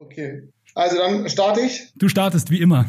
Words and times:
Okay. 0.00 0.48
Also 0.74 0.96
dann 0.96 1.28
starte 1.28 1.60
ich. 1.60 1.92
Du 1.94 2.08
startest 2.08 2.50
wie 2.50 2.60
immer. 2.60 2.86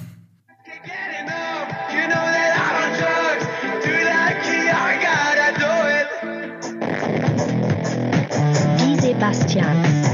Die 8.79 9.02
Sebastians. 9.02 10.07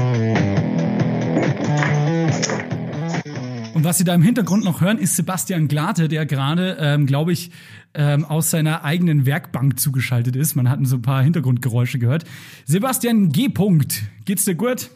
Und 3.74 3.84
was 3.84 3.98
Sie 3.98 4.04
da 4.04 4.12
im 4.12 4.22
Hintergrund 4.22 4.64
noch 4.64 4.80
hören, 4.80 4.98
ist 4.98 5.14
Sebastian 5.14 5.68
Glate, 5.68 6.08
der 6.08 6.26
gerade, 6.26 6.78
ähm, 6.80 7.06
glaube 7.06 7.32
ich, 7.32 7.52
ähm, 7.94 8.24
aus 8.24 8.50
seiner 8.50 8.82
eigenen 8.84 9.24
Werkbank 9.24 9.78
zugeschaltet 9.78 10.34
ist. 10.34 10.56
Man 10.56 10.68
hat 10.68 10.80
so 10.82 10.96
ein 10.96 11.02
paar 11.02 11.22
Hintergrundgeräusche 11.22 12.00
gehört. 12.00 12.24
Sebastian 12.64 13.28
G. 13.28 13.46
-Punkt. 13.46 14.02
Geht's 14.24 14.46
dir 14.46 14.56
gut? 14.56 14.90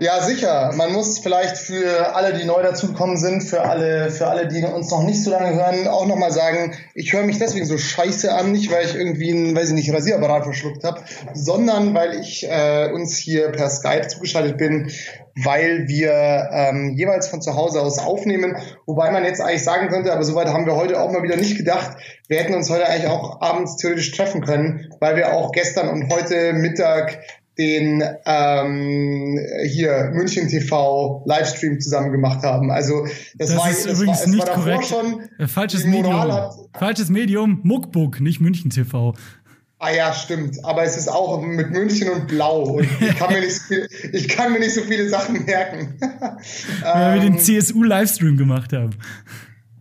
Ja, 0.00 0.20
sicher. 0.20 0.72
Man 0.76 0.92
muss 0.92 1.18
vielleicht 1.18 1.56
für 1.56 2.14
alle, 2.14 2.32
die 2.32 2.44
neu 2.44 2.62
dazugekommen 2.62 3.16
sind, 3.16 3.42
für 3.42 3.62
alle, 3.62 4.10
für 4.10 4.28
alle, 4.28 4.46
die 4.46 4.62
uns 4.62 4.90
noch 4.90 5.02
nicht 5.02 5.24
so 5.24 5.30
lange 5.30 5.54
hören, 5.54 5.88
auch 5.88 6.06
nochmal 6.06 6.30
sagen, 6.30 6.76
ich 6.94 7.12
höre 7.12 7.24
mich 7.24 7.38
deswegen 7.38 7.66
so 7.66 7.76
scheiße 7.76 8.32
an, 8.32 8.52
nicht 8.52 8.70
weil 8.70 8.84
ich 8.84 8.94
irgendwie 8.94 9.32
einen, 9.32 9.56
weiß 9.56 9.70
ich 9.70 9.74
nicht, 9.74 9.92
Rasierapparat 9.92 10.44
verschluckt 10.44 10.84
habe, 10.84 11.00
sondern 11.34 11.94
weil 11.94 12.20
ich 12.20 12.46
äh, 12.48 12.92
uns 12.92 13.16
hier 13.16 13.50
per 13.50 13.68
Skype 13.70 14.06
zugeschaltet 14.06 14.56
bin, 14.56 14.88
weil 15.44 15.88
wir 15.88 16.48
ähm, 16.52 16.94
jeweils 16.96 17.26
von 17.28 17.42
zu 17.42 17.54
Hause 17.54 17.80
aus 17.80 17.98
aufnehmen. 17.98 18.56
Wobei 18.86 19.10
man 19.10 19.24
jetzt 19.24 19.40
eigentlich 19.40 19.64
sagen 19.64 19.88
könnte, 19.88 20.12
aber 20.12 20.22
soweit 20.22 20.48
haben 20.48 20.66
wir 20.66 20.76
heute 20.76 21.00
auch 21.00 21.10
mal 21.10 21.22
wieder 21.22 21.36
nicht 21.36 21.56
gedacht. 21.56 21.96
Wir 22.28 22.38
hätten 22.38 22.54
uns 22.54 22.70
heute 22.70 22.86
eigentlich 22.86 23.10
auch 23.10 23.40
abends 23.40 23.76
theoretisch 23.76 24.12
treffen 24.12 24.42
können, 24.42 24.92
weil 25.00 25.16
wir 25.16 25.32
auch 25.32 25.52
gestern 25.52 25.88
und 25.88 26.12
heute 26.12 26.52
Mittag 26.52 27.20
den 27.58 28.02
ähm, 28.24 29.38
hier 29.66 30.10
München 30.14 30.48
TV 30.48 31.22
Livestream 31.26 31.80
zusammen 31.80 32.12
gemacht 32.12 32.42
haben. 32.44 32.70
Also 32.70 33.04
das, 33.36 33.48
Das 33.50 33.56
war, 33.58 33.70
ist 33.70 33.86
das 33.86 33.92
übrigens 34.00 34.20
war, 34.20 34.26
nicht 34.28 34.46
war 34.46 34.54
korrekt. 34.54 34.84
schon 34.86 35.22
Äh, 35.38 35.46
Falsches 35.48 35.84
Medium. 35.84 36.14
hat- 36.32 36.52
Falsches 36.78 37.08
Medium. 37.08 37.60
Muckbook, 37.64 38.20
nicht 38.20 38.40
München 38.40 38.70
TV. 38.70 39.14
Ah 39.80 39.90
ja, 39.92 40.12
stimmt. 40.12 40.64
Aber 40.64 40.82
es 40.82 40.96
ist 40.96 41.08
auch 41.08 41.40
mit 41.40 41.70
München 41.70 42.10
und 42.10 42.26
Blau. 42.26 42.62
Und 42.64 42.88
ich 43.00 43.16
kann 43.16 43.32
mir 43.32 43.40
nicht 43.40 43.54
so, 43.54 43.62
viel, 43.68 43.88
ich 44.12 44.28
kann 44.28 44.52
mir 44.52 44.58
nicht 44.58 44.74
so 44.74 44.80
viele 44.82 45.08
Sachen 45.08 45.44
merken. 45.44 45.96
Weil 46.82 47.14
wir 47.20 47.22
Ähm, 47.26 47.32
den 47.34 47.38
CSU-Livestream 47.38 48.36
gemacht 48.36 48.72
haben. 48.72 48.90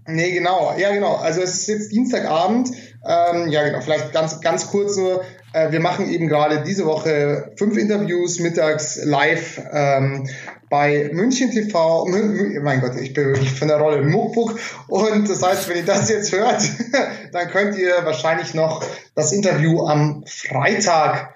Nee, 0.08 0.32
genau. 0.32 0.74
Ja, 0.78 0.94
genau. 0.94 1.16
Also 1.16 1.42
es 1.42 1.56
ist 1.62 1.68
jetzt 1.68 1.92
Dienstagabend. 1.92 2.70
Ähm, 3.06 3.50
ja, 3.50 3.64
genau. 3.68 3.82
Vielleicht 3.82 4.14
ganz, 4.14 4.40
ganz 4.42 4.68
kurz 4.68 4.96
nur. 4.98 5.22
Äh, 5.54 5.72
wir 5.72 5.80
machen 5.80 6.10
eben 6.10 6.28
gerade 6.28 6.64
diese 6.64 6.86
Woche 6.86 7.52
fünf 7.56 7.78
Interviews 7.78 8.40
mittags 8.40 9.00
live 9.04 9.62
ähm, 9.72 10.30
bei 10.70 11.10
München 11.14 11.52
TV. 11.52 12.06
Mü 12.06 12.60
mein 12.62 12.82
Gott, 12.82 12.96
ich 13.00 13.14
bin 13.14 13.28
wirklich 13.28 13.52
von 13.54 13.68
der 13.68 13.78
Rolle 13.78 14.04
Muckbuck. 14.04 14.60
Und 14.88 15.30
das 15.30 15.42
heißt, 15.42 15.70
wenn 15.70 15.78
ihr 15.78 15.86
das 15.86 16.10
jetzt 16.10 16.32
hört, 16.32 16.62
dann 17.32 17.48
könnt 17.50 17.78
ihr 17.78 17.94
wahrscheinlich 18.04 18.54
noch 18.54 18.84
das 19.16 19.32
Interview 19.32 19.86
am 19.86 20.24
Freitag 20.28 21.34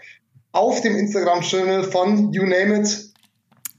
auf 0.52 0.82
dem 0.82 0.98
Instagram-Channel 0.98 1.84
von 1.84 2.34
You 2.34 2.44
Name 2.44 2.80
It 2.82 3.12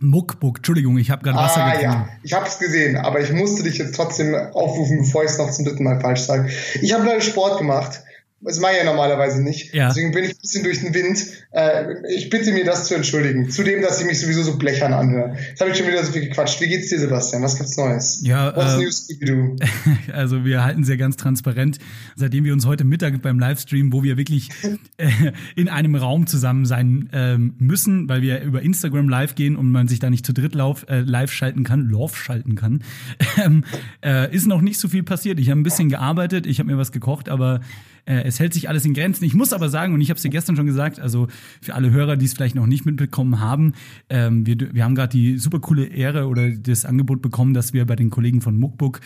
Muckbook, 0.02 0.58
Entschuldigung, 0.58 0.98
ich 0.98 1.10
habe 1.10 1.22
gerade 1.22 1.38
Wasser 1.38 1.62
Ah 1.62 1.74
getrunken. 1.74 1.92
ja, 1.92 2.08
ich 2.24 2.32
habe 2.32 2.46
es 2.46 2.58
gesehen, 2.58 2.96
aber 2.96 3.20
ich 3.20 3.32
musste 3.32 3.62
dich 3.62 3.78
jetzt 3.78 3.94
trotzdem 3.94 4.34
aufrufen, 4.34 4.98
bevor 5.02 5.22
ich 5.22 5.30
es 5.30 5.38
noch 5.38 5.50
zum 5.52 5.64
dritten 5.64 5.84
Mal 5.84 6.00
falsch 6.00 6.22
sage. 6.22 6.50
Ich 6.80 6.92
habe 6.92 7.06
leider 7.06 7.20
Sport 7.20 7.58
gemacht. 7.58 8.02
Das 8.44 8.58
mache 8.58 8.72
ich 8.72 8.78
ja 8.78 8.84
normalerweise 8.84 9.40
nicht. 9.40 9.72
Ja. 9.72 9.88
Deswegen 9.88 10.10
bin 10.12 10.24
ich 10.24 10.30
ein 10.30 10.40
bisschen 10.40 10.64
durch 10.64 10.80
den 10.80 10.92
Wind. 10.94 11.24
Äh, 11.52 12.14
ich 12.14 12.28
bitte 12.28 12.52
mir 12.52 12.64
das 12.64 12.88
zu 12.88 12.94
entschuldigen. 12.94 13.50
Zudem, 13.50 13.82
dass 13.82 14.00
ich 14.00 14.06
mich 14.06 14.20
sowieso 14.20 14.42
so 14.42 14.58
blechern 14.58 14.92
anhöre. 14.92 15.36
Jetzt 15.50 15.60
habe 15.60 15.70
ich 15.70 15.76
schon 15.76 15.86
wieder 15.86 16.04
so 16.04 16.12
viel 16.12 16.22
gequatscht. 16.22 16.60
Wie 16.60 16.66
geht's 16.66 16.88
dir, 16.88 16.98
Sebastian? 16.98 17.42
Was 17.42 17.56
gibt's 17.56 17.76
Neues? 17.76 18.20
Ja, 18.24 18.54
What's 18.56 18.74
äh, 18.74 18.78
news, 18.78 19.04
Scooby-Doo? 19.04 19.56
Also 20.12 20.44
wir 20.44 20.64
halten 20.64 20.84
sehr 20.84 20.96
ganz 20.96 21.16
transparent, 21.16 21.78
seitdem 22.16 22.44
wir 22.44 22.52
uns 22.52 22.66
heute 22.66 22.84
Mittag 22.84 23.22
beim 23.22 23.38
Livestream, 23.38 23.92
wo 23.92 24.02
wir 24.02 24.16
wirklich 24.16 24.48
äh, 24.96 25.08
in 25.54 25.68
einem 25.68 25.94
Raum 25.94 26.26
zusammen 26.26 26.66
sein 26.66 27.08
ähm, 27.12 27.54
müssen, 27.58 28.08
weil 28.08 28.22
wir 28.22 28.42
über 28.42 28.62
Instagram 28.62 29.08
live 29.08 29.34
gehen 29.34 29.56
und 29.56 29.70
man 29.70 29.86
sich 29.88 30.00
da 30.00 30.10
nicht 30.10 30.26
zu 30.26 30.32
dritt 30.32 30.54
lauf, 30.54 30.84
äh, 30.88 31.00
live 31.00 31.32
schalten 31.32 31.64
kann, 31.64 31.88
Lauf 31.88 32.16
schalten 32.16 32.56
kann, 32.56 32.82
ähm, 33.44 33.64
äh, 34.04 34.34
ist 34.34 34.46
noch 34.46 34.60
nicht 34.60 34.80
so 34.80 34.88
viel 34.88 35.02
passiert. 35.02 35.38
Ich 35.38 35.50
habe 35.50 35.60
ein 35.60 35.64
bisschen 35.64 35.88
gearbeitet, 35.88 36.46
ich 36.46 36.58
habe 36.58 36.70
mir 36.70 36.78
was 36.78 36.92
gekocht, 36.92 37.28
aber 37.28 37.60
äh, 38.04 38.26
es 38.32 38.40
hält 38.40 38.54
sich 38.54 38.68
alles 38.68 38.84
in 38.84 38.94
Grenzen. 38.94 39.24
Ich 39.24 39.34
muss 39.34 39.52
aber 39.52 39.68
sagen, 39.68 39.92
und 39.92 40.00
ich 40.00 40.08
habe 40.08 40.16
es 40.16 40.22
dir 40.22 40.30
gestern 40.30 40.56
schon 40.56 40.66
gesagt, 40.66 40.98
also 40.98 41.28
für 41.60 41.74
alle 41.74 41.90
Hörer, 41.90 42.16
die 42.16 42.24
es 42.24 42.32
vielleicht 42.32 42.54
noch 42.54 42.66
nicht 42.66 42.86
mitbekommen 42.86 43.40
haben, 43.40 43.74
ähm, 44.08 44.46
wir, 44.46 44.56
wir 44.72 44.84
haben 44.84 44.94
gerade 44.94 45.10
die 45.10 45.38
super 45.38 45.60
coole 45.60 45.84
Ehre 45.84 46.26
oder 46.26 46.50
das 46.50 46.84
Angebot 46.84 47.20
bekommen, 47.20 47.52
dass 47.52 47.72
wir 47.72 47.86
bei 47.86 47.94
den 47.94 48.08
Kollegen 48.10 48.40
von 48.40 48.58
Muckbook, 48.58 49.00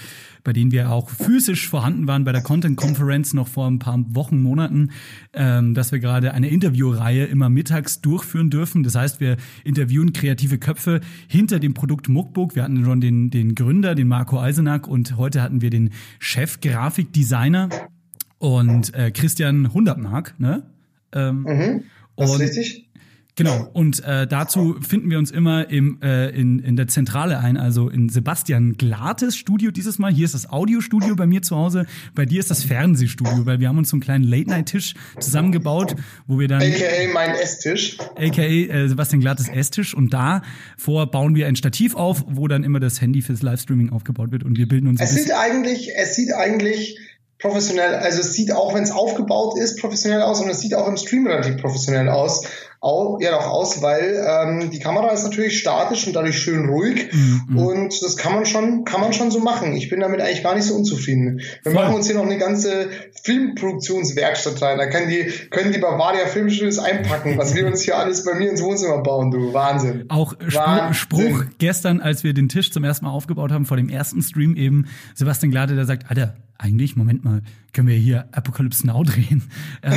bei 0.44 0.52
denen 0.52 0.70
wir 0.70 0.90
auch 0.90 1.10
physisch 1.10 1.68
vorhanden 1.68 2.06
waren 2.06 2.24
bei 2.24 2.32
der 2.32 2.42
Content 2.42 2.76
Conference 2.76 3.34
noch 3.34 3.48
vor 3.48 3.66
ein 3.66 3.80
paar 3.80 3.96
Wochen, 4.14 4.40
Monaten, 4.40 4.90
ähm, 5.32 5.74
dass 5.74 5.90
wir 5.90 5.98
gerade 5.98 6.32
eine 6.32 6.48
Interviewreihe 6.48 7.24
immer 7.24 7.48
mittags 7.48 8.00
durchführen 8.00 8.50
dürfen. 8.50 8.84
Das 8.84 8.94
heißt, 8.94 9.20
wir 9.20 9.36
interviewen 9.64 10.12
kreative 10.12 10.58
Köpfe 10.58 11.00
hinter 11.26 11.58
dem 11.58 11.74
Produkt 11.74 12.08
Muckbook. 12.08 12.54
Wir 12.54 12.62
hatten 12.62 12.84
schon 12.84 13.00
den, 13.00 13.30
den 13.30 13.56
Gründer, 13.56 13.96
den 13.96 14.06
Marco 14.06 14.40
Eisenack 14.40 14.86
und 14.86 15.16
heute 15.16 15.42
hatten 15.42 15.62
wir 15.62 15.70
den 15.70 15.90
Chef-Grafikdesigner 16.20 17.68
und 18.54 18.94
äh, 18.94 19.10
Christian 19.10 19.72
Hundertmark, 19.74 20.34
ne? 20.38 20.62
Ähm, 21.12 21.42
Mhm. 21.42 21.82
Das 22.16 22.28
ist 22.30 22.34
und- 22.36 22.40
richtig? 22.42 22.82
Genau, 23.38 23.68
und 23.74 24.02
äh, 24.02 24.26
dazu 24.26 24.76
finden 24.80 25.10
wir 25.10 25.18
uns 25.18 25.30
immer 25.30 25.68
im, 25.68 25.98
äh, 26.00 26.30
in, 26.30 26.58
in 26.58 26.74
der 26.76 26.88
Zentrale 26.88 27.38
ein, 27.38 27.58
also 27.58 27.90
in 27.90 28.08
Sebastian 28.08 28.78
Glates 28.78 29.36
Studio 29.36 29.70
dieses 29.70 29.98
Mal. 29.98 30.10
Hier 30.10 30.24
ist 30.24 30.32
das 30.32 30.48
Audiostudio 30.48 31.14
bei 31.16 31.26
mir 31.26 31.42
zu 31.42 31.54
Hause, 31.54 31.84
bei 32.14 32.24
dir 32.24 32.40
ist 32.40 32.50
das 32.50 32.62
Fernsehstudio, 32.62 33.44
weil 33.44 33.60
wir 33.60 33.68
haben 33.68 33.76
uns 33.76 33.90
so 33.90 33.96
einen 33.96 34.00
kleinen 34.00 34.24
Late-Night-Tisch 34.24 34.94
zusammengebaut, 35.20 35.96
wo 36.26 36.38
wir 36.38 36.48
dann, 36.48 36.62
AKA 36.62 37.12
mein 37.12 37.32
Esstisch. 37.32 37.98
aka 38.16 38.40
äh, 38.42 38.88
Sebastian 38.88 39.20
Glates 39.20 39.48
Esstisch, 39.48 39.92
und 39.94 40.14
da 40.14 40.40
vor 40.78 41.10
bauen 41.10 41.34
wir 41.34 41.46
ein 41.46 41.56
Stativ 41.56 41.94
auf, 41.94 42.24
wo 42.26 42.48
dann 42.48 42.64
immer 42.64 42.80
das 42.80 43.02
Handy 43.02 43.20
fürs 43.20 43.42
Livestreaming 43.42 43.90
aufgebaut 43.90 44.32
wird 44.32 44.44
und 44.44 44.56
wir 44.56 44.66
bilden 44.66 44.86
uns 44.86 44.98
ein 45.00 45.04
Es 45.08 45.14
sieht 45.14 45.32
eigentlich, 45.32 45.90
es 45.94 46.14
sieht 46.16 46.32
eigentlich 46.32 46.96
professionell, 47.38 47.94
also 47.96 48.20
es 48.20 48.32
sieht 48.34 48.52
auch, 48.52 48.74
wenn 48.74 48.82
es 48.82 48.90
aufgebaut 48.90 49.58
ist, 49.58 49.78
professionell 49.80 50.22
aus 50.22 50.40
und 50.40 50.48
es 50.48 50.60
sieht 50.60 50.74
auch 50.74 50.88
im 50.88 50.96
Stream 50.96 51.26
relativ 51.26 51.60
professionell 51.60 52.08
aus. 52.08 52.44
Au, 52.80 53.18
ja, 53.20 53.30
doch 53.32 53.46
aus, 53.46 53.82
weil 53.82 54.24
ähm, 54.28 54.70
die 54.70 54.78
Kamera 54.78 55.08
ist 55.10 55.24
natürlich 55.24 55.58
statisch 55.58 56.06
und 56.06 56.14
dadurch 56.14 56.38
schön 56.38 56.68
ruhig 56.68 57.08
Mhm. 57.12 57.58
und 57.58 58.02
das 58.02 58.16
kann 58.16 58.34
man 58.34 58.46
schon, 58.46 58.84
kann 58.84 59.00
man 59.00 59.12
schon 59.12 59.30
so 59.30 59.40
machen. 59.40 59.74
Ich 59.74 59.88
bin 59.88 60.00
damit 60.00 60.20
eigentlich 60.20 60.42
gar 60.42 60.54
nicht 60.54 60.66
so 60.66 60.74
unzufrieden. 60.74 61.40
Wir 61.62 61.72
Voll. 61.72 61.74
machen 61.74 61.94
uns 61.94 62.06
hier 62.06 62.14
noch 62.16 62.24
eine 62.26 62.38
ganze 62.38 62.88
Filmproduktionswerkstatt 63.24 64.60
rein. 64.62 64.78
Da 64.78 64.86
können 64.86 65.08
die, 65.08 65.24
können 65.50 65.72
die 65.72 65.78
Bavaria 65.78 66.26
Filmstudios 66.26 66.78
einpacken, 66.78 67.36
was 67.38 67.54
wir 67.54 67.66
uns 67.66 67.82
hier 67.82 67.96
alles 67.96 68.24
bei 68.24 68.34
mir 68.34 68.50
ins 68.50 68.62
Wohnzimmer 68.62 69.02
bauen, 69.02 69.30
du. 69.30 69.52
Wahnsinn. 69.52 70.04
Auch 70.08 70.34
Wahnsinn. 70.38 70.94
Spruch 70.94 71.44
gestern, 71.58 72.00
als 72.00 72.24
wir 72.24 72.34
den 72.34 72.48
Tisch 72.48 72.70
zum 72.72 72.84
ersten 72.84 73.06
Mal 73.06 73.12
aufgebaut 73.12 73.50
haben, 73.52 73.64
vor 73.66 73.76
dem 73.76 73.88
ersten 73.88 74.22
Stream 74.22 74.54
eben, 74.56 74.86
Sebastian 75.14 75.50
Glade, 75.50 75.74
der 75.74 75.86
sagt, 75.86 76.04
Alter, 76.08 76.36
eigentlich, 76.58 76.96
Moment 76.96 77.24
mal, 77.24 77.42
können 77.72 77.88
wir 77.88 77.96
hier 77.96 78.26
Apocalypse 78.32 78.86
Now 78.86 79.02
drehen? 79.02 79.42
Äh, 79.82 79.90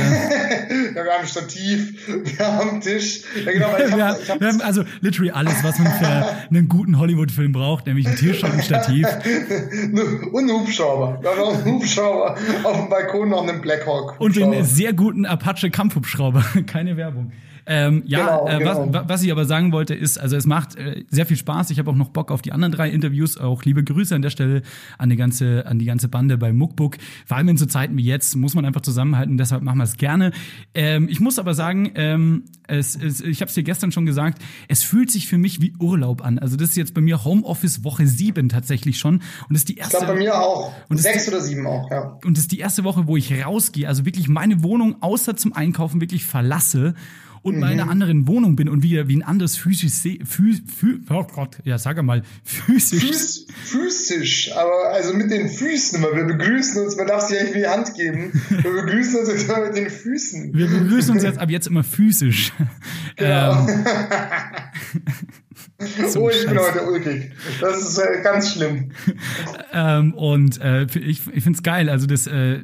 Ja, 0.94 1.04
wir 1.04 1.12
haben 1.12 1.26
Stativ, 1.26 2.06
wir 2.06 2.46
haben 2.46 2.70
einen 2.70 2.80
Tisch. 2.80 3.22
Ja, 3.44 3.52
genau, 3.52 3.68
wir, 3.96 4.06
hab, 4.06 4.20
ich 4.20 4.30
hab 4.30 4.40
wir 4.40 4.48
haben 4.48 4.60
also 4.60 4.84
literally 5.00 5.30
alles, 5.30 5.62
was 5.62 5.78
man 5.78 5.92
für 5.92 6.36
einen 6.50 6.68
guten 6.68 6.98
Hollywood-Film 6.98 7.52
braucht, 7.52 7.86
nämlich 7.86 8.06
einen 8.06 8.16
Tisch 8.16 8.42
und 8.42 8.52
ein 8.52 8.62
Stativ. 8.62 9.06
Und 10.32 10.38
einen 10.38 10.50
Hubschrauber. 10.50 11.18
Wir 11.20 11.30
haben 11.30 11.40
auch 11.40 11.54
einen 11.54 11.64
Hubschrauber 11.64 12.36
auf 12.64 12.76
dem 12.76 12.88
Balkon 12.88 13.28
noch 13.30 13.46
einen 13.46 13.60
Blackhawk. 13.60 14.20
Und 14.20 14.36
den 14.36 14.64
sehr 14.64 14.92
guten 14.92 15.26
Apache 15.26 15.70
Kampfhubschrauber. 15.70 16.44
Keine 16.66 16.96
Werbung. 16.96 17.32
Ähm, 17.66 18.02
ja, 18.06 18.20
Genau, 18.20 18.48
äh, 18.48 18.64
was, 18.64 18.78
genau. 18.78 18.92
wa- 18.94 19.04
was 19.06 19.22
ich 19.22 19.30
aber 19.32 19.44
sagen 19.44 19.72
wollte 19.72 19.94
ist, 19.94 20.18
also 20.18 20.36
es 20.36 20.46
macht 20.46 20.76
äh, 20.76 21.04
sehr 21.10 21.26
viel 21.26 21.36
Spaß. 21.36 21.70
Ich 21.70 21.78
habe 21.78 21.90
auch 21.90 21.94
noch 21.96 22.08
Bock 22.08 22.30
auf 22.30 22.42
die 22.42 22.52
anderen 22.52 22.72
drei 22.72 22.90
Interviews. 22.90 23.36
Auch 23.38 23.64
liebe 23.64 23.84
Grüße 23.84 24.14
an 24.14 24.22
der 24.22 24.30
Stelle 24.30 24.62
an 24.98 25.10
die 25.10 25.16
ganze, 25.16 25.66
an 25.66 25.78
die 25.78 25.84
ganze 25.84 26.08
Bande 26.08 26.38
bei 26.38 26.52
Muckbook. 26.52 26.96
Vor 27.26 27.36
allem 27.36 27.48
in 27.48 27.56
so 27.56 27.66
Zeiten 27.66 27.96
wie 27.96 28.04
jetzt 28.04 28.34
muss 28.36 28.54
man 28.54 28.64
einfach 28.64 28.80
zusammenhalten. 28.82 29.36
Deshalb 29.36 29.62
machen 29.62 29.78
wir 29.78 29.84
es 29.84 29.96
gerne. 29.96 30.32
Ähm, 30.74 31.08
ich 31.08 31.20
muss 31.20 31.38
aber 31.38 31.54
sagen, 31.54 31.92
ähm, 31.94 32.44
es, 32.66 32.96
es, 32.96 33.20
ich 33.20 33.40
habe 33.40 33.48
es 33.48 33.54
dir 33.54 33.62
gestern 33.64 33.92
schon 33.92 34.06
gesagt, 34.06 34.40
es 34.68 34.82
fühlt 34.82 35.10
sich 35.10 35.26
für 35.26 35.38
mich 35.38 35.60
wie 35.60 35.74
Urlaub 35.78 36.24
an. 36.24 36.38
Also 36.38 36.56
das 36.56 36.70
ist 36.70 36.76
jetzt 36.76 36.94
bei 36.94 37.00
mir 37.00 37.24
Homeoffice 37.24 37.84
Woche 37.84 38.06
7 38.06 38.48
tatsächlich 38.48 38.98
schon. 38.98 39.16
Und 39.16 39.22
das 39.50 39.58
ist 39.58 39.68
die 39.68 39.74
Ich 39.74 39.80
erste. 39.80 39.98
glaube 39.98 40.12
bei 40.14 40.18
mir 40.18 40.38
auch. 40.40 40.72
Und 40.88 40.98
Sechs 40.98 41.26
oder 41.28 41.40
sieben 41.40 41.66
auch, 41.66 41.90
ja. 41.90 42.18
Und 42.24 42.36
das 42.36 42.42
ist 42.44 42.52
die 42.52 42.58
erste 42.58 42.84
Woche, 42.84 43.06
wo 43.06 43.16
ich 43.16 43.44
rausgehe, 43.44 43.88
also 43.88 44.04
wirklich 44.04 44.28
meine 44.28 44.62
Wohnung 44.62 44.96
außer 45.02 45.36
zum 45.36 45.52
Einkaufen 45.52 46.00
wirklich 46.00 46.24
verlasse 46.24 46.94
und 47.42 47.54
Mhm. 47.54 47.60
mal 47.60 47.72
in 47.72 47.80
einer 47.80 47.90
anderen 47.90 48.26
Wohnung 48.26 48.56
bin 48.56 48.68
und 48.68 48.82
wieder 48.82 49.08
wie 49.08 49.16
ein 49.16 49.22
anderes 49.22 49.56
physisch. 49.56 49.92
Phys, 50.24 50.62
phys, 50.66 51.00
oh 51.10 51.24
Gott, 51.24 51.58
ja, 51.64 51.78
sag 51.78 52.02
mal, 52.02 52.22
physisch. 52.44 53.02
Füß, 53.04 53.46
physisch, 53.64 54.52
aber 54.52 54.92
also 54.92 55.14
mit 55.14 55.30
den 55.30 55.48
Füßen 55.48 55.98
immer. 55.98 56.14
Wir 56.14 56.24
begrüßen 56.24 56.82
uns, 56.84 56.96
man 56.96 57.06
darf 57.06 57.22
sich 57.22 57.38
eigentlich 57.38 57.62
die 57.62 57.66
Hand 57.68 57.94
geben. 57.94 58.32
Wir 58.50 58.70
begrüßen 58.72 59.20
uns 59.20 59.28
jetzt 59.28 59.48
immer 59.48 59.64
mit 59.66 59.76
den 59.76 59.90
Füßen. 59.90 60.54
Wir 60.54 60.66
begrüßen 60.66 61.14
uns 61.14 61.22
jetzt 61.22 61.38
ab 61.38 61.50
jetzt 61.50 61.66
immer 61.66 61.84
physisch. 61.84 62.52
Genau. 63.16 63.66
Ähm, 63.68 63.84
oh, 66.16 66.28
ich 66.28 66.46
bin 66.46 66.58
heute 66.58 66.82
ulkig. 66.82 67.32
Das 67.60 67.80
ist 67.80 67.98
äh, 67.98 68.22
ganz 68.22 68.52
schlimm. 68.52 68.90
ähm, 69.72 70.12
und 70.14 70.60
äh, 70.60 70.84
ich, 70.84 71.22
ich 71.32 71.42
finde 71.42 71.56
es 71.56 71.62
geil. 71.62 71.88
Also 71.88 72.06
das, 72.06 72.26
äh, 72.26 72.60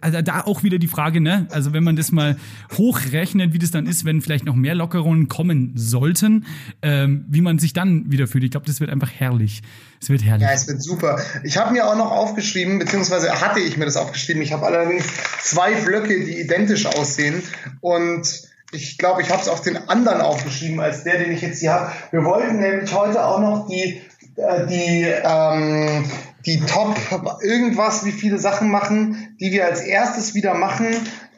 also 0.00 0.22
da 0.22 0.42
auch 0.42 0.62
wieder 0.62 0.78
die 0.78 0.86
Frage, 0.86 1.20
ne? 1.20 1.48
Also 1.50 1.72
wenn 1.72 1.82
man 1.82 1.96
das 1.96 2.12
mal 2.12 2.36
hochrechnet, 2.78 3.52
wie 3.52 3.58
das 3.58 3.72
dann 3.72 3.86
ist, 3.86 4.04
wenn 4.04 4.20
vielleicht 4.20 4.44
noch 4.44 4.54
mehr 4.54 4.74
Lockerungen 4.74 5.28
kommen 5.28 5.72
sollten, 5.74 6.46
ähm, 6.82 7.24
wie 7.28 7.40
man 7.40 7.58
sich 7.58 7.72
dann 7.72 8.10
wieder 8.12 8.28
fühlt. 8.28 8.44
Ich 8.44 8.52
glaube, 8.52 8.66
das 8.66 8.78
wird 8.78 8.90
einfach 8.90 9.10
herrlich. 9.10 9.62
Es 10.00 10.08
wird 10.08 10.24
herrlich. 10.24 10.46
Ja, 10.46 10.52
es 10.54 10.68
wird 10.68 10.82
super. 10.82 11.20
Ich 11.42 11.56
habe 11.56 11.72
mir 11.72 11.86
auch 11.86 11.96
noch 11.96 12.12
aufgeschrieben, 12.12 12.78
beziehungsweise 12.78 13.40
hatte 13.40 13.60
ich 13.60 13.76
mir 13.76 13.84
das 13.84 13.96
aufgeschrieben. 13.96 14.42
Ich 14.42 14.52
habe 14.52 14.64
allerdings 14.64 15.04
zwei 15.42 15.74
Blöcke, 15.74 16.24
die 16.24 16.40
identisch 16.40 16.86
aussehen 16.86 17.42
und 17.80 18.49
ich 18.72 18.98
glaube, 18.98 19.22
ich 19.22 19.30
habe 19.30 19.42
es 19.42 19.48
auf 19.48 19.60
den 19.60 19.76
anderen 19.88 20.20
aufgeschrieben 20.20 20.80
als 20.80 21.04
der, 21.04 21.18
den 21.18 21.32
ich 21.32 21.42
jetzt 21.42 21.60
hier 21.60 21.72
habe. 21.72 21.92
Wir 22.10 22.24
wollten 22.24 22.60
nämlich 22.60 22.94
heute 22.94 23.24
auch 23.24 23.40
noch 23.40 23.68
die, 23.68 24.00
äh, 24.36 24.66
die, 24.66 25.02
ähm, 25.04 26.04
die 26.46 26.60
Top 26.60 26.96
irgendwas, 27.42 28.04
wie 28.04 28.12
viele 28.12 28.38
Sachen 28.38 28.70
machen, 28.70 29.36
die 29.40 29.52
wir 29.52 29.66
als 29.66 29.80
erstes 29.80 30.34
wieder 30.34 30.54
machen, 30.54 30.86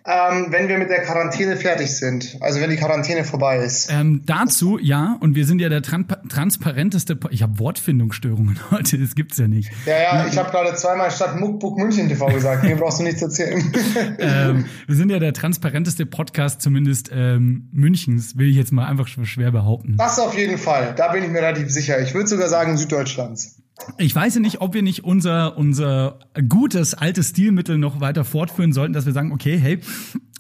ähm, 0.05 0.47
wenn 0.51 0.69
wir 0.69 0.79
mit 0.79 0.91
der 0.91 1.03
Quarantäne 1.03 1.57
fertig 1.57 1.97
sind. 1.97 2.37
Also 2.41 2.61
wenn 2.61 2.71
die 2.71 2.77
Quarantäne 2.77 3.25
vorbei 3.25 3.59
ist. 3.59 3.89
Ähm, 3.93 4.23
dazu, 4.27 4.79
ja, 4.81 5.17
und 5.21 5.37
wir 5.37 5.47
sind 5.47 5.61
ja 5.61 5.69
der 5.69 5.83
tran 5.83 6.07
transparenteste. 6.29 7.15
Po 7.15 7.29
ich 7.31 7.43
habe 7.43 7.59
Wortfindungsstörungen 7.61 8.59
heute, 8.71 8.99
das 8.99 9.15
gibt's 9.15 9.39
ja 9.39 9.47
nicht. 9.47 9.71
Ja, 9.87 10.03
ja, 10.03 10.27
ich 10.27 10.37
habe 10.37 10.51
gerade 10.51 10.75
zweimal 10.75 11.11
statt 11.11 11.39
Muckbuck 11.39 11.79
München 11.79 12.09
TV 12.09 12.27
gesagt. 12.27 12.65
Mir 12.65 12.77
brauchst 12.77 12.99
du 12.99 13.05
nichts 13.05 13.23
erzählen. 13.23 13.73
ähm, 14.19 14.65
wir 14.87 14.97
sind 14.97 15.11
ja 15.11 15.21
der 15.21 15.33
transparenteste 15.33 16.05
Podcast, 16.05 16.63
zumindest 16.63 17.11
ähm, 17.13 17.69
Münchens, 17.73 18.37
will 18.37 18.49
ich 18.49 18.57
jetzt 18.57 18.73
mal 18.73 18.87
einfach 18.87 19.07
schwer 19.07 19.53
behaupten. 19.53 19.97
Das 19.99 20.19
auf 20.19 20.37
jeden 20.37 20.59
Fall. 20.59 20.95
Da 20.97 21.13
bin 21.13 21.23
ich 21.23 21.31
mir 21.31 21.43
relativ 21.43 21.71
sicher. 21.71 22.01
Ich 22.01 22.15
würde 22.15 22.27
sogar 22.27 22.49
sagen 22.49 22.77
Süddeutschlands. 22.77 23.62
Ich 23.99 24.15
weiß 24.15 24.35
ja 24.35 24.41
nicht, 24.41 24.61
ob 24.61 24.75
wir 24.75 24.83
nicht 24.83 25.05
unser, 25.05 25.57
unser 25.57 26.21
gutes 26.49 26.95
altes 26.95 27.31
Stilmittel 27.31 27.79
noch 27.79 28.01
weiter 28.01 28.25
fortführen 28.25 28.73
sollten, 28.73 28.93
dass 28.93 29.07
wir 29.07 29.13
sagen, 29.13 29.33
okay, 29.33 29.59
hey, 29.59 29.81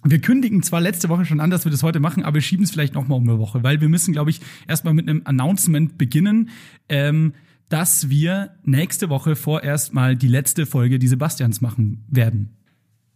wir 0.04 0.20
kündigen 0.20 0.62
zwar 0.62 0.80
letzte 0.80 1.08
Woche 1.08 1.24
schon 1.24 1.40
an, 1.40 1.50
dass 1.50 1.64
wir 1.64 1.72
das 1.72 1.82
heute 1.82 2.00
machen, 2.00 2.24
aber 2.24 2.34
wir 2.34 2.42
schieben 2.42 2.64
es 2.64 2.70
vielleicht 2.70 2.94
noch 2.94 3.06
mal 3.06 3.16
um 3.16 3.28
eine 3.28 3.38
Woche, 3.38 3.62
weil 3.62 3.80
wir 3.80 3.88
müssen, 3.88 4.12
glaube 4.12 4.30
ich, 4.30 4.40
erstmal 4.66 4.94
mit 4.94 5.08
einem 5.08 5.22
Announcement 5.24 5.96
beginnen, 5.96 6.50
ähm, 6.88 7.34
dass 7.68 8.10
wir 8.10 8.50
nächste 8.64 9.08
Woche 9.08 9.36
vorerst 9.36 9.94
mal 9.94 10.16
die 10.16 10.28
letzte 10.28 10.66
Folge 10.66 10.98
die 10.98 11.08
Sebastians 11.08 11.60
machen 11.60 12.04
werden. 12.08 12.56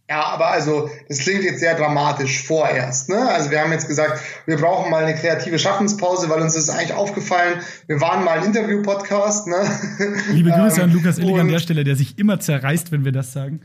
Ja, 0.09 0.23
aber 0.23 0.47
also, 0.51 0.89
das 1.09 1.19
klingt 1.19 1.43
jetzt 1.43 1.59
sehr 1.59 1.75
dramatisch 1.75 2.41
vorerst. 2.43 3.09
Ne? 3.09 3.29
Also 3.29 3.51
wir 3.51 3.59
haben 3.59 3.73
jetzt 3.73 3.89
gesagt, 3.89 4.21
wir 4.45 4.55
brauchen 4.55 4.89
mal 4.89 5.03
eine 5.03 5.15
kreative 5.15 5.59
Schaffenspause, 5.59 6.29
weil 6.29 6.41
uns 6.41 6.55
ist 6.55 6.69
eigentlich 6.69 6.93
aufgefallen, 6.93 7.59
wir 7.87 7.99
waren 7.99 8.23
mal 8.23 8.39
ein 8.39 8.45
Interview-Podcast. 8.45 9.47
Ne? 9.47 9.57
Liebe 10.31 10.51
Grüße 10.51 10.81
an 10.81 10.93
Lukas 10.93 11.17
Illig 11.17 11.37
an 11.37 11.49
der 11.49 11.59
Stelle, 11.59 11.83
der 11.83 11.97
sich 11.97 12.17
immer 12.17 12.39
zerreißt, 12.39 12.93
wenn 12.93 13.03
wir 13.03 13.11
das 13.11 13.33
sagen. 13.33 13.59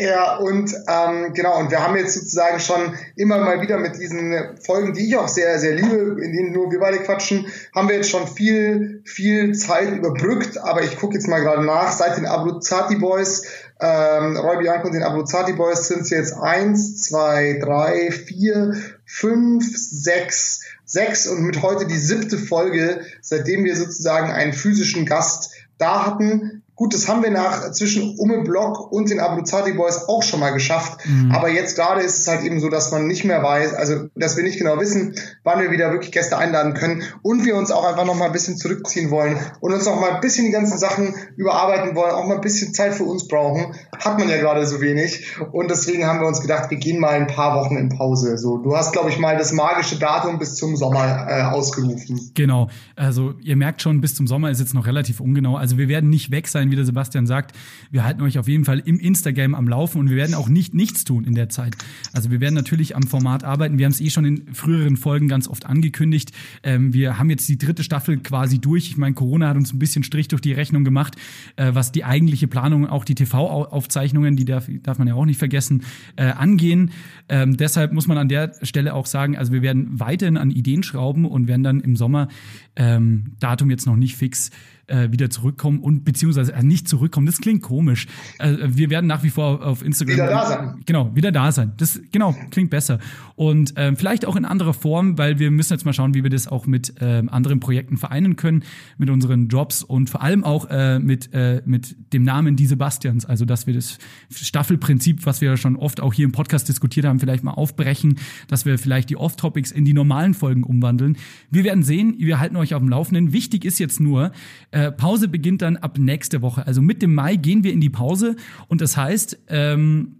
Ja, 0.00 0.36
und 0.36 0.72
ähm, 0.86 1.34
genau, 1.34 1.58
und 1.58 1.72
wir 1.72 1.82
haben 1.82 1.96
jetzt 1.96 2.14
sozusagen 2.14 2.60
schon 2.60 2.94
immer 3.16 3.38
mal 3.38 3.60
wieder 3.62 3.78
mit 3.78 3.96
diesen 3.96 4.56
Folgen, 4.64 4.92
die 4.92 5.08
ich 5.08 5.16
auch 5.16 5.26
sehr, 5.26 5.58
sehr 5.58 5.74
liebe, 5.74 6.22
in 6.22 6.32
denen 6.32 6.52
nur 6.52 6.70
wir 6.70 6.78
beide 6.78 6.98
quatschen, 6.98 7.46
haben 7.74 7.88
wir 7.88 7.96
jetzt 7.96 8.10
schon 8.10 8.28
viel, 8.28 9.02
viel 9.04 9.54
Zeit 9.54 9.90
überbrückt, 9.90 10.56
aber 10.58 10.84
ich 10.84 10.96
gucke 10.98 11.14
jetzt 11.14 11.26
mal 11.26 11.40
gerade 11.40 11.66
nach, 11.66 11.90
seit 11.90 12.16
den 12.16 12.26
Abruzzati 12.26 12.94
Boys, 12.94 13.44
ähm, 13.80 14.36
Roy 14.36 14.58
Bianco 14.58 14.86
und 14.88 14.94
den 14.94 15.02
Abruzzati 15.02 15.52
Boys 15.52 15.86
sind 15.86 16.02
es 16.02 16.10
jetzt 16.10 16.32
eins, 16.34 17.02
zwei, 17.02 17.58
drei, 17.62 18.10
vier, 18.10 18.74
fünf, 19.04 19.64
sechs, 19.76 20.62
sechs 20.84 21.28
und 21.28 21.42
mit 21.42 21.62
heute 21.62 21.86
die 21.86 21.98
siebte 21.98 22.38
Folge, 22.38 23.02
seitdem 23.20 23.64
wir 23.64 23.76
sozusagen 23.76 24.30
einen 24.32 24.52
physischen 24.52 25.06
Gast 25.06 25.52
da 25.78 26.06
hatten. 26.06 26.62
Gut, 26.78 26.94
das 26.94 27.08
haben 27.08 27.24
wir 27.24 27.30
nach 27.32 27.72
zwischen 27.72 28.16
Umme 28.18 28.44
Block 28.44 28.92
und 28.92 29.10
den 29.10 29.18
Abruzzati 29.18 29.72
Boys 29.72 30.04
auch 30.06 30.22
schon 30.22 30.38
mal 30.38 30.50
geschafft. 30.50 31.04
Mhm. 31.04 31.32
Aber 31.32 31.48
jetzt 31.48 31.74
gerade 31.74 32.02
ist 32.02 32.20
es 32.20 32.28
halt 32.28 32.44
eben 32.44 32.60
so, 32.60 32.68
dass 32.68 32.92
man 32.92 33.08
nicht 33.08 33.24
mehr 33.24 33.42
weiß, 33.42 33.74
also 33.74 34.06
dass 34.14 34.36
wir 34.36 34.44
nicht 34.44 34.58
genau 34.58 34.78
wissen, 34.78 35.16
wann 35.42 35.60
wir 35.60 35.72
wieder 35.72 35.90
wirklich 35.90 36.12
Gäste 36.12 36.38
einladen 36.38 36.74
können 36.74 37.02
und 37.22 37.44
wir 37.44 37.56
uns 37.56 37.72
auch 37.72 37.84
einfach 37.84 38.04
noch 38.04 38.14
mal 38.14 38.26
ein 38.26 38.32
bisschen 38.32 38.56
zurückziehen 38.58 39.10
wollen 39.10 39.36
und 39.58 39.72
uns 39.72 39.86
noch 39.86 40.00
mal 40.00 40.12
ein 40.12 40.20
bisschen 40.20 40.46
die 40.46 40.52
ganzen 40.52 40.78
Sachen 40.78 41.16
überarbeiten 41.36 41.96
wollen, 41.96 42.12
auch 42.12 42.28
mal 42.28 42.36
ein 42.36 42.40
bisschen 42.42 42.72
Zeit 42.72 42.94
für 42.94 43.02
uns 43.02 43.26
brauchen. 43.26 43.74
Hat 43.98 44.16
man 44.16 44.28
ja 44.28 44.36
gerade 44.36 44.64
so 44.64 44.80
wenig. 44.80 45.36
Und 45.50 45.72
deswegen 45.72 46.06
haben 46.06 46.20
wir 46.20 46.28
uns 46.28 46.40
gedacht, 46.40 46.70
wir 46.70 46.78
gehen 46.78 47.00
mal 47.00 47.14
ein 47.14 47.26
paar 47.26 47.56
Wochen 47.56 47.76
in 47.76 47.88
Pause. 47.88 48.38
So, 48.38 48.58
du 48.58 48.76
hast, 48.76 48.92
glaube 48.92 49.10
ich, 49.10 49.18
mal 49.18 49.36
das 49.36 49.52
magische 49.52 49.98
Datum 49.98 50.38
bis 50.38 50.54
zum 50.54 50.76
Sommer 50.76 51.26
äh, 51.28 51.42
ausgerufen. 51.42 52.30
Genau. 52.34 52.68
Also 52.94 53.34
ihr 53.42 53.56
merkt 53.56 53.82
schon, 53.82 54.00
bis 54.00 54.14
zum 54.14 54.28
Sommer 54.28 54.50
ist 54.50 54.60
jetzt 54.60 54.74
noch 54.74 54.86
relativ 54.86 55.18
ungenau. 55.18 55.56
Also 55.56 55.76
wir 55.76 55.88
werden 55.88 56.08
nicht 56.08 56.30
weg 56.30 56.46
sein 56.46 56.67
sein, 56.67 56.67
wie 56.70 56.76
der 56.76 56.84
Sebastian 56.84 57.26
sagt. 57.26 57.56
Wir 57.90 58.04
halten 58.04 58.22
euch 58.22 58.38
auf 58.38 58.48
jeden 58.48 58.64
Fall 58.64 58.80
im 58.80 58.98
Instagram 58.98 59.54
am 59.54 59.68
Laufen 59.68 59.98
und 59.98 60.10
wir 60.10 60.16
werden 60.16 60.34
auch 60.34 60.48
nicht 60.48 60.74
nichts 60.74 61.04
tun 61.04 61.24
in 61.24 61.34
der 61.34 61.48
Zeit. 61.48 61.76
Also 62.12 62.30
wir 62.30 62.40
werden 62.40 62.54
natürlich 62.54 62.96
am 62.96 63.02
Format 63.02 63.44
arbeiten. 63.44 63.78
Wir 63.78 63.86
haben 63.86 63.92
es 63.92 64.00
eh 64.00 64.10
schon 64.10 64.24
in 64.24 64.54
früheren 64.54 64.96
Folgen 64.96 65.28
ganz 65.28 65.48
oft 65.48 65.66
angekündigt. 65.66 66.32
Ähm, 66.62 66.92
wir 66.92 67.18
haben 67.18 67.30
jetzt 67.30 67.48
die 67.48 67.58
dritte 67.58 67.82
Staffel 67.82 68.18
quasi 68.18 68.58
durch. 68.58 68.88
Ich 68.88 68.96
meine, 68.96 69.14
Corona 69.14 69.48
hat 69.48 69.56
uns 69.56 69.72
ein 69.72 69.78
bisschen 69.78 70.04
Strich 70.04 70.28
durch 70.28 70.42
die 70.42 70.52
Rechnung 70.52 70.84
gemacht, 70.84 71.16
äh, 71.56 71.70
was 71.74 71.92
die 71.92 72.04
eigentliche 72.04 72.48
Planung, 72.48 72.86
auch 72.86 73.04
die 73.04 73.14
TV-Aufzeichnungen, 73.14 74.36
die 74.36 74.44
darf, 74.44 74.68
darf 74.82 74.98
man 74.98 75.08
ja 75.08 75.14
auch 75.14 75.24
nicht 75.24 75.38
vergessen, 75.38 75.82
äh, 76.16 76.24
angehen. 76.24 76.90
Ähm, 77.28 77.56
deshalb 77.56 77.92
muss 77.92 78.06
man 78.06 78.18
an 78.18 78.28
der 78.28 78.52
Stelle 78.62 78.94
auch 78.94 79.06
sagen, 79.06 79.36
also 79.36 79.52
wir 79.52 79.62
werden 79.62 80.00
weiterhin 80.00 80.36
an 80.36 80.50
Ideen 80.50 80.82
schrauben 80.82 81.24
und 81.24 81.48
werden 81.48 81.62
dann 81.62 81.80
im 81.80 81.96
Sommer, 81.96 82.28
ähm, 82.76 83.32
Datum 83.40 83.70
jetzt 83.70 83.86
noch 83.86 83.96
nicht 83.96 84.16
fix, 84.16 84.50
äh, 84.88 85.12
wieder 85.12 85.30
zurückkommen 85.30 85.80
und 85.80 86.04
beziehungsweise 86.04 86.52
äh, 86.52 86.62
nicht 86.62 86.88
zurückkommen. 86.88 87.26
Das 87.26 87.38
klingt 87.38 87.62
komisch. 87.62 88.06
Äh, 88.38 88.56
wir 88.68 88.90
werden 88.90 89.06
nach 89.06 89.22
wie 89.22 89.30
vor 89.30 89.64
auf 89.64 89.84
Instagram 89.84 90.14
wieder 90.14 90.26
da 90.26 90.46
sein. 90.46 90.82
Genau, 90.86 91.14
wieder 91.14 91.32
da 91.32 91.52
sein. 91.52 91.72
Das 91.76 92.00
genau 92.10 92.34
klingt 92.50 92.70
besser 92.70 92.98
und 93.36 93.76
äh, 93.76 93.94
vielleicht 93.94 94.26
auch 94.26 94.36
in 94.36 94.44
anderer 94.44 94.74
Form, 94.74 95.18
weil 95.18 95.38
wir 95.38 95.50
müssen 95.50 95.72
jetzt 95.72 95.84
mal 95.84 95.92
schauen, 95.92 96.14
wie 96.14 96.22
wir 96.22 96.30
das 96.30 96.48
auch 96.48 96.66
mit 96.66 97.00
äh, 97.00 97.22
anderen 97.28 97.60
Projekten 97.60 97.96
vereinen 97.96 98.36
können, 98.36 98.64
mit 98.96 99.10
unseren 99.10 99.48
Jobs 99.48 99.82
und 99.82 100.10
vor 100.10 100.22
allem 100.22 100.44
auch 100.44 100.66
äh, 100.70 100.98
mit 100.98 101.32
äh, 101.32 101.62
mit 101.64 101.96
dem 102.12 102.22
Namen 102.22 102.56
die 102.56 102.66
Sebastians. 102.66 103.26
Also 103.26 103.44
dass 103.44 103.66
wir 103.66 103.74
das 103.74 103.98
Staffelprinzip, 104.30 105.26
was 105.26 105.40
wir 105.40 105.56
schon 105.56 105.76
oft 105.76 106.00
auch 106.00 106.12
hier 106.12 106.24
im 106.24 106.32
Podcast 106.32 106.68
diskutiert 106.68 107.06
haben, 107.06 107.20
vielleicht 107.20 107.44
mal 107.44 107.52
aufbrechen, 107.52 108.18
dass 108.48 108.64
wir 108.64 108.78
vielleicht 108.78 109.10
die 109.10 109.16
Off-Topics 109.16 109.70
in 109.70 109.84
die 109.84 109.92
normalen 109.92 110.34
Folgen 110.34 110.62
umwandeln. 110.62 111.16
Wir 111.50 111.64
werden 111.64 111.82
sehen. 111.82 112.14
Wir 112.18 112.40
halten 112.40 112.56
euch 112.56 112.74
auf 112.74 112.80
dem 112.80 112.88
Laufenden. 112.88 113.32
Wichtig 113.32 113.64
ist 113.64 113.78
jetzt 113.78 114.00
nur 114.00 114.32
äh, 114.70 114.77
Pause 114.92 115.28
beginnt 115.28 115.62
dann 115.62 115.76
ab 115.76 115.98
nächste 115.98 116.42
Woche. 116.42 116.66
Also 116.66 116.82
mit 116.82 117.02
dem 117.02 117.14
Mai 117.14 117.36
gehen 117.36 117.64
wir 117.64 117.72
in 117.72 117.80
die 117.80 117.90
Pause 117.90 118.36
und 118.68 118.80
das 118.80 118.96
heißt, 118.96 119.38
ähm, 119.48 120.16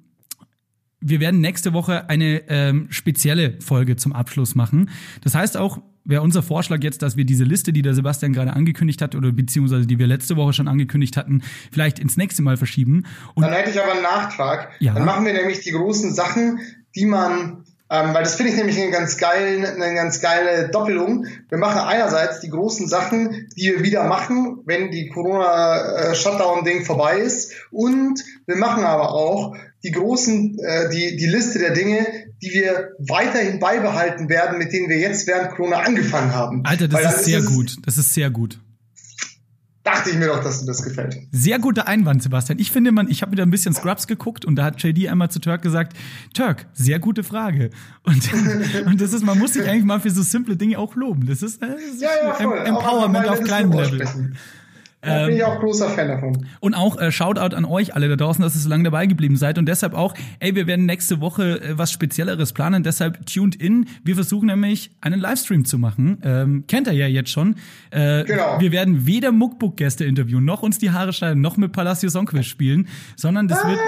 wir 1.01 1.21
werden 1.21 1.41
nächste 1.41 1.73
Woche 1.73 2.09
eine 2.09 2.49
ähm, 2.49 2.87
spezielle 2.91 3.61
Folge 3.61 3.97
zum 3.97 4.13
Abschluss 4.13 4.55
machen. 4.55 4.91
Das 5.23 5.35
heißt 5.35 5.57
auch, 5.57 5.81
wäre 6.05 6.23
unser 6.23 6.43
Vorschlag 6.43 6.83
jetzt, 6.83 7.03
dass 7.03 7.17
wir 7.17 7.25
diese 7.25 7.45
Liste, 7.45 7.73
die 7.73 7.83
der 7.83 7.95
Sebastian 7.95 8.33
gerade 8.33 8.55
angekündigt 8.55 9.03
hat 9.03 9.15
oder 9.15 9.31
beziehungsweise 9.31 9.87
die 9.87 9.99
wir 9.99 10.07
letzte 10.07 10.37
Woche 10.37 10.55
schon 10.55 10.67
angekündigt 10.67 11.17
hatten, 11.17 11.43
vielleicht 11.71 11.99
ins 11.99 12.17
nächste 12.17 12.43
Mal 12.43 12.57
verschieben. 12.57 13.05
Und 13.35 13.43
Dann 13.43 13.53
hätte 13.53 13.71
ich 13.71 13.81
aber 13.81 13.93
einen 13.93 14.03
Nachtrag. 14.03 14.71
Ja. 14.81 14.95
Dann 14.95 15.05
machen 15.05 15.27
wir 15.27 15.35
nämlich 15.35 15.61
die 15.61 15.71
großen 15.71 16.15
Sachen, 16.15 16.61
die 16.97 17.05
man 17.05 17.65
ähm, 17.91 18.13
weil 18.13 18.23
das 18.23 18.35
finde 18.35 18.53
ich 18.53 18.59
nämlich 18.59 18.79
eine 18.81 18.91
ganz, 18.91 19.17
geile, 19.17 19.69
eine 19.69 19.95
ganz 19.95 20.21
geile 20.21 20.69
Doppelung. 20.69 21.27
Wir 21.49 21.59
machen 21.59 21.81
einerseits 21.81 22.41
die 22.41 22.51
großen 22.51 22.87
Sachen, 22.87 23.49
die 23.57 23.73
wir 23.73 23.83
wieder 23.83 24.05
machen, 24.05 24.59
wenn 24.67 24.91
die 24.91 25.09
Corona-Shutdown-Ding 25.09 26.85
vorbei 26.85 27.19
ist. 27.19 27.53
Und 27.71 28.23
wir 28.47 28.57
machen 28.57 28.85
aber 28.85 29.13
auch 29.13 29.57
die 29.83 29.93
großen, 29.93 30.59
äh, 30.59 30.91
die, 30.91 31.17
die 31.17 31.27
Liste 31.27 31.59
der 31.61 31.73
Dinge, 31.73 32.07
die 32.43 32.51
wir 32.51 32.91
weiterhin 32.99 33.59
beibehalten 33.59 34.29
werden, 34.29 34.59
mit 34.59 34.73
denen 34.73 34.91
wir 34.91 34.99
jetzt 34.99 35.27
während 35.27 35.53
Corona 35.53 35.79
angefangen 35.79 36.35
haben. 36.35 36.63
Alter, 36.65 36.89
das 36.89 37.17
ist 37.17 37.25
sehr 37.25 37.39
ist 37.39 37.47
gut. 37.47 37.77
Das 37.87 37.97
ist 37.97 38.13
sehr 38.13 38.31
gut 38.31 38.61
dachte 39.91 40.11
ich 40.11 40.17
mir 40.17 40.27
doch, 40.27 40.43
dass 40.43 40.61
dir 40.61 40.67
das 40.67 40.83
gefällt. 40.83 41.17
Sehr 41.33 41.59
guter 41.59 41.89
Einwand, 41.89 42.23
Sebastian. 42.23 42.59
Ich 42.59 42.71
finde, 42.71 42.93
man, 42.93 43.09
ich 43.09 43.23
habe 43.23 43.33
wieder 43.33 43.45
ein 43.45 43.51
bisschen 43.51 43.75
Scrubs 43.75 44.07
geguckt 44.07 44.45
und 44.45 44.57
da 44.57 44.65
hat 44.65 44.83
JD 44.83 45.09
einmal 45.09 45.31
zu 45.31 45.41
Turk 45.41 45.63
gesagt, 45.63 45.97
Turk, 46.35 46.67
sehr 46.75 46.99
gute 46.99 47.25
Frage. 47.25 47.71
Und, 48.05 48.31
und 48.87 49.01
das 49.01 49.13
ist, 49.13 49.25
man 49.25 49.39
muss 49.39 49.55
sich 49.55 49.69
eigentlich 49.69 49.85
mal 49.85 50.01
für 50.01 50.11
so 50.11 50.23
simple 50.23 50.57
Dinge 50.57 50.79
auch 50.79 50.95
loben. 50.95 51.27
Das 51.27 51.43
ist, 51.43 51.63
das 51.63 51.81
ist 51.81 52.03
ja, 52.03 52.11
ja, 52.23 52.35
voll. 52.35 52.59
Empowerment 52.59 53.29
auf 53.29 53.41
kleinem 53.43 53.73
Level. 53.73 54.07
Sprechen. 54.07 54.37
Da 55.01 55.27
bin 55.27 55.37
ich 55.37 55.45
auch 55.45 55.61
großer 55.61 55.91
Fan 55.91 56.09
davon. 56.09 56.47
Und 56.61 56.75
auch 56.75 56.99
äh, 56.99 57.13
Shoutout 57.13 57.55
an 57.55 57.65
euch 57.65 57.95
alle 57.95 58.09
da 58.09 58.17
draußen, 58.17 58.43
dass 58.43 58.57
ihr 58.57 58.61
so 58.61 58.69
lange 58.69 58.85
dabei 58.85 59.07
geblieben 59.07 59.37
seid. 59.37 59.57
Und 59.57 59.67
deshalb 59.67 59.95
auch, 59.95 60.13
ey, 60.41 60.57
wir 60.57 60.67
werden 60.67 60.87
nächste 60.87 61.21
Woche 61.21 61.61
äh, 61.61 61.79
was 61.79 61.93
Spezielleres 61.93 62.53
planen. 62.53 62.83
Deshalb 62.83 63.25
tuned 63.27 63.55
in. 63.55 63.87
Wir 64.03 64.17
versuchen 64.17 64.47
nämlich 64.47 64.91
einen 65.01 65.21
Livestream 65.21 65.65
zu 65.65 65.79
machen. 65.79 66.19
Ähm, 66.25 66.65
kennt 66.67 66.89
ihr 66.89 66.95
ja 66.95 67.07
jetzt 67.07 67.31
schon. 67.31 67.55
Äh, 67.91 68.25
genau. 68.25 68.61
Wir 68.61 68.73
werden 68.73 69.07
weder 69.07 69.31
Muckbook-Gäste 69.31 70.05
interviewen, 70.05 70.45
noch 70.45 70.63
uns 70.63 70.79
die 70.79 70.91
Haare 70.91 71.13
schneiden, 71.13 71.41
noch 71.41 71.57
mit 71.57 71.73
Palacio 71.73 72.11
Songquiz 72.11 72.47
spielen, 72.47 72.89
sondern 73.17 73.47
das 73.47 73.59
was? 73.59 73.69
wird 73.69 73.81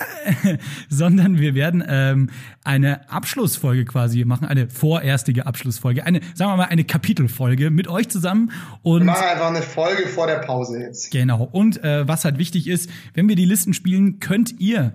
sondern 0.88 1.38
wir 1.38 1.54
werden 1.54 1.84
ähm, 1.86 2.30
eine 2.64 3.10
Abschlussfolge 3.10 3.84
quasi 3.84 4.24
machen, 4.24 4.46
eine 4.46 4.68
vorerstige 4.68 5.46
Abschlussfolge, 5.46 6.04
eine, 6.04 6.20
sagen 6.34 6.52
wir 6.52 6.56
mal, 6.56 6.64
eine 6.64 6.84
Kapitelfolge 6.84 7.70
mit 7.70 7.88
euch 7.88 8.08
zusammen. 8.08 8.52
Und 8.82 9.00
wir 9.00 9.06
machen 9.06 9.26
einfach 9.26 9.48
eine 9.48 9.62
Folge 9.62 10.08
vor 10.08 10.26
der 10.26 10.38
Pause 10.38 10.80
jetzt. 10.80 11.10
Genau. 11.10 11.48
Und 11.50 11.82
äh, 11.82 12.06
was 12.06 12.24
halt 12.24 12.38
wichtig 12.38 12.68
ist, 12.68 12.90
wenn 13.14 13.28
wir 13.28 13.36
die 13.36 13.44
Listen 13.44 13.74
spielen, 13.74 14.20
könnt 14.20 14.60
ihr 14.60 14.92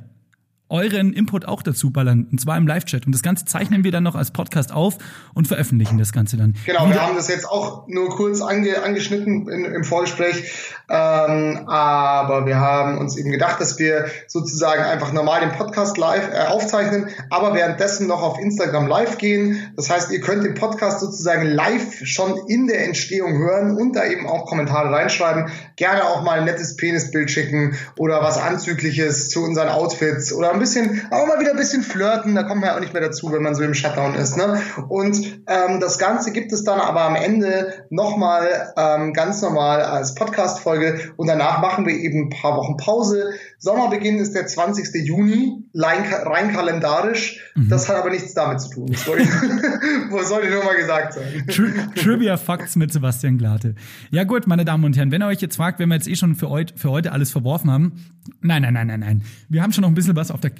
euren 0.70 1.14
Input 1.14 1.48
auch 1.48 1.62
dazu 1.62 1.92
ballern, 1.92 2.28
und 2.32 2.42
zwar 2.42 2.58
im 2.58 2.68
Live-Chat. 2.68 3.06
Und 3.06 3.14
das 3.14 3.22
Ganze 3.22 3.46
zeichnen 3.46 3.84
wir 3.84 3.92
dann 3.92 4.04
noch 4.04 4.16
als 4.16 4.32
Podcast 4.32 4.74
auf 4.74 4.98
und 5.34 5.48
veröffentlichen 5.48 5.98
das 5.98 6.12
Ganze 6.12 6.38
dann. 6.38 6.56
Genau, 6.66 6.90
wir 6.90 7.02
haben 7.02 7.16
das 7.16 7.30
jetzt 7.30 7.50
auch 7.50 7.88
nur 7.88 8.10
kurz 8.10 8.42
ange, 8.42 8.84
angeschnitten 8.84 9.48
in, 9.50 9.66
im 9.66 9.84
Vorgespräch, 9.84 10.76
ähm, 10.90 11.68
aber 11.68 12.46
wir 12.46 12.60
haben 12.60 12.98
uns 12.98 13.18
eben 13.18 13.32
gedacht, 13.32 13.62
dass 13.62 13.80
wir 13.80 14.08
sozusagen 14.28 14.84
einfach 14.84 15.14
normal 15.14 15.42
den 15.42 15.52
Podcast 15.52 15.98
live 15.98 16.30
äh, 16.34 16.48
aufzeichnen, 16.48 17.10
aber 17.30 17.54
währenddessen 17.54 18.08
noch 18.08 18.22
auf 18.22 18.40
Instagram 18.40 18.88
live 18.88 19.18
gehen. 19.18 19.72
Das 19.76 19.90
heißt, 19.90 20.12
ihr 20.12 20.22
könnt 20.22 20.44
den 20.44 20.54
Podcast 20.54 21.00
sozusagen 21.00 21.44
live 21.44 22.06
schon 22.06 22.48
in 22.48 22.68
der 22.68 22.86
Entstehung 22.86 23.38
hören 23.38 23.78
und 23.78 23.96
da 23.96 24.06
eben 24.06 24.28
auch 24.28 24.46
Kommentare 24.46 24.92
reinschreiben. 24.92 25.50
Gerne 25.76 26.06
auch 26.06 26.24
mal 26.24 26.40
ein 26.40 26.46
nettes 26.46 26.76
Penisbild 26.76 27.32
schicken 27.32 27.76
oder 27.98 28.22
was 28.22 28.38
Anzügliches 28.38 29.30
zu 29.30 29.44
unseren 29.44 29.70
Outfits 29.70 30.34
oder 30.34 30.57
ein 30.58 30.60
bisschen, 30.60 31.08
auch 31.12 31.28
mal 31.28 31.40
wieder 31.40 31.52
ein 31.52 31.58
bisschen 31.58 31.84
flirten, 31.84 32.36
da 32.36 32.44
kommt 32.44 32.62
man 32.62 32.70
ja 32.70 32.76
auch 32.76 32.80
nicht 32.80 32.94
mehr 32.94 33.02
dazu, 33.02 33.32
wenn 33.32 33.44
man 33.44 33.56
so 33.56 33.64
im 33.64 33.74
Shutdown 33.74 34.16
ist. 34.16 34.38
Ne? 34.38 34.62
Und 34.90 35.44
ähm, 35.48 35.80
das 35.80 36.00
Ganze 36.00 36.32
gibt 36.32 36.52
es 36.52 36.64
dann 36.64 36.80
aber 36.80 37.02
am 37.02 37.16
Ende 37.16 37.86
nochmal 37.90 38.74
ähm, 38.76 39.14
ganz 39.14 39.42
normal 39.42 39.82
als 39.82 40.16
Podcast-Folge 40.16 41.14
und 41.16 41.28
danach 41.28 41.62
machen 41.62 41.86
wir 41.86 41.94
eben 41.94 42.26
ein 42.26 42.30
paar 42.30 42.58
Wochen 42.58 42.78
Pause. 42.78 43.32
Sommerbeginn 43.60 44.20
ist 44.20 44.34
der 44.34 44.46
20. 44.46 45.06
Juni, 45.06 45.64
rein, 45.74 46.54
kalendarisch. 46.54 47.40
Mhm. 47.56 47.70
Das 47.70 47.90
hat 47.90 47.96
aber 47.96 48.12
nichts 48.12 48.36
damit 48.36 48.62
zu 48.62 48.70
tun. 48.70 48.88
Das 48.92 49.08
wollte 49.08 49.24
ich, 49.24 49.30
sollte 50.28 50.50
nur 50.52 50.64
mal 50.64 50.76
gesagt 50.76 51.14
sein. 51.14 51.44
Tri 51.48 51.72
Trivia 51.96 52.38
Facts 52.38 52.76
mit 52.76 52.94
Sebastian 52.94 53.40
Glate. 53.40 53.74
Ja 54.12 54.26
gut, 54.26 54.46
meine 54.46 54.64
Damen 54.64 54.84
und 54.84 54.96
Herren, 54.96 55.12
wenn 55.12 55.24
ihr 55.24 55.28
euch 55.28 55.42
jetzt 55.42 55.56
fragt, 55.56 55.80
wenn 55.80 55.90
wir 55.90 55.96
jetzt 55.96 56.08
eh 56.08 56.16
schon 56.16 56.36
für, 56.36 56.50
heut, 56.50 56.74
für 56.76 56.92
heute 56.92 57.12
alles 57.12 57.32
verworfen 57.32 57.72
haben, 57.72 58.06
nein, 58.42 58.62
nein, 58.62 58.74
nein, 58.74 58.88
nein, 58.88 59.00
nein. 59.00 59.24
Wir 59.50 59.64
haben 59.64 59.74
schon 59.74 59.82
noch 59.82 59.90
ein 59.90 59.96
bisschen 59.96 60.16
was 60.16 60.30
auf 60.30 60.40
der 60.40 60.52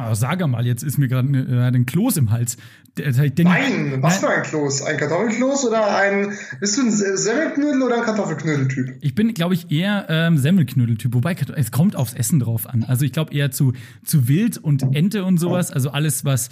aber 0.00 0.14
sag 0.14 0.46
mal, 0.46 0.66
jetzt 0.66 0.82
ist 0.82 0.98
mir 0.98 1.08
gerade 1.08 1.28
äh, 1.28 1.74
ein 1.74 1.86
Kloß 1.86 2.16
im 2.16 2.30
Hals. 2.30 2.56
Der, 2.96 3.12
Nein, 3.12 4.02
was 4.02 4.18
für 4.18 4.28
ein 4.28 4.42
Kloß? 4.42 4.82
Ein 4.82 4.96
Kartoffelkloß 4.96 5.66
oder 5.66 5.96
ein. 5.96 6.32
Bist 6.58 6.76
du 6.76 6.82
ein 6.82 6.90
Semmelknödel 6.90 7.82
oder 7.82 7.98
ein 7.98 8.02
Kartoffelknödeltyp? 8.02 8.96
Ich 9.00 9.14
bin, 9.14 9.32
glaube 9.32 9.54
ich, 9.54 9.70
eher 9.70 10.06
ähm, 10.08 10.38
Semmelknödeltyp. 10.38 11.14
Wobei, 11.14 11.36
es 11.56 11.70
kommt 11.70 11.94
aufs 11.94 12.14
Essen 12.14 12.40
drauf 12.40 12.68
an. 12.68 12.84
Also 12.84 13.04
ich 13.04 13.12
glaube 13.12 13.32
eher 13.32 13.50
zu, 13.52 13.74
zu 14.04 14.28
Wild 14.28 14.58
und 14.58 14.94
Ente 14.94 15.24
und 15.24 15.38
sowas. 15.38 15.70
Also 15.70 15.90
alles, 15.90 16.24
was 16.24 16.50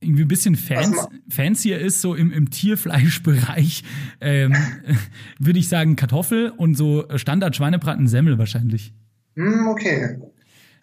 irgendwie 0.00 0.22
ein 0.22 0.28
bisschen 0.28 0.56
fans, 0.56 0.96
fancier 1.28 1.78
ist, 1.78 2.00
so 2.00 2.14
im, 2.14 2.32
im 2.32 2.50
Tierfleischbereich, 2.50 3.84
ähm, 4.20 4.54
würde 5.38 5.58
ich 5.58 5.68
sagen 5.68 5.96
Kartoffel 5.96 6.50
und 6.50 6.76
so 6.76 7.06
Standard-Schweinebraten 7.14 8.06
Semmel 8.06 8.38
wahrscheinlich. 8.38 8.92
Mm, 9.34 9.68
okay. 9.68 10.18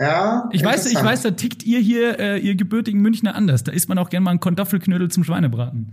Ja, 0.02 0.50
ich 0.52 0.64
weiß, 0.64 0.88
ich 0.88 1.04
weiß, 1.04 1.22
da 1.22 1.30
tickt 1.30 1.62
ihr 1.62 1.78
hier, 1.78 2.18
äh, 2.18 2.40
ihr 2.40 2.56
gebürtigen 2.56 3.02
Münchner 3.02 3.36
anders. 3.36 3.64
Da 3.64 3.72
isst 3.72 3.88
man 3.88 4.00
auch 4.00 4.10
gerne 4.10 4.24
mal 4.24 4.32
einen 4.32 4.40
Kartoffelknödel 4.40 5.12
zum 5.12 5.24
Schweinebraten. 5.24 5.92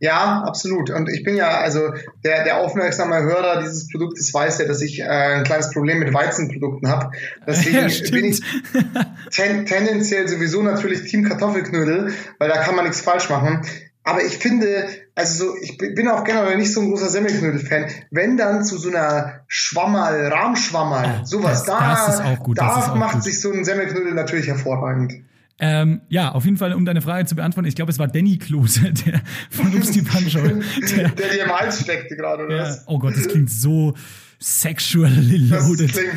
Ja, 0.00 0.42
absolut. 0.44 0.90
Und 0.90 1.08
ich 1.08 1.22
bin 1.22 1.36
ja, 1.36 1.60
also 1.60 1.92
der, 2.24 2.42
der 2.42 2.56
aufmerksame 2.56 3.22
Hörer 3.22 3.60
dieses 3.60 3.86
Produktes 3.86 4.34
weiß 4.34 4.58
ja, 4.58 4.66
dass 4.66 4.82
ich 4.82 4.98
äh, 4.98 5.04
ein 5.04 5.44
kleines 5.44 5.70
Problem 5.70 6.00
mit 6.00 6.12
Weizenprodukten 6.12 6.88
habe. 6.88 7.12
Deswegen 7.46 7.76
ja, 7.88 8.10
bin 8.10 8.24
ich 8.24 8.42
ten, 9.30 9.66
tendenziell 9.66 10.26
sowieso 10.26 10.60
natürlich 10.64 11.08
Team 11.08 11.22
Kartoffelknödel, 11.22 12.12
weil 12.40 12.48
da 12.48 12.56
kann 12.56 12.74
man 12.74 12.86
nichts 12.86 13.02
falsch 13.02 13.30
machen. 13.30 13.64
Aber 14.02 14.24
ich 14.24 14.38
finde, 14.38 14.88
also 15.14 15.46
so, 15.46 15.54
ich 15.60 15.76
bin 15.76 16.08
auch 16.08 16.24
generell 16.24 16.56
nicht 16.56 16.72
so 16.72 16.80
ein 16.80 16.88
großer 16.88 17.08
Semmelknödel-Fan. 17.08 17.86
Wenn 18.10 18.36
dann 18.36 18.64
zu 18.64 18.78
so 18.78 18.88
einer 18.88 19.40
Schwammerl, 19.46 20.28
Rahmschwammerl, 20.28 21.04
ah, 21.04 21.24
sowas, 21.24 21.64
das, 21.64 21.78
da, 21.78 22.06
das 22.06 22.14
ist 22.14 22.24
auch 22.24 22.38
gut, 22.42 22.58
da 22.58 22.94
macht 22.94 23.14
gut. 23.14 23.24
sich 23.24 23.40
so 23.40 23.52
ein 23.52 23.64
Semmelknödel 23.64 24.14
natürlich 24.14 24.46
hervorragend. 24.46 25.12
Ähm, 25.58 26.00
ja, 26.08 26.32
auf 26.32 26.44
jeden 26.44 26.56
Fall, 26.56 26.72
um 26.72 26.84
deine 26.84 27.02
Frage 27.02 27.26
zu 27.26 27.36
beantworten, 27.36 27.68
ich 27.68 27.76
glaube, 27.76 27.92
es 27.92 27.98
war 27.98 28.08
Danny 28.08 28.38
Klose, 28.38 28.92
der 29.06 29.20
von 29.50 29.74
Ups 29.74 29.90
die 29.90 30.02
Punch 30.02 30.32
der, 30.32 31.08
der 31.10 31.28
dir 31.28 31.44
im 31.44 31.52
Hals 31.52 31.80
steckte 31.80 32.16
gerade, 32.16 32.46
oder 32.46 32.68
ja, 32.68 32.76
Oh 32.86 32.98
Gott, 32.98 33.14
das 33.16 33.28
klingt 33.28 33.50
so 33.50 33.94
sexually 34.42 35.36
loaded. 35.48 35.88
Das 35.88 35.96
klingt, 35.96 36.12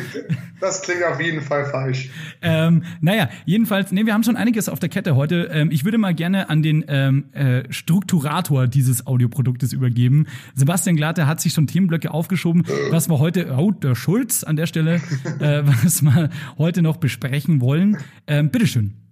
das 0.60 0.82
klingt 0.82 1.04
auf 1.04 1.20
jeden 1.20 1.40
Fall 1.40 1.66
falsch. 1.66 2.10
Ähm, 2.42 2.82
naja, 3.00 3.28
jedenfalls, 3.44 3.92
nee, 3.92 4.04
wir 4.04 4.14
haben 4.14 4.24
schon 4.24 4.36
einiges 4.36 4.68
auf 4.68 4.78
der 4.78 4.88
Kette 4.88 5.16
heute. 5.16 5.48
Ähm, 5.52 5.70
ich 5.70 5.84
würde 5.84 5.98
mal 5.98 6.14
gerne 6.14 6.50
an 6.50 6.62
den 6.62 6.84
ähm, 6.88 7.32
äh, 7.32 7.64
Strukturator 7.70 8.66
dieses 8.66 9.06
Audioproduktes 9.06 9.72
übergeben. 9.72 10.26
Sebastian 10.54 10.96
Glatte 10.96 11.26
hat 11.26 11.40
sich 11.40 11.52
schon 11.52 11.66
Themenblöcke 11.66 12.10
aufgeschoben, 12.10 12.64
was 12.90 13.08
wir 13.08 13.18
heute, 13.18 13.54
oh, 13.56 13.70
der 13.70 13.94
Schulz 13.94 14.44
an 14.44 14.56
der 14.56 14.66
Stelle, 14.66 14.96
äh, 15.40 15.62
was 15.64 16.02
wir 16.02 16.30
heute 16.58 16.82
noch 16.82 16.96
besprechen 16.96 17.60
wollen. 17.60 17.98
Ähm, 18.26 18.50
bitteschön. 18.50 19.05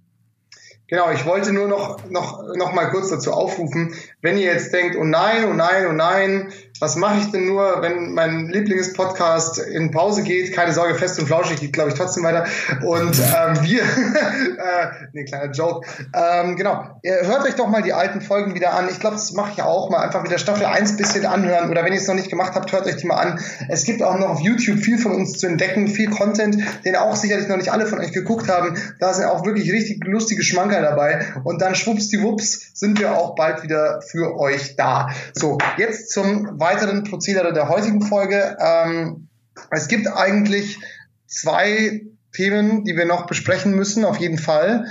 Genau, 0.87 1.11
ich 1.11 1.25
wollte 1.25 1.53
nur 1.53 1.67
noch, 1.67 2.11
noch, 2.11 2.43
noch 2.57 2.73
mal 2.75 2.91
kurz 2.91 3.09
dazu 3.09 3.33
aufrufen, 3.33 3.95
wenn 4.21 4.37
ihr 4.37 4.53
jetzt 4.53 4.73
denkt, 4.73 4.97
oh 4.97 5.05
nein, 5.05 5.45
oh 5.49 5.55
nein, 5.55 5.87
oh 5.89 5.93
nein, 5.93 6.53
was 6.81 6.97
mache 6.97 7.19
ich 7.19 7.31
denn 7.31 7.47
nur, 7.47 7.83
wenn 7.83 8.15
mein 8.15 8.49
Lieblingspodcast 8.49 9.59
in 9.59 9.93
Pause 9.93 10.25
geht? 10.25 10.53
Keine 10.53 10.73
Sorge, 10.73 10.97
fest 10.97 11.21
und 11.21 11.27
flauschig 11.27 11.61
geht, 11.61 11.73
glaube 11.73 11.91
ich, 11.91 11.95
trotzdem 11.95 12.25
weiter. 12.25 12.47
Und 12.85 13.17
ähm, 13.17 13.63
wir, 13.63 13.83
äh, 13.83 15.07
nee, 15.13 15.25
kleiner 15.25 15.53
Joke. 15.53 15.87
Ähm, 16.13 16.57
genau, 16.57 17.01
hört 17.03 17.45
euch 17.45 17.55
doch 17.55 17.69
mal 17.69 17.83
die 17.83 17.93
alten 17.93 18.21
Folgen 18.21 18.55
wieder 18.55 18.75
an. 18.75 18.89
Ich 18.91 18.99
glaube, 18.99 19.15
das 19.15 19.33
mache 19.33 19.53
ich 19.55 19.63
auch 19.63 19.89
mal. 19.89 20.01
Einfach 20.01 20.25
wieder 20.25 20.37
Staffel 20.37 20.67
1 20.67 20.97
bisschen 20.97 21.27
anhören. 21.27 21.71
Oder 21.71 21.85
wenn 21.85 21.93
ihr 21.93 22.01
es 22.01 22.09
noch 22.09 22.17
nicht 22.17 22.29
gemacht 22.29 22.55
habt, 22.57 22.73
hört 22.73 22.87
euch 22.87 22.97
die 22.97 23.07
mal 23.07 23.17
an. 23.17 23.41
Es 23.69 23.85
gibt 23.85 24.03
auch 24.03 24.19
noch 24.19 24.31
auf 24.31 24.41
YouTube 24.41 24.79
viel 24.81 24.99
von 24.99 25.13
uns 25.13 25.39
zu 25.39 25.47
entdecken, 25.47 25.87
viel 25.87 26.11
Content, 26.11 26.59
den 26.85 26.97
auch 26.97 27.15
sicherlich 27.15 27.47
noch 27.47 27.57
nicht 27.57 27.71
alle 27.71 27.87
von 27.87 28.01
euch 28.01 28.13
geguckt 28.13 28.49
haben. 28.49 28.77
Da 28.99 29.15
sind 29.15 29.27
auch 29.27 29.47
wirklich 29.47 29.73
richtig 29.73 30.05
lustige 30.05 30.43
Schmankerl 30.43 30.84
dabei. 30.85 31.27
Und 31.45 31.61
dann 31.61 31.75
schwuppsdiwupps 31.75 32.71
sind 32.75 33.01
wir 33.01 33.17
auch 33.17 33.35
bald 33.35 33.63
wieder 33.63 34.01
für 34.03 34.39
euch 34.39 34.77
da. 34.77 35.09
So, 35.33 35.59
jetzt 35.77 36.11
zum 36.11 36.61
weiteren 36.61 37.05
Prozedere 37.05 37.53
der 37.53 37.69
heutigen 37.69 38.03
Folge. 38.03 38.57
Ähm, 38.61 39.29
es 39.71 39.89
gibt 39.89 40.07
eigentlich 40.07 40.79
zwei 41.27 42.03
Themen, 42.33 42.85
die 42.85 42.97
wir 42.97 43.07
noch 43.07 43.27
besprechen 43.27 43.75
müssen, 43.75 44.05
auf 44.05 44.19
jeden 44.19 44.39
Fall. 44.39 44.87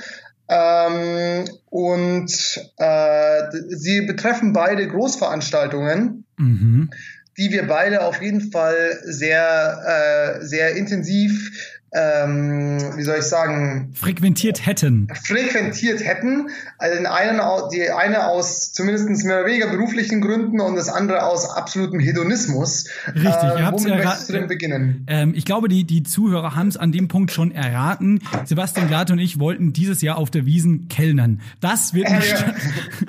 Ähm, 0.49 1.45
und 1.69 2.31
äh, 2.77 3.41
sie 3.69 4.01
betreffen 4.01 4.53
beide 4.53 4.87
Großveranstaltungen, 4.87 6.25
mhm. 6.37 6.89
die 7.37 7.51
wir 7.51 7.67
beide 7.67 8.03
auf 8.03 8.21
jeden 8.21 8.51
Fall 8.51 8.99
sehr, 9.03 10.37
äh, 10.39 10.45
sehr 10.45 10.75
intensiv 10.75 11.72
ähm, 11.93 12.79
wie 12.95 13.03
soll 13.03 13.17
ich 13.19 13.25
sagen, 13.25 13.91
frequentiert 13.93 14.65
hätten. 14.65 15.07
Frequentiert 15.13 16.03
hätten. 16.03 16.49
Also 16.79 16.97
den 16.97 17.05
einen, 17.05 17.39
die 17.71 17.89
eine 17.91 18.27
aus 18.27 18.73
zumindest 18.73 19.07
mehr 19.25 19.39
oder 19.39 19.47
weniger 19.47 19.69
beruflichen 19.69 20.21
Gründen 20.21 20.59
und 20.59 20.75
das 20.75 20.89
andere 20.89 21.23
aus 21.23 21.49
absolutem 21.49 21.99
Hedonismus. 21.99 22.85
Richtig, 23.07 23.25
ähm, 23.25 23.57
ihr 23.57 23.65
habt 23.65 23.79
womit 23.79 23.95
möchtest 23.95 24.29
du 24.29 24.33
denn 24.33 24.47
beginnen? 24.47 25.05
Ähm, 25.07 25.33
ich 25.35 25.45
glaube, 25.45 25.67
die, 25.67 25.83
die 25.83 26.01
Zuhörer 26.01 26.55
haben 26.55 26.67
es 26.67 26.77
an 26.77 26.91
dem 26.91 27.07
Punkt 27.07 27.31
schon 27.31 27.51
erraten. 27.51 28.21
Sebastian 28.45 28.87
Glatte 28.87 29.13
und 29.13 29.19
ich 29.19 29.39
wollten 29.39 29.71
dieses 29.71 30.01
Jahr 30.01 30.17
auf 30.17 30.31
der 30.31 30.47
Wiesen 30.47 30.87
kellnern. 30.87 31.41
Das 31.59 31.93
wird 31.93 32.09
nicht. 32.09 32.45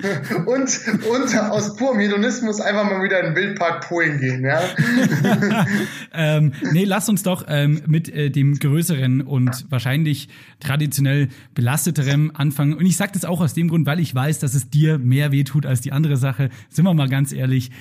Äh, 0.03 0.35
und, 0.45 0.79
und 1.09 1.39
aus 1.49 1.75
purem 1.75 1.99
Hedonismus 1.99 2.61
einfach 2.61 2.83
mal 2.83 3.01
wieder 3.03 3.19
in 3.21 3.33
den 3.33 3.35
Wildpark 3.35 3.87
Polen 3.87 4.19
gehen, 4.19 4.45
ja? 4.45 4.61
ähm, 6.13 6.53
nee, 6.71 6.83
lass 6.83 7.09
uns 7.09 7.23
doch 7.23 7.45
ähm, 7.47 7.81
mit 7.87 8.09
äh, 8.09 8.29
dem 8.29 8.59
größten 8.59 8.74
größeren 8.75 9.21
und 9.21 9.65
wahrscheinlich 9.69 10.27
traditionell 10.59 11.29
belasteterem 11.53 12.31
anfangen. 12.33 12.73
Und 12.73 12.85
ich 12.85 12.97
sage 12.97 13.13
das 13.13 13.23
auch 13.23 13.39
aus 13.39 13.53
dem 13.53 13.69
Grund, 13.69 13.85
weil 13.85 14.01
ich 14.01 14.13
weiß, 14.13 14.39
dass 14.39 14.53
es 14.53 14.69
dir 14.69 14.97
mehr 14.97 15.31
wehtut 15.31 15.65
als 15.65 15.79
die 15.79 15.93
andere 15.93 16.17
Sache. 16.17 16.49
Sind 16.69 16.83
wir 16.83 16.93
mal 16.93 17.07
ganz 17.07 17.31
ehrlich. 17.31 17.71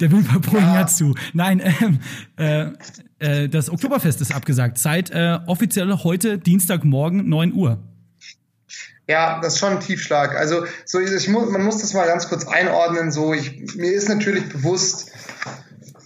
Der 0.00 0.10
Wimperbrunn 0.10 0.62
ja. 0.62 0.86
zu. 0.86 1.14
Nein, 1.34 1.60
ähm, 1.82 1.98
äh, 2.38 2.70
äh, 3.18 3.48
das 3.50 3.68
Oktoberfest 3.68 4.22
ist 4.22 4.34
abgesagt. 4.34 4.78
Seit 4.78 5.10
äh, 5.10 5.38
offiziell 5.46 5.92
heute, 5.92 6.38
Dienstagmorgen, 6.38 7.28
9 7.28 7.52
Uhr. 7.52 7.82
Ja, 9.06 9.38
das 9.42 9.54
ist 9.54 9.58
schon 9.58 9.74
ein 9.74 9.80
Tiefschlag. 9.80 10.34
Also 10.34 10.64
so, 10.86 10.98
ich 10.98 11.28
muss, 11.28 11.50
man 11.50 11.62
muss 11.62 11.82
das 11.82 11.92
mal 11.92 12.06
ganz 12.06 12.30
kurz 12.30 12.46
einordnen. 12.46 13.12
So, 13.12 13.34
ich, 13.34 13.76
mir 13.76 13.92
ist 13.92 14.08
natürlich 14.08 14.48
bewusst, 14.48 15.12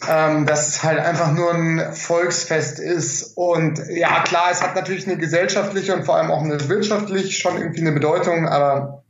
ähm, 0.09 0.47
dass 0.47 0.69
es 0.69 0.83
halt 0.83 0.99
einfach 0.99 1.33
nur 1.33 1.53
ein 1.53 1.93
Volksfest 1.93 2.79
ist. 2.79 3.37
Und 3.37 3.81
ja, 3.91 4.23
klar, 4.23 4.49
es 4.51 4.63
hat 4.63 4.75
natürlich 4.75 5.07
eine 5.07 5.19
gesellschaftliche 5.19 5.95
und 5.95 6.05
vor 6.05 6.17
allem 6.17 6.31
auch 6.31 6.43
eine 6.43 6.69
wirtschaftlich 6.69 7.37
schon 7.37 7.59
irgendwie 7.59 7.83
eine 7.83 7.93
Bedeutung, 7.93 8.49
aber 8.49 9.05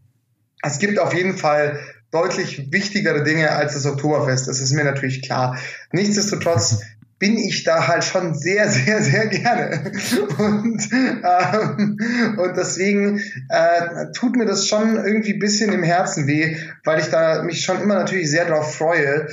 es 0.63 0.81
gibt 0.81 0.99
auf 0.99 1.15
jeden 1.15 1.39
Fall 1.39 1.79
deutlich 2.11 2.73
wichtigere 2.73 3.23
Dinge 3.23 3.53
als 3.53 3.75
das 3.75 3.87
Oktoberfest. 3.87 4.49
Das 4.49 4.61
ist 4.61 4.73
mir 4.73 4.85
natürlich 4.85 5.23
klar. 5.23 5.57
Nichtsdestotrotz 5.93 6.83
bin 7.21 7.37
ich 7.37 7.65
da 7.65 7.87
halt 7.87 8.05
schon 8.05 8.35
sehr, 8.35 8.69
sehr, 8.69 9.03
sehr 9.03 9.27
gerne. 9.27 9.93
Und, 10.39 10.89
ähm, 10.93 12.37
und 12.39 12.57
deswegen 12.57 13.21
äh, 13.49 14.07
tut 14.15 14.37
mir 14.37 14.47
das 14.47 14.67
schon 14.67 14.97
irgendwie 14.97 15.35
bisschen 15.35 15.73
im 15.73 15.83
Herzen 15.83 16.27
weh, 16.27 16.57
weil 16.85 17.01
ich 17.01 17.07
da 17.07 17.43
mich 17.43 17.63
schon 17.63 17.81
immer 17.81 17.97
natürlich 17.97 18.31
sehr 18.31 18.47
drauf 18.47 18.77
freue. 18.77 19.29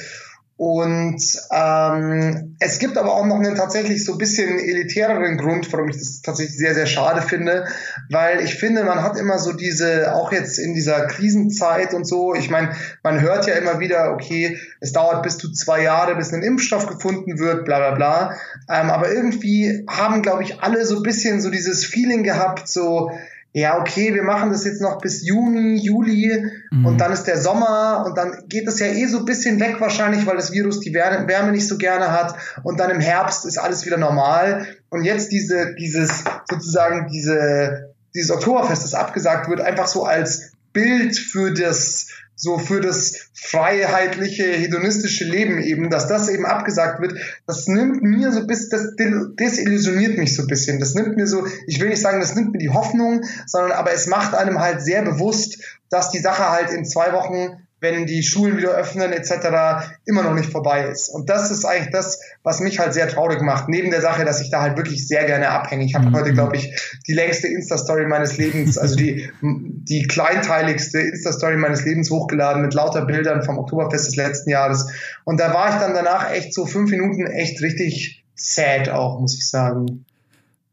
Und 0.58 1.22
ähm, 1.52 2.56
es 2.60 2.80
gibt 2.80 2.98
aber 2.98 3.14
auch 3.14 3.26
noch 3.26 3.36
einen 3.36 3.56
tatsächlich 3.56 4.06
so 4.06 4.14
ein 4.14 4.18
bisschen 4.18 4.58
elitäreren 4.58 5.38
Grund, 5.38 5.72
warum 5.74 5.90
ich 5.90 5.98
das 5.98 6.22
tatsächlich 6.22 6.58
sehr, 6.58 6.74
sehr 6.74 6.86
schade 6.86 7.22
finde, 7.22 7.66
weil 8.10 8.40
ich 8.40 8.56
finde, 8.56 8.86
man 8.86 9.04
hat 9.04 9.18
immer 9.18 9.38
so 9.38 9.52
diese, 9.52 10.16
auch 10.16 10.32
jetzt 10.32 10.58
in 10.58 10.74
dieser 10.74 11.08
Krisenzeit 11.08 11.94
und 11.94 12.08
so, 12.08 12.34
ich 12.36 12.50
meine, 12.50 12.74
man 13.04 13.20
hört 13.20 13.48
ja 13.48 13.56
immer 13.56 13.82
wieder, 13.82 14.14
okay, 14.14 14.58
es 14.80 14.94
dauert 14.94 15.24
bis 15.24 15.38
zu 15.38 15.52
zwei 15.52 15.84
Jahre, 15.84 16.16
bis 16.16 16.34
ein 16.34 16.42
Impfstoff 16.42 16.88
gefunden 16.88 17.38
wird, 17.38 17.66
bla 17.66 17.80
bla 17.80 17.92
bla. 17.92 18.36
Ähm, 18.70 18.90
aber 18.90 19.12
irgendwie 19.12 19.84
haben, 19.90 20.22
glaube 20.22 20.44
ich, 20.44 20.62
alle 20.62 20.86
so 20.86 20.98
ein 20.98 21.04
bisschen 21.04 21.42
so 21.42 21.50
dieses 21.50 21.84
Feeling 21.84 22.24
gehabt, 22.24 22.70
so, 22.70 23.12
ja, 23.58 23.80
okay, 23.80 24.14
wir 24.14 24.24
machen 24.24 24.52
das 24.52 24.66
jetzt 24.66 24.82
noch 24.82 25.00
bis 25.00 25.26
Juni, 25.26 25.78
Juli 25.78 26.46
mhm. 26.72 26.86
und 26.86 27.00
dann 27.00 27.14
ist 27.14 27.24
der 27.24 27.40
Sommer 27.42 28.04
und 28.06 28.18
dann 28.18 28.44
geht 28.50 28.68
es 28.68 28.82
ja 28.82 28.88
eh 28.88 29.06
so 29.06 29.20
ein 29.20 29.26
bisschen 29.26 29.62
weg 29.62 29.80
wahrscheinlich, 29.80 30.26
weil 30.26 30.36
das 30.36 30.52
Virus 30.52 30.82
die 30.82 30.94
Wärme 30.94 31.54
nicht 31.54 31.66
so 31.66 31.78
gerne 31.78 32.12
hat 32.12 32.36
und 32.64 32.82
dann 32.82 32.92
im 32.92 33.00
Herbst 33.00 33.46
ist 33.46 33.58
alles 33.58 33.86
wieder 33.86 33.96
normal 33.96 34.68
und 34.90 35.06
jetzt 35.06 35.32
diese, 35.32 35.74
dieses, 35.76 36.26
sozusagen 36.50 37.08
diese, 37.08 37.94
dieses 38.14 38.30
Oktoberfest, 38.30 38.84
das 38.84 38.94
abgesagt 38.94 39.50
wird, 39.50 39.62
einfach 39.62 39.88
so 39.88 40.04
als 40.04 40.52
Bild 40.74 41.18
für 41.18 41.54
das, 41.54 42.08
so 42.36 42.58
für 42.58 42.82
das 42.82 43.30
freiheitliche, 43.34 44.44
hedonistische 44.44 45.24
Leben 45.26 45.62
eben, 45.62 45.90
dass 45.90 46.08
das 46.08 46.30
eben 46.30 46.46
abgesagt 46.46 47.02
wird, 47.02 47.16
das 47.48 47.68
nimmt 47.68 48.02
mir 48.02 48.32
so 48.32 48.46
bis, 48.46 48.70
das 48.70 48.96
desillusioniert 48.96 50.18
mich 50.18 50.36
so 50.36 50.44
ein 50.44 50.48
bisschen. 50.48 50.80
Das 50.80 50.94
nimmt 50.96 51.16
mir 51.16 51.28
so, 51.28 51.48
ich 51.68 51.80
will 51.80 51.90
nicht 51.90 52.02
sagen, 52.02 52.20
das 52.20 52.36
nimmt 52.36 52.52
mir 52.52 52.60
die 52.60 52.70
Hoffnung, 52.70 53.24
sondern 53.46 53.72
aber 53.72 53.94
es 53.94 54.08
macht 54.08 54.36
einem 54.36 54.60
halt 54.60 54.82
sehr 54.82 55.04
bewusst, 55.04 55.60
dass 55.90 56.10
die 56.10 56.20
Sache 56.20 56.50
halt 56.50 56.72
in 56.72 56.86
zwei 56.86 57.14
Wochen 57.14 57.65
wenn 57.86 58.08
die 58.08 58.24
Schulen 58.24 58.58
wieder 58.58 58.72
öffnen 58.72 59.14
etc. 59.14 59.92
immer 60.06 60.24
noch 60.24 60.34
nicht 60.34 60.52
vorbei 60.52 60.86
ist. 60.86 61.10
Und 61.10 61.30
das 61.30 61.52
ist 61.52 61.66
eigentlich 61.66 61.92
das, 61.92 62.20
was 62.42 62.60
mich 62.60 62.80
halt 62.80 62.94
sehr 62.94 63.08
traurig 63.08 63.42
macht. 63.42 63.70
Neben 63.70 63.92
der 63.92 64.02
Sache, 64.02 64.26
dass 64.26 64.42
ich 64.42 64.50
da 64.50 64.62
halt 64.62 64.76
wirklich 64.76 65.08
sehr 65.08 65.26
gerne 65.26 65.50
abhänge. 65.50 65.86
Ich 65.86 65.94
habe 65.94 66.10
mhm. 66.10 66.16
heute, 66.16 66.34
glaube 66.34 66.58
ich, 66.58 66.74
die 67.08 67.14
längste 67.14 67.48
Insta-Story 67.48 68.08
meines 68.08 68.38
Lebens, 68.38 68.78
also 68.78 68.96
die, 68.96 69.30
die 69.42 70.08
kleinteiligste 70.08 71.00
Insta-Story 71.00 71.58
meines 71.58 71.86
Lebens 71.86 72.10
hochgeladen 72.10 72.64
mit 72.64 72.74
lauter 72.74 73.06
Bildern 73.06 73.44
vom 73.44 73.60
Oktoberfest 73.60 74.08
des 74.08 74.16
letzten 74.16 74.50
Jahres. 74.50 74.90
Und 75.24 75.40
da 75.40 75.54
war 75.54 75.70
ich 75.70 75.76
dann 75.76 75.94
danach 75.94 76.32
echt 76.32 76.54
so 76.54 76.66
fünf 76.66 76.90
Minuten 76.90 77.28
echt 77.28 77.62
richtig 77.62 78.24
sad 78.34 78.90
auch, 78.90 79.20
muss 79.20 79.36
ich 79.36 79.48
sagen. 79.48 80.06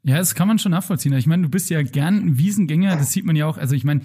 Ja, 0.05 0.19
das 0.19 0.35
kann 0.35 0.49
man 0.49 0.59
schon 0.59 0.73
nachvollziehen. 0.73 1.13
Ich 1.13 1.29
meine, 1.29 1.45
du 1.45 1.49
bist 1.49 1.71
ja 1.71 1.81
gern 1.83 2.17
ein 2.17 2.39
Wiesengänger, 2.39 2.97
das 2.97 3.13
sieht 3.13 3.25
man 3.25 3.37
ja 3.37 3.47
auch. 3.47 3.57
Also 3.57 3.77
ich 3.77 3.85
meine, 3.85 4.01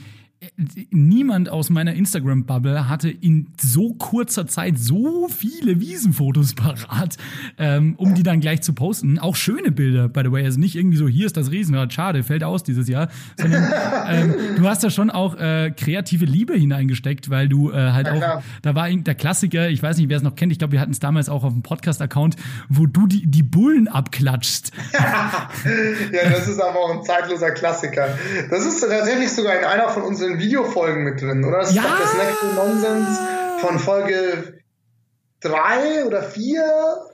niemand 0.92 1.50
aus 1.50 1.70
meiner 1.70 1.94
Instagram-Bubble 1.94 2.88
hatte 2.88 3.10
in 3.10 3.48
so 3.60 3.94
kurzer 3.96 4.46
Zeit 4.46 4.78
so 4.78 5.28
viele 5.30 5.80
Wiesenfotos 5.80 6.54
parat, 6.56 7.18
ähm, 7.58 7.96
um 7.98 8.14
die 8.14 8.22
dann 8.22 8.40
gleich 8.40 8.62
zu 8.62 8.74
posten. 8.74 9.18
Auch 9.18 9.36
schöne 9.36 9.72
Bilder, 9.72 10.08
by 10.08 10.22
the 10.24 10.32
way. 10.32 10.46
Also 10.46 10.60
nicht 10.60 10.76
irgendwie 10.76 10.98
so, 10.98 11.08
hier 11.08 11.26
ist 11.26 11.38
das 11.38 11.50
Riesenrad, 11.50 11.92
schade, 11.92 12.24
fällt 12.24 12.44
aus 12.44 12.64
dieses 12.64 12.88
Jahr. 12.88 13.10
Sondern 13.36 13.72
ähm, 14.10 14.36
du 14.56 14.68
hast 14.68 14.84
da 14.84 14.92
schon 14.92 15.10
auch 15.10 15.36
äh, 15.36 15.72
kreative 15.72 16.26
Liebe 16.26 16.54
hineingesteckt, 16.54 17.32
weil 17.32 17.50
du 17.50 17.72
äh, 17.72 17.92
halt 17.92 18.08
ja, 18.08 18.38
auch, 18.38 18.42
da 18.62 18.76
war 18.76 18.90
der 18.90 19.16
Klassiker, 19.16 19.70
ich 19.70 19.82
weiß 19.82 19.98
nicht, 19.98 20.10
wer 20.10 20.18
es 20.18 20.24
noch 20.24 20.36
kennt, 20.36 20.52
ich 20.52 20.60
glaube, 20.60 20.74
wir 20.74 20.80
hatten 20.80 20.92
es 20.92 21.00
damals 21.00 21.30
auch 21.30 21.44
auf 21.44 21.54
dem 21.54 21.64
Podcast-Account, 21.64 22.36
wo 22.70 22.86
du 22.86 23.08
die, 23.08 23.26
die 23.26 23.44
Bullen 23.44 23.88
abklatschst. 23.88 24.72
ja, 24.94 26.30
das 26.30 26.48
ist 26.48 26.62
aber 26.62 26.80
auch 26.80 26.92
ein 26.92 27.04
zeitloser 27.04 27.52
Klassiker. 27.52 28.18
Das 28.52 28.66
ist 28.66 28.82
tatsächlich 28.82 29.32
sogar 29.32 29.58
in 29.58 29.66
einer 29.66 29.90
von 29.90 30.04
unseren 30.04 30.27
den 30.28 30.40
Videofolgen 30.40 31.04
mit 31.04 31.22
drin, 31.22 31.44
oder? 31.44 31.60
Das 31.60 31.74
ja. 31.74 31.84
ist 31.84 31.90
das 32.02 32.14
Necro 32.18 32.54
Nonsens 32.56 33.20
von 33.60 33.80
Folge 33.80 34.60
drei 35.42 36.06
oder 36.06 36.24
vier. 36.24 36.64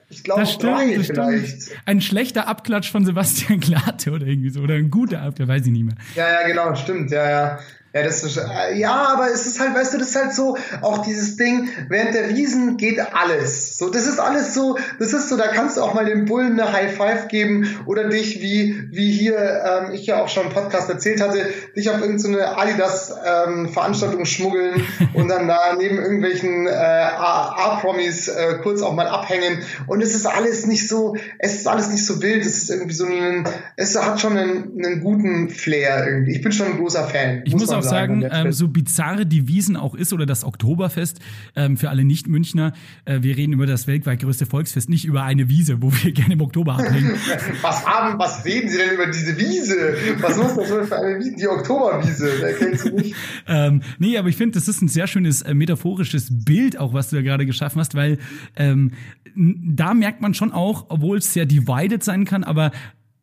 Ich 0.09 0.23
glaube 0.23 0.43
drei 0.43 0.99
vielleicht. 1.01 1.63
Stimmt. 1.63 1.81
Ein 1.85 2.01
schlechter 2.01 2.47
Abklatsch 2.47 2.91
von 2.91 3.05
Sebastian 3.05 3.59
Glate 3.59 4.11
oder 4.11 4.25
irgendwie 4.25 4.49
so. 4.49 4.61
Oder 4.61 4.75
ein 4.75 4.89
guter 4.89 5.21
Abklatsch, 5.21 5.49
weiß 5.49 5.65
ich 5.65 5.71
nicht 5.71 5.85
mehr. 5.85 5.95
Ja, 6.15 6.29
ja, 6.29 6.47
genau, 6.47 6.75
stimmt, 6.75 7.11
ja, 7.11 7.29
ja. 7.29 7.59
Ja, 7.95 8.01
das 8.01 8.23
ist, 8.23 8.37
äh, 8.37 8.73
ja, 8.75 9.13
aber 9.13 9.31
es 9.31 9.45
ist 9.45 9.59
halt, 9.59 9.75
weißt 9.75 9.93
du, 9.93 9.99
das 9.99 10.09
ist 10.09 10.15
halt 10.15 10.33
so, 10.33 10.57
auch 10.81 11.05
dieses 11.05 11.35
Ding, 11.35 11.69
während 11.89 12.15
der 12.15 12.29
Wiesen 12.29 12.75
geht 12.77 12.99
alles. 12.99 13.77
So, 13.77 13.91
das 13.91 14.07
ist 14.07 14.19
alles 14.19 14.55
so, 14.55 14.79
das 14.97 15.13
ist 15.13 15.29
so, 15.29 15.37
da 15.37 15.49
kannst 15.49 15.77
du 15.77 15.81
auch 15.81 15.93
mal 15.93 16.03
dem 16.03 16.25
Bullen 16.25 16.59
eine 16.59 16.73
High 16.73 16.97
Five 16.97 17.27
geben 17.27 17.67
oder 17.85 18.09
dich, 18.09 18.41
wie, 18.41 18.87
wie 18.89 19.11
hier, 19.11 19.37
ähm, 19.37 19.93
ich 19.93 20.07
ja 20.07 20.23
auch 20.23 20.27
schon 20.27 20.47
im 20.47 20.49
Podcast 20.49 20.89
erzählt 20.89 21.21
hatte, 21.21 21.45
dich 21.75 21.91
auf 21.91 22.01
irgendeine 22.01 22.37
so 22.37 22.43
Adidas-Veranstaltung 22.43 24.21
ähm, 24.21 24.25
schmuggeln 24.25 24.81
und 25.13 25.27
dann 25.27 25.47
da 25.47 25.75
neben 25.77 25.97
irgendwelchen 25.97 26.65
äh, 26.65 26.71
A-Promis 26.71 28.27
äh, 28.27 28.55
kurz 28.63 28.81
auch 28.81 28.95
mal 28.95 29.07
abhängen. 29.07 29.59
Und 29.85 30.01
es 30.01 30.15
ist 30.15 30.25
alles 30.25 30.65
nicht 30.65 30.87
so, 30.87 31.15
es 31.37 31.53
ist 31.53 31.67
alles 31.67 31.89
nicht 31.89 32.03
so 32.03 32.23
wild, 32.23 32.43
es 32.43 32.57
ist 32.57 32.71
irgendwie 32.71 32.95
so 32.95 33.05
ein, 33.05 33.47
es 33.75 33.95
hat 33.95 34.19
schon 34.19 34.35
einen, 34.35 34.83
einen 34.83 35.01
guten 35.01 35.49
Flair 35.49 36.07
irgendwie. 36.07 36.31
Ich 36.31 36.41
bin 36.41 36.51
schon 36.51 36.65
ein 36.65 36.77
großer 36.77 37.03
Fan. 37.03 37.43
Ich 37.45 37.53
muss, 37.53 37.67
muss 37.67 37.69
auch 37.69 37.82
auch 37.85 37.89
sagen, 37.89 38.25
ähm, 38.29 38.51
so 38.51 38.67
bizarre 38.67 39.25
die 39.25 39.47
Wiesen 39.47 39.75
auch 39.75 39.95
ist 39.95 40.13
oder 40.13 40.25
das 40.25 40.43
Oktoberfest 40.43 41.19
ähm, 41.55 41.77
für 41.77 41.89
alle 41.89 42.03
Nicht-Münchner. 42.03 42.73
Äh, 43.05 43.19
wir 43.21 43.37
reden 43.37 43.53
über 43.53 43.65
das 43.65 43.87
weltweit 43.87 44.21
größte 44.21 44.45
Volksfest, 44.45 44.89
nicht 44.89 45.05
über 45.05 45.23
eine 45.23 45.49
Wiese, 45.49 45.81
wo 45.81 45.91
wir 45.91 46.11
gerne 46.13 46.33
im 46.33 46.41
Oktober 46.41 46.73
abhängen. 46.73 47.13
was 47.61 47.85
haben, 47.85 48.19
was 48.19 48.45
reden 48.45 48.69
Sie 48.69 48.77
denn 48.77 48.93
über 48.93 49.07
diese 49.07 49.37
Wiese? 49.37 49.95
Was 50.19 50.37
muss 50.37 50.55
das 50.55 50.87
für 50.87 50.97
eine 50.97 51.19
Wiese? 51.19 51.35
Die 51.35 51.47
Oktoberwiese, 51.47 52.29
wer 52.39 52.53
kennt 52.53 52.79
sie 52.79 52.91
nicht? 52.91 53.15
ähm, 53.47 53.81
nee, 53.99 54.17
aber 54.17 54.29
ich 54.29 54.35
finde, 54.35 54.59
das 54.59 54.67
ist 54.67 54.81
ein 54.81 54.87
sehr 54.87 55.07
schönes 55.07 55.41
äh, 55.41 55.53
metaphorisches 55.53 56.27
Bild 56.45 56.79
auch, 56.79 56.93
was 56.93 57.09
du 57.09 57.17
da 57.17 57.21
gerade 57.21 57.45
geschaffen 57.45 57.79
hast, 57.79 57.95
weil 57.95 58.17
ähm, 58.55 58.91
da 59.35 59.93
merkt 59.93 60.21
man 60.21 60.33
schon 60.33 60.51
auch, 60.51 60.85
obwohl 60.89 61.17
es 61.17 61.33
sehr 61.33 61.45
divided 61.45 62.03
sein 62.03 62.25
kann, 62.25 62.43
aber 62.43 62.71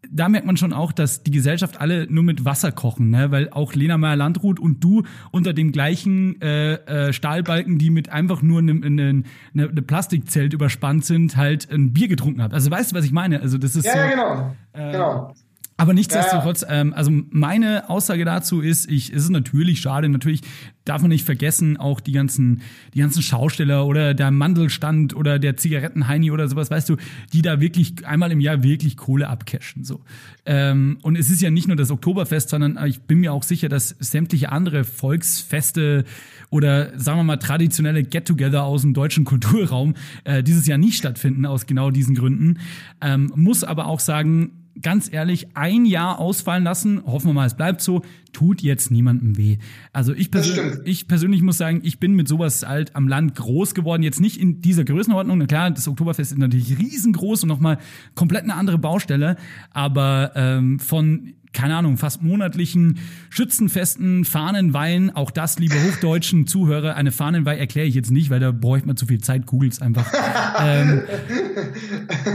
da 0.08 0.28
merkt 0.28 0.46
man 0.46 0.56
schon 0.56 0.72
auch, 0.72 0.92
dass 0.92 1.22
die 1.22 1.30
Gesellschaft 1.30 1.80
alle 1.80 2.06
nur 2.10 2.22
mit 2.22 2.44
Wasser 2.44 2.72
kochen, 2.72 3.10
ne? 3.10 3.30
weil 3.30 3.50
auch 3.50 3.74
Lena 3.74 3.98
Meyer-Landrut 3.98 4.58
und 4.58 4.82
du 4.82 5.02
unter 5.30 5.52
dem 5.52 5.72
gleichen 5.72 6.40
äh, 6.40 6.74
äh, 6.74 7.12
Stahlbalken, 7.12 7.78
die 7.78 7.90
mit 7.90 8.08
einfach 8.08 8.42
nur 8.42 8.60
einem 8.60 8.80
ne, 8.80 9.12
ne, 9.12 9.22
ne 9.52 9.82
Plastikzelt 9.82 10.52
überspannt 10.52 11.04
sind, 11.04 11.36
halt 11.36 11.70
ein 11.70 11.92
Bier 11.92 12.08
getrunken 12.08 12.42
habt. 12.42 12.54
Also 12.54 12.70
weißt 12.70 12.92
du, 12.92 12.96
was 12.96 13.04
ich 13.04 13.12
meine? 13.12 13.40
Also 13.40 13.58
das 13.58 13.76
ist 13.76 13.84
ja, 13.84 13.92
so, 13.92 13.98
ja 13.98 14.10
genau. 14.10 14.56
Äh, 14.72 14.92
genau. 14.92 15.34
Aber 15.80 15.94
nichtsdestotrotz, 15.94 16.60
ja. 16.60 16.80
Ähm, 16.80 16.92
also 16.92 17.10
meine 17.30 17.88
Aussage 17.88 18.26
dazu 18.26 18.60
ist, 18.60 18.90
ich, 18.90 19.10
es 19.14 19.24
ist 19.24 19.30
natürlich 19.30 19.80
schade, 19.80 20.10
natürlich 20.10 20.42
darf 20.84 21.00
man 21.00 21.08
nicht 21.08 21.24
vergessen, 21.24 21.78
auch 21.78 22.00
die 22.00 22.12
ganzen, 22.12 22.60
die 22.94 22.98
ganzen 22.98 23.22
Schausteller 23.22 23.86
oder 23.86 24.12
der 24.12 24.30
Mandelstand 24.30 25.16
oder 25.16 25.38
der 25.38 25.56
Zigarettenheini 25.56 26.30
oder 26.30 26.48
sowas, 26.48 26.70
weißt 26.70 26.88
du, 26.88 26.96
die 27.32 27.40
da 27.40 27.60
wirklich 27.60 28.06
einmal 28.06 28.30
im 28.30 28.40
Jahr 28.40 28.62
wirklich 28.62 28.98
Kohle 28.98 29.28
abcashen. 29.28 29.84
So. 29.84 30.02
Ähm, 30.44 30.98
und 31.02 31.16
es 31.16 31.30
ist 31.30 31.40
ja 31.40 31.50
nicht 31.50 31.66
nur 31.66 31.76
das 31.76 31.90
Oktoberfest, 31.90 32.50
sondern 32.50 32.78
ich 32.86 33.00
bin 33.02 33.20
mir 33.20 33.32
auch 33.32 33.42
sicher, 33.42 33.70
dass 33.70 33.96
sämtliche 34.00 34.52
andere 34.52 34.84
Volksfeste 34.84 36.04
oder 36.50 36.98
sagen 36.98 37.20
wir 37.20 37.24
mal 37.24 37.36
traditionelle 37.36 38.02
Get-Together 38.02 38.64
aus 38.64 38.82
dem 38.82 38.92
deutschen 38.92 39.24
Kulturraum 39.24 39.94
äh, 40.24 40.42
dieses 40.42 40.66
Jahr 40.66 40.78
nicht 40.78 40.98
stattfinden, 40.98 41.46
aus 41.46 41.66
genau 41.66 41.90
diesen 41.90 42.14
Gründen. 42.14 42.58
Ähm, 43.00 43.32
muss 43.34 43.64
aber 43.64 43.86
auch 43.86 44.00
sagen, 44.00 44.59
ganz 44.82 45.12
ehrlich, 45.12 45.48
ein 45.54 45.84
Jahr 45.84 46.18
ausfallen 46.18 46.64
lassen, 46.64 47.02
hoffen 47.04 47.28
wir 47.28 47.34
mal, 47.34 47.46
es 47.46 47.56
bleibt 47.56 47.80
so, 47.80 48.02
tut 48.32 48.62
jetzt 48.62 48.90
niemandem 48.90 49.36
weh. 49.36 49.58
Also 49.92 50.12
ich, 50.14 50.30
persönlich, 50.30 50.78
ich 50.84 51.08
persönlich 51.08 51.42
muss 51.42 51.58
sagen, 51.58 51.80
ich 51.82 51.98
bin 51.98 52.14
mit 52.14 52.28
sowas 52.28 52.64
halt 52.66 52.94
am 52.96 53.08
Land 53.08 53.34
groß 53.34 53.74
geworden, 53.74 54.02
jetzt 54.02 54.20
nicht 54.20 54.40
in 54.40 54.60
dieser 54.60 54.84
Größenordnung. 54.84 55.38
Na 55.38 55.46
klar, 55.46 55.70
das 55.70 55.88
Oktoberfest 55.88 56.32
ist 56.32 56.38
natürlich 56.38 56.78
riesengroß 56.78 57.42
und 57.42 57.48
nochmal 57.48 57.78
komplett 58.14 58.44
eine 58.44 58.54
andere 58.54 58.78
Baustelle, 58.78 59.36
aber 59.70 60.32
ähm, 60.34 60.78
von 60.78 61.34
keine 61.52 61.76
Ahnung, 61.76 61.96
fast 61.96 62.22
monatlichen 62.22 62.98
Schützenfesten, 63.28 64.24
Fahnenweihen, 64.24 65.14
auch 65.14 65.30
das, 65.30 65.58
liebe 65.58 65.74
hochdeutschen 65.74 66.46
Zuhörer, 66.46 66.94
eine 66.94 67.10
Fahnenweih 67.10 67.56
erkläre 67.56 67.86
ich 67.86 67.94
jetzt 67.94 68.10
nicht, 68.10 68.30
weil 68.30 68.40
da 68.40 68.52
bräuchte 68.52 68.86
man 68.86 68.96
zu 68.96 69.06
viel 69.06 69.20
Zeit, 69.20 69.46
googelt's 69.46 69.82
einfach. 69.82 70.06
ähm, 70.60 71.02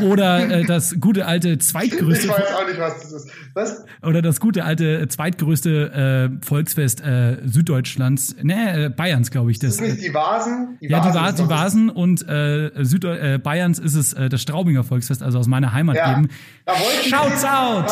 oder 0.01 0.49
äh, 0.49 0.63
das 0.65 0.99
gute 0.99 1.25
alte 1.25 1.57
zweitgrößte. 1.57 2.27
Ich 2.27 2.31
weiß 2.31 2.53
auch 2.55 2.67
nicht, 2.67 2.79
was 2.79 3.01
das 3.01 3.11
ist. 3.13 3.29
Was? 3.53 3.85
Oder 4.01 4.21
das 4.21 4.39
gute 4.39 4.65
alte 4.65 4.99
äh, 4.99 5.07
zweitgrößte 5.07 6.31
äh, 6.41 6.45
Volksfest 6.45 7.01
äh, 7.01 7.37
Süddeutschlands, 7.45 8.35
ne, 8.43 8.85
äh, 8.85 8.89
Bayerns, 8.89 9.31
glaube 9.31 9.51
ich. 9.51 9.59
Das, 9.59 9.75
ist 9.75 9.81
nicht 9.81 10.03
die 10.03 10.13
Vasen? 10.13 10.77
Die 10.81 10.87
ja, 10.87 10.97
Vasen 10.97 11.11
die, 11.11 11.17
Va 11.17 11.31
die 11.31 11.49
Vasen 11.49 11.89
und 11.89 12.27
äh, 12.27 12.71
Süd 12.83 13.05
äh, 13.05 13.39
Bayerns 13.41 13.79
ist 13.79 13.95
es 13.95 14.13
äh, 14.13 14.27
das 14.27 14.41
Straubinger 14.41 14.83
Volksfest, 14.83 15.23
also 15.23 15.39
aus 15.39 15.47
meiner 15.47 15.71
Heimat 15.71 15.95
ja. 15.95 16.11
eben. 16.11 16.29
Shouts 17.07 17.45
out! 17.45 17.89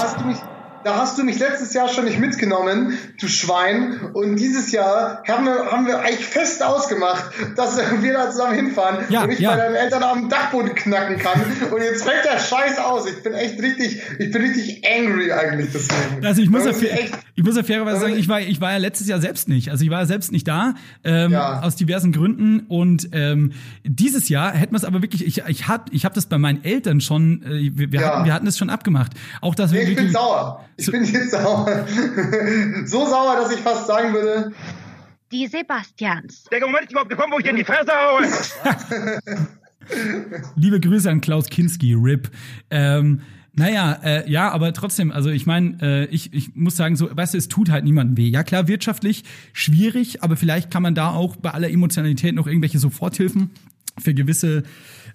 Da 0.83 0.97
hast 0.97 1.17
du 1.17 1.23
mich 1.23 1.39
letztes 1.39 1.73
Jahr 1.73 1.87
schon 1.87 2.05
nicht 2.05 2.19
mitgenommen, 2.19 2.97
du 3.19 3.27
Schwein. 3.27 3.99
Und 4.13 4.35
dieses 4.37 4.71
Jahr 4.71 5.23
haben 5.27 5.45
wir, 5.45 5.71
haben 5.71 5.85
wir 5.87 5.99
eigentlich 5.99 6.25
fest 6.25 6.61
ausgemacht, 6.63 7.25
dass 7.55 7.77
wir 7.77 8.13
da 8.13 8.29
zusammen 8.31 8.55
hinfahren 8.55 9.05
Ja, 9.09 9.23
und 9.23 9.31
ich 9.31 9.39
ja. 9.39 9.51
bei 9.51 9.57
deinen 9.57 9.75
Eltern 9.75 10.03
am 10.03 10.29
Dachboden 10.29 10.75
knacken 10.75 11.17
kann. 11.17 11.41
Und 11.71 11.81
jetzt 11.81 12.03
fällt 12.03 12.25
der 12.25 12.39
Scheiß 12.39 12.77
aus. 12.79 13.07
Ich 13.09 13.23
bin 13.23 13.33
echt 13.33 13.61
richtig, 13.61 14.01
ich 14.19 14.31
bin 14.31 14.41
richtig 14.41 14.83
angry 14.85 15.31
eigentlich 15.31 15.69
deswegen. 15.73 16.25
Also 16.25 16.41
ich 16.41 16.49
muss, 16.49 16.65
ja, 16.65 16.73
fair- 16.73 16.93
echt, 16.93 17.13
ich 17.35 17.43
muss 17.43 17.55
ja 17.55 17.63
fairerweise 17.63 17.99
sagen, 18.01 18.17
ich 18.17 18.27
war, 18.27 18.39
ich 18.41 18.59
war 18.61 18.71
ja 18.71 18.77
letztes 18.77 19.07
Jahr 19.07 19.19
selbst 19.21 19.47
nicht. 19.49 19.69
Also 19.69 19.83
ich 19.85 19.89
war 19.89 20.01
ja 20.01 20.05
selbst 20.05 20.31
nicht 20.31 20.47
da, 20.47 20.73
ähm, 21.03 21.31
Ja. 21.31 21.61
aus 21.61 21.75
diversen 21.75 22.11
Gründen. 22.11 22.61
Und 22.67 23.09
ähm, 23.13 23.53
dieses 23.83 24.29
Jahr 24.29 24.51
hätten 24.51 24.73
wir 24.73 24.77
es 24.77 24.85
aber 24.85 25.01
wirklich, 25.01 25.25
ich, 25.25 25.43
ich 25.47 25.67
hab, 25.67 25.91
ich 25.93 26.05
hab 26.05 26.13
das 26.13 26.25
bei 26.25 26.37
meinen 26.37 26.63
Eltern 26.63 27.01
schon, 27.01 27.41
äh, 27.43 27.71
wir, 27.73 27.91
wir, 27.91 28.05
hatten, 28.05 28.25
wir 28.25 28.33
hatten 28.33 28.47
es 28.47 28.57
schon 28.57 28.69
abgemacht. 28.69 29.11
Auch 29.41 29.55
dass 29.55 29.71
wir 29.71 29.83
nee, 29.83 29.91
ich 29.91 29.95
bin 29.95 30.11
sauer. 30.11 30.63
Ich 30.77 30.91
bin 30.91 31.03
jetzt 31.03 31.31
sauer. 31.31 31.85
so 32.85 33.05
sauer, 33.05 33.35
dass 33.35 33.51
ich 33.51 33.59
fast 33.59 33.87
sagen 33.87 34.13
würde, 34.13 34.51
Die 35.31 35.47
Sebastians. 35.47 36.45
Der 36.51 36.61
Moment 36.61 36.83
ist 36.83 36.91
überhaupt 36.91 37.09
gekommen, 37.09 37.33
wo 37.33 37.37
ich 37.37 37.43
dir 37.43 37.51
in 37.51 37.57
die 37.57 37.63
Fresse 37.63 37.91
haue. 37.91 38.27
liebe 40.55 40.79
Grüße 40.79 41.09
an 41.09 41.21
Klaus 41.21 41.47
Kinski, 41.47 41.93
RIP. 41.93 42.29
Ähm, 42.69 43.21
naja, 43.55 43.99
äh, 44.03 44.29
ja, 44.31 44.51
aber 44.51 44.73
trotzdem, 44.73 45.11
also 45.11 45.29
ich 45.29 45.45
meine, 45.45 45.77
äh, 45.81 46.05
ich, 46.05 46.33
ich 46.33 46.55
muss 46.55 46.75
sagen, 46.75 46.95
so, 46.95 47.15
weißt 47.15 47.35
du, 47.35 47.37
es 47.37 47.47
tut 47.49 47.69
halt 47.69 47.83
niemandem 47.83 48.17
weh. 48.17 48.27
Ja, 48.27 48.43
klar, 48.43 48.67
wirtschaftlich 48.67 49.23
schwierig, 49.53 50.23
aber 50.23 50.35
vielleicht 50.37 50.71
kann 50.71 50.81
man 50.81 50.95
da 50.95 51.11
auch 51.11 51.35
bei 51.35 51.51
aller 51.51 51.69
Emotionalität 51.69 52.33
noch 52.33 52.47
irgendwelche 52.47 52.79
Soforthilfen 52.79 53.51
für 53.99 54.15
gewisse, 54.15 54.63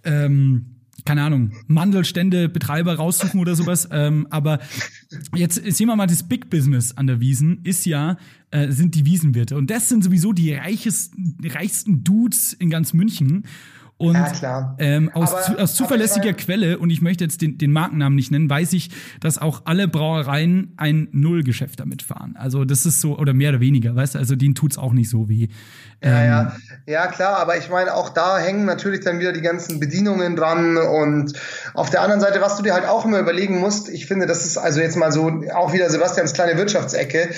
ähm, 0.05 0.78
keine 1.05 1.23
Ahnung, 1.23 1.53
Mandelstände, 1.67 2.49
Betreiber 2.49 2.97
raussuchen 2.97 3.41
oder 3.41 3.55
sowas. 3.55 3.89
ähm, 3.93 4.27
aber 4.31 4.59
jetzt 5.35 5.55
sehen 5.55 5.87
wir 5.87 5.97
mal, 5.97 6.07
das 6.07 6.23
Big 6.23 6.51
Business 6.51 6.97
an 6.97 7.07
der 7.07 7.21
Wiesen 7.21 7.61
ist 7.65 7.87
ja, 7.87 8.17
äh, 8.51 8.71
sind 8.71 8.95
die 8.95 9.07
Wiesenwirte. 9.07 9.57
Und 9.57 9.71
das 9.71 9.89
sind 9.89 10.05
sowieso 10.05 10.33
die 10.33 10.53
reichesten, 10.55 11.37
die 11.41 11.49
reichsten 11.49 12.05
Dudes 12.05 12.53
in 12.53 12.71
ganz 12.71 12.93
München. 12.93 13.45
Und 13.99 14.15
Ja. 14.41 14.77
Ähm, 14.79 15.11
aus, 15.13 15.35
Aber- 15.35 15.43
zu, 15.43 15.59
aus 15.59 15.75
zuverlässiger 15.75 16.33
Quelle, 16.33 16.79
und 16.79 16.91
ich 16.91 17.03
möchte 17.03 17.25
jetzt 17.25 17.43
den, 17.43 17.59
den 17.59 17.73
Markennamen 17.73 18.15
nicht 18.15 18.31
nennen, 18.31 18.49
weiß 18.49 18.73
ich, 18.75 18.91
dass 19.21 19.39
auch 19.39 19.63
alle 19.65 19.89
Brauereien 19.89 20.73
ein 20.77 21.09
Nullgeschäft 21.11 21.81
damit 21.81 22.03
fahren. 22.03 22.37
Also 22.39 22.65
das 22.65 22.87
ist 22.87 23.01
so, 23.01 23.19
oder 23.19 23.35
mehr 23.35 23.51
oder 23.51 23.61
weniger, 23.61 23.97
weißt 23.97 24.15
du, 24.15 24.21
also 24.21 24.37
denen 24.37 24.55
tut's 24.55 24.79
auch 24.79 24.93
nicht 24.93 25.11
so 25.11 25.29
wie. 25.29 25.49
Ja, 26.01 26.23
ähm, 26.23 26.29
ja. 26.29 26.57
ja, 26.87 27.07
klar, 27.09 27.39
aber 27.39 27.57
ich 27.59 27.69
meine, 27.71 27.93
auch 27.93 28.11
da 28.11 28.39
hängen 28.39 28.65
natürlich 28.67 29.01
dann 29.01 29.19
wieder 29.19 29.33
die 29.33 29.41
ganzen 29.41 29.81
Bedienungen 29.81 30.37
dran 30.37 30.77
und 30.77 31.33
auf 31.75 31.91
der 31.91 32.03
anderen 32.03 32.21
Seite, 32.21 32.41
was 32.41 32.57
du 32.57 32.63
dir 32.63 32.75
halt 32.75 32.87
auch 32.87 33.05
immer 33.05 33.19
überlegen 33.19 33.59
musst, 33.59 33.89
ich 33.89 34.07
finde, 34.07 34.27
das 34.27 34.47
ist 34.47 34.59
also 34.59 34.81
jetzt 34.81 34.97
mal 34.97 35.11
so 35.11 35.43
auch 35.53 35.73
wieder 35.73 35.91
Sebastians 35.91 36.35
kleine 36.35 36.57
Wirtschaftsecke, 36.57 37.31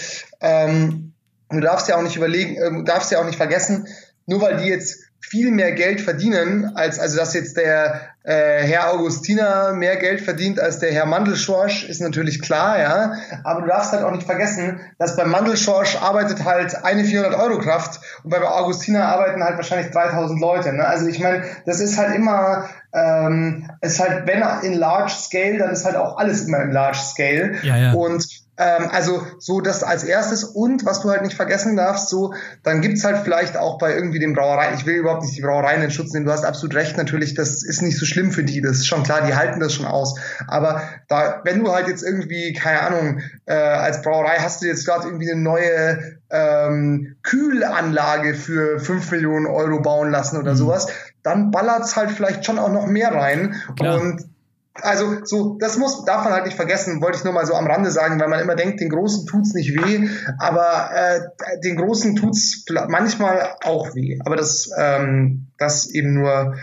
ähm, 0.43 1.13
du 1.49 1.61
darfst 1.61 1.89
ja 1.89 1.97
auch 1.97 2.03
nicht 2.03 2.17
überlegen, 2.17 2.57
ähm, 2.63 2.85
darfst 2.85 3.11
ja 3.11 3.19
auch 3.19 3.27
nicht 3.27 3.37
vergessen, 3.39 3.87
nur 4.27 4.43
weil 4.43 4.59
die 4.59 4.69
jetzt 4.69 5.10
viel 5.21 5.51
mehr 5.51 5.73
Geld 5.73 6.01
verdienen, 6.01 6.73
als 6.75 6.99
also 6.99 7.19
dass 7.19 7.35
jetzt 7.35 7.57
der 7.57 8.01
äh, 8.23 8.63
Herr 8.65 8.93
Augustiner 8.93 9.73
mehr 9.73 9.97
Geld 9.97 10.21
verdient 10.21 10.59
als 10.59 10.79
der 10.79 10.93
Herr 10.93 11.07
Mandelschorsch, 11.07 11.85
ist 11.85 12.01
natürlich 12.01 12.43
klar, 12.43 12.79
ja. 12.79 13.13
Aber 13.45 13.63
du 13.63 13.69
darfst 13.69 13.93
halt 13.93 14.03
auch 14.03 14.11
nicht 14.11 14.27
vergessen, 14.27 14.81
dass 14.99 15.17
beim 15.17 15.31
Mandelschorsch 15.31 15.97
arbeitet 15.97 16.45
halt 16.45 16.85
eine 16.85 17.05
400 17.05 17.39
Euro 17.39 17.59
Kraft 17.59 18.01
und 18.25 18.31
bei 18.31 18.43
Augustiner 18.43 19.07
arbeiten 19.07 19.43
halt 19.43 19.57
wahrscheinlich 19.57 19.91
3000 19.91 20.41
Leute. 20.41 20.73
Ne? 20.73 20.87
Also 20.87 21.07
ich 21.07 21.19
meine, 21.19 21.45
das 21.65 21.81
ist 21.81 21.97
halt 21.97 22.15
immer, 22.15 22.69
ähm, 22.93 23.71
ist 23.81 24.01
halt, 24.01 24.27
wenn 24.27 24.43
in 24.63 24.79
Large 24.79 25.13
Scale, 25.13 25.59
dann 25.59 25.71
ist 25.71 25.85
halt 25.85 25.97
auch 25.97 26.19
alles 26.19 26.47
immer 26.47 26.61
im 26.61 26.73
Large 26.73 26.99
Scale. 26.99 27.55
Ja, 27.63 27.77
ja. 27.77 27.93
Und 27.93 28.27
also 28.63 29.27
so 29.39 29.61
das 29.61 29.83
als 29.83 30.05
erstes 30.05 30.45
und 30.45 30.85
was 30.85 31.01
du 31.01 31.11
halt 31.11 31.23
nicht 31.23 31.35
vergessen 31.35 31.77
darfst, 31.77 32.09
so 32.09 32.35
dann 32.63 32.81
gibt's 32.81 33.05
halt 33.05 33.19
vielleicht 33.25 33.57
auch 33.57 33.79
bei 33.79 33.95
irgendwie 33.95 34.19
den 34.19 34.35
Brauereien, 34.35 34.75
ich 34.75 34.87
will 34.87 34.97
überhaupt 34.97 35.23
nicht 35.23 35.37
die 35.37 35.41
Brauereien 35.41 35.83
in 35.83 35.91
Schutz 35.91 36.13
nehmen, 36.13 36.27
du 36.27 36.33
hast 36.33 36.45
absolut 36.45 36.75
recht, 36.75 36.97
natürlich, 36.97 37.35
das 37.35 37.63
ist 37.63 37.83
nicht 37.83 37.99
so 37.99 38.05
schlimm 38.05 38.33
für 38.33 38.45
die, 38.45 38.61
das 38.61 38.79
ist 38.79 38.87
schon 38.87 39.03
klar, 39.03 39.27
die 39.27 39.35
halten 39.35 39.61
das 39.61 39.75
schon 39.75 39.87
aus. 39.87 40.19
Aber 40.47 40.83
da, 41.09 41.41
wenn 41.45 41.63
du 41.65 41.73
halt 41.73 41.89
jetzt 41.89 42.03
irgendwie, 42.03 42.53
keine 42.53 42.81
Ahnung, 42.83 43.21
äh, 43.47 43.55
als 43.55 44.03
Brauerei 44.03 44.37
hast 44.39 44.63
du 44.63 44.67
jetzt 44.67 44.85
gerade 44.85 45.07
irgendwie 45.07 45.31
eine 45.31 45.41
neue 45.41 46.21
ähm, 46.31 47.17
Kühlanlage 47.23 48.35
für 48.35 48.79
5 48.79 49.11
Millionen 49.11 49.47
Euro 49.47 49.81
bauen 49.81 50.11
lassen 50.11 50.39
oder 50.39 50.55
sowas, 50.55 50.89
dann 51.23 51.51
ballert's 51.51 51.97
halt 51.97 52.11
vielleicht 52.11 52.45
schon 52.45 52.59
auch 52.59 52.73
noch 52.73 52.87
mehr 52.87 53.13
rein. 53.13 53.57
Klar. 53.77 54.01
Und 54.01 54.30
also 54.75 55.25
so, 55.25 55.57
das 55.59 55.77
muss, 55.79 56.05
darf 56.05 56.25
man 56.25 56.33
halt 56.33 56.47
nicht 56.47 56.57
vergessen, 56.57 57.03
wollte 57.03 57.19
ich 57.19 57.25
nur 57.25 57.33
mal 57.33 57.47
so 57.47 57.55
am 57.55 57.67
Rande 57.67 57.91
sagen, 57.91 58.21
weil 58.21 58.29
man 58.29 58.41
immer 58.41 58.55
denkt, 58.55 58.81
den 58.81 58.89
Großen 58.89 59.27
tut's 59.27 59.53
nicht 59.53 59.75
weh, 59.75 60.09
aber 60.39 60.91
äh, 60.95 61.21
den 61.63 61.77
Großen 61.77 62.17
tut's 62.17 62.65
manchmal 62.89 63.57
auch 63.65 63.95
weh. 63.95 64.19
Aber 64.25 64.37
das, 64.37 64.71
ähm, 64.79 65.49
das 65.59 65.91
eben 65.91 66.15
nur, 66.15 66.57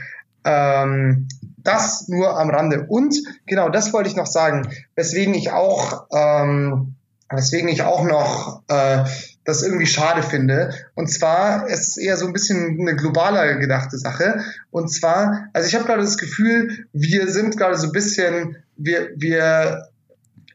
ähm, 0.43 1.27
das 1.57 2.07
nur 2.07 2.39
am 2.39 2.49
Rande. 2.49 2.85
Und 2.87 3.15
genau, 3.45 3.69
das 3.69 3.91
wollte 3.93 4.09
ich 4.09 4.15
noch 4.15 4.27
sagen, 4.27 4.69
weswegen 4.95 5.33
ich 5.33 5.51
auch, 5.51 6.07
ähm, 6.13 6.95
weswegen 7.29 7.69
ich 7.69 7.83
auch 7.83 8.03
noch 8.03 8.63
äh, 8.67 9.03
das 9.43 9.63
irgendwie 9.63 9.85
schade 9.85 10.23
finde. 10.23 10.73
Und 10.93 11.07
zwar, 11.07 11.67
es 11.69 11.89
ist 11.89 11.97
eher 11.97 12.17
so 12.17 12.25
ein 12.25 12.33
bisschen 12.33 12.77
eine 12.79 12.95
globaler 12.95 13.55
gedachte 13.55 13.97
Sache. 13.97 14.41
Und 14.71 14.89
zwar, 14.89 15.47
also 15.53 15.67
ich 15.67 15.75
habe 15.75 15.85
gerade 15.85 16.01
das 16.01 16.17
Gefühl, 16.17 16.85
wir 16.93 17.29
sind 17.29 17.57
gerade 17.57 17.77
so 17.77 17.87
ein 17.87 17.93
bisschen, 17.93 18.57
wir, 18.75 19.09
wir 19.15 19.87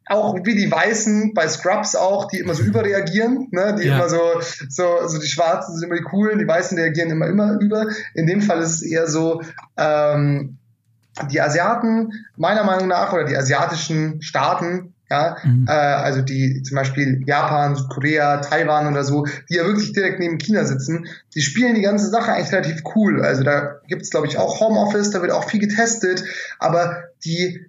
auch 0.09 0.37
wie 0.45 0.55
die 0.55 0.71
Weißen 0.71 1.33
bei 1.33 1.49
Scrubs 1.49 1.97
auch, 1.97 2.27
die 2.27 2.39
immer 2.39 2.55
so 2.55 2.63
überreagieren, 2.63 3.49
ne? 3.51 3.77
die 3.81 3.87
Ja. 3.87 3.97
immer 3.97 4.09
so, 4.09 4.21
so, 4.69 5.07
so 5.07 5.19
die 5.19 5.27
Schwarzen 5.27 5.75
sind 5.75 5.89
immer 5.89 5.97
die 5.97 6.05
Coolen, 6.05 6.39
die 6.39 6.47
Weißen 6.47 6.77
reagieren 6.77 7.11
immer, 7.11 7.29
immer 7.29 7.59
über. 7.61 7.87
In 8.15 8.27
dem 8.27 8.43
Fall 8.43 8.61
ist 8.61 8.75
es 8.75 8.83
eher 8.83 9.09
so, 9.09 9.43
ähm, 9.77 10.59
die 11.31 11.41
Asiaten, 11.41 12.13
meiner 12.37 12.65
Meinung 12.65 12.89
nach, 12.89 13.13
oder 13.13 13.25
die 13.25 13.37
asiatischen 13.37 14.23
Staaten, 14.23 14.95
ja, 15.13 15.37
Mhm. 15.45 15.67
äh, 15.69 15.73
also 15.73 16.23
die 16.23 16.63
zum 16.63 16.77
Beispiel 16.77 17.23
Japan, 17.27 17.77
Südkorea, 17.77 18.39
Taiwan 18.39 18.87
oder 18.91 19.05
so, 19.05 19.27
die 19.51 19.57
ja 19.57 19.65
wirklich 19.67 19.93
direkt 19.93 20.19
neben 20.21 20.39
China 20.39 20.65
sitzen, 20.65 21.07
die 21.35 21.43
spielen 21.43 21.75
die 21.75 21.83
ganze 21.83 22.09
Sache 22.09 22.33
eigentlich 22.33 22.53
relativ 22.53 22.83
cool. 22.95 23.23
Also 23.23 23.43
da 23.43 23.77
gibt's 23.89 24.11
glaube 24.11 24.27
ich, 24.27 24.39
auch 24.39 24.61
Homeoffice, 24.61 25.11
da 25.11 25.21
wird 25.21 25.33
auch 25.33 25.49
viel 25.49 25.61
getestet, 25.61 26.25
aber 26.59 27.05
die 27.27 27.67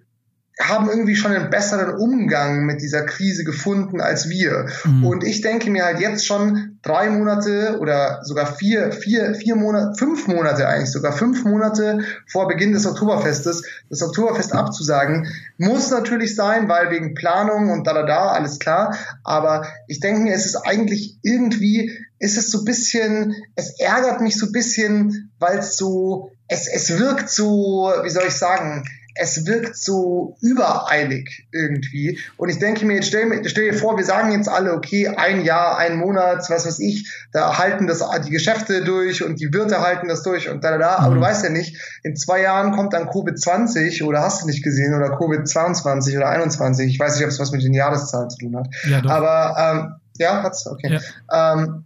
haben 0.60 0.88
irgendwie 0.88 1.16
schon 1.16 1.32
einen 1.32 1.50
besseren 1.50 1.96
Umgang 1.96 2.64
mit 2.64 2.80
dieser 2.80 3.02
Krise 3.02 3.42
gefunden 3.42 4.00
als 4.00 4.28
wir. 4.28 4.66
Mhm. 4.84 5.04
Und 5.04 5.24
ich 5.24 5.40
denke 5.40 5.68
mir 5.68 5.84
halt 5.84 5.98
jetzt 5.98 6.24
schon 6.24 6.78
drei 6.82 7.10
Monate 7.10 7.78
oder 7.80 8.20
sogar 8.22 8.46
vier, 8.46 8.92
vier, 8.92 9.34
vier 9.34 9.56
Monate, 9.56 9.98
fünf 9.98 10.28
Monate 10.28 10.68
eigentlich 10.68 10.92
sogar, 10.92 11.12
fünf 11.12 11.44
Monate 11.44 12.04
vor 12.28 12.46
Beginn 12.46 12.72
des 12.72 12.86
Oktoberfestes, 12.86 13.64
das 13.90 14.02
Oktoberfest 14.02 14.52
abzusagen, 14.52 15.26
muss 15.58 15.90
natürlich 15.90 16.36
sein, 16.36 16.68
weil 16.68 16.90
wegen 16.90 17.14
Planung 17.14 17.70
und 17.70 17.84
da, 17.86 17.92
da, 17.92 18.04
da, 18.04 18.28
alles 18.28 18.60
klar. 18.60 18.96
Aber 19.24 19.66
ich 19.88 19.98
denke 19.98 20.20
mir, 20.20 20.34
es 20.34 20.46
ist 20.46 20.56
eigentlich 20.56 21.18
irgendwie, 21.22 21.90
ist 22.20 22.38
es 22.38 22.52
so 22.52 22.60
ein 22.60 22.64
bisschen, 22.64 23.34
es 23.56 23.80
ärgert 23.80 24.20
mich 24.20 24.38
so 24.38 24.46
ein 24.46 24.52
bisschen, 24.52 25.32
weil 25.40 25.58
es 25.58 25.76
so, 25.76 26.30
es, 26.46 26.68
es 26.68 26.96
wirkt 26.96 27.28
so, 27.28 27.92
wie 28.04 28.10
soll 28.10 28.24
ich 28.28 28.34
sagen, 28.34 28.84
es 29.14 29.46
wirkt 29.46 29.76
so 29.76 30.36
übereilig 30.40 31.46
irgendwie. 31.52 32.18
Und 32.36 32.48
ich 32.48 32.58
denke 32.58 32.84
mir, 32.84 32.94
jetzt 32.96 33.08
stell, 33.08 33.26
mir, 33.26 33.48
stell 33.48 33.70
dir 33.70 33.78
vor, 33.78 33.96
wir 33.96 34.04
sagen 34.04 34.32
jetzt 34.32 34.48
alle, 34.48 34.72
okay, 34.72 35.08
ein 35.08 35.44
Jahr, 35.44 35.78
ein 35.78 35.96
Monat, 35.96 36.50
was 36.50 36.66
weiß 36.66 36.80
ich, 36.80 37.08
da 37.32 37.58
halten 37.58 37.86
das 37.86 38.02
die 38.24 38.30
Geschäfte 38.30 38.82
durch 38.82 39.22
und 39.22 39.40
die 39.40 39.52
Wirte 39.52 39.80
halten 39.80 40.08
das 40.08 40.22
durch 40.22 40.48
und 40.48 40.64
da, 40.64 40.72
da, 40.72 40.78
da. 40.78 40.96
Aber 40.96 41.14
du 41.14 41.20
weißt 41.20 41.44
ja 41.44 41.50
nicht, 41.50 41.76
in 42.02 42.16
zwei 42.16 42.42
Jahren 42.42 42.72
kommt 42.72 42.92
dann 42.92 43.08
Covid-20 43.08 44.04
oder 44.04 44.20
hast 44.20 44.42
du 44.42 44.46
nicht 44.46 44.64
gesehen 44.64 44.94
oder 44.94 45.16
Covid-22 45.16 46.16
oder 46.16 46.28
21. 46.28 46.90
Ich 46.90 46.98
weiß 46.98 47.16
nicht, 47.16 47.24
ob 47.24 47.30
es 47.30 47.38
was 47.38 47.52
mit 47.52 47.62
den 47.62 47.74
Jahreszahlen 47.74 48.30
zu 48.30 48.38
tun 48.38 48.56
hat. 48.56 48.66
Ja, 48.88 49.00
doch. 49.00 49.10
Aber 49.10 49.56
ähm, 49.58 49.94
ja, 50.18 50.42
hat's, 50.42 50.66
okay. 50.66 51.00
Ähm, 51.32 51.84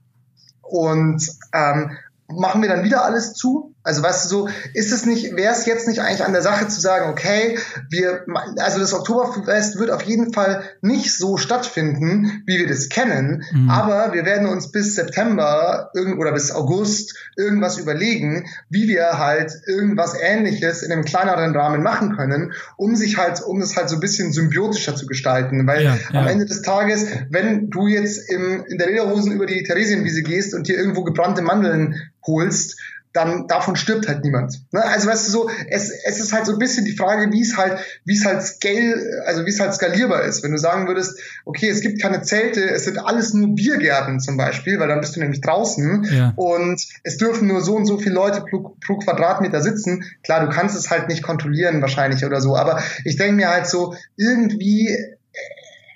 und 0.63 1.23
ähm, 1.53 1.91
machen 2.29 2.63
wir 2.63 2.69
dann 2.69 2.85
wieder 2.85 3.05
alles 3.05 3.35
zu? 3.35 3.75
Also 3.89 4.03
weißt 4.03 4.25
du 4.27 4.29
so, 4.29 4.49
ist 4.75 4.93
es 4.93 5.07
nicht, 5.07 5.35
wäre 5.35 5.53
es 5.55 5.65
jetzt 5.65 5.89
nicht 5.89 6.01
eigentlich 6.01 6.25
an 6.25 6.33
der 6.35 6.43
Sache 6.43 6.69
zu 6.69 6.79
sagen, 6.81 7.11
okay, 7.11 7.59
wir, 7.91 8.25
also 8.59 8.79
das 8.79 8.93
Oktoberfest 8.93 9.79
wird 9.79 9.91
auf 9.91 10.03
jeden 10.03 10.33
Fall 10.35 10.63
nicht 10.83 11.17
so 11.17 11.39
stattfinden, 11.39 12.43
wie 12.47 12.59
wir 12.59 12.69
das 12.69 12.89
kennen, 12.91 13.43
Mhm. 13.53 13.71
aber 13.71 14.13
wir 14.13 14.25
werden 14.27 14.47
uns 14.47 14.71
bis 14.71 14.95
September 14.95 15.91
oder 16.19 16.33
bis 16.33 16.51
August 16.53 17.17
irgendwas 17.37 17.79
überlegen, 17.79 18.47
wie 18.69 18.89
wir 18.89 19.19
halt 19.19 19.53
irgendwas 19.67 20.15
ähnliches 20.21 20.83
in 20.83 20.93
einem 20.93 21.05
kleineren 21.05 21.57
Rahmen 21.57 21.83
machen 21.83 22.15
können, 22.17 22.53
um 22.77 22.95
sich 22.95 23.17
halt, 23.17 23.41
um 23.43 23.61
es 23.63 23.75
halt 23.77 23.89
so 23.89 23.97
ein 23.97 24.01
bisschen 24.01 24.33
symbiotischer 24.33 24.95
zu 24.97 25.07
gestalten. 25.07 25.67
Weil 25.67 25.83
Ja, 25.85 25.97
ja. 26.13 26.21
am 26.21 26.27
Ende 26.27 26.45
des 26.47 26.61
Tages, 26.63 27.07
wenn 27.31 27.71
du 27.71 27.87
jetzt 27.87 28.31
im, 28.31 28.65
in 28.69 28.77
der 28.77 28.89
Lederhosen 28.89 29.33
über 29.33 29.47
die 29.47 29.63
Theresienwiese 29.63 30.23
gehst 30.23 30.53
und 30.55 30.69
dir 30.69 30.77
irgendwo 30.77 31.05
gebrannte 31.05 31.41
Mandeln 31.43 31.95
holst, 32.27 32.79
dann 33.13 33.47
davon 33.49 33.75
stirbt 33.77 34.07
halt 34.07 34.23
niemand. 34.23 34.61
Ne? 34.73 34.85
Also 34.85 35.09
weißt 35.09 35.27
du 35.27 35.31
so, 35.33 35.51
es, 35.71 35.91
es 36.05 36.21
ist 36.21 36.33
halt 36.33 36.47
so 36.47 36.53
ein 36.53 36.59
bisschen 36.59 36.85
die 36.85 36.97
Frage, 36.97 37.33
wie 37.33 37.43
es 37.43 37.57
halt, 37.57 37.79
wie 38.05 38.17
es 38.17 38.25
halt 38.25 38.43
scale, 38.43 39.23
also 39.27 39.45
wie 39.47 39.51
es 39.51 39.61
halt 39.61 39.75
skalierbar 39.75 40.23
ist. 40.25 40.43
Wenn 40.43 40.53
du 40.53 40.59
sagen 40.59 40.87
würdest, 40.87 41.19
okay, 41.45 41.69
es 41.69 41.81
gibt 41.81 42.01
keine 42.03 42.23
Zelte, 42.23 42.69
es 42.69 42.85
sind 42.85 42.99
alles 42.99 43.35
nur 43.35 43.55
Biergärten 43.55 44.21
zum 44.21 44.37
Beispiel, 44.37 44.79
weil 44.79 44.89
dann 44.89 45.01
bist 45.01 45.17
du 45.17 45.21
nämlich 45.21 45.41
draußen 45.41 46.05
Ja. 46.13 46.33
und 46.37 46.81
es 47.03 47.17
dürfen 47.17 47.49
nur 47.49 47.63
so 47.63 47.77
und 47.77 47.87
so 47.87 47.99
viele 47.99 48.15
Leute 48.15 48.45
pro, 48.49 48.77
pro 48.85 48.99
Quadratmeter 48.99 49.63
sitzen. 49.63 50.05
Klar, 50.23 50.45
du 50.47 50.53
kannst 50.53 50.77
es 50.77 50.91
halt 50.91 51.09
nicht 51.09 51.23
kontrollieren 51.23 51.81
wahrscheinlich 51.81 52.25
oder 52.25 52.41
so, 52.41 52.57
aber 52.57 52.83
ich 53.05 53.17
denke 53.17 53.35
mir 53.35 53.49
halt 53.49 53.67
so, 53.67 53.95
irgendwie, 54.17 54.97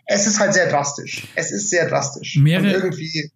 es 0.07 0.27
ist 0.27 0.41
halt 0.41 0.55
sehr 0.55 0.69
drastisch. 0.69 1.29
Es 1.35 1.53
ist 1.53 1.71
sehr 1.71 1.89
drastisch. 1.89 2.37
Mehrere- 2.37 2.77
und 2.77 2.83
irgendwie, 2.85 3.31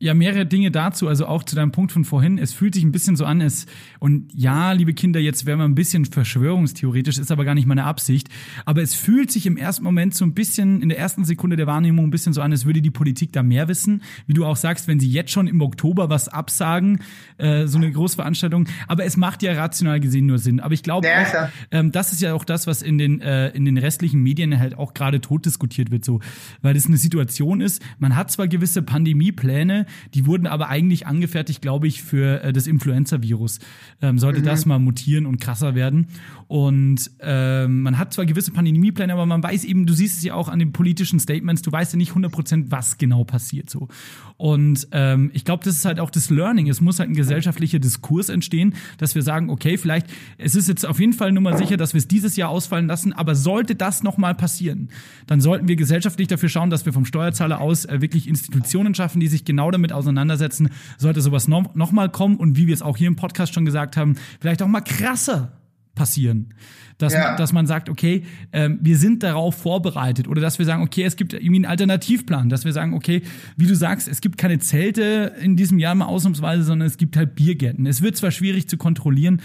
Ja, 0.00 0.12
mehrere 0.12 0.44
Dinge 0.44 0.72
dazu, 0.72 1.06
also 1.06 1.26
auch 1.26 1.44
zu 1.44 1.54
deinem 1.54 1.70
Punkt 1.70 1.92
von 1.92 2.04
vorhin. 2.04 2.36
Es 2.36 2.52
fühlt 2.52 2.74
sich 2.74 2.82
ein 2.82 2.90
bisschen 2.90 3.14
so 3.14 3.24
an, 3.24 3.40
es, 3.40 3.66
und 4.00 4.28
ja, 4.34 4.72
liebe 4.72 4.92
Kinder, 4.92 5.20
jetzt 5.20 5.46
wären 5.46 5.60
wir 5.60 5.64
ein 5.64 5.76
bisschen 5.76 6.04
verschwörungstheoretisch, 6.04 7.16
ist 7.16 7.30
aber 7.30 7.44
gar 7.44 7.54
nicht 7.54 7.66
meine 7.66 7.84
Absicht. 7.84 8.28
Aber 8.64 8.82
es 8.82 8.94
fühlt 8.94 9.30
sich 9.30 9.46
im 9.46 9.56
ersten 9.56 9.84
Moment 9.84 10.14
so 10.14 10.24
ein 10.24 10.34
bisschen, 10.34 10.82
in 10.82 10.88
der 10.88 10.98
ersten 10.98 11.24
Sekunde 11.24 11.54
der 11.54 11.68
Wahrnehmung 11.68 12.06
ein 12.06 12.10
bisschen 12.10 12.32
so 12.32 12.42
an, 12.42 12.50
als 12.50 12.66
würde 12.66 12.82
die 12.82 12.90
Politik 12.90 13.32
da 13.32 13.44
mehr 13.44 13.68
wissen. 13.68 14.02
Wie 14.26 14.34
du 14.34 14.44
auch 14.44 14.56
sagst, 14.56 14.88
wenn 14.88 14.98
sie 14.98 15.08
jetzt 15.08 15.30
schon 15.30 15.46
im 15.46 15.62
Oktober 15.62 16.10
was 16.10 16.28
absagen, 16.28 17.00
äh, 17.38 17.66
so 17.68 17.78
eine 17.78 17.90
Großveranstaltung. 17.90 18.66
Aber 18.88 19.04
es 19.04 19.16
macht 19.16 19.44
ja 19.44 19.52
rational 19.52 20.00
gesehen 20.00 20.26
nur 20.26 20.38
Sinn. 20.38 20.58
Aber 20.58 20.74
ich 20.74 20.82
glaube 20.82 21.06
Ja, 21.06 21.22
auch, 21.22 21.48
ähm, 21.70 21.92
das 21.92 22.12
ist 22.12 22.20
ja 22.20 22.34
auch 22.34 22.44
das, 22.44 22.66
was 22.66 22.82
in 22.82 22.98
den, 22.98 23.20
äh, 23.20 23.50
in 23.50 23.64
den 23.64 23.78
restlichen 23.78 24.20
Medien 24.22 24.58
halt 24.58 24.76
auch 24.76 24.92
gerade 24.92 25.20
tot 25.20 25.46
diskutiert 25.46 25.92
wird, 25.92 26.04
so. 26.04 26.18
Weil 26.62 26.74
das 26.74 26.86
eine 26.86 26.96
Situation 26.96 27.60
ist, 27.60 27.80
man 28.00 28.16
hat 28.16 28.32
zwar 28.32 28.48
gewisse 28.48 28.82
Pandemiepläne, 28.82 29.86
die 30.14 30.26
wurden 30.26 30.46
aber 30.46 30.68
eigentlich 30.68 31.06
angefertigt, 31.06 31.62
glaube 31.62 31.86
ich, 31.86 32.02
für 32.02 32.42
äh, 32.42 32.52
das 32.52 32.66
Influenza-Virus. 32.66 33.60
Ähm, 34.02 34.18
sollte 34.18 34.42
das 34.42 34.66
mal 34.66 34.78
mutieren 34.78 35.26
und 35.26 35.40
krasser 35.40 35.74
werden. 35.74 36.08
Und 36.46 37.10
ähm, 37.20 37.82
man 37.82 37.98
hat 37.98 38.12
zwar 38.12 38.26
gewisse 38.26 38.52
Pandemiepläne, 38.52 39.12
aber 39.12 39.26
man 39.26 39.42
weiß 39.42 39.64
eben, 39.64 39.86
du 39.86 39.94
siehst 39.94 40.18
es 40.18 40.24
ja 40.24 40.34
auch 40.34 40.48
an 40.48 40.58
den 40.58 40.72
politischen 40.72 41.18
Statements, 41.18 41.62
du 41.62 41.72
weißt 41.72 41.92
ja 41.92 41.96
nicht 41.96 42.12
100%, 42.12 42.66
was 42.68 42.98
genau 42.98 43.24
passiert, 43.24 43.70
so. 43.70 43.88
Und 44.36 44.88
ähm, 44.92 45.30
ich 45.32 45.44
glaube, 45.44 45.64
das 45.64 45.76
ist 45.76 45.84
halt 45.84 46.00
auch 46.00 46.10
das 46.10 46.28
Learning. 46.28 46.68
Es 46.68 46.80
muss 46.80 46.98
halt 46.98 47.08
ein 47.08 47.14
gesellschaftlicher 47.14 47.78
Diskurs 47.78 48.28
entstehen, 48.28 48.74
dass 48.98 49.14
wir 49.14 49.22
sagen, 49.22 49.48
okay, 49.48 49.78
vielleicht, 49.78 50.08
es 50.38 50.54
ist 50.54 50.68
jetzt 50.68 50.84
auf 50.84 50.98
jeden 50.98 51.12
Fall 51.12 51.32
nur 51.32 51.42
mal 51.42 51.56
sicher, 51.56 51.76
dass 51.76 51.94
wir 51.94 51.98
es 51.98 52.08
dieses 52.08 52.36
Jahr 52.36 52.50
ausfallen 52.50 52.86
lassen, 52.86 53.12
aber 53.12 53.34
sollte 53.34 53.74
das 53.74 54.02
nochmal 54.02 54.34
passieren, 54.34 54.88
dann 55.26 55.40
sollten 55.40 55.68
wir 55.68 55.76
gesellschaftlich 55.76 56.28
dafür 56.28 56.48
schauen, 56.48 56.70
dass 56.70 56.84
wir 56.84 56.92
vom 56.92 57.04
Steuerzahler 57.04 57.60
aus 57.60 57.84
äh, 57.84 58.00
wirklich 58.00 58.28
Institutionen 58.28 58.94
schaffen, 58.94 59.20
die 59.20 59.28
sich 59.28 59.44
genau 59.44 59.70
damit 59.74 59.92
auseinandersetzen. 59.92 60.70
Sollte 60.98 61.20
sowas 61.20 61.48
noch, 61.48 61.74
noch 61.74 61.92
mal 61.92 62.08
kommen 62.08 62.36
und 62.36 62.56
wie 62.56 62.66
wir 62.66 62.74
es 62.74 62.82
auch 62.82 62.96
hier 62.96 63.08
im 63.08 63.16
Podcast 63.16 63.52
schon 63.54 63.64
gesagt 63.64 63.96
haben, 63.96 64.14
vielleicht 64.40 64.62
auch 64.62 64.68
mal 64.68 64.80
krasser 64.80 65.52
passieren. 65.94 66.54
Dass, 66.98 67.12
Ja. 67.12 67.28
man, 67.28 67.36
dass 67.36 67.52
man 67.52 67.66
sagt, 67.66 67.88
okay, 67.88 68.22
ähm, 68.52 68.78
wir 68.80 68.96
sind 68.96 69.22
darauf 69.22 69.54
vorbereitet 69.56 70.28
oder 70.28 70.40
dass 70.40 70.58
wir 70.58 70.66
sagen, 70.66 70.82
okay, 70.82 71.02
es 71.02 71.16
gibt 71.16 71.32
irgendwie 71.32 71.56
einen 71.56 71.64
Alternativplan, 71.66 72.48
dass 72.48 72.64
wir 72.64 72.72
sagen, 72.72 72.94
okay, 72.94 73.22
wie 73.56 73.66
du 73.66 73.74
sagst, 73.76 74.06
es 74.08 74.20
gibt 74.20 74.38
keine 74.38 74.58
Zelte 74.60 75.34
in 75.40 75.56
diesem 75.56 75.78
Jahr 75.78 75.94
mal 75.94 76.06
ausnahmsweise, 76.06 76.62
sondern 76.62 76.86
es 76.86 76.96
gibt 76.96 77.16
halt 77.16 77.34
Biergärten. 77.34 77.86
Es 77.86 78.00
wird 78.02 78.16
zwar 78.16 78.30
schwierig 78.30 78.68
zu 78.68 78.76
kontrollieren, 78.76 79.40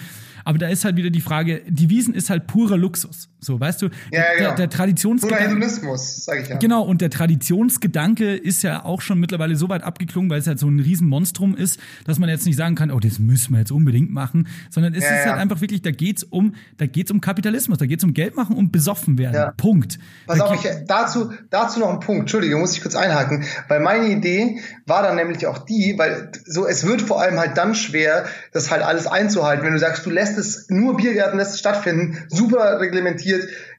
aber 0.45 0.57
da 0.57 0.67
ist 0.69 0.85
halt 0.85 0.95
wieder 0.95 1.09
die 1.09 1.21
Frage, 1.21 1.61
die 1.67 1.89
Wiesen 1.89 2.13
ist 2.13 2.29
halt 2.29 2.47
purer 2.47 2.77
Luxus. 2.77 3.29
So, 3.41 3.59
weißt 3.59 3.81
du, 3.81 3.85
Ja, 3.85 3.91
der, 4.11 4.37
genau. 4.37 4.55
der, 4.55 4.69
Traditionsgedanke. 4.69 5.45
Hedonismus, 5.45 6.25
sage 6.25 6.41
ich 6.41 6.49
ja. 6.49 6.57
Genau, 6.57 6.83
und 6.83 7.01
der 7.01 7.09
Traditionsgedanke 7.09 8.35
ist 8.35 8.63
ja 8.63 8.83
auch 8.83 9.01
schon 9.01 9.19
mittlerweile 9.19 9.55
so 9.55 9.69
weit 9.69 9.83
abgeklungen, 9.83 10.29
weil 10.29 10.39
es 10.39 10.47
halt 10.47 10.59
so 10.59 10.67
ein 10.67 10.79
Riesenmonstrum 10.79 11.55
ist, 11.55 11.79
dass 12.05 12.19
man 12.19 12.29
jetzt 12.29 12.45
nicht 12.45 12.57
sagen 12.57 12.75
kann, 12.75 12.91
oh, 12.91 12.99
das 12.99 13.19
müssen 13.19 13.53
wir 13.53 13.59
jetzt 13.59 13.71
unbedingt 13.71 14.11
machen, 14.11 14.47
sondern 14.69 14.93
es 14.93 15.03
Ja, 15.03 15.09
ist 15.09 15.25
ja. 15.25 15.31
halt 15.31 15.41
einfach 15.41 15.61
wirklich, 15.61 15.81
da 15.81 15.91
geht's 15.91 16.23
um, 16.23 16.55
da 16.77 16.85
geht's 16.85 17.11
um 17.11 17.21
Kapitalismus, 17.21 17.77
da 17.77 17.85
geht's 17.85 18.03
um 18.03 18.13
Geld 18.13 18.35
machen 18.35 18.55
und 18.55 18.71
besoffen 18.71 19.17
werden. 19.17 19.35
Ja. 19.35 19.51
Punkt. 19.55 19.99
Pass 20.27 20.37
Da 20.37 20.45
auf, 20.45 20.63
ich, 20.65 20.69
dazu, 20.87 21.31
dazu 21.49 21.79
noch 21.79 21.93
ein 21.93 21.99
Punkt. 21.99 22.21
Entschuldige, 22.21 22.57
muss 22.57 22.73
ich 22.73 22.81
kurz 22.81 22.95
einhaken. 22.95 23.45
Weil 23.67 23.79
meine 23.79 24.07
Idee 24.09 24.59
war 24.85 25.01
dann 25.01 25.15
nämlich 25.15 25.47
auch 25.47 25.59
die, 25.59 25.95
weil 25.97 26.31
so, 26.45 26.67
es 26.67 26.85
wird 26.85 27.01
vor 27.01 27.21
allem 27.21 27.39
halt 27.39 27.57
dann 27.57 27.73
schwer, 27.75 28.25
das 28.51 28.69
halt 28.69 28.83
alles 28.83 29.07
einzuhalten. 29.07 29.65
Wenn 29.65 29.73
du 29.73 29.79
sagst, 29.79 30.05
du 30.05 30.09
lässt 30.09 30.37
es 30.37 30.69
nur 30.69 30.97
Biergärten, 30.97 31.37
lässt 31.37 31.53
es 31.53 31.59
stattfinden, 31.59 32.17
super 32.29 32.79
reglementiert, 32.79 33.28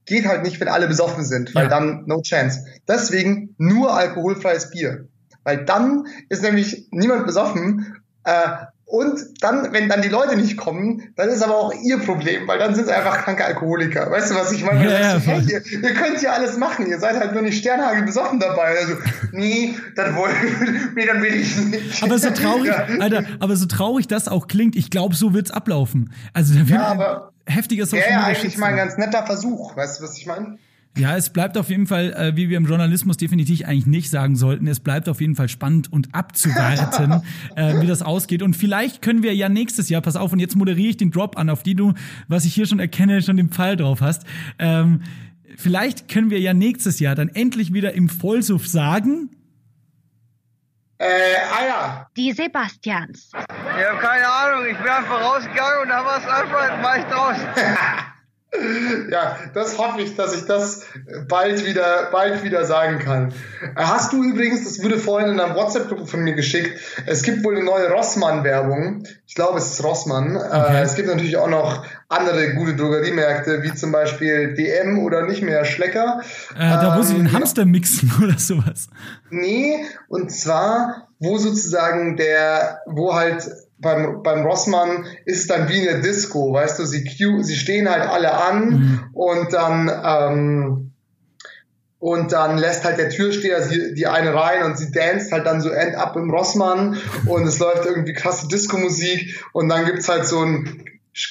geht 0.06 0.26
halt 0.26 0.42
nicht, 0.42 0.60
wenn 0.60 0.68
alle 0.68 0.88
besoffen 0.88 1.24
sind, 1.24 1.54
weil 1.54 1.64
Ja. 1.64 1.70
dann 1.70 2.04
no 2.06 2.20
chance. 2.22 2.64
Deswegen 2.88 3.54
nur 3.58 3.94
alkoholfreies 3.94 4.70
Bier. 4.70 5.08
Weil 5.44 5.64
dann 5.64 6.06
ist 6.28 6.42
nämlich 6.42 6.88
niemand 6.90 7.26
besoffen, 7.26 7.96
äh, 8.24 8.48
und 8.90 9.20
dann, 9.40 9.72
wenn 9.72 9.88
dann 9.88 10.02
die 10.02 10.08
Leute 10.08 10.36
nicht 10.36 10.56
kommen, 10.56 11.12
dann 11.14 11.28
ist 11.28 11.42
aber 11.42 11.54
auch 11.56 11.72
ihr 11.84 11.98
Problem, 11.98 12.48
weil 12.48 12.58
dann 12.58 12.74
sind 12.74 12.86
sie 12.86 12.92
einfach 12.92 13.18
kranke 13.18 13.44
Alkoholiker. 13.44 14.10
Weißt 14.10 14.32
du, 14.32 14.34
was 14.34 14.50
ich 14.50 14.64
meine? 14.64 14.84
Ja, 14.84 15.00
ja, 15.14 15.18
hey, 15.20 15.40
ihr, 15.42 15.64
ihr 15.64 15.94
könnt 15.94 16.20
ja 16.20 16.32
alles 16.32 16.56
machen, 16.56 16.86
ihr 16.88 16.98
seid 16.98 17.14
halt 17.16 17.32
nur 17.32 17.42
nicht 17.42 17.58
Sternhagel 17.58 18.02
besoffen 18.02 18.40
dabei. 18.40 18.76
Also, 18.80 18.94
nee, 19.30 19.76
das 19.94 20.12
wollen, 20.16 20.90
nee, 20.96 21.06
dann 21.06 21.22
will 21.22 21.34
ich 21.34 21.56
nicht. 21.56 22.02
aber 22.02 22.18
so 22.18 22.30
traurig, 22.30 22.66
Ja. 22.66 22.86
Alter, 22.98 23.22
aber 23.38 23.54
so 23.54 23.66
traurig 23.66 24.08
das 24.08 24.26
auch 24.26 24.48
klingt, 24.48 24.74
ich 24.74 24.90
glaube, 24.90 25.14
so 25.14 25.34
wird's 25.34 25.52
ablaufen. 25.52 26.12
Also 26.34 26.54
da 26.54 26.60
wird 26.60 26.70
Ja, 26.70 26.86
aber 26.88 27.32
heftiger 27.46 27.86
Social 27.86 28.02
Wäre 28.06 28.10
ja 28.10 28.26
Media 28.26 28.40
eigentlich 28.40 28.58
mal 28.58 28.66
ein 28.66 28.76
ganz 28.76 28.96
netter 28.96 29.24
Versuch. 29.24 29.76
Weißt 29.76 30.00
du, 30.00 30.04
was 30.04 30.18
ich 30.18 30.26
meine? 30.26 30.58
Ja, 30.98 31.16
es 31.16 31.30
bleibt 31.30 31.56
auf 31.56 31.70
jeden 31.70 31.86
Fall, 31.86 32.12
äh, 32.12 32.36
wie 32.36 32.48
wir 32.48 32.56
im 32.56 32.66
Journalismus 32.66 33.16
definitiv 33.16 33.64
eigentlich 33.64 33.86
nicht 33.86 34.10
sagen 34.10 34.34
sollten, 34.34 34.66
es 34.66 34.80
bleibt 34.80 35.08
auf 35.08 35.20
jeden 35.20 35.36
Fall 35.36 35.48
spannend 35.48 35.92
und 35.92 36.14
abzuwarten, 36.14 37.22
äh, 37.56 37.80
wie 37.80 37.86
das 37.86 38.02
ausgeht. 38.02 38.42
Und 38.42 38.54
vielleicht 38.54 39.00
können 39.00 39.22
wir 39.22 39.34
ja 39.34 39.48
nächstes 39.48 39.88
Jahr, 39.88 40.02
pass 40.02 40.16
auf, 40.16 40.32
und 40.32 40.40
jetzt 40.40 40.56
moderiere 40.56 40.90
ich 40.90 40.96
den 40.96 41.12
Drop 41.12 41.38
an, 41.38 41.48
auf 41.48 41.62
die 41.62 41.76
du, 41.76 41.94
was 42.26 42.44
ich 42.44 42.54
hier 42.54 42.66
schon 42.66 42.80
erkenne, 42.80 43.22
schon 43.22 43.36
den 43.36 43.50
Pfeil 43.50 43.76
drauf 43.76 44.00
hast. 44.00 44.24
Ähm, 44.58 45.02
vielleicht 45.56 46.08
können 46.08 46.30
wir 46.30 46.40
ja 46.40 46.54
nächstes 46.54 46.98
Jahr 46.98 47.14
dann 47.14 47.28
endlich 47.28 47.72
wieder 47.72 47.94
im 47.94 48.08
Vollsuff 48.08 48.66
sagen, 48.66 49.30
Äh, 50.98 51.06
ah 51.06 51.66
ja. 51.66 52.06
Die 52.16 52.32
Sebastians. 52.32 53.30
Ich 53.32 53.86
habe 53.86 53.98
keine 54.00 54.26
Ahnung, 54.26 54.66
ich 54.70 54.76
bin 54.76 54.88
einfach 54.88 55.18
rausgegangen 55.18 55.82
und 55.84 55.88
da 55.88 56.04
war 56.04 56.18
es 56.18 56.26
einfach, 56.26 56.82
war 56.82 56.98
ich 56.98 57.04
draußen. 57.04 57.46
Ja, 59.10 59.36
das 59.54 59.78
hoffe 59.78 60.00
ich, 60.00 60.16
dass 60.16 60.34
ich 60.34 60.44
das 60.44 60.82
bald 61.28 61.64
wieder, 61.64 62.08
bald 62.10 62.42
wieder 62.42 62.64
sagen 62.64 62.98
kann. 62.98 63.32
Äh, 63.76 63.82
Hast 63.82 64.12
du 64.12 64.24
übrigens, 64.24 64.64
das 64.64 64.82
wurde 64.82 64.98
vorhin 64.98 65.30
in 65.30 65.38
einer 65.40 65.54
WhatsApp-Gruppe 65.54 66.06
von 66.06 66.20
mir 66.20 66.34
geschickt, 66.34 66.80
es 67.06 67.22
gibt 67.22 67.44
wohl 67.44 67.54
eine 67.56 67.64
neue 67.64 67.88
Rossmann-Werbung. 67.90 69.04
Ich 69.26 69.34
glaube, 69.36 69.58
es 69.58 69.70
ist 69.70 69.84
Rossmann. 69.84 70.34
Äh, 70.34 70.82
es 70.82 70.96
gibt 70.96 71.08
natürlich 71.08 71.36
auch 71.36 71.48
noch 71.48 71.84
andere 72.08 72.54
gute 72.54 72.74
Drogeriemärkte, 72.74 73.62
wie 73.62 73.72
zum 73.72 73.92
Beispiel 73.92 74.54
DM 74.54 74.98
oder 75.04 75.26
nicht 75.26 75.42
mehr 75.42 75.64
Schlecker. 75.64 76.20
äh, 76.56 76.58
da 76.58 77.00
sie 77.02 77.14
Ähm, 77.14 77.24
den 77.26 77.32
Hamster 77.32 77.64
mixen 77.64 78.12
oder 78.22 78.36
sowas. 78.38 78.88
Nee, 79.30 79.84
und 80.08 80.32
zwar, 80.32 81.08
wo 81.20 81.38
sozusagen 81.38 82.16
der, 82.16 82.80
wo 82.86 83.14
halt 83.14 83.48
beim, 83.80 84.22
beim 84.22 84.44
Rossmann 84.44 85.06
ist 85.24 85.40
es 85.40 85.46
dann 85.46 85.68
wie 85.68 85.88
eine 85.88 86.00
Disco, 86.00 86.52
weißt 86.52 86.78
du, 86.78 86.84
sie, 86.84 87.04
sie 87.40 87.56
stehen 87.56 87.88
halt 87.88 88.08
alle 88.08 88.32
an 88.32 89.08
und 89.12 89.52
dann, 89.52 89.90
ähm, 90.04 90.92
und 91.98 92.32
dann 92.32 92.56
lässt 92.56 92.84
halt 92.84 92.98
der 92.98 93.10
Türsteher 93.10 93.62
sie, 93.62 93.94
die 93.94 94.06
eine 94.06 94.34
rein 94.34 94.64
und 94.64 94.78
sie 94.78 94.90
danst 94.90 95.32
halt 95.32 95.46
dann 95.46 95.60
so 95.60 95.68
end 95.68 95.96
up 95.96 96.16
im 96.16 96.30
Rossmann 96.30 96.96
und 97.26 97.46
es 97.46 97.58
läuft 97.58 97.84
irgendwie 97.84 98.14
krasse 98.14 98.48
Disco-Musik 98.48 99.44
und 99.52 99.68
dann 99.68 99.84
gibt's 99.84 100.08
halt 100.08 100.26
so 100.26 100.40
ein 100.40 100.84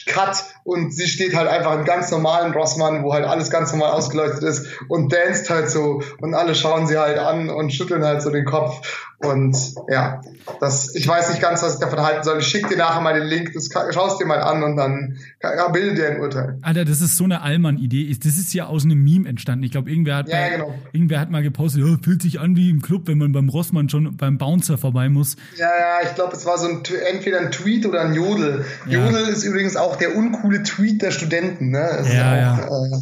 Cut 0.06 0.44
und 0.70 0.94
sie 0.94 1.08
steht 1.08 1.36
halt 1.36 1.48
einfach 1.48 1.78
im 1.78 1.86
ganz 1.86 2.12
normalen 2.12 2.54
Rossmann, 2.54 3.04
wo 3.04 3.14
halt 3.14 3.26
alles 3.26 3.50
ganz 3.50 3.72
normal 3.72 3.92
ausgeleuchtet 3.92 4.44
ist 4.44 4.68
und 4.88 5.12
danst 5.14 5.50
halt 5.50 5.70
so 5.70 6.02
und 6.22 6.34
alle 6.34 6.56
schauen 6.56 6.88
sie 6.88 6.98
halt 6.98 7.18
an 7.18 7.50
und 7.50 7.74
schütteln 7.74 8.04
halt 8.04 8.22
so 8.22 8.30
den 8.30 8.46
Kopf 8.46 9.08
und 9.22 9.56
ja, 9.90 10.22
das, 10.62 10.96
ich 10.96 11.06
weiß 11.06 11.30
nicht 11.32 11.42
ganz, 11.42 11.62
was 11.62 11.74
ich 11.74 11.80
davon 11.82 12.00
halten 12.00 12.24
soll. 12.24 12.40
Ich 12.40 12.48
schicke 12.48 12.70
dir 12.70 12.78
nachher 12.78 13.02
mal 13.02 13.14
den 13.20 13.28
Link, 13.28 13.52
das 13.54 13.70
schaust 13.94 14.22
dir 14.22 14.26
mal 14.26 14.40
an 14.40 14.64
und 14.64 14.78
dann 14.78 15.18
ja, 15.44 15.68
bilde 15.68 15.96
dir 15.96 16.10
ein 16.12 16.22
Urteil. 16.22 16.58
Alter, 16.62 16.86
das 16.86 17.02
ist 17.02 17.18
so 17.18 17.26
eine 17.26 17.42
Allmann-Idee. 17.42 18.16
Das 18.24 18.38
ist 18.38 18.54
ja 18.54 18.68
aus 18.68 18.86
einem 18.86 19.04
Meme 19.04 19.28
entstanden. 19.28 19.64
Ich 19.66 19.72
glaube, 19.72 19.90
irgendwer 19.92 20.16
hat, 20.16 20.30
Ja, 20.30 20.38
bei- 20.38 20.50
genau. 20.52 20.74
irgendwer 20.94 21.20
hat 21.20 21.32
mal 21.32 21.44
gepostet, 21.44 21.82
ja, 21.86 21.98
fühlt 22.02 22.22
sich 22.22 22.40
an 22.40 22.56
wie 22.56 22.70
im 22.70 22.82
Club, 22.82 23.08
wenn 23.08 23.18
man 23.18 23.34
beim 23.34 23.50
Rossmann 23.50 23.90
schon 23.90 24.16
beim 24.16 24.38
Bouncer 24.38 24.78
vorbei 24.78 25.10
muss. 25.10 25.36
Ja, 25.58 25.68
ja, 25.68 26.08
ich 26.08 26.16
glaube, 26.16 26.34
es 26.38 26.46
war 26.46 26.58
so 26.58 26.68
ein, 26.70 26.84
Tw- 26.84 26.96
entweder 27.12 27.40
ein 27.42 27.52
Tweet 27.52 27.86
oder 27.86 28.00
ein 28.02 28.14
Jodel. 28.14 28.64
Ja. 28.88 29.06
Jodel 29.06 29.28
ist 29.28 29.44
übrigens 29.44 29.76
auch 29.76 29.98
der 29.98 30.16
uncoole 30.16 30.59
Tweet 30.64 31.02
der 31.02 31.12
Studenten, 31.12 31.72
ne? 31.72 31.88
Das 31.98 32.14
Ja, 32.14 32.68
auch, 32.68 32.86
Äh, 32.86 32.98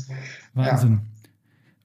Wahnsinn. 0.54 1.02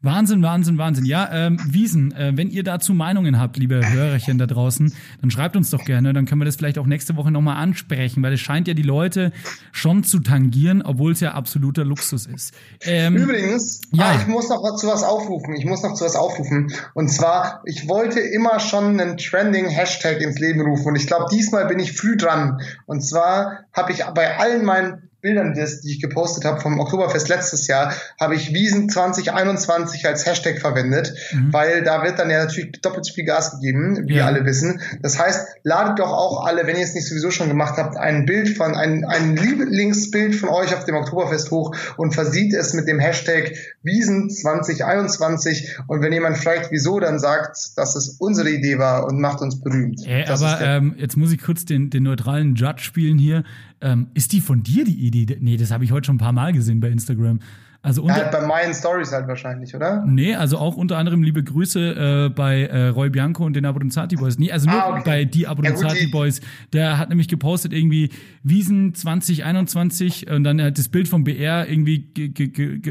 Wahnsinn, 0.03 0.43
Wahnsinn, 0.43 0.79
Wahnsinn. 0.79 1.05
Ja, 1.05 1.31
ähm, 1.33 1.59
Wiesen, 1.65 2.13
äh, 2.13 2.33
wenn 2.35 2.51
ihr 2.51 2.65
dazu 2.65 2.93
Meinungen 2.93 3.39
habt, 3.39 3.57
liebe 3.57 3.81
Hörerchen 3.89 4.37
da 4.37 4.47
draußen, 4.47 4.93
dann 5.21 5.31
schreibt 5.31 5.55
uns 5.55 5.71
doch 5.71 5.85
gerne, 5.85 6.13
dann 6.13 6.27
können 6.27 6.41
wir 6.41 6.45
das 6.45 6.57
vielleicht 6.57 6.79
auch 6.79 6.87
nächste 6.87 7.15
Woche 7.17 7.31
nochmal 7.31 7.57
ansprechen, 7.57 8.21
weil 8.21 8.33
es 8.33 8.41
scheint 8.41 8.67
ja 8.67 8.75
die 8.75 8.83
Leute 8.83 9.31
schon 9.71 10.03
zu 10.03 10.19
tangieren, 10.19 10.83
obwohl 10.83 11.13
es 11.13 11.21
ja 11.21 11.35
absoluter 11.35 11.85
Luxus 11.85 12.27
ist. 12.27 12.53
Ähm, 12.81 13.17
Übrigens, 13.17 13.81
ja. 13.93 14.07
ah, 14.07 14.17
ich 14.21 14.27
muss 14.27 14.49
noch 14.49 14.77
zu 14.77 14.89
was 14.89 15.05
aufrufen. 15.05 15.55
Ich 15.55 15.67
muss 15.67 15.85
noch 15.85 15.95
zu 15.95 16.05
was 16.05 16.17
aufrufen. 16.17 16.73
Und 16.95 17.09
zwar, 17.09 17.63
ich 17.65 17.89
wollte 17.89 18.19
immer 18.19 18.59
schon 18.59 18.99
einen 19.01 19.19
trending 19.19 19.69
Hashtag 19.69 20.21
ins 20.21 20.41
Leben 20.41 20.63
rufen. 20.63 20.89
Und 20.89 20.97
ich 20.97 21.07
glaube, 21.07 21.27
diesmal 21.31 21.67
bin 21.67 21.79
ich 21.79 21.93
früh 21.93 22.17
dran. 22.17 22.61
Und 22.87 23.03
zwar 23.03 23.67
habe 23.73 23.93
ich 23.93 24.03
bei 24.15 24.37
allen 24.37 24.65
meinen 24.65 25.11
Bildern, 25.23 25.55
die 25.55 25.91
ich 25.91 26.01
gepostet 26.01 26.45
habe 26.45 26.61
vom 26.61 26.81
Oktoberfest 26.81 27.29
letztes 27.29 27.69
Jahr, 27.69 27.95
habe 28.19 28.35
ich 28.35 28.53
Wiesen 28.53 28.89
2021 28.89 30.05
als 30.05 30.27
Hashtag 30.27 30.59
verwendet, 30.59 31.15
mhm. 31.33 31.53
weil 31.53 31.85
da 31.85 32.03
wird 32.03 32.19
dann 32.19 32.29
ja 32.29 32.45
natürlich 32.45 32.73
doppelt 32.83 33.07
so 33.07 33.15
viel 33.15 33.25
Gas 33.25 33.53
gegeben, 33.53 34.09
wie 34.09 34.17
ja. 34.17 34.27
alle 34.27 34.45
wissen. 34.45 34.81
Das 35.01 35.21
heißt, 35.21 35.47
ladet 35.63 36.01
doch 36.01 36.11
auch 36.11 36.45
alle, 36.45 36.67
wenn 36.67 36.75
ihr 36.75 36.83
es 36.83 36.95
nicht 36.95 37.07
sowieso 37.07 37.31
schon 37.31 37.47
gemacht 37.47 37.77
habt, 37.77 37.97
ein 37.97 38.27
Bild 38.27 38.57
von, 38.57 38.75
ein, 38.75 39.05
ein 39.05 39.37
Lieblingsbild 39.37 40.35
von 40.35 40.49
euch 40.49 40.75
auf 40.75 40.87
dem 40.87 40.97
Oktoberfest 40.97 41.53
hoch 41.53 41.73
und 41.97 42.15
versieht 42.15 42.53
es 42.53 42.75
mit 42.75 42.89
dem 42.89 42.99
Hashtag 42.99 43.53
Wiesen 43.85 44.29
2021. 44.29 45.79
Und 45.87 46.03
wenn 46.03 46.13
jemand 46.13 46.39
fragt, 46.39 46.73
wieso, 46.73 46.99
dann 46.99 47.21
sagt, 47.21 47.79
dass 47.79 47.95
es 47.95 48.17
unsere 48.19 48.51
Idee 48.51 48.79
war 48.79 49.07
und 49.07 49.21
macht 49.21 49.41
uns 49.41 49.61
berühmt. 49.61 50.05
Äh, 50.05 50.25
aber 50.27 50.61
ähm, 50.61 50.97
jetzt 50.99 51.17
muss 51.17 51.31
ich 51.31 51.41
kurz 51.41 51.65
den, 51.65 51.91
den 51.91 52.03
neutralen 52.03 52.57
Judge 52.57 52.83
spielen 52.83 53.19
hier. 53.19 53.45
Ähm, 53.83 54.09
ist 54.15 54.33
die 54.33 54.41
von 54.41 54.63
dir 54.63 54.85
die 54.85 55.07
Idee? 55.07 55.37
Nee, 55.41 55.57
das 55.57 55.71
habe 55.71 55.85
ich 55.85 55.93
heute 55.93 56.07
schon 56.07 56.17
ein 56.17 56.19
paar 56.19 56.33
Mal 56.33 56.53
gesehen 56.53 56.81
bei 56.81 56.89
Instagram. 56.89 57.41
Also 57.85 58.03
unter, 58.03 58.17
ja, 58.17 58.23
halt 58.23 58.33
bei 58.33 58.47
meinen 58.47 58.75
Stories 58.75 59.11
halt 59.11 59.27
wahrscheinlich, 59.27 59.75
oder? 59.75 60.05
Nee, 60.07 60.37
also 60.37 60.59
auch 60.59 60.77
unter 60.77 60.99
anderem 60.99 61.25
liebe 61.25 61.43
Grüße 61.43 62.27
äh, 62.27 62.29
bei 62.29 62.63
äh, 62.63 62.89
Roy 62.89 63.11
Bianco 63.11 63.45
und 63.45 63.55
den 63.55 63.65
Abronzati 63.65 64.15
Boys. 64.15 64.39
Nee, 64.39 64.53
also 64.53 64.71
nur 64.71 64.81
ah, 64.81 64.91
okay. 64.91 65.03
bei 65.05 65.25
die 65.25 65.49
Abronzati 65.49 66.05
ja, 66.05 66.09
Boys. 66.13 66.41
Der 66.73 66.97
hat 66.99 67.09
nämlich 67.09 67.27
gepostet 67.27 67.73
irgendwie 67.73 68.11
Wiesen 68.45 68.95
2021 68.95 70.31
und 70.31 70.45
dann 70.45 70.63
hat 70.63 70.79
das 70.79 70.89
Bild 70.91 71.09
vom 71.09 71.25
BR 71.25 71.69
irgendwie, 71.69 72.07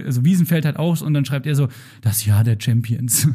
also 0.06 0.26
Wiesen 0.26 0.46
fällt 0.46 0.66
halt 0.66 0.76
aus 0.76 1.02
und 1.02 1.14
dann 1.14 1.24
schreibt 1.24 1.48
er 1.48 1.56
so, 1.56 1.70
das 2.02 2.26
Jahr 2.26 2.44
der 2.44 2.58
Champions. 2.60 3.30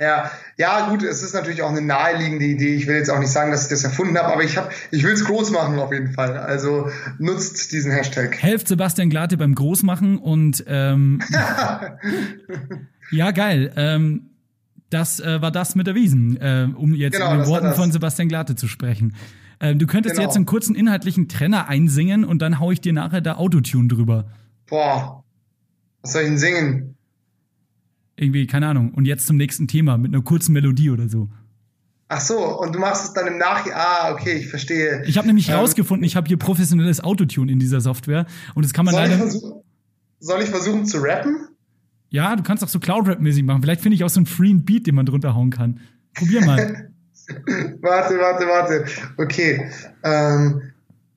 Ja, 0.00 0.30
ja, 0.56 0.88
gut, 0.88 1.04
es 1.04 1.22
ist 1.22 1.34
natürlich 1.34 1.62
auch 1.62 1.70
eine 1.70 1.80
naheliegende 1.80 2.44
Idee. 2.44 2.74
Ich 2.74 2.88
will 2.88 2.96
jetzt 2.96 3.10
auch 3.10 3.20
nicht 3.20 3.30
sagen, 3.30 3.52
dass 3.52 3.64
ich 3.64 3.68
das 3.68 3.84
erfunden 3.84 4.18
habe, 4.18 4.32
aber 4.32 4.42
ich 4.42 4.56
habe, 4.56 4.70
ich 4.90 5.04
will 5.04 5.12
es 5.12 5.24
groß 5.24 5.52
machen 5.52 5.78
auf 5.78 5.92
jeden 5.92 6.12
Fall. 6.12 6.36
Also 6.36 6.90
nutzt 7.18 7.70
diesen 7.70 7.92
Hashtag. 7.92 8.42
Helft 8.42 8.66
Sebastian 8.66 9.08
Glate 9.08 9.36
beim 9.36 9.54
Großmachen 9.54 10.18
und 10.18 10.64
ähm, 10.66 11.20
ja, 13.12 13.30
geil. 13.30 13.72
Ähm, 13.76 14.30
das 14.90 15.20
äh, 15.20 15.40
war 15.40 15.52
das 15.52 15.76
mit 15.76 15.86
der 15.86 15.94
Wiesen, 15.94 16.40
äh, 16.40 16.68
um 16.74 16.94
jetzt 16.94 17.14
genau, 17.14 17.32
in 17.32 17.38
den 17.38 17.46
Worten 17.46 17.72
von 17.74 17.92
Sebastian 17.92 18.28
Glate 18.28 18.56
zu 18.56 18.66
sprechen. 18.66 19.14
Äh, 19.60 19.76
du 19.76 19.86
könntest 19.86 20.16
genau. 20.16 20.26
jetzt 20.26 20.36
einen 20.36 20.46
kurzen 20.46 20.74
inhaltlichen 20.74 21.28
Trenner 21.28 21.68
einsingen 21.68 22.24
und 22.24 22.42
dann 22.42 22.58
hau 22.58 22.72
ich 22.72 22.80
dir 22.80 22.92
nachher 22.92 23.20
da 23.20 23.36
Autotune 23.36 23.86
drüber. 23.86 24.26
Boah, 24.66 25.22
was 26.02 26.12
soll 26.12 26.22
ich 26.22 26.28
denn 26.28 26.38
singen? 26.38 26.96
Irgendwie, 28.16 28.46
keine 28.46 28.68
Ahnung. 28.68 28.92
Und 28.94 29.06
jetzt 29.06 29.26
zum 29.26 29.36
nächsten 29.36 29.66
Thema 29.66 29.98
mit 29.98 30.14
einer 30.14 30.22
kurzen 30.22 30.52
Melodie 30.52 30.90
oder 30.90 31.08
so. 31.08 31.28
Ach 32.08 32.20
so, 32.20 32.60
und 32.60 32.74
du 32.74 32.78
machst 32.78 33.06
es 33.06 33.12
dann 33.12 33.26
im 33.26 33.38
Nachhinein. 33.38 33.80
Ah, 33.80 34.12
okay, 34.12 34.34
ich 34.34 34.48
verstehe. 34.48 35.02
Ich 35.06 35.16
habe 35.16 35.26
nämlich 35.26 35.48
ähm, 35.48 35.56
rausgefunden, 35.56 36.04
ich 36.04 36.16
habe 36.16 36.28
hier 36.28 36.36
professionelles 36.36 37.02
Autotune 37.02 37.50
in 37.50 37.58
dieser 37.58 37.80
Software 37.80 38.26
und 38.54 38.64
das 38.64 38.72
kann 38.72 38.84
man 38.84 38.94
soll 38.94 39.02
leider. 39.02 39.14
Ich 39.16 39.20
versuchen, 39.20 39.62
soll 40.20 40.42
ich 40.42 40.50
versuchen 40.50 40.86
zu 40.86 40.98
rappen? 40.98 41.48
Ja, 42.10 42.36
du 42.36 42.42
kannst 42.42 42.62
auch 42.62 42.68
so 42.68 42.78
Cloud-Rap-mäßig 42.78 43.42
machen. 43.42 43.62
Vielleicht 43.62 43.80
finde 43.80 43.96
ich 43.96 44.04
auch 44.04 44.08
so 44.08 44.20
einen 44.20 44.26
freeen 44.26 44.64
Beat, 44.64 44.86
den 44.86 44.94
man 44.94 45.06
drunter 45.06 45.34
hauen 45.34 45.50
kann. 45.50 45.80
Probier 46.14 46.44
mal. 46.44 46.90
warte, 47.80 48.18
warte, 48.18 48.46
warte. 48.46 48.84
Okay. 49.16 49.70
Ähm, 50.04 50.62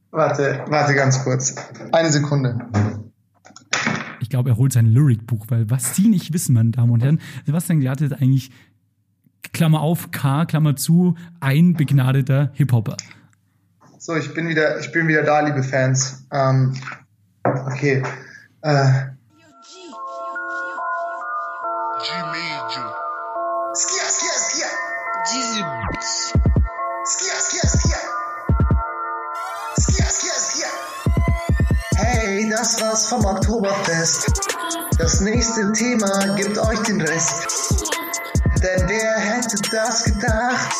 warte, 0.09 0.65
warte 0.67 0.95
ganz 0.95 1.23
kurz. 1.23 1.55
Eine 1.91 2.09
Sekunde. 2.09 2.57
Ich 4.27 4.29
glaube, 4.29 4.49
er 4.49 4.57
holt 4.57 4.73
sein 4.73 4.87
Lyric-Buch, 4.87 5.45
weil 5.47 5.69
was 5.69 5.95
Sie 5.95 6.09
nicht 6.09 6.33
wissen, 6.33 6.53
meine 6.53 6.71
Damen 6.71 6.91
und 6.91 7.01
Herren, 7.01 7.21
Sebastian 7.45 7.79
Glatt 7.79 8.01
ist 8.01 8.11
eigentlich, 8.11 8.51
Klammer 9.53 9.79
auf, 9.79 10.11
K, 10.11 10.43
Klammer 10.43 10.75
zu, 10.75 11.15
ein 11.39 11.75
begnadeter 11.75 12.51
Hip-Hopper. 12.55 12.97
So, 13.97 14.17
ich 14.17 14.33
bin 14.33 14.49
wieder, 14.49 14.81
ich 14.81 14.91
bin 14.91 15.07
wieder 15.07 15.23
da, 15.23 15.39
liebe 15.39 15.63
Fans. 15.63 16.27
Ähm, 16.33 16.73
okay. 17.45 18.03
Äh, 18.63 18.91
vom 33.09 33.23
Oktoberfest. 33.25 34.31
Das 34.97 35.21
nächste 35.21 35.71
Thema 35.71 36.35
gibt 36.35 36.57
euch 36.57 36.79
den 36.79 36.99
Rest. 36.99 37.85
Denn 38.61 38.83
wer 38.87 39.17
hätte 39.19 39.57
das 39.71 40.03
gedacht? 40.03 40.75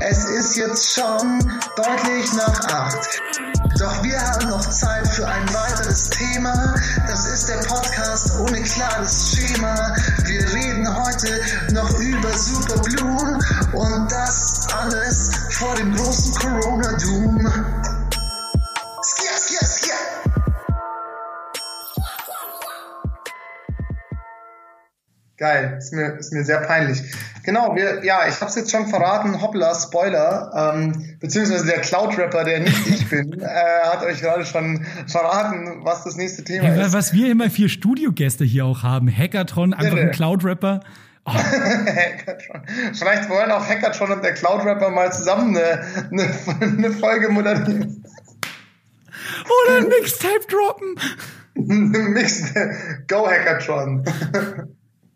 Es 0.00 0.24
ist 0.24 0.56
jetzt 0.56 0.94
schon 0.94 1.38
deutlich 1.76 2.32
nach 2.34 2.60
acht. 2.64 3.20
Doch 3.78 4.02
wir 4.02 4.20
haben 4.20 4.48
noch 4.48 4.68
Zeit 4.70 5.06
für 5.08 5.26
ein 5.28 5.54
weiteres 5.54 6.10
Thema. 6.10 6.74
Das 7.06 7.26
ist 7.26 7.48
der 7.48 7.58
Podcast 7.68 8.40
ohne 8.40 8.60
klares 8.62 9.36
Schema. 9.36 9.94
Wir 10.24 10.52
reden 10.52 10.88
heute 11.04 11.40
noch 11.72 11.98
über 12.00 12.32
Super 12.36 12.80
Blue 12.82 13.38
und 13.72 14.10
das 14.10 14.66
alles 14.74 15.30
vor 15.50 15.74
dem 15.76 15.94
großen 15.94 16.34
Corona-Doom. 16.34 17.87
Geil, 25.38 25.76
ist 25.78 25.92
mir, 25.92 26.18
ist 26.18 26.32
mir 26.32 26.42
sehr 26.42 26.62
peinlich. 26.62 27.00
Genau, 27.44 27.76
wir, 27.76 28.04
ja, 28.04 28.26
ich 28.28 28.34
habe 28.40 28.50
es 28.50 28.56
jetzt 28.56 28.72
schon 28.72 28.88
verraten, 28.88 29.40
hoppla, 29.40 29.72
Spoiler, 29.72 30.74
ähm, 30.74 31.16
beziehungsweise 31.20 31.64
der 31.64 31.80
Cloud-Rapper, 31.80 32.42
der 32.42 32.58
nicht 32.58 32.86
ich 32.88 33.08
bin, 33.08 33.40
äh, 33.40 33.46
hat 33.84 34.02
euch 34.02 34.20
gerade 34.20 34.44
schon 34.44 34.84
verraten, 35.06 35.84
was 35.84 36.02
das 36.02 36.16
nächste 36.16 36.42
Thema 36.42 36.74
ja, 36.74 36.86
ist. 36.86 36.92
Was 36.92 37.12
wir 37.12 37.30
immer 37.30 37.50
vier 37.50 37.68
Studiogäste 37.68 38.44
hier 38.44 38.64
auch 38.64 38.82
haben, 38.82 39.08
Hackathon, 39.08 39.74
einfach 39.74 39.96
ja, 39.96 40.04
ein 40.04 40.10
Cloud-Rapper. 40.10 40.80
Oh. 41.30 41.34
Hackathon. 41.34 42.62
Vielleicht 42.94 43.28
wollen 43.28 43.50
auch 43.50 43.68
Hackathon 43.68 44.12
und 44.12 44.24
der 44.24 44.32
Cloud-Rapper 44.32 44.88
mal 44.88 45.12
zusammen 45.12 45.54
eine, 45.54 45.84
eine, 46.10 46.62
eine 46.62 46.90
Folge 46.90 47.28
moderieren. 47.28 48.02
Oder 49.44 49.76
ein 49.76 49.88
Mixtape 49.88 50.46
droppen. 50.48 50.94
Mixtape. 52.14 52.74
Go 53.08 53.26
Hackathon. 53.26 54.04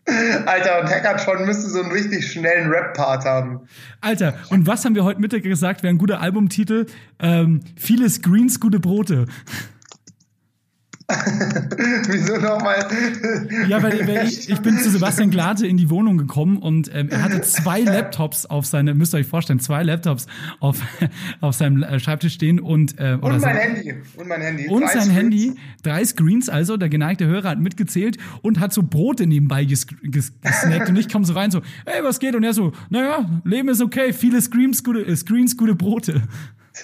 Alter, 0.05 0.81
und 0.81 0.89
Hackathon 0.89 1.47
müsste 1.47 1.69
so 1.71 1.81
einen 1.81 1.93
richtig 1.93 2.31
schnellen 2.31 2.69
Rap-Part 2.69 3.25
haben. 3.25 3.61
Alter, 4.01 4.35
und 4.51 4.67
was 4.67 4.85
haben 4.85 4.95
wir 4.97 5.05
heute 5.05 5.21
Mittag 5.21 5.45
gesagt, 5.45 5.83
wäre 5.83 5.95
ein 5.95 5.99
guter 5.99 6.21
Albumtitel? 6.21 6.87
Ähm, 7.21 7.61
viele 7.77 8.11
Screens, 8.11 8.59
gute 8.59 8.81
Brote. 8.81 9.27
Wieso 12.09 12.37
nochmal? 12.37 12.87
ja, 13.69 13.83
weil, 13.83 14.07
weil 14.07 14.27
ich, 14.27 14.49
ich, 14.49 14.61
bin 14.61 14.79
zu 14.79 14.91
Sebastian 14.91 15.31
Glate 15.31 15.67
in 15.67 15.77
die 15.77 15.91
Wohnung 15.91 16.19
gekommen 16.19 16.59
und 16.59 16.91
ähm, 16.95 17.09
er 17.11 17.23
hatte 17.23 17.41
zwei 17.43 17.81
Laptops 17.81 18.47
auf 18.47 18.67
seine, 18.67 18.95
müsst 18.95 19.15
ihr 19.15 19.19
euch 19.19 19.27
vorstellen, 19.27 19.61
zwei 19.61 19.83
Laptops 19.83 20.27
auf, 20.61 20.79
auf 21.41 21.55
seinem 21.55 21.99
Schreibtisch 21.99 22.35
stehen 22.35 22.61
und 22.61 22.99
äh, 22.99 23.19
und 23.21 23.23
mein 23.23 23.41
so, 23.41 23.47
Handy 23.47 23.95
und 24.17 24.29
mein 24.29 24.41
Handy 24.41 24.69
und 24.69 24.83
drei 24.83 24.89
sein 24.89 25.03
Screens. 25.03 25.17
Handy, 25.17 25.55
drei 25.83 26.05
Screens, 26.05 26.49
also 26.49 26.77
der 26.77 26.89
geneigte 26.89 27.27
Hörer 27.27 27.51
hat 27.51 27.61
mitgezählt 27.61 28.17
und 28.43 28.61
hat 28.61 28.73
so 28.73 28.83
Brote 28.83 29.27
nebenbei 29.27 29.65
ges 29.65 29.87
ges 29.87 30.33
gesnackt 30.41 30.89
und 30.89 30.97
ich 30.97 31.11
komme 31.11 31.25
so 31.25 31.35
rein 31.35 31.51
so, 31.51 31.63
hey, 31.87 32.03
was 32.03 32.19
geht? 32.19 32.35
Und 32.35 32.45
er 32.45 32.55
so, 32.55 32.73
naja, 32.91 33.29
Leben 33.45 33.69
ist 33.69 33.83
okay, 33.83 34.13
viele 34.13 34.41
Screens, 34.41 34.83
gute, 34.83 35.01
äh, 35.01 35.17
Screens, 35.17 35.57
gute 35.57 35.75
Brote. 35.75 36.23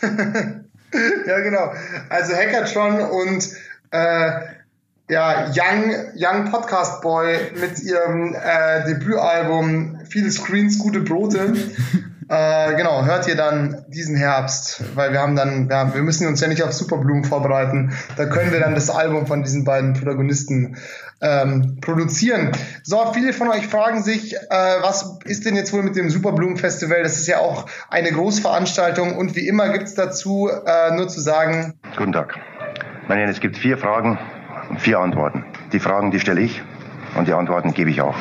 ja, 0.02 1.40
genau. 1.40 1.72
Also 2.08 2.34
Hackathon 2.34 3.00
und 3.00 3.48
äh, 3.90 4.30
ja, 5.10 5.46
Young, 5.54 5.94
Young 6.14 6.50
Podcast 6.50 7.00
Boy 7.00 7.38
mit 7.58 7.80
ihrem 7.80 8.34
äh, 8.34 8.84
Debütalbum 8.86 10.00
Viele 10.08 10.30
Screens, 10.30 10.78
gute 10.78 11.00
Brote. 11.00 11.54
äh, 12.28 12.74
genau, 12.76 13.04
hört 13.06 13.26
ihr 13.26 13.36
dann 13.36 13.84
diesen 13.88 14.16
Herbst, 14.16 14.82
weil 14.94 15.12
wir 15.12 15.20
haben 15.20 15.34
dann, 15.34 15.68
ja, 15.70 15.94
wir 15.94 16.02
müssen 16.02 16.26
uns 16.26 16.40
ja 16.40 16.48
nicht 16.48 16.62
auf 16.62 16.72
Superblumen 16.72 17.24
vorbereiten. 17.24 17.92
Da 18.16 18.26
können 18.26 18.52
wir 18.52 18.60
dann 18.60 18.74
das 18.74 18.90
Album 18.90 19.26
von 19.26 19.42
diesen 19.42 19.64
beiden 19.64 19.94
Protagonisten 19.94 20.76
ähm, 21.20 21.78
produzieren. 21.80 22.52
So, 22.82 23.12
viele 23.12 23.32
von 23.32 23.48
euch 23.48 23.66
fragen 23.66 24.02
sich, 24.02 24.34
äh, 24.34 24.38
was 24.50 25.18
ist 25.24 25.46
denn 25.46 25.56
jetzt 25.56 25.72
wohl 25.72 25.82
mit 25.82 25.96
dem 25.96 26.10
Superblumen-Festival? 26.10 27.02
Das 27.02 27.16
ist 27.18 27.26
ja 27.26 27.38
auch 27.38 27.66
eine 27.88 28.12
Großveranstaltung 28.12 29.16
und 29.16 29.34
wie 29.34 29.48
immer 29.48 29.70
gibt's 29.70 29.94
dazu 29.94 30.48
äh, 30.48 30.94
nur 30.94 31.08
zu 31.08 31.20
sagen. 31.20 31.74
Guten 31.96 32.12
Tag. 32.12 32.38
Meine 33.08 33.20
Herren, 33.22 33.30
es 33.30 33.40
gibt 33.40 33.56
vier 33.56 33.78
Fragen 33.78 34.18
und 34.68 34.80
vier 34.80 34.98
Antworten. 35.00 35.44
Die 35.72 35.80
Fragen, 35.80 36.10
die 36.10 36.20
stelle 36.20 36.40
ich 36.42 36.62
Und 37.16 37.26
die 37.26 37.32
Antworten 37.32 37.72
gebe 37.72 37.90
ich 37.90 38.00
auch. 38.02 38.14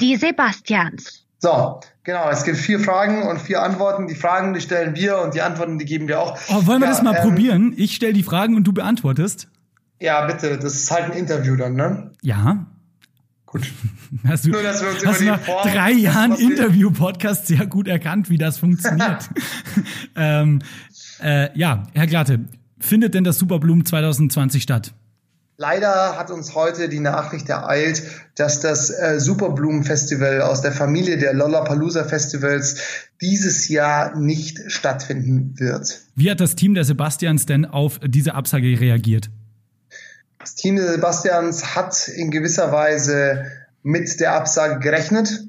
Die 0.00 0.16
Sebastians. 0.16 1.24
So, 1.38 1.80
genau. 2.04 2.30
Es 2.30 2.44
gibt 2.44 2.56
vier 2.56 2.78
Fragen 2.80 3.22
und 3.24 3.40
vier 3.40 3.62
Antworten. 3.62 4.06
Die 4.06 4.14
Fragen, 4.14 4.54
die 4.54 4.60
stellen 4.60 4.94
wir 4.94 5.18
und 5.18 5.34
die 5.34 5.42
Antworten, 5.42 5.78
die 5.78 5.84
geben 5.84 6.06
wir 6.08 6.20
auch. 6.20 6.38
Oh, 6.48 6.66
wollen 6.66 6.80
wir 6.80 6.86
Ja, 6.86 6.92
das 6.92 7.02
mal 7.02 7.14
ähm, 7.16 7.22
probieren? 7.22 7.74
Ich 7.76 7.94
stelle 7.96 8.12
die 8.12 8.22
Fragen 8.22 8.54
und 8.56 8.64
du 8.64 8.72
beantwortest. 8.72 9.48
Ja, 10.00 10.26
bitte. 10.26 10.58
Das 10.58 10.74
ist 10.74 10.90
halt 10.90 11.06
ein 11.06 11.12
Interview 11.12 11.56
dann, 11.56 11.74
ne? 11.74 12.12
Ja. 12.22 12.66
Gut. 13.46 13.62
Hast 14.26 14.46
du, 14.46 14.50
Nur, 14.50 14.62
dass 14.62 14.80
wir 14.80 14.90
uns 14.90 15.04
hast 15.04 15.22
nach 15.22 15.38
die 15.38 15.44
Form- 15.44 15.68
drei 15.72 15.90
Jahren 15.92 16.34
Interview-Podcast 16.34 17.46
sehr 17.48 17.66
gut 17.66 17.88
erkannt, 17.88 18.30
wie 18.30 18.38
das 18.38 18.58
funktioniert. 18.58 19.28
ähm, 20.16 20.60
äh, 21.22 21.56
ja, 21.58 21.82
Herr 21.94 22.06
Glatte, 22.06 22.40
findet 22.84 23.14
denn 23.14 23.24
das 23.24 23.38
Superblumen 23.38 23.84
2020 23.84 24.62
statt? 24.62 24.94
Leider 25.56 26.18
hat 26.18 26.32
uns 26.32 26.56
heute 26.56 26.88
die 26.88 26.98
Nachricht 26.98 27.48
ereilt, 27.48 28.02
dass 28.34 28.60
das 28.60 28.90
äh, 28.90 29.20
Superblumen-Festival 29.20 30.42
aus 30.42 30.62
der 30.62 30.72
Familie 30.72 31.16
der 31.16 31.32
Lollapalooza-Festivals 31.32 32.76
dieses 33.20 33.68
Jahr 33.68 34.18
nicht 34.18 34.60
stattfinden 34.66 35.54
wird. 35.56 36.00
Wie 36.16 36.28
hat 36.28 36.40
das 36.40 36.56
Team 36.56 36.74
der 36.74 36.82
Sebastians 36.82 37.46
denn 37.46 37.66
auf 37.66 38.00
diese 38.04 38.34
Absage 38.34 38.80
reagiert? 38.80 39.30
Das 40.40 40.56
Team 40.56 40.74
der 40.74 40.90
Sebastians 40.90 41.76
hat 41.76 42.08
in 42.08 42.32
gewisser 42.32 42.72
Weise 42.72 43.44
mit 43.84 44.18
der 44.18 44.34
Absage 44.34 44.80
gerechnet. 44.80 45.46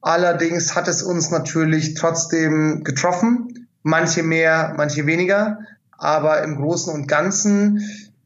Allerdings 0.00 0.76
hat 0.76 0.86
es 0.86 1.02
uns 1.02 1.30
natürlich 1.30 1.94
trotzdem 1.94 2.84
getroffen. 2.84 3.68
Manche 3.82 4.22
mehr, 4.22 4.74
manche 4.76 5.06
weniger. 5.06 5.58
Aber 6.00 6.42
im 6.42 6.56
Großen 6.56 6.92
und 6.92 7.06
Ganzen 7.06 7.84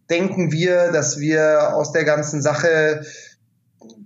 denken 0.08 0.52
wir, 0.52 0.92
dass 0.92 1.18
wir 1.18 1.74
aus 1.74 1.92
der 1.92 2.04
ganzen 2.04 2.40
Sache 2.40 3.04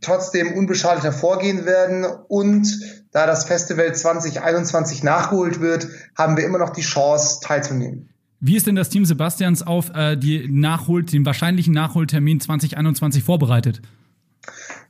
trotzdem 0.01 0.55
unbeschadet 0.55 1.05
hervorgehen 1.05 1.67
werden. 1.67 2.07
Und 2.29 2.67
da 3.13 3.27
das 3.27 3.45
Festival 3.45 3.95
2021 3.95 5.03
nachgeholt 5.03 5.61
wird, 5.61 5.87
haben 6.17 6.37
wir 6.37 6.45
immer 6.45 6.59
noch 6.59 6.71
die 6.71 6.81
Chance 6.81 7.41
teilzunehmen. 7.43 8.09
Wie 8.41 8.57
ist 8.57 8.67
denn 8.67 8.77
das 8.77 8.89
Team 8.89 9.05
Sebastians 9.05 9.63
auf 9.63 9.91
äh, 9.95 10.17
die 10.17 10.49
Nachhol 10.49 11.05
den 11.05 11.27
wahrscheinlichen 11.27 11.75
Nachholtermin 11.75 12.41
2021 12.41 13.23
vorbereitet? 13.23 13.83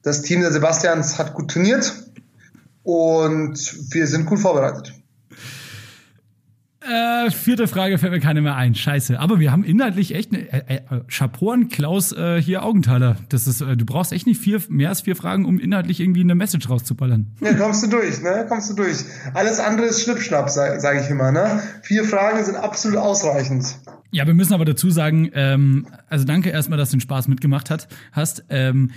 Das 0.03 0.23
Team 0.23 0.41
der 0.43 0.53
Sebastians 0.53 1.19
hat 1.19 1.35
gut 1.35 1.51
trainiert 1.51 1.95
und 2.85 3.59
wir 3.93 4.07
sind 4.07 4.27
gut 4.27 4.39
vorbereitet. 4.39 4.93
Äh, 6.89 7.31
vierte 7.31 7.69
Frage 7.69 7.99
fällt 7.99 8.13
mir 8.13 8.21
keine 8.21 8.41
mehr 8.41 8.57
ein. 8.57 8.75
Scheiße. 8.75 9.21
Aber 9.21 9.39
wir 9.41 9.53
haben 9.53 9.63
inhaltlich 9.65 10.15
echt 10.15 10.33
eine 10.33 10.51
äh, 10.53 10.77
äh, 10.77 10.81
Chapeau 11.09 11.51
an 11.51 11.69
Klaus 11.69 12.13
äh, 12.13 12.41
hier 12.41 12.65
Augenthaler. 12.65 13.17
Das 13.29 13.47
ist, 13.47 13.61
äh, 13.61 13.77
du 13.77 13.85
brauchst 13.85 14.13
echt 14.13 14.27
nicht 14.27 14.41
vier, 14.41 14.61
mehr 14.69 14.89
als 14.89 15.03
vier 15.03 15.15
Fragen, 15.17 15.45
um 15.45 15.59
inhaltlich 15.59 16.01
irgendwie 16.01 16.23
eine 16.23 16.35
Message 16.35 16.69
rauszuballern. 16.71 17.27
Ja, 17.41 17.53
kommst 17.55 17.83
du 17.85 17.89
durch, 17.89 18.23
ne? 18.23 18.47
Kommst 18.49 18.71
du 18.71 18.75
durch. 18.75 18.97
Alles 19.35 19.59
andere 19.61 19.87
ist 19.87 20.03
Schnippschnapp, 20.03 20.49
sage 20.49 20.81
sag 20.81 21.03
ich 21.03 21.11
immer, 21.11 21.31
ne? 21.33 21.63
Vier 21.83 22.05
Fragen 22.05 22.43
sind 22.45 22.57
absolut 22.57 22.99
ausreichend. 22.99 23.67
Ja, 24.11 24.27
wir 24.27 24.33
müssen 24.35 24.55
aber 24.55 24.65
dazu 24.65 24.91
sagen, 24.91 25.31
ähm, 25.35 25.87
also 26.09 26.25
danke 26.25 26.49
erstmal, 26.49 26.79
dass 26.79 26.91
du 26.91 26.97
den 26.97 27.03
Spaß 27.03 27.29
mitgemacht 27.29 27.69
hat, 27.69 27.89
hast. 28.13 28.45
Ähm, 28.49 28.93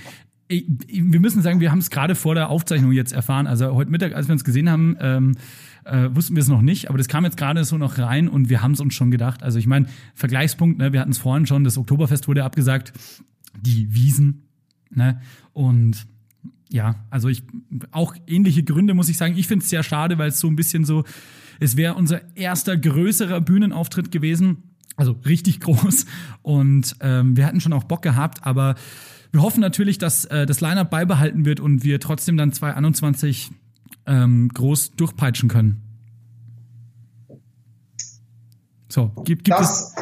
ich, 0.48 0.66
ich- 0.88 1.04
wir 1.12 1.20
müssen 1.20 1.42
sagen, 1.42 1.60
wir 1.60 1.72
haben 1.72 1.80
es 1.80 1.90
gerade 1.90 2.16
vor 2.16 2.36
der 2.36 2.50
Aufzeichnung 2.50 2.94
jetzt 2.94 3.12
erfahren. 3.12 3.48
Also 3.48 3.74
heute 3.74 3.92
Mittag, 3.92 4.14
als 4.16 4.28
wir 4.30 4.34
uns 4.34 4.44
gesehen 4.46 4.70
haben, 4.70 4.96
ähm, 5.02 5.36
äh, 5.86 6.10
wussten 6.14 6.36
wir 6.36 6.42
es 6.42 6.48
noch 6.48 6.62
nicht, 6.62 6.90
aber 6.90 6.98
das 6.98 7.08
kam 7.08 7.26
jetzt 7.26 7.38
gerade 7.38 7.64
so 7.64 7.78
noch 7.78 7.98
rein 7.98 8.28
und 8.28 8.50
wir 8.50 8.62
haben 8.62 8.74
es 8.74 8.80
uns 8.80 8.94
schon 8.94 9.12
gedacht. 9.12 9.44
Also 9.44 9.60
ich 9.60 9.68
meine, 9.68 9.88
Vergleichspunkt, 10.16 10.78
ne, 10.78 10.94
wir 10.94 11.00
hatten 11.00 11.12
es 11.12 11.18
vorhin 11.18 11.46
schon, 11.46 11.64
das 11.64 11.78
Oktoberfest 11.78 12.28
wurde 12.28 12.44
abgesagt, 12.44 12.94
die 13.60 13.94
Wiesen, 13.94 14.44
ne? 14.90 15.20
Und 15.54 16.08
ja, 16.70 16.96
also 17.10 17.28
ich 17.28 17.44
auch 17.92 18.16
ähnliche 18.28 18.64
Gründe 18.64 18.94
muss 18.94 19.10
ich 19.10 19.18
sagen. 19.18 19.36
Ich 19.38 19.48
finde 19.48 19.64
es 19.64 19.70
sehr 19.70 19.84
schade, 19.84 20.18
weil 20.18 20.30
es 20.30 20.40
so 20.40 20.48
ein 20.48 20.56
bisschen 20.56 20.86
so, 20.86 21.04
es 21.60 21.76
wäre 21.76 21.96
unser 21.96 22.22
erster 22.36 22.78
größerer 22.78 23.42
Bühnenauftritt 23.42 24.12
gewesen. 24.12 24.64
Also 24.96 25.18
richtig 25.26 25.60
groß. 25.62 26.06
Und 26.42 26.96
ähm, 27.02 27.36
wir 27.36 27.46
hatten 27.46 27.60
schon 27.60 27.74
auch 27.74 27.84
Bock 27.84 28.02
gehabt, 28.02 28.46
aber 28.46 28.76
wir 29.32 29.42
hoffen 29.42 29.62
natürlich, 29.62 29.98
dass 29.98 30.26
äh, 30.26 30.46
das 30.46 30.62
Line-Up 30.62 30.90
beibehalten 30.90 31.46
wird 31.46 31.60
und 31.60 31.84
wir 31.84 32.00
trotzdem 32.00 32.38
dann 32.38 32.52
2021 32.52 33.52
ähm, 34.12 34.50
groß 34.54 34.92
durchpeitschen 34.92 35.50
können. 35.50 35.82
So, 38.90 39.08
gibt, 39.24 39.46
gibt 39.46 39.60
es. 39.60 39.96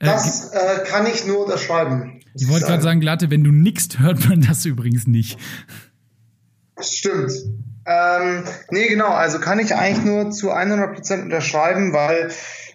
Das, 0.00 0.50
das 0.50 0.52
äh, 0.52 0.84
kann 0.84 1.06
ich 1.06 1.26
nur 1.26 1.44
unterschreiben. 1.44 2.20
Ich 2.34 2.48
wollte 2.48 2.66
gerade 2.66 2.82
sagen, 2.82 3.00
Glatte, 3.00 3.30
wenn 3.30 3.44
du 3.44 3.52
nickst, 3.52 4.00
hört 4.00 4.28
man 4.28 4.40
das 4.40 4.64
übrigens 4.64 5.06
nicht. 5.06 5.38
Stimmt. 6.80 7.30
Ähm, 7.86 8.44
nee, 8.70 8.88
genau. 8.88 9.08
Also 9.08 9.38
kann 9.38 9.60
ich 9.60 9.74
eigentlich 9.74 10.04
nur 10.04 10.30
zu 10.32 10.52
100% 10.52 11.22
unterschreiben, 11.22 11.92
weil 11.92 12.30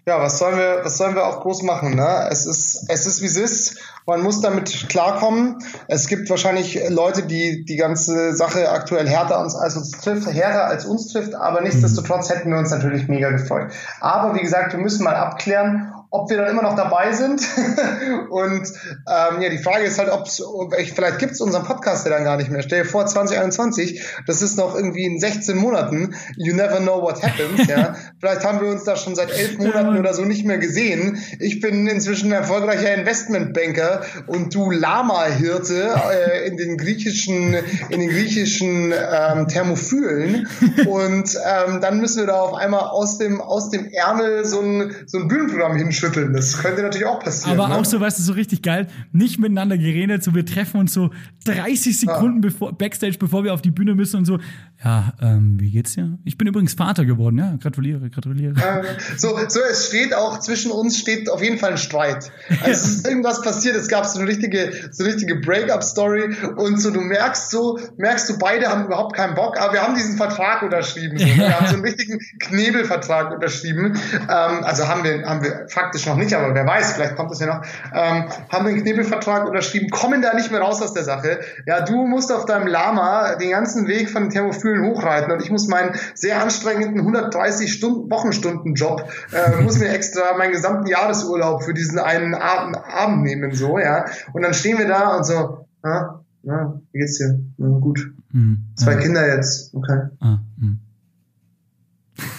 ja, 0.08 0.22
was 0.22 0.39
sollen 0.39 0.58
wir, 0.58 0.80
was 0.84 0.97
sollen 0.97 1.16
wir 1.16 1.28
auch 1.28 1.41
groß 1.41 1.64
machen? 1.64 1.93
Ne? 1.95 2.30
Es 2.32 2.45
ist, 2.45 2.86
es 2.88 3.05
ist 3.05 3.22
wie 3.22 3.26
es 3.26 3.36
ist. 3.36 3.78
Man 4.05 4.24
muss 4.24 4.39
damit 4.39 4.88
klarkommen. 4.88 5.58
Es 5.89 6.08
gibt 6.08 6.30
wahrscheinlich 6.30 6.80
Leute, 6.89 7.24
die 7.24 7.66
die 7.66 7.76
ganze 7.76 8.34
Sache 8.34 8.72
aktuell 8.72 9.05
härter 9.05 9.41
uns 9.41 9.53
als 9.53 9.76
uns 9.76 9.91
trifft, 9.91 10.32
härter 10.32 10.64
als 10.64 10.86
uns 10.86 11.12
trifft, 11.12 11.36
aber 11.36 11.60
nichtsdestotrotz 11.60 12.30
hätten 12.30 12.51
wir 12.51 12.58
uns 12.58 12.72
natürlich 12.72 13.10
mega 13.10 13.32
gefreut. 13.32 13.74
Aber 13.99 14.34
wie 14.34 14.39
gesagt, 14.39 14.72
wir 14.72 14.80
müssen 14.80 15.03
mal 15.03 15.16
abklären, 15.16 15.93
ob 16.18 16.30
wir 16.30 16.38
dann 16.38 16.49
immer 16.49 16.63
noch 16.63 16.76
dabei 16.76 17.13
sind. 17.13 17.41
und 18.30 18.68
ähm, 19.07 19.41
ja, 19.41 19.49
die 19.49 19.57
Frage 19.57 19.86
ist 19.86 19.99
halt, 19.99 20.09
ob 20.09 20.28
vielleicht 20.28 21.20
gibt 21.20 21.34
es 21.34 21.41
unseren 21.41 21.63
Podcast 21.63 22.05
ja 22.05 22.11
dann 22.11 22.24
gar 22.24 22.38
nicht 22.38 22.49
mehr. 22.49 22.61
Stell 22.61 22.84
dir 22.84 22.89
vor, 22.89 23.05
2021, 23.05 24.03
das 24.26 24.41
ist 24.41 24.57
noch 24.57 24.76
irgendwie 24.76 25.05
in 25.05 25.20
16 25.20 25.57
Monaten. 25.57 26.15
You 26.36 26.53
never 26.55 26.80
know 26.80 27.01
what 27.01 27.22
happens. 27.22 27.68
ja. 27.68 27.95
Vielleicht 28.20 28.43
haben 28.43 28.61
wir 28.61 28.70
uns 28.70 28.84
da 28.84 28.95
schon 28.95 29.15
seit 29.15 29.32
elf 29.32 29.57
Monaten 29.57 29.97
oder 29.97 30.13
so 30.13 30.24
nicht 30.24 30.45
mehr 30.45 30.57
gesehen. 30.57 31.22
Ich 31.39 31.59
bin 31.59 31.88
inzwischen 31.88 32.30
ein 32.30 32.39
erfolgreicher 32.39 32.93
Investmentbanker 32.95 34.01
und 34.28 34.53
du 34.55 34.72
Lama-Hirte 34.72 35.95
äh, 36.11 36.47
in 36.47 36.57
den 36.57 36.78
griechischen, 36.78 37.55
in 37.89 37.99
den 37.99 38.09
griechischen 38.09 38.91
ähm, 38.93 39.47
Thermophylen. 39.47 40.47
Und 40.88 41.38
ähm, 41.45 41.82
dann 41.82 41.99
müssen 41.99 42.20
wir 42.20 42.28
da 42.28 42.39
auf 42.39 42.53
einmal 42.53 42.82
aus 42.82 43.18
dem, 43.18 43.41
aus 43.41 43.70
dem 43.70 43.89
Ärmel 43.91 44.45
so 44.45 44.61
ein, 44.61 44.95
so 45.05 45.20
ein 45.20 45.28
Bühnenprogramm 45.28 45.78
hinschütteln. 46.08 46.34
Das 46.34 46.58
könnte 46.58 46.82
natürlich 46.82 47.08
auch 47.08 47.20
passieren. 47.20 47.60
Aber 47.60 47.70
ne? 47.70 47.76
auch 47.76 47.86
so, 47.86 47.99
weißt 47.99 48.20
du, 48.20 48.24
so 48.24 48.34
richtig 48.34 48.62
geil, 48.62 48.88
nicht 49.12 49.39
miteinander 49.39 49.78
geredet, 49.78 50.24
so 50.24 50.34
wir 50.36 50.45
treffen 50.45 50.80
uns 50.80 50.93
so 50.93 51.12
30 51.45 51.99
Sekunden 51.99 52.41
bevor, 52.41 52.78
Backstage, 52.78 53.18
bevor 53.20 53.43
wir 53.43 53.53
auf 53.53 53.62
die 53.62 53.72
Bühne 53.72 53.95
müssen 53.95 54.18
und 54.18 54.26
so, 54.26 54.39
ja, 54.84 55.13
ähm, 55.21 55.57
wie 55.59 55.71
geht's 55.71 55.93
dir? 55.93 56.19
Ich 56.23 56.38
bin 56.38 56.47
übrigens 56.47 56.75
Vater 56.75 57.03
geworden, 57.03 57.39
ja, 57.39 57.55
gratuliere, 57.59 58.09
gratuliere. 58.11 58.53
Ähm, 58.57 58.86
so, 59.17 59.36
so, 59.47 59.59
es 59.61 59.88
steht 59.88 60.13
auch 60.13 60.39
zwischen 60.39 60.69
uns 60.71 60.99
steht 60.99 61.32
auf 61.32 61.41
jeden 61.41 61.57
Fall 61.57 61.71
ein 61.71 61.78
Streit. 61.78 62.32
Also 62.61 62.71
es 62.71 62.86
ist 62.86 63.07
irgendwas 63.07 63.41
passiert, 63.41 63.75
es 63.75 63.88
gab 63.88 64.05
so 64.05 64.19
eine 64.19 64.28
richtige, 64.28 64.71
so 64.91 65.03
eine 65.03 65.13
richtige 65.13 65.36
Break-up-Story 65.36 66.36
und 66.57 66.80
so, 66.80 66.91
du 66.91 67.01
merkst 67.01 67.49
so, 67.49 67.80
merkst 67.97 68.30
du, 68.30 68.38
beide 68.38 68.67
haben 68.67 68.86
überhaupt 68.86 69.15
keinen 69.15 69.34
Bock, 69.34 69.59
aber 69.59 69.73
wir 69.73 69.82
haben 69.82 69.95
diesen 69.95 70.15
Vertrag 70.15 70.61
unterschrieben. 70.61 71.17
So? 71.17 71.25
Wir 71.38 71.59
haben 71.59 71.67
so 71.67 71.75
einen 71.75 71.84
richtigen 71.84 72.19
Knebelvertrag 72.39 73.32
unterschrieben. 73.32 73.97
Ähm, 74.13 74.63
also 74.63 74.88
haben 74.88 75.03
wir, 75.03 75.23
haben 75.23 75.43
wir 75.43 75.67
faktisch 75.69 76.05
noch 76.05 76.15
nicht, 76.15 76.34
aber 76.34 76.53
wer 76.53 76.65
weiß, 76.65 76.93
vielleicht 76.93 77.15
kommt 77.15 77.32
das 77.32 77.39
ja 77.39 77.47
noch. 77.47 77.61
Ähm, 77.93 78.25
haben 78.49 78.65
wir 78.65 78.73
einen 78.73 78.82
Knebelvertrag 78.82 79.47
unterschrieben, 79.47 79.89
kommen 79.89 80.21
da 80.21 80.34
nicht 80.34 80.51
mehr 80.51 80.61
raus 80.61 80.82
aus 80.82 80.93
der 80.93 81.03
Sache. 81.03 81.39
Ja, 81.65 81.82
du 81.82 82.05
musst 82.05 82.32
auf 82.32 82.45
deinem 82.45 82.67
Lama 82.67 83.36
den 83.36 83.51
ganzen 83.51 83.88
Weg 83.88 84.09
von 84.09 84.23
den 84.23 84.32
Thermophilen 84.68 84.86
hochreiten 84.86 85.32
und 85.32 85.41
ich 85.41 85.51
muss 85.51 85.68
meinen 85.68 85.95
sehr 86.13 86.41
anstrengenden 86.41 86.99
130 86.99 87.72
Stunden, 87.72 88.09
Wochenstunden-Job, 88.09 89.09
äh, 89.32 89.61
muss 89.61 89.80
mir 89.80 89.89
extra 89.89 90.38
meinen 90.38 90.51
gesamten 90.51 90.88
Jahresurlaub 90.88 91.63
für 91.63 91.74
diesen 91.74 91.99
einen 91.99 92.34
Abend, 92.34 92.78
Abend 92.78 93.24
nehmen, 93.24 93.53
so, 93.53 93.80
ja. 93.80 94.05
Und 94.34 94.41
dann 94.41 94.53
stehen 94.53 94.78
wir 94.78 94.88
da 94.88 95.15
und 95.18 95.26
so, 95.26 95.68
ja, 95.84 96.24
ja, 96.43 96.80
wie 96.91 96.99
geht's 96.99 97.18
dir? 97.18 97.39
Ja, 97.57 97.68
gut. 97.68 98.11
Hm, 98.32 98.65
Zwei 98.76 98.93
ja. 98.93 98.99
Kinder 98.99 99.36
jetzt, 99.36 99.74
okay, 99.74 100.07
Ah, 100.20 100.39
hm. 100.59 100.80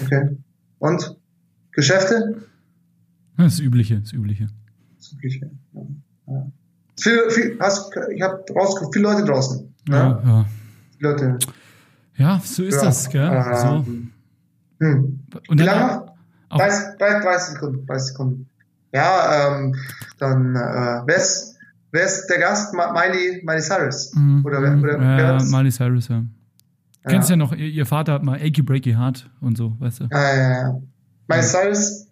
okay. 0.04 0.36
Und? 0.78 1.16
Geschäfte? 1.72 2.42
Das 3.36 3.60
Übliche, 3.60 4.00
das 4.00 4.12
Übliche. 4.12 4.48
Das 4.96 5.12
Übliche, 5.12 5.50
ja. 5.72 5.82
ja. 6.26 6.46
Viel, 7.00 7.30
viel, 7.30 7.56
hast, 7.60 7.92
ich 8.12 8.20
habe 8.20 8.44
viele 8.92 9.04
Leute 9.04 9.24
draußen. 9.24 9.72
Ja, 9.88 10.20
Ja, 10.24 10.46
Leute. 10.98 11.38
Ja 12.18 12.40
so 12.44 12.62
ist 12.64 12.74
Ja. 12.76 12.84
das, 12.84 13.08
gell? 13.08 13.32
Äh, 13.32 13.56
So. 13.56 13.86
Hm. 14.80 15.20
Und 15.48 15.58
Wie 15.58 15.64
lange 15.64 15.80
noch? 15.86 16.12
auch, 16.50 16.58
30, 16.58 16.98
30, 16.98 17.22
30 17.24 17.48
Sekunden, 17.54 17.86
30 17.86 18.06
Sekunden. 18.08 18.48
Ja, 18.92 19.48
ähm, 19.58 19.74
dann, 20.18 20.54
äh, 20.54 21.02
wer 21.06 21.16
ist, 21.16 21.56
wer 21.90 22.04
ist 22.04 22.26
der 22.28 22.38
Gast? 22.38 22.72
Ma- 22.74 22.92
Miley, 22.92 23.42
Miley 23.44 23.60
Cyrus? 23.60 24.12
Mhm, 24.14 24.44
Oder 24.44 24.62
wer, 24.62 24.76
oder 24.78 25.00
wer 25.00 25.18
ja, 25.18 25.24
war 25.24 25.32
das? 25.34 25.50
Miley 25.50 25.70
Cyrus, 25.72 26.08
ja. 26.08 26.22
Kennst 27.06 27.28
ja 27.30 27.36
noch, 27.36 27.52
ihr, 27.52 27.66
ihr 27.68 27.86
Vater 27.86 28.12
hat 28.14 28.22
mal 28.22 28.36
Achy 28.38 28.62
Breaky 28.62 28.92
Heart 28.92 29.30
und 29.40 29.56
so, 29.56 29.74
weißt 29.80 30.00
du? 30.00 30.04
Ja, 30.10 30.34
ja, 30.36 30.50
ja. 30.50 30.80
Miley 31.26 31.42
Cyrus, 31.42 32.06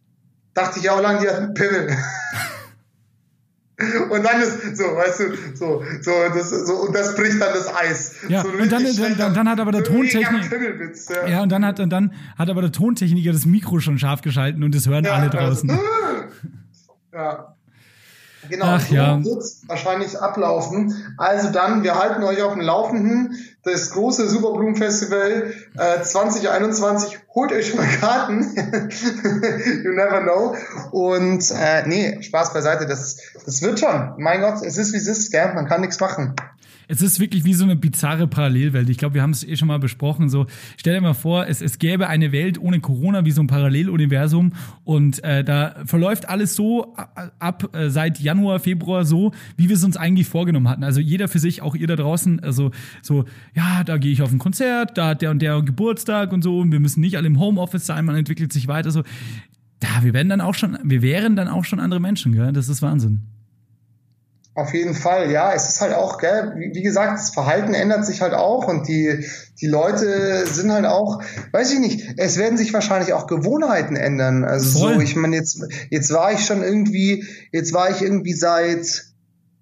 dachte 0.54 0.80
ich 0.80 0.90
auch 0.90 1.00
lange, 1.00 1.20
die 1.20 1.28
hat 1.28 1.36
einen 1.38 1.54
Pimmel. 1.54 1.88
Und 3.78 4.24
dann 4.24 4.40
ist 4.40 4.78
so, 4.78 4.84
weißt 4.84 5.20
du, 5.20 5.24
so, 5.54 5.82
so, 6.00 6.10
das, 6.34 6.48
so, 6.48 6.72
und 6.76 6.94
das 6.94 7.14
bricht 7.14 7.38
dann 7.38 7.52
das 7.52 7.74
Eis. 7.74 8.14
Ja, 8.26 8.42
so 8.42 8.48
und 8.48 8.72
dann, 8.72 8.84
dann, 8.84 9.18
dann, 9.18 9.34
dann 9.34 9.48
hat 9.50 9.60
aber 9.60 9.70
der 9.70 9.84
so 9.84 9.92
ein 9.92 10.00
mega 10.00 10.18
Tontechnik. 10.20 10.50
Pimmelwitz, 10.50 11.08
ja. 11.10 11.26
Ja, 11.26 11.42
und 11.42 11.52
dann 11.52 11.62
hat, 11.62 11.78
und 11.78 11.90
dann 11.90 12.14
hat 12.38 12.48
aber 12.48 12.62
der 12.62 12.72
Tontechniker 12.72 13.32
das 13.32 13.44
Mikro 13.44 13.78
schon 13.80 13.98
scharf 13.98 14.22
geschalten 14.22 14.64
und 14.64 14.74
das 14.74 14.88
hören 14.88 15.04
Ja, 15.04 15.12
alle 15.12 15.28
draußen. 15.28 15.68
Also, 15.68 15.82
ja. 17.12 17.54
Genau, 18.48 18.66
Ach, 18.66 18.80
so 18.80 18.94
ja. 18.94 19.24
wird's 19.24 19.62
wahrscheinlich 19.66 20.20
ablaufen. 20.20 21.14
Also 21.18 21.50
dann, 21.50 21.82
wir 21.82 21.98
halten 21.98 22.22
euch 22.22 22.42
auf 22.42 22.52
dem 22.52 22.62
Laufenden. 22.62 23.36
Das 23.64 23.90
große 23.90 24.28
Superblumenfestival 24.28 25.52
äh, 25.76 26.02
2021. 26.02 27.18
Holt 27.34 27.52
euch 27.52 27.68
schon 27.68 27.78
mal 27.78 27.86
Karten. 27.86 28.42
you 29.84 29.92
never 29.92 30.22
know. 30.22 30.54
Und 30.92 31.50
äh, 31.50 31.86
nee, 31.86 32.22
Spaß 32.22 32.52
beiseite. 32.52 32.86
Das, 32.86 33.18
das 33.44 33.62
wird 33.62 33.80
schon. 33.80 34.14
Mein 34.18 34.40
Gott, 34.40 34.62
es 34.62 34.78
ist 34.78 34.92
wie 34.92 34.98
es 34.98 35.06
ist, 35.06 35.32
gell? 35.32 35.52
Man 35.54 35.66
kann 35.66 35.80
nichts 35.80 35.98
machen. 35.98 36.34
Es 36.88 37.02
ist 37.02 37.18
wirklich 37.18 37.44
wie 37.44 37.54
so 37.54 37.64
eine 37.64 37.76
bizarre 37.76 38.26
Parallelwelt. 38.26 38.88
Ich 38.88 38.98
glaube, 38.98 39.14
wir 39.14 39.22
haben 39.22 39.30
es 39.30 39.42
eh 39.42 39.56
schon 39.56 39.68
mal 39.68 39.78
besprochen. 39.78 40.28
So, 40.28 40.46
stell 40.76 40.94
dir 40.94 41.00
mal 41.00 41.14
vor, 41.14 41.46
es, 41.46 41.60
es 41.60 41.78
gäbe 41.78 42.08
eine 42.08 42.32
Welt 42.32 42.58
ohne 42.58 42.80
Corona, 42.80 43.24
wie 43.24 43.32
so 43.32 43.40
ein 43.40 43.48
Paralleluniversum. 43.48 44.52
Und 44.84 45.22
äh, 45.24 45.42
da 45.42 45.74
verläuft 45.84 46.28
alles 46.28 46.54
so 46.54 46.94
ab, 47.38 47.74
äh, 47.74 47.90
seit 47.90 48.20
Januar, 48.20 48.60
Februar 48.60 49.04
so, 49.04 49.32
wie 49.56 49.68
wir 49.68 49.76
es 49.76 49.84
uns 49.84 49.96
eigentlich 49.96 50.28
vorgenommen 50.28 50.68
hatten. 50.68 50.84
Also 50.84 51.00
jeder 51.00 51.28
für 51.28 51.38
sich, 51.38 51.62
auch 51.62 51.74
ihr 51.74 51.86
da 51.86 51.96
draußen. 51.96 52.40
Also 52.40 52.70
so, 53.02 53.24
ja, 53.54 53.82
da 53.84 53.98
gehe 53.98 54.12
ich 54.12 54.22
auf 54.22 54.32
ein 54.32 54.38
Konzert, 54.38 54.96
da 54.96 55.08
hat 55.08 55.22
der 55.22 55.30
und 55.30 55.42
der 55.42 55.62
Geburtstag 55.62 56.32
und 56.32 56.42
so. 56.42 56.58
Und 56.58 56.72
wir 56.72 56.80
müssen 56.80 57.00
nicht 57.00 57.16
alle 57.16 57.26
im 57.26 57.40
Homeoffice 57.40 57.86
sein, 57.86 58.04
man 58.04 58.16
entwickelt 58.16 58.52
sich 58.52 58.68
weiter. 58.68 58.90
So, 58.90 59.02
da, 59.80 59.88
wir 60.02 60.14
werden 60.14 60.28
dann 60.28 60.40
auch 60.40 60.54
schon, 60.54 60.78
wir 60.84 61.02
wären 61.02 61.36
dann 61.36 61.48
auch 61.48 61.64
schon 61.64 61.80
andere 61.80 62.00
Menschen, 62.00 62.32
gell? 62.32 62.52
Das 62.52 62.68
ist 62.68 62.80
Wahnsinn. 62.82 63.22
Auf 64.56 64.72
jeden 64.72 64.94
Fall, 64.94 65.30
ja. 65.30 65.52
Es 65.52 65.68
ist 65.68 65.82
halt 65.82 65.92
auch, 65.92 66.16
gell, 66.16 66.54
wie, 66.56 66.74
wie 66.74 66.82
gesagt, 66.82 67.12
das 67.18 67.28
Verhalten 67.28 67.74
ändert 67.74 68.06
sich 68.06 68.22
halt 68.22 68.32
auch 68.32 68.66
und 68.66 68.88
die, 68.88 69.26
die 69.60 69.66
Leute 69.66 70.46
sind 70.46 70.72
halt 70.72 70.86
auch, 70.86 71.22
weiß 71.52 71.74
ich 71.74 71.78
nicht, 71.78 72.14
es 72.16 72.38
werden 72.38 72.56
sich 72.56 72.72
wahrscheinlich 72.72 73.12
auch 73.12 73.26
Gewohnheiten 73.26 73.96
ändern. 73.96 74.44
Also 74.44 74.78
Voll. 74.78 74.94
so, 74.94 75.00
ich 75.00 75.14
meine, 75.14 75.36
jetzt, 75.36 75.62
jetzt 75.90 76.10
war 76.10 76.32
ich 76.32 76.46
schon 76.46 76.62
irgendwie, 76.62 77.26
jetzt 77.52 77.74
war 77.74 77.90
ich 77.90 78.00
irgendwie 78.00 78.32
seit, 78.32 79.04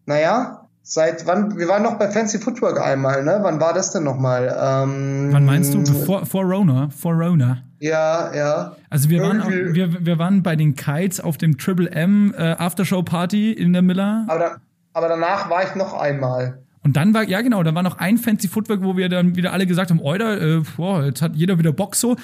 naja, 0.07 0.69
seit 0.85 1.27
wann, 1.27 1.59
wir 1.59 1.67
waren 1.67 1.83
noch 1.83 1.99
bei 1.99 2.09
Fancy 2.09 2.39
Footwork 2.39 2.81
einmal, 2.81 3.25
ne? 3.25 3.41
Wann 3.43 3.59
war 3.59 3.73
das 3.73 3.91
denn 3.91 4.05
nochmal? 4.05 4.45
Ähm, 4.47 5.31
Wann 5.33 5.45
meinst 5.45 5.75
du? 5.75 5.83
Bevor, 5.83 6.25
vor 6.25 6.45
Rona? 6.45 6.89
Vor 6.91 7.15
Rona. 7.15 7.65
Ja, 7.81 8.33
ja. 8.33 8.77
Also 8.91 9.11
wir 9.11 9.21
waren, 9.23 9.41
auch, 9.41 9.51
wir, 9.51 10.07
wir 10.07 10.19
waren 10.21 10.45
bei 10.45 10.55
den 10.55 10.77
Kites 10.77 11.19
auf 11.19 11.37
dem 11.37 11.59
Triple 11.59 11.91
M 11.91 12.33
äh, 12.39 12.53
Aftershow 12.53 13.03
Party 13.03 13.53
in 13.53 13.73
der 13.73 13.83
Miller. 13.83 14.25
Aber, 14.29 14.39
da, 14.39 14.57
aber 14.95 15.09
danach 15.09 15.51
war 15.51 15.63
ich 15.65 15.75
noch 15.75 15.93
einmal. 15.93 16.63
Und 16.83 16.97
dann 16.97 17.15
war, 17.15 17.25
ja 17.25 17.41
genau, 17.41 17.63
da 17.63 17.75
war 17.75 17.83
noch 17.83 17.99
ein 17.99 18.19
Fancy 18.19 18.49
Footwork, 18.49 18.83
wo 18.83 18.97
wir 18.97 19.09
dann 19.09 19.37
wieder 19.37 19.53
alle 19.53 19.67
gesagt 19.67 19.91
haben, 19.91 20.01
Oida, 20.01 20.37
äh, 20.37 20.63
boah, 20.77 21.05
jetzt 21.05 21.23
hat 21.23 21.35
jeder 21.35 21.59
wieder 21.59 21.73
Bock 21.73 21.97
so. 21.97 22.17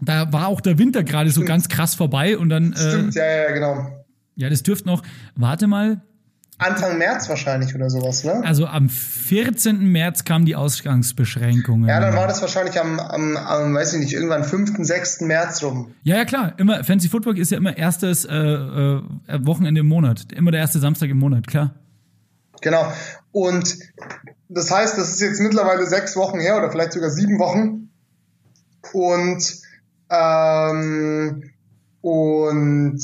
Da 0.00 0.32
war 0.32 0.46
auch 0.46 0.60
der 0.60 0.78
Winter 0.78 1.02
gerade 1.02 1.30
so 1.30 1.44
ganz 1.44 1.68
krass 1.68 1.94
vorbei 1.94 2.38
und 2.38 2.48
dann, 2.48 2.72
äh, 2.72 2.76
Stimmt, 2.76 3.14
ja, 3.14 3.26
ja, 3.26 3.52
genau. 3.52 3.88
ja, 4.36 4.48
das 4.48 4.62
dürfte 4.62 4.86
noch, 4.86 5.02
warte 5.34 5.66
mal, 5.66 6.00
Anfang 6.58 6.98
März 6.98 7.28
wahrscheinlich 7.28 7.72
oder 7.76 7.88
sowas, 7.88 8.24
ne? 8.24 8.42
also 8.44 8.66
am 8.66 8.88
14. 8.88 9.78
März 9.92 10.24
kamen 10.24 10.44
die 10.44 10.56
Ausgangsbeschränkungen. 10.56 11.88
Ja, 11.88 12.00
dann 12.00 12.16
war 12.16 12.26
das 12.26 12.40
wahrscheinlich 12.40 12.80
am, 12.80 12.98
am, 12.98 13.36
am 13.36 13.74
weiß 13.74 13.94
ich 13.94 14.00
nicht, 14.00 14.12
irgendwann 14.12 14.42
5., 14.42 14.72
6. 14.76 15.20
März 15.20 15.62
rum. 15.62 15.94
Ja, 16.02 16.16
ja, 16.16 16.24
klar. 16.24 16.54
Immer, 16.58 16.82
Fancy 16.82 17.08
Footwork 17.08 17.38
ist 17.38 17.52
ja 17.52 17.58
immer 17.58 17.76
erstes 17.76 18.24
äh, 18.24 18.34
äh, 18.34 19.02
Wochenende 19.38 19.82
im 19.82 19.86
Monat. 19.86 20.32
Immer 20.32 20.50
der 20.50 20.60
erste 20.60 20.80
Samstag 20.80 21.10
im 21.10 21.18
Monat, 21.18 21.46
klar. 21.46 21.74
Genau. 22.60 22.92
Und 23.32 23.78
das 24.48 24.70
heißt, 24.70 24.96
das 24.96 25.10
ist 25.10 25.20
jetzt 25.20 25.40
mittlerweile 25.40 25.86
sechs 25.86 26.16
Wochen 26.16 26.40
her 26.40 26.56
oder 26.56 26.70
vielleicht 26.70 26.92
sogar 26.92 27.10
sieben 27.10 27.38
Wochen. 27.38 27.90
Und, 28.92 29.62
ähm, 30.10 31.50
und 32.00 33.02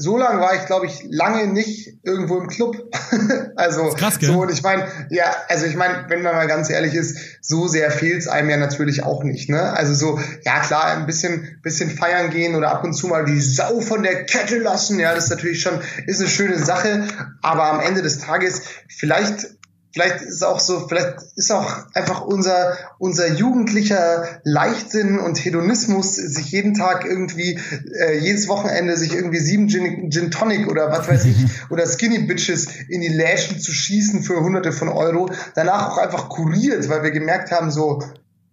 so 0.00 0.16
lange 0.16 0.40
war 0.40 0.54
ich, 0.54 0.64
glaube 0.66 0.86
ich, 0.86 1.04
lange 1.10 1.46
nicht 1.46 1.98
irgendwo 2.02 2.38
im 2.38 2.48
Club. 2.48 2.76
also 3.56 3.90
krass, 3.90 4.18
gell? 4.18 4.30
so 4.30 4.40
und 4.40 4.50
ich 4.50 4.62
meine, 4.62 4.86
ja, 5.10 5.24
also 5.48 5.66
ich 5.66 5.76
meine, 5.76 6.06
wenn 6.08 6.22
man 6.22 6.34
mal 6.34 6.46
ganz 6.46 6.70
ehrlich 6.70 6.94
ist, 6.94 7.18
so 7.42 7.68
sehr 7.68 7.90
fehlt's 7.90 8.26
einem 8.26 8.48
ja 8.48 8.56
natürlich 8.56 9.02
auch 9.02 9.22
nicht. 9.22 9.50
Ne? 9.50 9.60
Also 9.60 9.94
so, 9.94 10.18
ja 10.44 10.60
klar, 10.60 10.86
ein 10.96 11.06
bisschen, 11.06 11.58
bisschen 11.62 11.90
feiern 11.90 12.30
gehen 12.30 12.54
oder 12.54 12.70
ab 12.70 12.84
und 12.84 12.94
zu 12.94 13.08
mal 13.08 13.24
die 13.26 13.40
Sau 13.40 13.80
von 13.80 14.02
der 14.02 14.24
Kette 14.24 14.58
lassen, 14.58 14.98
ja, 14.98 15.14
das 15.14 15.24
ist 15.24 15.30
natürlich 15.30 15.60
schon, 15.60 15.80
ist 16.06 16.20
eine 16.20 16.28
schöne 16.28 16.58
Sache. 16.58 17.06
Aber 17.42 17.64
am 17.64 17.80
Ende 17.80 18.02
des 18.02 18.18
Tages 18.18 18.62
vielleicht 18.88 19.59
Vielleicht 19.92 20.22
ist 20.22 20.44
auch 20.44 20.60
so, 20.60 20.86
vielleicht 20.86 21.16
ist 21.34 21.50
auch 21.50 21.68
einfach 21.94 22.20
unser, 22.20 22.76
unser 22.98 23.32
jugendlicher 23.32 24.40
Leichtsinn 24.44 25.18
und 25.18 25.44
Hedonismus, 25.44 26.14
sich 26.14 26.52
jeden 26.52 26.74
Tag 26.74 27.04
irgendwie, 27.04 27.58
äh, 27.98 28.18
jedes 28.18 28.46
Wochenende 28.46 28.96
sich 28.96 29.14
irgendwie 29.14 29.40
sieben 29.40 29.68
Gin, 29.68 30.10
Gin 30.10 30.30
Tonic 30.30 30.68
oder 30.68 30.92
was 30.92 31.08
weiß 31.08 31.24
ich, 31.24 31.36
oder 31.70 31.86
Skinny 31.86 32.20
Bitches 32.20 32.68
in 32.88 33.00
die 33.00 33.08
Läschen 33.08 33.58
zu 33.58 33.72
schießen 33.72 34.22
für 34.22 34.40
hunderte 34.40 34.70
von 34.70 34.88
Euro, 34.88 35.28
danach 35.56 35.90
auch 35.90 35.98
einfach 35.98 36.28
kuriert, 36.28 36.88
weil 36.88 37.02
wir 37.02 37.10
gemerkt 37.10 37.50
haben, 37.50 37.72
so, 37.72 38.00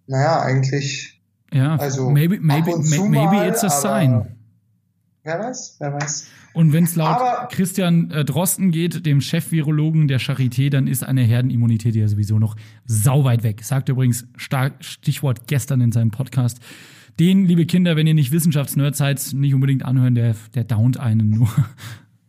naja, 0.08 0.40
eigentlich, 0.40 1.20
Ja, 1.52 1.76
also 1.76 2.10
maybe, 2.10 2.38
maybe, 2.40 2.72
ab 2.72 2.78
und 2.78 2.84
zu 2.84 3.04
maybe 3.04 3.36
mal, 3.36 3.48
it's 3.48 3.62
a 3.62 3.70
sign. 3.70 4.34
Wer 5.22 5.38
weiß, 5.38 5.76
wer 5.78 5.92
weiß. 5.92 6.26
Und 6.54 6.72
wenn 6.72 6.84
es 6.84 6.96
laut 6.96 7.20
Aber- 7.20 7.48
Christian 7.52 8.10
äh, 8.10 8.24
Drosten 8.24 8.70
geht, 8.70 9.06
dem 9.06 9.20
Chef-Virologen 9.20 10.08
der 10.08 10.20
Charité, 10.20 10.70
dann 10.70 10.86
ist 10.86 11.04
eine 11.04 11.22
Herdenimmunität 11.22 11.94
ja 11.94 12.08
sowieso 12.08 12.38
noch 12.38 12.56
sauweit 12.86 13.42
weg. 13.42 13.62
Sagt 13.62 13.88
übrigens 13.88 14.26
stark, 14.36 14.72
Stichwort 14.80 15.46
gestern 15.46 15.80
in 15.80 15.92
seinem 15.92 16.10
Podcast. 16.10 16.58
Den, 17.20 17.46
liebe 17.46 17.66
Kinder, 17.66 17.96
wenn 17.96 18.06
ihr 18.06 18.14
nicht 18.14 18.32
Wissenschaftsnerd 18.32 18.96
seid, 18.96 19.20
nicht 19.34 19.54
unbedingt 19.54 19.84
anhören, 19.84 20.14
der, 20.14 20.34
der 20.54 20.64
downt 20.64 20.98
einen 21.00 21.30
nur. 21.30 21.48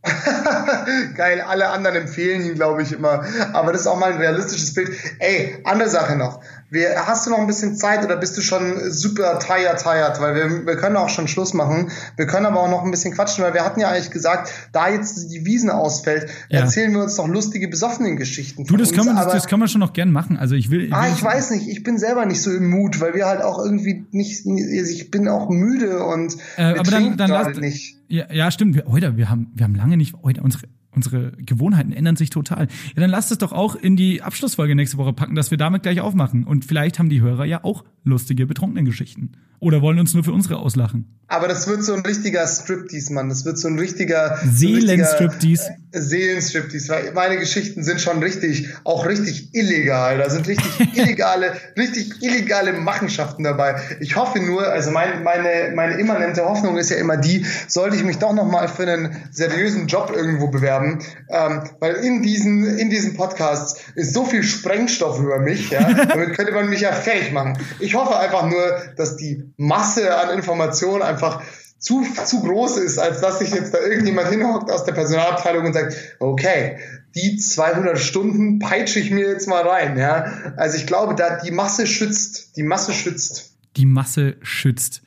Geil, 1.15 1.41
alle 1.41 1.69
anderen 1.69 1.97
empfehlen 1.97 2.45
ihn, 2.45 2.55
glaube 2.55 2.81
ich, 2.83 2.91
immer. 2.93 3.23
Aber 3.53 3.71
das 3.71 3.81
ist 3.81 3.87
auch 3.87 3.99
mal 3.99 4.13
ein 4.13 4.17
realistisches 4.17 4.73
Bild. 4.73 4.89
Ey, 5.19 5.57
andere 5.63 5.89
Sache 5.89 6.15
noch. 6.15 6.41
Wir, 6.71 7.07
hast 7.07 7.25
du 7.25 7.31
noch 7.31 7.39
ein 7.39 7.47
bisschen 7.47 7.75
Zeit 7.75 8.03
oder 8.05 8.15
bist 8.17 8.37
du 8.37 8.41
schon 8.41 8.91
super 8.91 9.39
tired, 9.39 9.79
tired? 9.81 10.19
Weil 10.21 10.35
wir, 10.35 10.65
wir 10.67 10.75
können 10.77 10.95
auch 10.97 11.09
schon 11.09 11.27
Schluss 11.27 11.53
machen. 11.53 11.89
Wir 12.15 12.27
können 12.27 12.45
aber 12.45 12.59
auch 12.61 12.69
noch 12.69 12.83
ein 12.83 12.91
bisschen 12.91 13.13
quatschen, 13.13 13.43
weil 13.43 13.53
wir 13.53 13.65
hatten 13.65 13.79
ja 13.79 13.89
eigentlich 13.89 14.11
gesagt, 14.11 14.51
da 14.71 14.87
jetzt 14.89 15.31
die 15.31 15.45
Wiesen 15.45 15.69
ausfällt, 15.69 16.29
Ja. 16.49 16.59
erzählen 16.61 16.91
wir 16.93 17.01
uns 17.01 17.15
doch 17.15 17.27
lustige, 17.27 17.67
besoffenen 17.67 18.17
Geschichten. 18.17 18.65
Du, 18.65 18.77
das 18.77 18.89
uns. 18.89 18.97
kann, 18.97 19.05
man, 19.07 19.15
das, 19.15 19.33
das 19.33 19.47
kann 19.47 19.59
man 19.59 19.67
schon 19.67 19.79
noch 19.79 19.93
gern 19.93 20.11
machen. 20.11 20.37
Also 20.37 20.55
ich 20.55 20.69
will. 20.69 20.85
Ich 20.85 20.93
Ah, 20.93 21.05
will 21.05 21.13
ich 21.15 21.23
weiß 21.23 21.51
nicht, 21.51 21.67
ich 21.67 21.83
bin 21.83 21.97
selber 21.97 22.25
nicht 22.25 22.41
so 22.41 22.51
im 22.51 22.69
Mut, 22.69 23.01
weil 23.01 23.15
wir 23.15 23.25
halt 23.25 23.41
auch 23.41 23.57
irgendwie 23.63 24.05
nicht, 24.11 24.45
ich 24.45 25.09
bin 25.11 25.27
auch 25.27 25.49
müde 25.49 26.03
und 26.03 26.33
Äh, 26.55 26.73
wir 26.75 26.79
aber 26.81 26.91
dann, 26.91 27.17
dann 27.17 27.29
lasst, 27.31 27.59
nicht. 27.59 27.97
Ja, 28.07 28.25
ja, 28.31 28.49
stimmt. 28.51 28.75
Wir, 28.75 28.85
heute, 28.85 29.17
wir 29.17 29.29
haben, 29.29 29.51
wir 29.55 29.63
haben 29.65 29.75
lange 29.75 29.97
nicht, 29.97 30.15
heute 30.23 30.41
unsere, 30.41 30.63
unsere 30.91 31.31
Gewohnheiten 31.37 31.91
ändern 31.91 32.15
sich 32.15 32.29
total. 32.29 32.67
Ja, 32.95 33.01
dann 33.01 33.09
lasst 33.09 33.31
es 33.31 33.37
doch 33.37 33.51
auch 33.51 33.75
in 33.75 33.95
die 33.95 34.21
Abschlussfolge 34.21 34.75
nächste 34.75 34.97
Woche 34.97 35.13
packen, 35.13 35.35
dass 35.35 35.51
wir 35.51 35.57
damit 35.57 35.83
gleich 35.83 36.01
aufmachen. 36.01 36.43
Und 36.43 36.65
vielleicht 36.65 36.99
haben 36.99 37.09
die 37.09 37.21
Hörer 37.21 37.45
ja 37.45 37.63
auch 37.63 37.83
lustige 38.03 38.45
betrunkene 38.45 38.83
Geschichten. 38.83 39.33
Oder 39.59 39.81
wollen 39.81 39.99
uns 39.99 40.13
nur 40.13 40.23
für 40.23 40.31
unsere 40.31 40.57
auslachen. 40.57 41.19
Aber 41.31 41.47
das 41.47 41.67
wird 41.67 41.83
so 41.83 41.93
ein 41.93 41.99
richtiger 41.99 42.47
Striptease, 42.47 43.13
Mann. 43.13 43.29
Das 43.29 43.45
wird 43.45 43.59
so 43.59 43.67
ein 43.67 43.77
richtiger 43.77 44.39
Seelenstriptease. 44.51 45.75
Seelenstriptease. 45.91 46.89
Weil 46.89 47.13
meine 47.13 47.37
Geschichten 47.37 47.83
sind 47.83 48.01
schon 48.01 48.23
richtig, 48.23 48.67
auch 48.83 49.05
richtig 49.05 49.53
illegal. 49.53 50.17
Da 50.17 50.29
sind 50.31 50.47
richtig 50.47 50.71
illegale, 50.97 51.53
richtig 51.77 52.23
illegale 52.23 52.73
Machenschaften 52.73 53.43
dabei. 53.43 53.79
Ich 53.99 54.15
hoffe 54.15 54.39
nur, 54.39 54.67
also 54.67 54.89
mein, 54.89 55.21
meine, 55.21 55.71
meine 55.75 55.99
immanente 55.99 56.43
Hoffnung 56.43 56.77
ist 56.77 56.89
ja 56.89 56.97
immer 56.97 57.17
die, 57.17 57.45
sollte 57.67 57.95
ich 57.95 58.03
mich 58.03 58.17
doch 58.17 58.33
noch 58.33 58.49
mal 58.49 58.67
für 58.67 58.91
einen 58.91 59.15
seriösen 59.29 59.85
Job 59.85 60.11
irgendwo 60.15 60.47
bewerben, 60.47 61.03
ähm, 61.29 61.61
weil 61.79 61.93
in 61.95 62.23
diesen, 62.23 62.65
in 62.65 62.89
diesen 62.89 63.15
Podcasts 63.15 63.79
ist 63.93 64.15
so 64.15 64.25
viel 64.25 64.41
Sprengstoff 64.41 65.19
über 65.19 65.37
mich, 65.37 65.69
ja. 65.69 65.93
Damit 66.09 66.33
könnte 66.35 66.53
man 66.53 66.69
mich 66.69 66.81
ja 66.81 66.91
fähig 66.91 67.31
machen. 67.31 67.59
Ich 67.79 67.93
hoffe 67.93 68.17
einfach 68.17 68.49
nur, 68.49 68.81
dass 68.95 69.15
die 69.15 69.48
Masse 69.57 70.17
an 70.17 70.35
Informationen 70.35 71.01
einfach 71.01 71.41
zu, 71.77 72.03
zu 72.25 72.41
groß 72.41 72.77
ist, 72.77 72.97
als 72.99 73.21
dass 73.21 73.39
sich 73.39 73.51
jetzt 73.51 73.73
da 73.73 73.79
irgendjemand 73.79 74.29
hinhockt 74.29 74.69
aus 74.71 74.83
der 74.85 74.91
Personalabteilung 74.93 75.65
und 75.65 75.73
sagt, 75.73 75.95
okay, 76.19 76.77
die 77.15 77.37
200 77.37 77.97
Stunden 77.97 78.59
peitsche 78.59 78.99
ich 78.99 79.11
mir 79.11 79.27
jetzt 79.29 79.47
mal 79.47 79.67
rein, 79.67 79.97
ja. 79.97 80.25
Also 80.57 80.77
ich 80.77 80.85
glaube, 80.85 81.15
da 81.15 81.39
die 81.39 81.51
Masse 81.51 81.87
schützt, 81.87 82.57
die 82.57 82.63
Masse 82.63 82.93
schützt. 82.93 83.53
Die 83.77 83.85
Masse 83.85 84.35
schützt. 84.41 85.01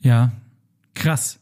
Ja, 0.00 0.32
krass. 0.94 1.38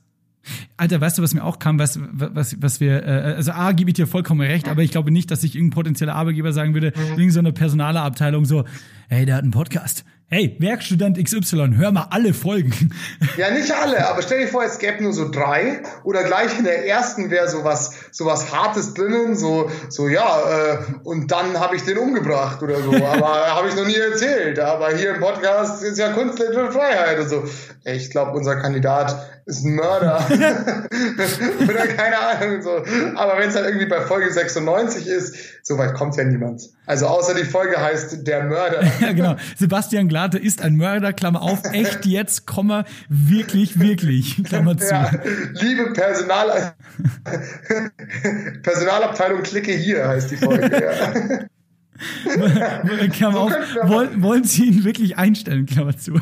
Alter, 0.76 1.01
weißt 1.01 1.18
du, 1.18 1.22
was 1.22 1.34
mir 1.34 1.45
auch 1.45 1.61
kam, 1.61 1.78
was, 1.78 2.01
was, 2.01 2.61
was 2.61 2.80
wir, 2.80 3.05
äh, 3.07 3.34
also 3.36 3.53
A, 3.53 3.70
gebe 3.72 3.90
ich 3.90 3.95
dir 3.95 4.09
vollkommen 4.09 4.40
recht, 4.40 4.68
aber 4.68 4.82
ich 4.82 4.90
glaube 4.90 5.12
nicht, 5.12 5.30
dass 5.30 5.43
sich 5.43 5.55
irgendein 5.55 5.74
potenzieller 5.76 6.14
Arbeitgeber 6.16 6.53
sagen 6.53 6.74
würde, 6.74 6.93
Mhm. 6.97 7.16
wegen 7.18 7.30
so 7.30 7.38
einer 7.38 7.53
Personalabteilung 7.53 8.45
so, 8.45 8.64
hey, 9.09 9.24
der 9.24 9.36
hat 9.36 9.43
einen 9.43 9.53
Podcast. 9.53 10.05
Hey, 10.35 10.57
Werkstudent 10.61 11.22
XY, 11.22 11.74
hör 11.76 11.93
mal 11.93 12.07
alle 12.09 12.33
Folgen. 12.33 12.72
Ja, 13.37 13.51
nicht 13.51 13.70
alle, 13.70 14.09
aber 14.09 14.22
stell 14.22 14.41
dir 14.41 14.49
vor, 14.49 14.64
es 14.64 14.78
gäbe 14.78 15.03
nur 15.03 15.12
so 15.12 15.30
drei 15.30 15.83
oder 16.05 16.22
gleich 16.24 16.59
in 16.59 16.64
der 16.64 16.87
ersten 16.87 17.30
wäre 17.30 17.49
sowas 17.49 17.95
sowas 18.12 18.51
Hartes 18.53 18.95
drinnen, 18.95 19.37
so 19.37 19.70
so 19.89 20.09
ja 20.09 20.41
äh, 20.49 20.78
und 21.05 21.30
dann 21.30 21.59
habe 21.61 21.76
ich 21.76 21.83
den 21.83 21.99
umgebracht 21.99 22.62
oder 22.62 22.80
so, 22.83 22.93
aber 23.05 23.55
habe 23.55 23.68
ich 23.68 23.76
noch 23.76 23.87
nie 23.87 23.95
erzählt. 23.95 24.59
Aber 24.59 24.97
hier 24.97 25.14
im 25.14 25.20
Podcast 25.20 25.83
ist 25.83 25.99
ja 25.99 26.12
künstlerische 26.12 26.72
Freiheit 26.72 27.18
und 27.18 27.28
so. 27.28 27.45
Ich 27.85 28.11
glaube, 28.11 28.33
unser 28.33 28.57
Kandidat 28.57 29.41
ist 29.47 29.64
ein 29.64 29.74
Mörder 29.74 30.24
oder 31.62 31.86
keine 31.88 32.18
Ahnung 32.18 32.62
so. 32.62 32.84
Aber 33.16 33.38
wenn 33.38 33.49
es 33.49 33.55
halt 33.55 33.66
irgendwie 33.66 33.86
bei 33.86 34.01
Folge 34.03 34.32
96 34.32 35.07
ist, 35.07 35.36
so 35.62 35.78
weit 35.78 35.95
kommt 35.95 36.16
ja 36.16 36.24
niemand. 36.24 36.62
Also 36.86 37.07
außer 37.07 37.34
die 37.34 37.45
Folge 37.45 37.80
heißt 37.80 38.26
der 38.26 38.45
Mörder. 38.45 38.82
ja, 39.01 39.12
genau. 39.12 39.36
Sebastian 39.57 40.09
Glate 40.09 40.38
ist 40.38 40.62
ein 40.62 40.76
Mörder, 40.76 41.12
Klammer 41.12 41.43
auf, 41.43 41.61
echt 41.72 42.07
jetzt, 42.07 42.47
Komma, 42.47 42.84
wirklich, 43.09 43.78
wirklich, 43.78 44.43
Klammer 44.45 44.76
zu. 44.76 44.93
Ja, 44.93 45.11
liebe 45.53 45.93
Personal 45.93 46.74
Personalabteilung, 48.62 49.43
klicke 49.43 49.72
hier, 49.72 50.07
heißt 50.07 50.30
die 50.30 50.36
Folge. 50.36 50.70
Ja. 50.70 51.47
Klammer 53.09 53.32
so 53.32 53.40
auf, 53.40 53.53
wollen, 53.88 54.22
wollen 54.22 54.45
Sie 54.45 54.64
ihn 54.66 54.84
wirklich 54.84 55.16
einstellen, 55.18 55.66
Klammer 55.66 55.97
zu. 55.97 56.14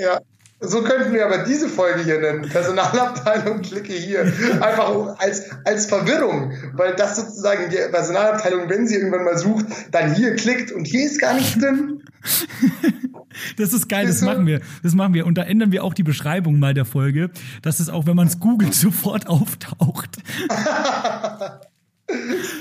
ja, 0.00 0.20
so 0.60 0.82
könnten 0.82 1.14
wir 1.14 1.24
aber 1.24 1.38
diese 1.44 1.68
Folge 1.68 2.04
hier 2.04 2.20
nennen. 2.20 2.48
Personalabteilung 2.48 3.62
klicke 3.62 3.94
hier. 3.94 4.20
Einfach 4.60 5.18
als, 5.18 5.50
als 5.64 5.86
Verwirrung. 5.86 6.52
Weil 6.74 6.94
das 6.96 7.16
sozusagen 7.16 7.70
die 7.70 7.76
Personalabteilung, 7.90 8.68
wenn 8.68 8.86
sie 8.86 8.96
irgendwann 8.96 9.24
mal 9.24 9.38
sucht, 9.38 9.66
dann 9.90 10.14
hier 10.14 10.36
klickt 10.36 10.70
und 10.72 10.86
hier 10.86 11.06
ist 11.06 11.20
gar 11.20 11.34
nichts 11.34 11.58
drin. 11.58 12.02
Das 13.56 13.72
ist 13.72 13.88
geil, 13.88 14.06
das 14.06 14.22
machen 14.22 14.46
wir. 14.46 14.60
Das 14.82 14.94
machen 14.94 15.14
wir. 15.14 15.24
Und 15.24 15.38
da 15.38 15.42
ändern 15.42 15.72
wir 15.72 15.84
auch 15.84 15.94
die 15.94 16.02
Beschreibung 16.02 16.58
mal 16.58 16.74
der 16.74 16.84
Folge, 16.84 17.30
dass 17.62 17.80
es 17.80 17.88
auch, 17.88 18.06
wenn 18.06 18.16
man 18.16 18.26
es 18.26 18.40
googelt, 18.40 18.74
sofort 18.86 19.28
auftaucht. 19.28 20.18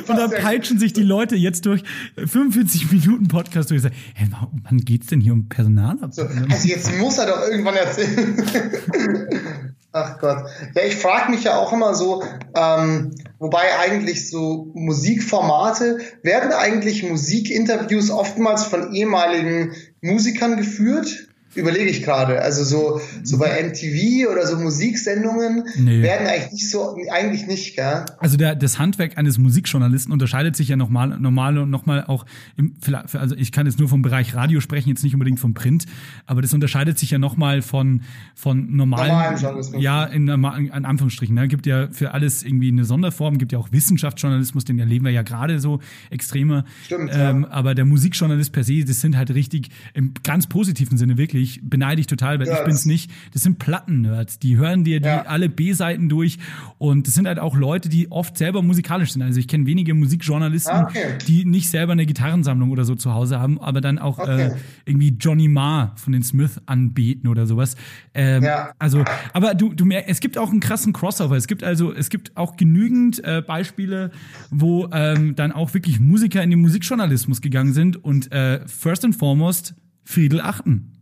Und 0.08 0.18
dann 0.18 0.32
peitschen 0.32 0.80
sich 0.80 0.94
die 0.94 1.04
Leute 1.04 1.36
jetzt 1.36 1.66
durch 1.66 1.84
45 2.18 2.92
Minuten 2.92 3.28
Podcast 3.28 3.72
durch. 3.72 3.84
Hey, 4.14 4.28
wann 4.64 4.80
geht's 4.80 5.08
denn 5.08 5.22
hier 5.22 5.34
um 5.34 5.50
Personalabteilung? 5.50 6.48
So, 6.48 6.54
also 6.54 6.68
jetzt 6.68 6.98
muss 6.98 7.18
er 7.18 7.28
doch 7.28 7.48
irgendwann 7.48 7.76
erzählen. 7.76 8.44
Ach 9.92 10.20
Gott. 10.20 10.46
Ja, 10.76 10.84
ich 10.84 10.96
frage 10.96 11.32
mich 11.32 11.46
ja 11.46 11.58
auch 11.58 11.74
immer 11.74 11.96
so, 11.96 12.24
ähm, 12.56 13.12
wobei 13.40 13.80
eigentlich 13.80 14.30
so 14.30 14.72
Musikformate, 14.76 15.98
werden 16.22 16.52
eigentlich 16.54 17.04
Musikinterviews 17.04 18.12
oftmals 18.12 18.66
von 18.66 18.94
ehemaligen 18.94 19.74
Musikern 20.02 20.58
geführt? 20.58 21.29
Überlege 21.56 21.90
ich 21.90 22.04
gerade. 22.04 22.42
Also 22.42 22.64
so, 22.64 23.02
so 23.24 23.40
bei 23.40 23.64
MTV 23.64 24.30
oder 24.32 24.46
so 24.46 24.58
Musiksendungen 24.58 25.64
nee. 25.78 26.02
werden 26.04 26.28
eigentlich 26.28 26.52
nicht 26.52 26.70
so, 26.70 26.96
eigentlich 27.12 27.48
nicht, 27.48 27.76
gell? 27.76 28.06
Also 28.20 28.38
der, 28.38 28.56
das 28.56 28.78
Handwerk 28.78 29.18
eines 29.18 29.40
Musikjournalisten 29.40 30.14
unterscheidet 30.14 30.56
sich 30.56 30.68
ja 30.68 30.76
nochmal, 30.76 31.20
normal 31.20 31.58
und 31.58 31.72
nochmal 31.72 32.06
auch 32.06 32.26
im, 32.56 32.76
also 33.14 33.36
ich 33.36 33.52
kann 33.52 33.66
jetzt 33.66 33.80
nur 33.80 33.90
vom 33.90 34.04
Bereich 34.04 34.36
Radio 34.36 34.60
sprechen, 34.62 34.90
jetzt 34.90 35.04
nicht 35.04 35.14
unbedingt 35.14 35.40
vom 35.40 35.56
Print, 35.56 35.86
aber 36.28 36.44
das 36.44 36.54
unterscheidet 36.54 37.00
sich 37.00 37.12
ja 37.12 37.18
nochmal 37.18 37.64
von, 37.64 38.04
von 38.36 38.76
normalen, 38.76 39.38
ja, 39.80 40.06
in, 40.06 40.28
in 40.28 40.86
Anführungsstrichen, 40.86 41.34
ne? 41.34 41.48
Gibt 41.48 41.66
ja 41.66 41.88
für 41.92 42.12
alles 42.12 42.44
irgendwie 42.44 42.72
eine 42.72 42.86
Sonderform, 42.86 43.40
gibt 43.40 43.54
ja 43.54 43.58
auch 43.58 43.72
Wissenschaftsjournalismus, 43.72 44.66
den 44.66 44.78
erleben 44.78 45.06
wir 45.06 45.12
ja 45.12 45.24
gerade 45.24 45.60
so 45.60 45.80
extremer. 46.12 46.64
Stimmt, 46.86 47.10
ähm, 47.14 47.44
ja. 47.44 47.52
Aber 47.52 47.74
der 47.74 47.86
Musikjournalist 47.86 48.52
per 48.52 48.64
se, 48.64 48.86
das 48.86 49.02
sind 49.02 49.18
halt 49.18 49.32
richtig, 49.32 49.70
im 49.94 50.14
ganz 50.24 50.48
positiven 50.48 50.98
Sinne 50.98 51.18
wirklich, 51.18 51.39
wirklich, 51.40 51.62
beneide 51.64 52.02
ich 52.02 52.08
total, 52.08 52.40
weil 52.40 52.48
ja, 52.48 52.60
ich 52.60 52.66
bin's 52.66 52.86
nicht. 52.86 53.12
Das 53.34 53.44
sind 53.44 53.60
Platten-Nerds, 53.60 54.40
die 54.40 54.58
hören 54.58 54.84
dir 54.84 55.00
die 55.00 55.08
ja. 55.08 55.24
alle 55.24 55.50
B-Seiten 55.50 56.10
durch 56.10 56.38
und 56.78 57.08
das 57.08 57.14
sind 57.16 57.28
halt 57.28 57.40
auch 57.40 57.56
Leute, 57.56 57.90
die 57.90 58.12
oft 58.12 58.38
selber 58.38 58.62
musikalisch 58.62 59.14
sind. 59.14 59.22
Also 59.22 59.40
ich 59.40 59.48
kenne 59.48 59.66
wenige 59.66 59.94
Musikjournalisten, 59.94 60.76
ah, 60.76 60.88
okay. 60.90 61.18
die 61.28 61.46
nicht 61.46 61.70
selber 61.70 61.94
eine 61.94 62.06
Gitarrensammlung 62.06 62.72
oder 62.72 62.84
so 62.84 62.96
zu 62.96 63.14
Hause 63.14 63.40
haben, 63.40 63.60
aber 63.60 63.82
dann 63.82 64.00
auch 64.00 64.20
okay. 64.20 64.48
äh, 64.48 64.56
irgendwie 64.86 65.16
Johnny 65.20 65.48
Marr 65.48 65.94
von 65.96 66.14
den 66.14 66.24
Smith 66.24 66.60
anbeten 66.66 67.30
oder 67.30 67.48
sowas. 67.48 67.76
Ähm, 68.14 68.44
ja. 68.44 68.74
Also, 68.80 69.04
aber 69.34 69.56
du, 69.56 69.74
du 69.74 69.86
merkst, 69.86 70.10
es 70.10 70.20
gibt 70.20 70.38
auch 70.38 70.52
einen 70.52 70.60
krassen 70.60 70.94
Crossover. 70.94 71.36
Es 71.38 71.48
gibt 71.48 71.64
also, 71.64 71.94
es 71.94 72.10
gibt 72.10 72.36
auch 72.36 72.58
genügend 72.58 73.24
äh, 73.24 73.42
Beispiele, 73.46 74.12
wo 74.50 74.90
ähm, 74.92 75.36
dann 75.36 75.52
auch 75.52 75.74
wirklich 75.74 76.00
Musiker 76.00 76.44
in 76.44 76.50
den 76.50 76.60
Musikjournalismus 76.60 77.42
gegangen 77.42 77.74
sind 77.74 78.04
und 78.04 78.32
äh, 78.32 78.68
first 78.68 79.06
and 79.06 79.16
foremost 79.16 79.76
Friedel 80.04 80.42
achten. 80.42 80.99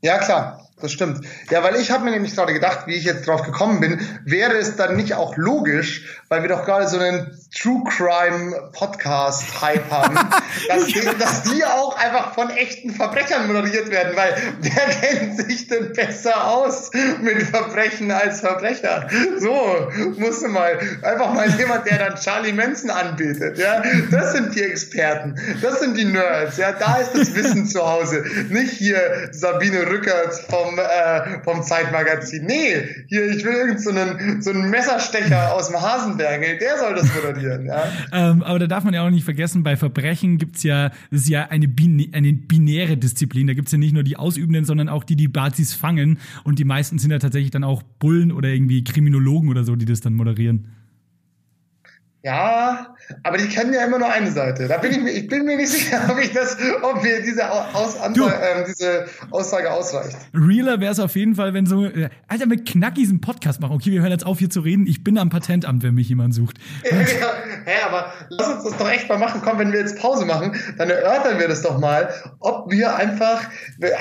Ja, 0.00 0.18
klar. 0.18 0.64
Das 0.80 0.92
stimmt. 0.92 1.26
Ja, 1.50 1.64
weil 1.64 1.74
ich 1.76 1.90
habe 1.90 2.04
mir 2.04 2.12
nämlich 2.12 2.36
gerade 2.36 2.52
gedacht, 2.52 2.86
wie 2.86 2.94
ich 2.94 3.04
jetzt 3.04 3.26
drauf 3.26 3.42
gekommen 3.42 3.80
bin, 3.80 4.00
wäre 4.24 4.56
es 4.56 4.76
dann 4.76 4.96
nicht 4.96 5.14
auch 5.14 5.36
logisch, 5.36 6.17
weil 6.28 6.42
wir 6.42 6.48
doch 6.48 6.64
gerade 6.64 6.88
so 6.88 6.98
einen 6.98 7.38
True 7.56 7.82
Crime 7.88 8.70
Podcast 8.72 9.62
Hype 9.62 9.90
haben, 9.90 10.14
dass, 10.68 10.86
die, 10.86 11.00
dass 11.18 11.42
die 11.44 11.64
auch 11.64 11.96
einfach 11.96 12.34
von 12.34 12.50
echten 12.50 12.90
Verbrechern 12.90 13.46
moderiert 13.46 13.90
werden, 13.90 14.16
weil 14.16 14.34
wer 14.60 14.72
kennt 15.00 15.36
sich 15.40 15.68
denn 15.68 15.92
besser 15.92 16.46
aus 16.46 16.90
mit 17.20 17.42
Verbrechen 17.42 18.10
als 18.10 18.40
Verbrecher? 18.40 19.08
So, 19.38 19.90
musste 20.18 20.48
mal, 20.48 20.78
einfach 21.02 21.32
mal 21.32 21.48
jemand, 21.50 21.86
der 21.86 21.98
dann 21.98 22.16
Charlie 22.16 22.52
Manson 22.52 22.90
anbietet, 22.90 23.58
ja? 23.58 23.82
Das 24.10 24.32
sind 24.32 24.54
die 24.54 24.62
Experten, 24.62 25.36
das 25.62 25.80
sind 25.80 25.96
die 25.96 26.04
Nerds, 26.04 26.56
ja? 26.58 26.72
Da 26.72 26.96
ist 26.96 27.12
das 27.12 27.34
Wissen 27.34 27.66
zu 27.66 27.86
Hause. 27.86 28.24
Nicht 28.50 28.72
hier 28.72 29.28
Sabine 29.32 29.88
Rückert 29.88 30.34
vom 30.48 30.78
äh, 30.78 31.42
vom 31.44 31.62
Zeitmagazin. 31.62 32.44
Nee, 32.44 33.04
hier, 33.08 33.26
ich 33.28 33.44
will 33.44 33.54
irgend 33.54 33.82
so 33.82 33.90
einen, 33.90 34.42
so 34.42 34.50
einen 34.50 34.70
Messerstecher 34.70 35.52
aus 35.54 35.68
dem 35.68 35.80
Hasenbergel, 36.18 36.58
der 36.58 36.78
soll 36.78 36.94
das 36.94 37.14
moderieren, 37.14 37.66
ja. 37.66 37.84
ähm, 38.12 38.42
aber 38.42 38.58
da 38.58 38.66
darf 38.66 38.84
man 38.84 38.94
ja 38.94 39.06
auch 39.06 39.10
nicht 39.10 39.24
vergessen, 39.24 39.62
bei 39.62 39.76
Verbrechen 39.76 40.38
gibt's 40.38 40.62
ja, 40.62 40.90
das 41.10 41.22
ist 41.22 41.28
ja 41.28 41.48
eine, 41.48 41.68
Bin 41.68 42.10
eine 42.12 42.32
binäre 42.32 42.96
Disziplin. 42.96 43.46
Da 43.46 43.54
gibt's 43.54 43.72
ja 43.72 43.78
nicht 43.78 43.94
nur 43.94 44.02
die 44.02 44.16
Ausübenden, 44.16 44.64
sondern 44.64 44.88
auch 44.88 45.04
die, 45.04 45.16
die 45.16 45.28
Bazis 45.28 45.74
fangen. 45.74 46.18
Und 46.44 46.58
die 46.58 46.64
meisten 46.64 46.98
sind 46.98 47.10
ja 47.10 47.18
tatsächlich 47.18 47.50
dann 47.50 47.64
auch 47.64 47.82
Bullen 47.82 48.32
oder 48.32 48.48
irgendwie 48.48 48.84
Kriminologen 48.84 49.48
oder 49.48 49.64
so, 49.64 49.76
die 49.76 49.84
das 49.84 50.00
dann 50.00 50.14
moderieren. 50.14 50.68
Ja, 52.24 52.96
aber 53.22 53.38
die 53.38 53.46
kennen 53.46 53.72
ja 53.72 53.84
immer 53.84 54.00
nur 54.00 54.10
eine 54.10 54.32
Seite. 54.32 54.66
Da 54.66 54.78
bin 54.78 54.90
ich 54.90 54.98
mir, 54.98 55.10
ich 55.12 55.28
bin 55.28 55.44
mir 55.44 55.56
nicht 55.56 55.70
sicher, 55.70 56.00
ob 56.10 56.18
ich 56.18 56.32
das, 56.32 56.56
ob 56.82 57.00
mir 57.02 57.22
diese, 57.22 57.48
Aus, 57.48 57.94
äh, 57.94 58.64
diese 58.66 59.06
Aussage 59.30 59.70
ausreicht. 59.70 60.16
Realer 60.34 60.80
wäre 60.80 60.90
es 60.90 60.98
auf 60.98 61.14
jeden 61.14 61.36
Fall, 61.36 61.54
wenn 61.54 61.66
so, 61.66 61.84
äh, 61.84 62.08
Alter, 62.26 62.46
mit 62.46 62.66
Knackis 62.68 63.10
einen 63.10 63.20
Podcast 63.20 63.60
machen. 63.60 63.76
Okay, 63.76 63.92
wir 63.92 64.00
hören 64.00 64.10
jetzt 64.10 64.26
auf 64.26 64.40
hier 64.40 64.50
zu 64.50 64.60
reden. 64.60 64.84
Ich 64.88 65.04
bin 65.04 65.16
am 65.16 65.30
Patentamt, 65.30 65.84
wenn 65.84 65.94
mich 65.94 66.08
jemand 66.08 66.34
sucht. 66.34 66.58
ja, 66.82 66.98
hä, 66.98 67.82
aber 67.86 68.12
lass 68.30 68.48
uns 68.48 68.64
das 68.64 68.76
doch 68.76 68.90
echt 68.90 69.08
mal 69.08 69.18
machen. 69.18 69.40
Komm, 69.44 69.60
wenn 69.60 69.72
wir 69.72 69.78
jetzt 69.78 70.00
Pause 70.00 70.24
machen, 70.24 70.56
dann 70.76 70.90
erörtern 70.90 71.38
wir 71.38 71.46
das 71.46 71.62
doch 71.62 71.78
mal, 71.78 72.12
ob 72.40 72.68
wir 72.72 72.96
einfach, 72.96 73.42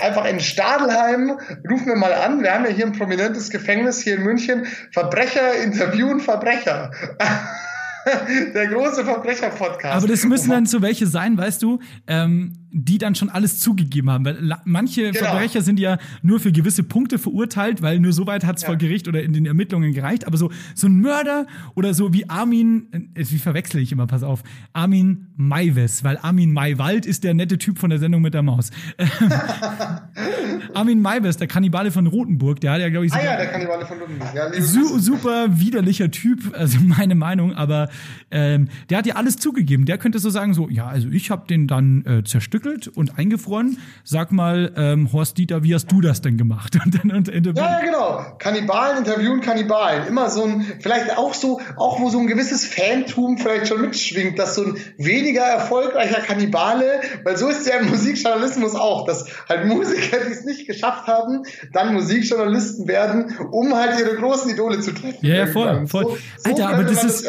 einfach 0.01 0.25
in 0.25 0.39
Stadelheim, 0.39 1.37
rufen 1.69 1.85
wir 1.85 1.95
mal 1.95 2.13
an, 2.13 2.41
wir 2.41 2.51
haben 2.51 2.65
ja 2.65 2.71
hier 2.71 2.87
ein 2.87 2.93
prominentes 2.93 3.51
Gefängnis 3.51 4.01
hier 4.01 4.15
in 4.15 4.23
München, 4.23 4.65
Verbrecher 4.91 5.53
interviewen 5.61 6.19
Verbrecher. 6.19 6.89
Der 8.53 8.67
große 8.67 9.03
Verbrecher-Podcast. 9.03 9.95
Aber 9.95 10.07
das 10.07 10.23
müssen 10.25 10.49
dann 10.49 10.65
so 10.65 10.81
welche 10.81 11.07
sein, 11.07 11.37
weißt 11.37 11.61
du, 11.61 11.79
ähm, 12.07 12.66
die 12.71 12.97
dann 12.97 13.15
schon 13.15 13.29
alles 13.29 13.59
zugegeben 13.59 14.09
haben. 14.09 14.25
Weil 14.25 14.57
manche 14.65 15.11
genau. 15.11 15.25
Verbrecher 15.25 15.61
sind 15.61 15.79
ja 15.79 15.97
nur 16.21 16.39
für 16.39 16.51
gewisse 16.51 16.83
Punkte 16.83 17.17
verurteilt, 17.17 17.81
weil 17.81 17.99
nur 17.99 18.13
so 18.13 18.27
weit 18.27 18.45
hat 18.45 18.57
es 18.57 18.63
ja. 18.63 18.67
vor 18.67 18.77
Gericht 18.77 19.07
oder 19.07 19.23
in 19.23 19.33
den 19.33 19.45
Ermittlungen 19.45 19.93
gereicht. 19.93 20.27
Aber 20.27 20.37
so, 20.37 20.51
so 20.75 20.87
ein 20.87 20.99
Mörder 20.99 21.47
oder 21.75 21.93
so 21.93 22.13
wie 22.13 22.29
Armin, 22.29 22.87
äh, 23.13 23.23
wie 23.29 23.39
verwechsel 23.39 23.81
ich 23.81 23.91
immer, 23.91 24.07
pass 24.07 24.23
auf, 24.23 24.43
Armin 24.73 25.27
Maives, 25.35 26.03
weil 26.03 26.17
Armin 26.17 26.51
Maiwald 26.51 27.05
ist 27.05 27.23
der 27.23 27.33
nette 27.33 27.57
Typ 27.57 27.79
von 27.79 27.89
der 27.89 27.99
Sendung 27.99 28.21
mit 28.21 28.33
der 28.33 28.43
Maus. 28.43 28.71
Armin 30.73 31.01
Maives, 31.01 31.37
der 31.37 31.47
Kannibale 31.47 31.91
von 31.91 32.07
Rotenburg, 32.07 32.59
der 32.59 32.73
hat 32.73 32.81
ja, 32.81 32.89
glaube 32.89 33.05
ich, 33.05 33.13
ah, 33.13 33.23
ja, 33.23 33.37
der 33.37 33.47
Kannibale 33.47 33.85
von 33.85 33.99
Rotenburg. 33.99 34.33
Ja, 34.33 34.61
su 34.61 34.99
super 34.99 35.59
widerlicher 35.59 36.11
Typ, 36.11 36.53
also 36.53 36.79
meine 36.83 37.15
Meinung, 37.15 37.53
aber 37.53 37.89
ähm, 38.31 38.67
der 38.89 38.99
hat 38.99 39.05
ja 39.05 39.15
alles 39.15 39.37
zugegeben. 39.37 39.85
Der 39.85 39.97
könnte 39.97 40.19
so 40.19 40.29
sagen, 40.29 40.53
so, 40.53 40.69
ja, 40.69 40.87
also 40.87 41.09
ich 41.09 41.31
habe 41.31 41.47
den 41.47 41.67
dann 41.67 42.05
äh, 42.05 42.23
zerstückelt 42.57 42.87
und 42.87 43.17
eingefroren. 43.17 43.77
Sag 44.03 44.31
mal, 44.31 44.71
ähm, 44.75 45.11
Horst 45.11 45.37
Dieter, 45.37 45.63
wie 45.63 45.73
hast 45.73 45.91
du 45.91 46.01
das 46.01 46.21
denn 46.21 46.37
gemacht? 46.37 46.77
Und 46.87 47.03
dann 47.03 47.11
und, 47.11 47.29
und, 47.29 47.57
ja, 47.57 47.79
ja, 47.79 47.85
genau. 47.85 48.25
Kannibalen 48.37 48.99
interviewen 48.99 49.41
Kannibalen. 49.41 50.07
Immer 50.07 50.29
so 50.29 50.43
ein, 50.43 50.65
vielleicht 50.79 51.17
auch 51.17 51.33
so, 51.33 51.59
auch 51.75 51.99
wo 51.99 52.09
so 52.09 52.19
ein 52.19 52.27
gewisses 52.27 52.65
Fantum 52.65 53.37
vielleicht 53.37 53.67
schon 53.67 53.81
mitschwingt, 53.81 54.39
dass 54.39 54.55
so 54.55 54.63
ein 54.63 54.77
weniger 54.97 55.41
erfolgreicher 55.41 56.21
Kannibale, 56.21 57.01
weil 57.23 57.35
so 57.35 57.49
ist 57.49 57.67
ja 57.67 57.75
im 57.79 57.89
Musikjournalismus 57.89 58.75
auch, 58.75 59.05
dass 59.05 59.25
halt 59.49 59.65
Musiker, 59.65 60.17
die 60.25 60.31
es 60.31 60.45
nicht 60.45 60.67
geschafft 60.67 61.07
haben, 61.07 61.43
dann 61.73 61.93
Musikjournalisten 61.93 62.87
werden, 62.87 63.35
um 63.51 63.75
halt 63.75 63.99
ihre 63.99 64.15
großen 64.15 64.49
Idole 64.49 64.79
zu 64.79 64.93
treffen. 64.93 65.25
Ja, 65.25 65.35
ja 65.35 65.47
voll, 65.47 65.87
voll. 65.87 66.03
So, 66.03 66.17
so 66.37 66.49
Alter, 66.49 66.69
aber 66.69 66.83
das 66.83 67.03
ist, 67.03 67.27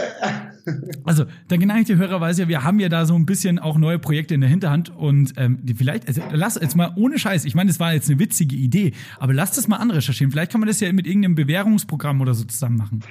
Also, 1.05 1.25
der 1.51 1.59
geneigte 1.59 1.97
Hörer 1.97 2.21
weiß 2.21 2.39
ja, 2.39 2.49
wir 2.49 2.65
haben 2.65 2.81
ja 2.81 2.89
da 2.89 3.07
so 3.07 3.15
ein 3.15 3.27
bisschen 3.27 3.59
auch 3.59 3.79
neue 3.79 3.99
Projekte 3.99 4.35
in 4.35 4.41
der 4.41 4.51
Hinterhand 4.51 4.91
und 4.95 5.33
ähm, 5.37 5.59
die 5.63 5.75
vielleicht, 5.75 6.07
also 6.09 6.23
lass 6.33 6.55
jetzt 6.57 6.77
mal 6.77 6.93
ohne 6.97 7.19
Scheiß, 7.19 7.45
ich 7.45 7.55
meine, 7.55 7.69
das 7.69 7.81
war 7.81 7.93
jetzt 7.93 8.09
eine 8.11 8.19
witzige 8.19 8.57
Idee, 8.57 8.93
aber 9.19 9.33
lass 9.33 9.53
das 9.53 9.69
mal 9.69 9.77
anrecherchieren. 9.77 10.31
Vielleicht 10.31 10.53
kann 10.53 10.61
man 10.61 10.69
das 10.69 10.81
ja 10.81 10.93
mit 10.93 11.07
irgendeinem 11.07 11.35
Bewährungsprogramm 11.35 12.21
oder 12.21 12.35
so 12.35 12.45
zusammen 12.45 12.77
machen. 12.77 13.03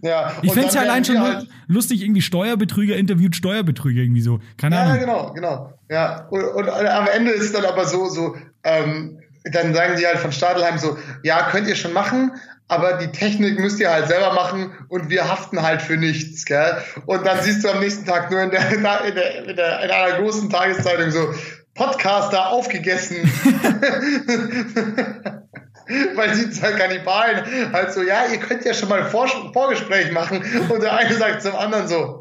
Ja, 0.00 0.32
Ich 0.42 0.52
fände 0.52 0.68
es 0.68 0.74
ja 0.74 0.82
allein 0.82 1.04
schon 1.04 1.16
nur 1.16 1.44
lustig, 1.66 2.02
irgendwie 2.02 2.22
Steuerbetrüger 2.22 2.96
interviewt 2.96 3.34
Steuerbetrüger 3.34 4.02
irgendwie 4.02 4.20
so. 4.20 4.38
Keine 4.56 4.76
Ja, 4.76 4.82
Ahnung. 4.84 5.00
genau, 5.00 5.32
genau. 5.32 5.72
Ja, 5.90 6.26
und, 6.28 6.44
und 6.44 6.68
am 6.68 7.06
Ende 7.12 7.32
ist 7.32 7.52
dann 7.54 7.64
aber 7.64 7.84
so, 7.84 8.08
so, 8.08 8.36
ähm, 8.62 9.18
dann 9.52 9.74
sagen 9.74 9.94
die 9.98 10.06
halt 10.06 10.18
von 10.18 10.30
Stadelheim 10.30 10.78
so, 10.78 10.96
ja, 11.24 11.48
könnt 11.50 11.66
ihr 11.68 11.74
schon 11.74 11.92
machen, 11.92 12.30
aber 12.68 12.94
die 12.94 13.10
Technik 13.10 13.58
müsst 13.58 13.80
ihr 13.80 13.90
halt 13.90 14.08
selber 14.08 14.32
machen 14.34 14.72
und 14.88 15.08
wir 15.08 15.28
haften 15.28 15.62
halt 15.62 15.82
für 15.82 15.96
nichts, 15.96 16.44
gell? 16.44 16.76
Und 17.06 17.26
dann 17.26 17.40
siehst 17.40 17.64
du 17.64 17.70
am 17.70 17.80
nächsten 17.80 18.04
Tag 18.04 18.30
nur 18.30 18.42
in 18.42 18.50
der, 18.50 18.70
in 18.70 18.82
der, 18.82 19.04
in 19.04 19.56
der, 19.56 19.82
in 19.82 19.90
einer 19.90 20.18
großen 20.18 20.50
Tageszeitung 20.50 21.10
so, 21.10 21.34
Podcaster 21.74 22.50
aufgegessen. 22.50 23.16
Weil 26.14 26.32
die 26.32 26.50
zwei 26.50 26.72
Kannibalen 26.72 27.72
halt 27.72 27.92
so, 27.92 28.02
ja, 28.02 28.26
ihr 28.30 28.38
könnt 28.38 28.64
ja 28.64 28.74
schon 28.74 28.90
mal 28.90 29.06
Vor 29.06 29.26
Vorgespräch 29.54 30.12
machen. 30.12 30.44
Und 30.68 30.82
der 30.82 30.94
eine 30.94 31.14
sagt 31.14 31.40
zum 31.40 31.56
anderen 31.56 31.88
so, 31.88 32.17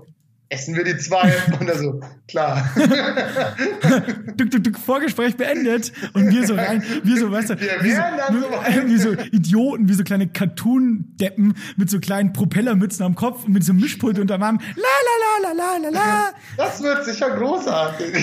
essen 0.49 0.75
wir 0.75 0.83
die 0.83 0.97
zwei? 0.97 1.33
Und 1.59 1.67
er 1.67 1.77
so, 1.77 2.01
klar. 2.27 2.69
Duck, 4.37 4.51
duck, 4.51 4.63
duck, 4.63 4.77
Vorgespräch 4.77 5.35
beendet 5.35 5.91
und 6.13 6.29
wir 6.29 6.45
so 6.45 6.55
rein, 6.55 6.83
wir 7.03 7.17
so, 7.17 7.31
weißt 7.31 7.51
du, 7.51 7.59
Wir 7.59 7.83
wie 7.83 7.91
so, 7.91 7.97
wären 7.97 8.17
dann 8.17 8.41
so 8.41 8.87
wie 8.87 8.97
so 8.97 9.11
Idioten, 9.31 9.89
wie 9.89 9.93
so 9.93 10.03
kleine 10.03 10.27
Cartoon-Deppen 10.27 11.55
mit 11.75 11.89
so 11.89 11.99
kleinen 11.99 12.33
Propellermützen 12.33 13.03
am 13.05 13.15
Kopf 13.15 13.45
und 13.45 13.53
mit 13.53 13.63
so 13.63 13.71
einem 13.71 13.81
Mischpult 13.81 14.19
unterm 14.19 14.43
Arm. 14.43 14.59
La 14.75 14.83
la 14.83 15.49
la 15.49 15.51
la 15.51 15.77
la 15.77 15.77
la 15.77 15.89
la. 15.89 16.33
Das 16.55 16.81
wird 16.81 17.05
sicher 17.05 17.31
großartig. 17.35 18.15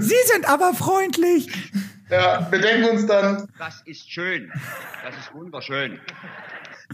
Sie 0.00 0.14
sind 0.32 0.48
aber 0.48 0.74
freundlich. 0.74 1.48
Ja, 2.10 2.46
wir 2.50 2.58
denken 2.58 2.88
uns 2.90 3.06
dann, 3.06 3.48
Das 3.58 3.82
ist 3.84 4.10
schön. 4.10 4.50
Das 5.04 5.14
ist 5.16 5.34
wunderschön. 5.34 6.00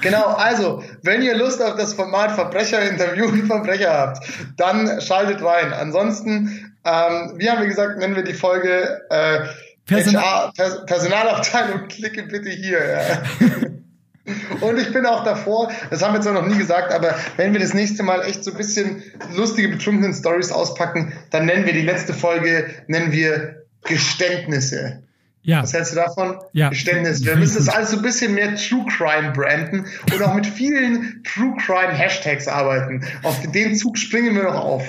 Genau, 0.00 0.24
also, 0.26 0.82
wenn 1.02 1.22
ihr 1.22 1.36
Lust 1.36 1.62
auf 1.62 1.76
das 1.76 1.94
Format 1.94 2.32
Verbrecher 2.32 2.82
interviewen 2.82 3.46
Verbrecher 3.46 3.92
habt, 3.92 4.26
dann 4.56 5.00
schaltet 5.00 5.42
rein. 5.42 5.72
Ansonsten, 5.72 6.74
ähm, 6.84 7.34
wie 7.36 7.48
haben 7.48 7.60
wir 7.60 7.68
gesagt, 7.68 7.98
nennen 7.98 8.16
wir 8.16 8.24
die 8.24 8.34
Folge 8.34 9.02
äh, 9.10 9.46
Personal- 9.86 10.22
HR, 10.22 10.52
Pers 10.56 10.86
Personalabteilung, 10.86 11.88
klicke 11.88 12.22
bitte 12.24 12.50
hier. 12.50 12.78
Ja. 12.78 13.22
Und 14.60 14.78
ich 14.78 14.90
bin 14.92 15.04
auch 15.04 15.22
davor, 15.22 15.70
das 15.90 16.02
haben 16.02 16.14
wir 16.14 16.22
zwar 16.22 16.32
noch 16.32 16.46
nie 16.46 16.56
gesagt, 16.56 16.92
aber 16.94 17.14
wenn 17.36 17.52
wir 17.52 17.60
das 17.60 17.74
nächste 17.74 18.02
Mal 18.02 18.22
echt 18.22 18.42
so 18.42 18.52
ein 18.52 18.56
bisschen 18.56 19.02
lustige, 19.36 19.68
betrunkenen 19.68 20.14
Stories 20.14 20.50
auspacken, 20.50 21.12
dann 21.30 21.44
nennen 21.44 21.66
wir 21.66 21.74
die 21.74 21.82
letzte 21.82 22.14
Folge, 22.14 22.70
nennen 22.86 23.12
wir 23.12 23.64
Geständnisse. 23.82 25.03
Ja, 25.44 25.62
Was 25.62 25.72
hältst 25.74 25.92
du 25.92 25.96
davon? 25.96 26.36
Ja. 26.52 26.70
Geständnis. 26.70 27.22
Wir 27.24 27.36
müssen 27.36 27.58
das 27.58 27.68
alles 27.68 27.90
so 27.90 27.98
ein 27.98 28.02
bisschen 28.02 28.34
mehr 28.34 28.56
True 28.56 28.86
Crime 28.88 29.32
branden 29.32 29.84
und 30.12 30.22
auch 30.22 30.34
mit 30.34 30.46
vielen 30.46 31.22
True 31.22 31.54
Crime 31.58 31.92
Hashtags 31.92 32.48
arbeiten. 32.48 33.02
Auf 33.22 33.40
den 33.52 33.76
Zug 33.76 33.98
springen 33.98 34.34
wir 34.34 34.44
noch 34.44 34.54
auf. 34.54 34.84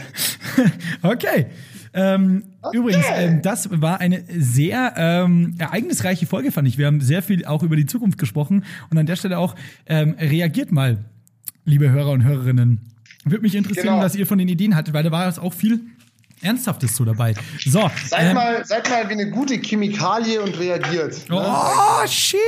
okay. 1.04 1.48
Ähm, 1.94 2.44
Okay. 2.66 2.78
Übrigens, 2.80 3.06
ähm, 3.16 3.42
das 3.44 3.70
war 3.80 4.00
eine 4.00 4.24
sehr 4.40 4.96
ähm, 4.98 5.54
ereignisreiche 5.60 6.26
Folge, 6.26 6.52
fand 6.52 6.68
ich. 6.68 6.80
Wir 6.80 6.88
haben 6.88 7.00
sehr 7.00 7.22
viel 7.22 7.46
auch 7.46 7.62
über 7.62 7.76
die 7.76 7.86
Zukunft 7.86 8.18
gesprochen 8.18 8.64
und 8.90 8.98
an 8.98 9.06
der 9.06 9.16
Stelle 9.18 9.38
auch 9.38 9.54
ähm, 9.86 10.16
reagiert 10.20 10.72
mal, 10.72 10.98
liebe 11.64 11.92
Hörer 11.92 12.10
und 12.10 12.24
Hörerinnen. 12.24 12.80
Würde 13.24 13.44
mich 13.44 13.54
interessieren, 13.54 13.86
Genau. 13.88 14.00
was 14.00 14.16
ihr 14.16 14.26
von 14.26 14.40
den 14.40 14.48
Ideen 14.48 14.76
hattet, 14.76 14.96
weil 14.96 15.04
da 15.04 15.12
war 15.12 15.28
jetzt 15.28 15.40
auch 15.40 15.54
viel 15.54 15.82
Ernsthaftes 16.46 16.96
so 16.96 17.04
dabei. 17.04 17.34
So, 17.66 17.90
Seid, 18.08 18.28
ähm, 18.28 18.36
mal, 18.36 18.66
seid 18.66 18.90
mal 18.90 19.10
wie 19.10 19.14
eine 19.14 19.30
gute 19.30 19.56
Chemikalie 19.56 20.42
und 20.42 20.58
reagiert. 20.60 21.30
ne? 21.30 21.38
oh 21.38 22.08
shit! 22.08 22.40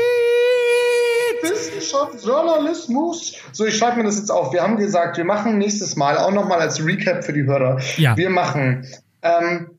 Wissenschaft, 1.42 2.26
Journalismus. 2.26 3.36
So, 3.52 3.66
ich 3.66 3.78
schreibe 3.78 3.98
mir 3.98 4.04
das 4.04 4.18
jetzt 4.18 4.32
auf. 4.32 4.54
Wir 4.54 4.62
haben 4.62 4.78
gesagt, 4.78 5.18
wir 5.18 5.26
machen 5.26 5.58
nächstes 5.58 5.96
Mal 5.96 6.18
auch 6.18 6.32
nochmal 6.32 6.60
als 6.60 6.84
Recap 6.84 7.24
für 7.24 7.34
die 7.34 7.44
Hörer. 7.44 7.80
Ja. 7.98 8.18
Wir 8.18 8.30
machen 8.30 8.86
ähm, 9.22 9.72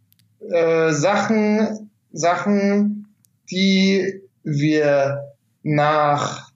äh, 0.50 0.92
Sachen, 0.92 1.90
Sachen, 2.12 3.08
die 3.50 4.20
wir 4.44 5.22
nach 5.62 6.50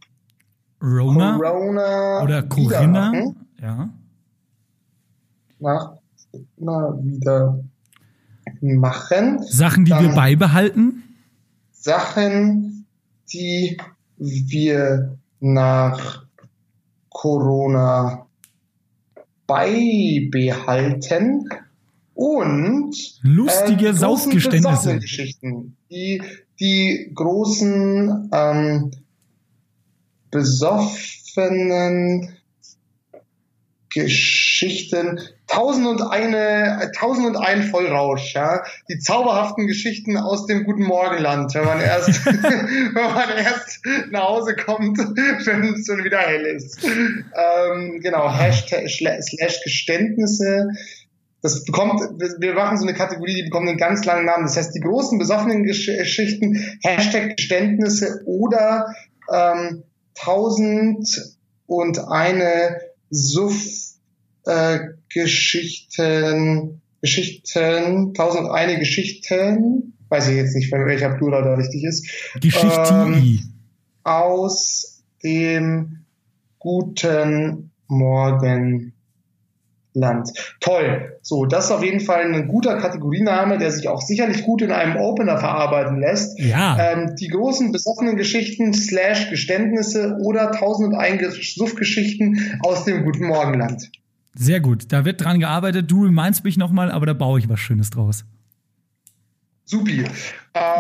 Rona 0.81 1.39
Corona 1.39 2.23
oder 2.23 2.43
Corinna. 2.43 3.13
Ja. 3.61 3.89
Nach 5.61 5.92
Corona 6.57 6.99
wieder 7.03 7.65
machen. 8.61 9.43
Sachen, 9.45 9.85
die 9.85 9.91
wir 9.93 10.03
Dann- 10.03 10.15
beibehalten. 10.15 11.03
Sachen, 11.73 12.87
die 13.33 13.77
wir 14.17 15.19
nach 15.41 16.25
Corona 17.09 18.27
beibehalten 19.47 21.49
und 22.15 22.95
Lustige 23.23 23.89
äh, 23.89 23.95
Saufgeständnisse. 23.95 25.01
Die, 25.91 26.23
die 26.61 27.11
großen 27.15 28.31
ähm, 28.33 28.91
besoffenen 30.31 32.35
Geschichten, 33.91 35.19
tausend 35.53 35.87
und 35.87 36.01
eine, 36.01 36.91
tausend 36.97 37.27
und 37.27 37.37
ein 37.37 37.63
Vollrausch, 37.65 38.35
ja, 38.35 38.63
die 38.89 38.99
zauberhaften 38.99 39.67
Geschichten 39.67 40.17
aus 40.17 40.47
dem 40.47 40.65
guten 40.65 40.85
Morgenland, 40.85 41.55
wenn 41.55 41.65
man 41.65 41.81
erst, 41.81 42.25
wenn 42.27 42.93
man 42.95 43.29
erst 43.37 43.81
nach 44.11 44.29
Hause 44.29 44.57
kommt, 44.57 44.99
wenn 44.99 45.75
es 45.75 45.87
schon 45.87 46.05
wieder 46.05 46.19
hell 46.19 46.47
ist. 46.47 46.83
Ähm, 46.85 48.01
genau, 48.01 48.33
Hashtag 48.33 48.89
slash 48.89 49.61
Geständnisse. 49.63 50.69
Das 51.43 51.65
bekommt, 51.65 52.01
wir 52.39 52.55
machen 52.55 52.79
so 52.79 52.87
eine 52.87 52.97
Kategorie, 52.97 53.35
die 53.35 53.43
bekommt 53.43 53.69
einen 53.69 53.77
ganz 53.77 54.05
langen 54.05 54.25
Namen. 54.25 54.45
Das 54.45 54.57
heißt, 54.57 54.75
die 54.75 54.81
großen 54.81 55.19
besoffenen 55.19 55.65
Gesch 55.65 55.87
Geschichten, 55.87 56.79
Hashtag 56.83 57.37
Geständnisse 57.37 58.23
oder 58.25 58.95
ähm, 59.31 59.83
tausend 60.15 61.37
und 61.67 61.99
eine 61.99 62.81
Suff 63.11 63.61
äh, 64.47 64.79
Geschichten, 65.15 66.81
Geschichten, 67.01 68.15
tausend 68.15 68.51
eine 68.51 68.79
Geschichten, 68.79 69.95
weiß 70.09 70.29
ich 70.29 70.37
jetzt 70.37 70.55
nicht, 70.55 70.71
welcher 70.71 71.15
Plural 71.15 71.43
da 71.43 71.55
richtig 71.55 71.85
ist, 71.85 72.07
Geschichte. 72.41 72.89
Ähm, 72.91 73.41
aus 74.05 75.03
dem 75.23 76.05
guten 76.59 77.71
Morgenland. 77.89 78.93
Toll. 80.61 81.19
So, 81.23 81.45
das 81.47 81.67
ist 81.67 81.71
auf 81.73 81.83
jeden 81.83 82.01
Fall 82.01 82.33
ein 82.33 82.49
guter 82.49 82.79
Kategoriename, 82.79 83.59
der 83.59 83.71
sich 83.73 83.89
auch 83.89 84.01
sicherlich 84.01 84.45
gut 84.45 84.63
in 84.63 84.71
einem 84.71 84.97
Opener 84.97 85.39
verarbeiten 85.39 86.01
lässt. 86.01 86.39
Ja. 86.39 86.77
Ähm, 86.79 87.15
die 87.19 87.29
großen 87.29 87.73
besoffenen 87.73 88.17
Geschichten 88.17 88.73
slash 88.75 89.31
Geständnisse 89.31 90.17
oder 90.23 90.53
tausend 90.53 90.89
und 90.89 90.95
ein 90.95 91.21
Suffgeschichten 91.31 92.61
aus 92.63 92.85
dem 92.85 93.05
guten 93.05 93.27
Morgenland. 93.27 93.91
Sehr 94.35 94.61
gut. 94.61 94.93
Da 94.93 95.05
wird 95.05 95.21
dran 95.21 95.41
gearbeitet. 95.41 95.91
Du 95.91 96.05
remindest 96.05 96.45
mich 96.45 96.57
nochmal, 96.57 96.91
aber 96.91 97.07
da 97.07 97.13
baue 97.13 97.39
ich 97.39 97.49
was 97.49 97.61
Schönes 97.61 97.91
draus. 97.91 98.25
Supi. 99.65 100.01
Ähm, 100.01 100.07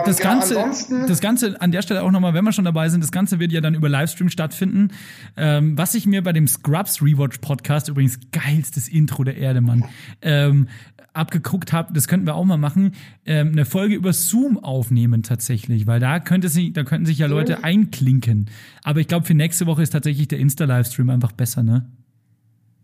Das 0.04 0.18
genau, 0.18 0.40
Ganze, 0.40 1.06
das 1.06 1.20
Ganze 1.20 1.60
an 1.60 1.72
der 1.72 1.82
Stelle 1.82 2.02
auch 2.02 2.10
nochmal, 2.10 2.34
wenn 2.34 2.44
wir 2.44 2.52
schon 2.52 2.64
dabei 2.64 2.88
sind, 2.88 3.02
das 3.02 3.12
Ganze 3.12 3.38
wird 3.38 3.52
ja 3.52 3.60
dann 3.60 3.74
über 3.74 3.88
Livestream 3.88 4.28
stattfinden. 4.28 4.88
Ähm, 5.36 5.78
was 5.78 5.94
ich 5.94 6.06
mir 6.06 6.22
bei 6.22 6.32
dem 6.32 6.46
Scrubs 6.46 7.00
Rewatch 7.00 7.38
Podcast, 7.38 7.88
übrigens 7.88 8.18
geilstes 8.32 8.88
Intro 8.88 9.24
der 9.24 9.36
Erde, 9.36 9.60
Mann, 9.60 9.84
ähm, 10.20 10.68
abgeguckt 11.14 11.72
habe, 11.72 11.92
das 11.92 12.08
könnten 12.08 12.26
wir 12.26 12.34
auch 12.34 12.44
mal 12.44 12.56
machen, 12.56 12.92
ähm, 13.24 13.48
eine 13.52 13.64
Folge 13.64 13.94
über 13.94 14.12
Zoom 14.12 14.58
aufnehmen 14.58 15.22
tatsächlich, 15.22 15.86
weil 15.86 16.00
da 16.00 16.20
könnte 16.20 16.48
sich, 16.48 16.72
da 16.72 16.84
könnten 16.84 17.06
sich 17.06 17.18
ja 17.18 17.26
Leute 17.26 17.64
einklinken. 17.64 18.50
Aber 18.82 19.00
ich 19.00 19.08
glaube, 19.08 19.26
für 19.26 19.34
nächste 19.34 19.66
Woche 19.66 19.82
ist 19.82 19.90
tatsächlich 19.90 20.28
der 20.28 20.38
Insta-Livestream 20.38 21.10
einfach 21.10 21.32
besser, 21.32 21.62
ne? 21.62 21.86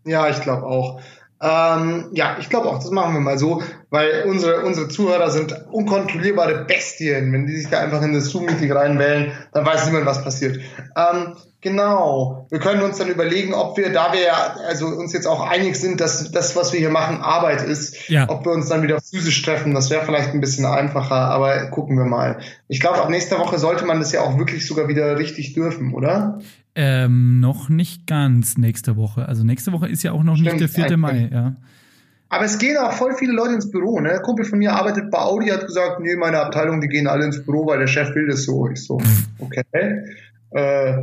Ja, 0.09 0.27
ich 0.29 0.41
glaube 0.41 0.65
auch. 0.65 0.99
Ähm, 1.41 2.09
ja, 2.11 2.35
ich 2.39 2.49
glaube 2.49 2.67
auch, 2.67 2.79
das 2.79 2.91
machen 2.91 3.13
wir 3.13 3.21
mal 3.21 3.37
so, 3.37 3.61
weil 3.89 4.25
unsere, 4.27 4.65
unsere 4.65 4.89
Zuhörer 4.89 5.29
sind 5.29 5.55
unkontrollierbare 5.71 6.65
Bestien. 6.65 7.31
Wenn 7.31 7.45
die 7.47 7.55
sich 7.55 7.69
da 7.69 7.79
einfach 7.79 8.01
in 8.01 8.13
das 8.13 8.25
Zoom-Meeting 8.25 8.71
reinwählen, 8.71 9.31
dann 9.53 9.65
weiß 9.65 9.85
niemand, 9.85 10.05
was 10.05 10.21
passiert. 10.21 10.57
Ähm, 10.97 11.37
genau. 11.61 12.45
Wir 12.49 12.59
können 12.59 12.81
uns 12.81 12.97
dann 12.97 13.07
überlegen, 13.07 13.53
ob 13.53 13.77
wir, 13.77 13.93
da 13.93 14.11
wir 14.11 14.21
ja 14.21 14.55
also 14.67 14.87
uns 14.87 15.13
jetzt 15.13 15.27
auch 15.27 15.39
einig 15.39 15.77
sind, 15.79 16.01
dass 16.01 16.29
das, 16.29 16.57
was 16.57 16.73
wir 16.73 16.79
hier 16.81 16.89
machen, 16.89 17.21
Arbeit 17.21 17.61
ist, 17.61 18.09
Ja. 18.09 18.27
ob 18.29 18.43
wir 18.43 18.51
uns 18.51 18.67
dann 18.67 18.81
wieder 18.83 18.99
physisch 18.99 19.41
treffen. 19.41 19.73
Das 19.73 19.89
wäre 19.89 20.03
vielleicht 20.03 20.33
ein 20.33 20.41
bisschen 20.41 20.65
einfacher, 20.65 21.15
aber 21.15 21.67
gucken 21.67 21.97
wir 21.97 22.05
mal. 22.05 22.39
Ich 22.67 22.81
glaube, 22.81 22.97
ab 23.01 23.09
nächster 23.09 23.39
Woche 23.39 23.59
sollte 23.59 23.85
man 23.85 23.99
das 23.99 24.11
ja 24.11 24.21
auch 24.21 24.37
wirklich 24.37 24.67
sogar 24.67 24.89
wieder 24.89 25.17
richtig 25.17 25.53
dürfen, 25.53 25.93
oder? 25.93 26.39
Ähm, 26.75 27.39
noch 27.39 27.69
nicht 27.69 28.07
ganz 28.07 28.57
nächste 28.57 28.95
Woche. 28.95 29.27
Also 29.27 29.43
nächste 29.43 29.71
Woche 29.71 29.87
ist 29.87 30.03
ja 30.03 30.11
auch 30.11 30.23
noch 30.23 30.37
Stimmt, 30.37 30.61
nicht 30.61 30.77
der 30.77 30.87
4. 30.87 30.97
Mai, 30.97 31.29
ja. 31.31 31.55
Aber 32.29 32.45
es 32.45 32.59
gehen 32.59 32.77
auch 32.77 32.93
voll 32.93 33.15
viele 33.15 33.33
Leute 33.33 33.55
ins 33.55 33.71
Büro. 33.71 33.99
Ne? 33.99 34.11
Ein 34.11 34.21
Kumpel 34.21 34.45
von 34.45 34.59
mir 34.59 34.73
arbeitet 34.73 35.09
bei 35.09 35.17
Audi, 35.17 35.47
hat 35.47 35.65
gesagt, 35.65 35.99
nee, 35.99 36.15
meine 36.15 36.39
Abteilung, 36.39 36.79
die 36.79 36.87
gehen 36.87 37.07
alle 37.07 37.25
ins 37.25 37.43
Büro, 37.43 37.65
weil 37.65 37.79
der 37.79 37.87
Chef 37.87 38.13
will 38.13 38.27
das 38.27 38.43
so. 38.43 38.69
Ich 38.69 38.83
so, 38.83 39.01
okay. 39.39 39.63
Äh, 40.51 40.97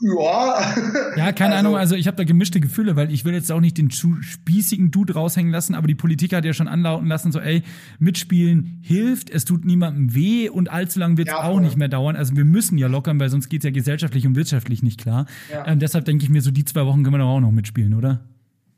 ja. 0.00 0.74
Ja, 1.16 1.32
keine 1.32 1.54
Also- 1.54 1.68
Ahnung, 1.68 1.76
also 1.76 1.94
ich 1.94 2.06
habe 2.06 2.16
da 2.16 2.24
gemischte 2.24 2.60
Gefühle, 2.60 2.96
weil 2.96 3.12
ich 3.12 3.24
will 3.24 3.32
jetzt 3.34 3.50
auch 3.52 3.60
nicht 3.60 3.78
den 3.78 3.90
zu 3.90 4.20
spießigen 4.20 4.90
Dude 4.90 5.14
raushängen 5.14 5.52
lassen, 5.52 5.74
aber 5.74 5.86
die 5.86 5.94
Politik 5.94 6.32
hat 6.34 6.44
ja 6.44 6.52
schon 6.52 6.68
anlauten 6.68 7.06
lassen, 7.08 7.32
so 7.32 7.38
ey, 7.40 7.62
mitspielen 7.98 8.78
hilft, 8.82 9.30
es 9.30 9.44
tut 9.44 9.64
niemandem 9.64 10.14
weh 10.14 10.48
und 10.48 10.70
allzu 10.70 10.98
lang 10.98 11.16
wird 11.16 11.28
es 11.28 11.34
Ja, 11.34 11.42
auch 11.44 11.60
nicht 11.60 11.76
mehr 11.76 11.88
dauern. 11.88 12.16
Also 12.16 12.36
wir 12.36 12.44
müssen 12.44 12.76
ja 12.78 12.86
lockern, 12.88 13.18
weil 13.20 13.28
sonst 13.30 13.48
geht's 13.48 13.64
ja 13.64 13.70
gesellschaftlich 13.70 14.26
und 14.26 14.36
wirtschaftlich 14.36 14.82
nicht 14.82 15.00
klar. 15.00 15.26
Ja. 15.52 15.66
Ähm, 15.66 15.78
deshalb 15.78 16.04
denke 16.04 16.24
ich 16.24 16.30
mir, 16.30 16.42
so 16.42 16.50
die 16.50 16.64
zwei 16.64 16.84
Wochen 16.86 17.02
können 17.02 17.14
wir 17.14 17.18
doch 17.18 17.28
auch 17.28 17.40
noch 17.40 17.52
mitspielen, 17.52 17.94
oder? 17.94 18.20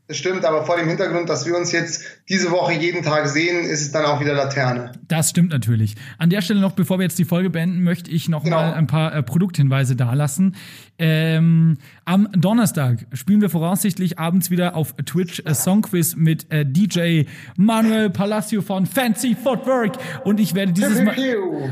Das 0.08 0.18
stimmt, 0.18 0.44
aber 0.44 0.64
vor 0.64 0.76
dem 0.76 0.86
Hintergrund, 0.88 1.28
dass 1.28 1.46
wir 1.46 1.56
uns 1.56 1.72
jetzt 1.72 2.04
diese 2.28 2.52
Woche 2.52 2.72
jeden 2.72 3.02
Tag 3.02 3.26
sehen, 3.26 3.64
ist 3.64 3.80
es 3.82 3.90
dann 3.90 4.04
auch 4.04 4.20
wieder 4.20 4.34
Laterne. 4.34 4.92
Das 5.08 5.30
stimmt 5.30 5.50
natürlich. 5.50 5.96
An 6.18 6.30
der 6.30 6.42
Stelle 6.42 6.60
noch, 6.60 6.72
bevor 6.72 6.98
wir 7.00 7.02
jetzt 7.02 7.18
die 7.18 7.24
Folge 7.24 7.50
beenden, 7.50 7.82
möchte 7.82 8.10
ich 8.12 8.28
noch 8.28 8.44
Genau. 8.44 8.56
mal 8.56 8.74
ein 8.74 8.86
paar 8.86 9.12
äh, 9.12 9.22
Produkthinweise 9.24 9.96
dalassen. 9.96 10.54
Ähm, 10.98 11.76
am 12.04 12.28
Donnerstag 12.32 13.06
spielen 13.12 13.40
wir 13.40 13.50
voraussichtlich 13.50 14.18
abends 14.18 14.50
wieder 14.50 14.76
auf 14.76 14.94
Twitch 15.04 15.42
äh, 15.44 15.54
Songquiz 15.54 16.14
mit 16.16 16.50
äh, 16.52 16.64
DJ 16.64 17.24
Manuel 17.56 18.08
Palacio 18.10 18.62
von 18.62 18.86
Fancy 18.86 19.34
Footwork 19.34 19.98
und 20.24 20.38
ich 20.40 20.54
werde 20.54 20.72
dieses 20.72 21.02
Mal 21.02 21.16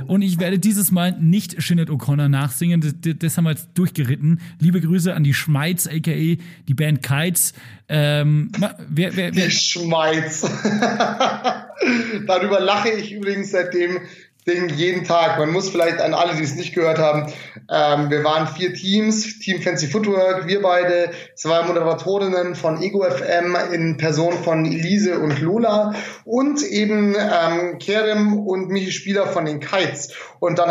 und 0.08 0.22
ich 0.22 0.40
werde 0.40 0.58
dieses 0.58 0.90
Mal 0.90 1.12
nicht 1.20 1.62
Sinead 1.62 1.88
O'Connor 1.88 2.28
nachsingen. 2.28 2.80
Das, 2.80 2.94
das, 3.00 3.14
das 3.18 3.36
haben 3.38 3.44
wir 3.44 3.50
jetzt 3.52 3.68
durchgeritten. 3.74 4.40
Liebe 4.58 4.80
Grüße 4.80 5.14
an 5.14 5.22
die 5.24 5.34
Schmeiz, 5.34 5.86
aka 5.86 6.10
die 6.12 6.74
Band 6.74 7.02
Kites. 7.02 7.54
Ähm, 7.88 8.50
wer, 8.88 9.16
wer, 9.16 9.34
wer, 9.34 9.46
Die 9.46 9.50
Schmeiz. 9.50 10.42
Darüber 12.26 12.60
lache 12.60 12.90
ich 12.90 13.12
übrigens 13.12 13.50
seitdem 13.50 14.00
Ding 14.46 14.68
jeden 14.68 15.04
Tag. 15.04 15.38
Man 15.38 15.52
muss 15.52 15.70
vielleicht 15.70 16.00
an 16.00 16.12
alle, 16.12 16.34
die 16.34 16.42
es 16.42 16.54
nicht 16.54 16.74
gehört 16.74 16.98
haben, 16.98 17.32
ähm, 17.70 18.10
wir 18.10 18.24
waren 18.24 18.46
vier 18.46 18.74
Teams, 18.74 19.38
Team 19.38 19.62
Fancy 19.62 19.86
Footwork, 19.86 20.46
wir 20.46 20.60
beide, 20.60 21.10
zwei 21.34 21.62
Moderatorinnen 21.62 22.54
von 22.54 22.82
Ego 22.82 23.04
FM 23.04 23.56
in 23.72 23.96
Person 23.96 24.34
von 24.34 24.66
Elise 24.66 25.18
und 25.18 25.40
Lola 25.40 25.94
und 26.24 26.62
eben 26.62 27.14
ähm, 27.14 27.78
Kerem 27.78 28.38
und 28.38 28.68
Michi 28.68 28.92
Spieler 28.92 29.26
von 29.26 29.46
den 29.46 29.60
Kites. 29.60 30.12
Und 30.40 30.58
dann 30.58 30.70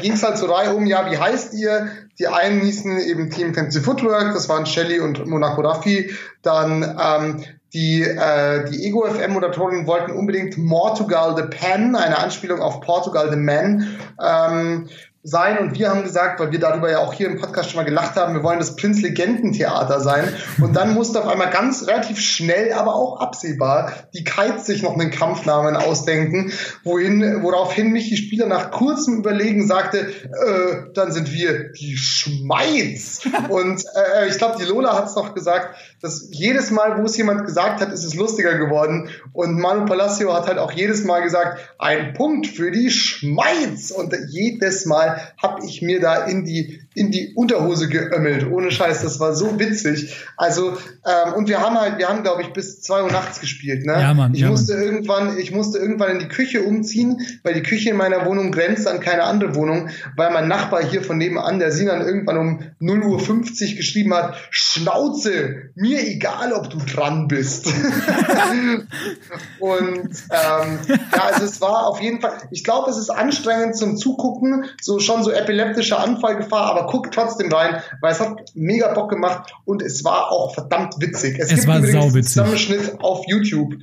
ging 0.00 0.14
es 0.14 0.24
halt 0.24 0.36
so 0.36 0.46
Reihe 0.46 0.74
um, 0.74 0.86
ja, 0.86 1.08
wie 1.10 1.18
heißt 1.18 1.54
ihr? 1.54 1.90
Die 2.22 2.28
einen 2.28 2.60
hießen 2.60 3.00
eben 3.00 3.30
Team 3.30 3.52
Fancy 3.52 3.80
Footwork, 3.80 4.32
das 4.32 4.48
waren 4.48 4.64
Shelly 4.64 5.00
und 5.00 5.26
Monaco 5.26 5.60
Raffi. 5.60 6.14
Dann 6.42 6.84
ähm, 6.84 7.44
die, 7.72 8.02
äh, 8.02 8.70
die 8.70 8.86
Ego 8.86 9.04
FM 9.10 9.32
Moderatoren 9.32 9.88
wollten 9.88 10.12
unbedingt 10.12 10.56
Portugal 10.68 11.34
the 11.36 11.42
Pen, 11.42 11.96
eine 11.96 12.16
Anspielung 12.16 12.60
auf 12.60 12.80
Portugal 12.80 13.28
the 13.28 13.36
Man, 13.36 13.98
ähm, 14.24 14.88
sein. 15.24 15.58
Und 15.58 15.78
wir 15.78 15.88
haben 15.88 16.02
gesagt, 16.02 16.40
weil 16.40 16.50
wir 16.50 16.58
darüber 16.58 16.90
ja 16.90 16.98
auch 16.98 17.12
hier 17.12 17.28
im 17.28 17.38
Podcast 17.38 17.70
schon 17.70 17.78
mal 17.78 17.84
gelacht 17.84 18.16
haben, 18.16 18.34
wir 18.34 18.42
wollen 18.42 18.58
das 18.58 18.74
Prinz 18.74 19.00
Legenden 19.02 19.52
Theater 19.52 20.00
sein. 20.00 20.28
Und 20.60 20.74
dann 20.74 20.94
musste 20.94 21.20
auf 21.20 21.28
einmal 21.28 21.50
ganz 21.50 21.86
relativ 21.86 22.20
schnell, 22.20 22.72
aber 22.72 22.96
auch 22.96 23.20
absehbar, 23.20 23.92
die 24.14 24.24
Kites 24.24 24.66
sich 24.66 24.82
noch 24.82 24.94
einen 24.94 25.12
Kampfnamen 25.12 25.76
ausdenken, 25.76 26.52
wohin, 26.82 27.42
woraufhin 27.42 27.92
mich 27.92 28.08
die 28.08 28.16
Spieler 28.16 28.46
nach 28.46 28.72
kurzem 28.72 29.18
Überlegen 29.18 29.66
sagte, 29.66 30.00
äh, 30.00 30.92
dann 30.94 31.12
sind 31.12 31.32
wir 31.32 31.72
die 31.72 31.96
Schmeiz. 31.96 33.20
Und 33.48 33.84
äh, 33.94 34.28
ich 34.28 34.38
glaube, 34.38 34.56
die 34.58 34.64
Lola 34.64 34.96
hat 34.96 35.06
es 35.06 35.14
noch 35.14 35.34
gesagt, 35.34 35.76
dass 36.00 36.28
jedes 36.32 36.72
Mal, 36.72 37.00
wo 37.00 37.04
es 37.04 37.16
jemand 37.16 37.46
gesagt 37.46 37.80
hat, 37.80 37.92
ist 37.92 38.04
es 38.04 38.14
lustiger 38.14 38.58
geworden. 38.58 39.08
Und 39.32 39.58
Manu 39.60 39.84
Palacio 39.84 40.34
hat 40.34 40.48
halt 40.48 40.58
auch 40.58 40.72
jedes 40.72 41.04
Mal 41.04 41.22
gesagt, 41.22 41.60
ein 41.78 42.12
Punkt 42.14 42.48
für 42.48 42.72
die 42.72 42.90
Schmeiz. 42.90 43.92
Und 43.92 44.12
jedes 44.28 44.84
Mal 44.84 45.11
habe 45.40 45.64
ich 45.66 45.82
mir 45.82 46.00
da 46.00 46.24
in 46.24 46.44
die, 46.44 46.80
in 46.94 47.10
die 47.10 47.32
Unterhose 47.34 47.88
geömmelt. 47.88 48.50
Ohne 48.50 48.70
Scheiß, 48.70 49.02
das 49.02 49.20
war 49.20 49.34
so 49.34 49.58
witzig. 49.58 50.14
Also, 50.36 50.76
ähm, 51.06 51.34
und 51.34 51.48
wir 51.48 51.60
haben 51.60 51.78
halt, 51.80 51.98
wir 51.98 52.08
haben, 52.08 52.22
glaube 52.22 52.42
ich, 52.42 52.52
bis 52.52 52.82
zwei 52.82 53.02
Uhr 53.02 53.10
nachts 53.10 53.40
gespielt. 53.40 53.86
Ne? 53.86 53.92
Ja, 53.92 54.14
Mann, 54.14 54.34
ich 54.34 54.40
ja, 54.40 54.48
musste 54.48 54.74
irgendwann, 54.74 55.38
ich 55.38 55.52
musste 55.52 55.78
irgendwann 55.78 56.10
in 56.12 56.18
die 56.18 56.28
Küche 56.28 56.62
umziehen, 56.62 57.20
weil 57.42 57.54
die 57.54 57.62
Küche 57.62 57.90
in 57.90 57.96
meiner 57.96 58.26
Wohnung 58.26 58.52
grenzt 58.52 58.86
an 58.86 59.00
keine 59.00 59.24
andere 59.24 59.54
Wohnung, 59.54 59.88
weil 60.16 60.30
mein 60.32 60.48
Nachbar 60.48 60.84
hier 60.84 61.02
von 61.02 61.18
nebenan, 61.18 61.58
der 61.58 61.72
Sinan 61.72 62.00
irgendwann 62.02 62.38
um 62.38 62.60
0 62.78 63.02
Uhr 63.04 63.20
50 63.20 63.76
geschrieben 63.76 64.14
hat, 64.14 64.36
Schnauze, 64.50 65.70
mir 65.74 66.06
egal, 66.06 66.52
ob 66.52 66.70
du 66.70 66.78
dran 66.78 67.28
bist. 67.28 67.66
Und 69.58 70.10
ähm, 70.30 70.78
ja, 70.88 71.24
also 71.24 71.44
es 71.44 71.60
war 71.60 71.86
auf 71.86 72.00
jeden 72.00 72.20
Fall, 72.20 72.32
ich 72.50 72.64
glaube, 72.64 72.90
es 72.90 72.96
ist 72.96 73.10
anstrengend 73.10 73.76
zum 73.76 73.96
Zugucken, 73.96 74.64
so 74.80 74.98
schon 75.04 75.22
so 75.22 75.30
epileptische 75.30 75.98
Anfallgefahr, 75.98 76.66
aber 76.70 76.86
guckt 76.86 77.14
trotzdem 77.14 77.52
rein, 77.52 77.82
weil 78.00 78.12
es 78.12 78.20
hat 78.20 78.40
mega 78.54 78.92
Bock 78.94 79.10
gemacht 79.10 79.52
und 79.64 79.82
es 79.82 80.04
war 80.04 80.30
auch 80.30 80.54
verdammt 80.54 80.94
witzig. 80.98 81.38
Es 81.38 81.66
war 81.66 81.78
übrigens 81.78 82.14
einen. 82.14 82.22
Zusammenschnitt 82.22 83.00
auf 83.00 83.24
YouTube. 83.26 83.74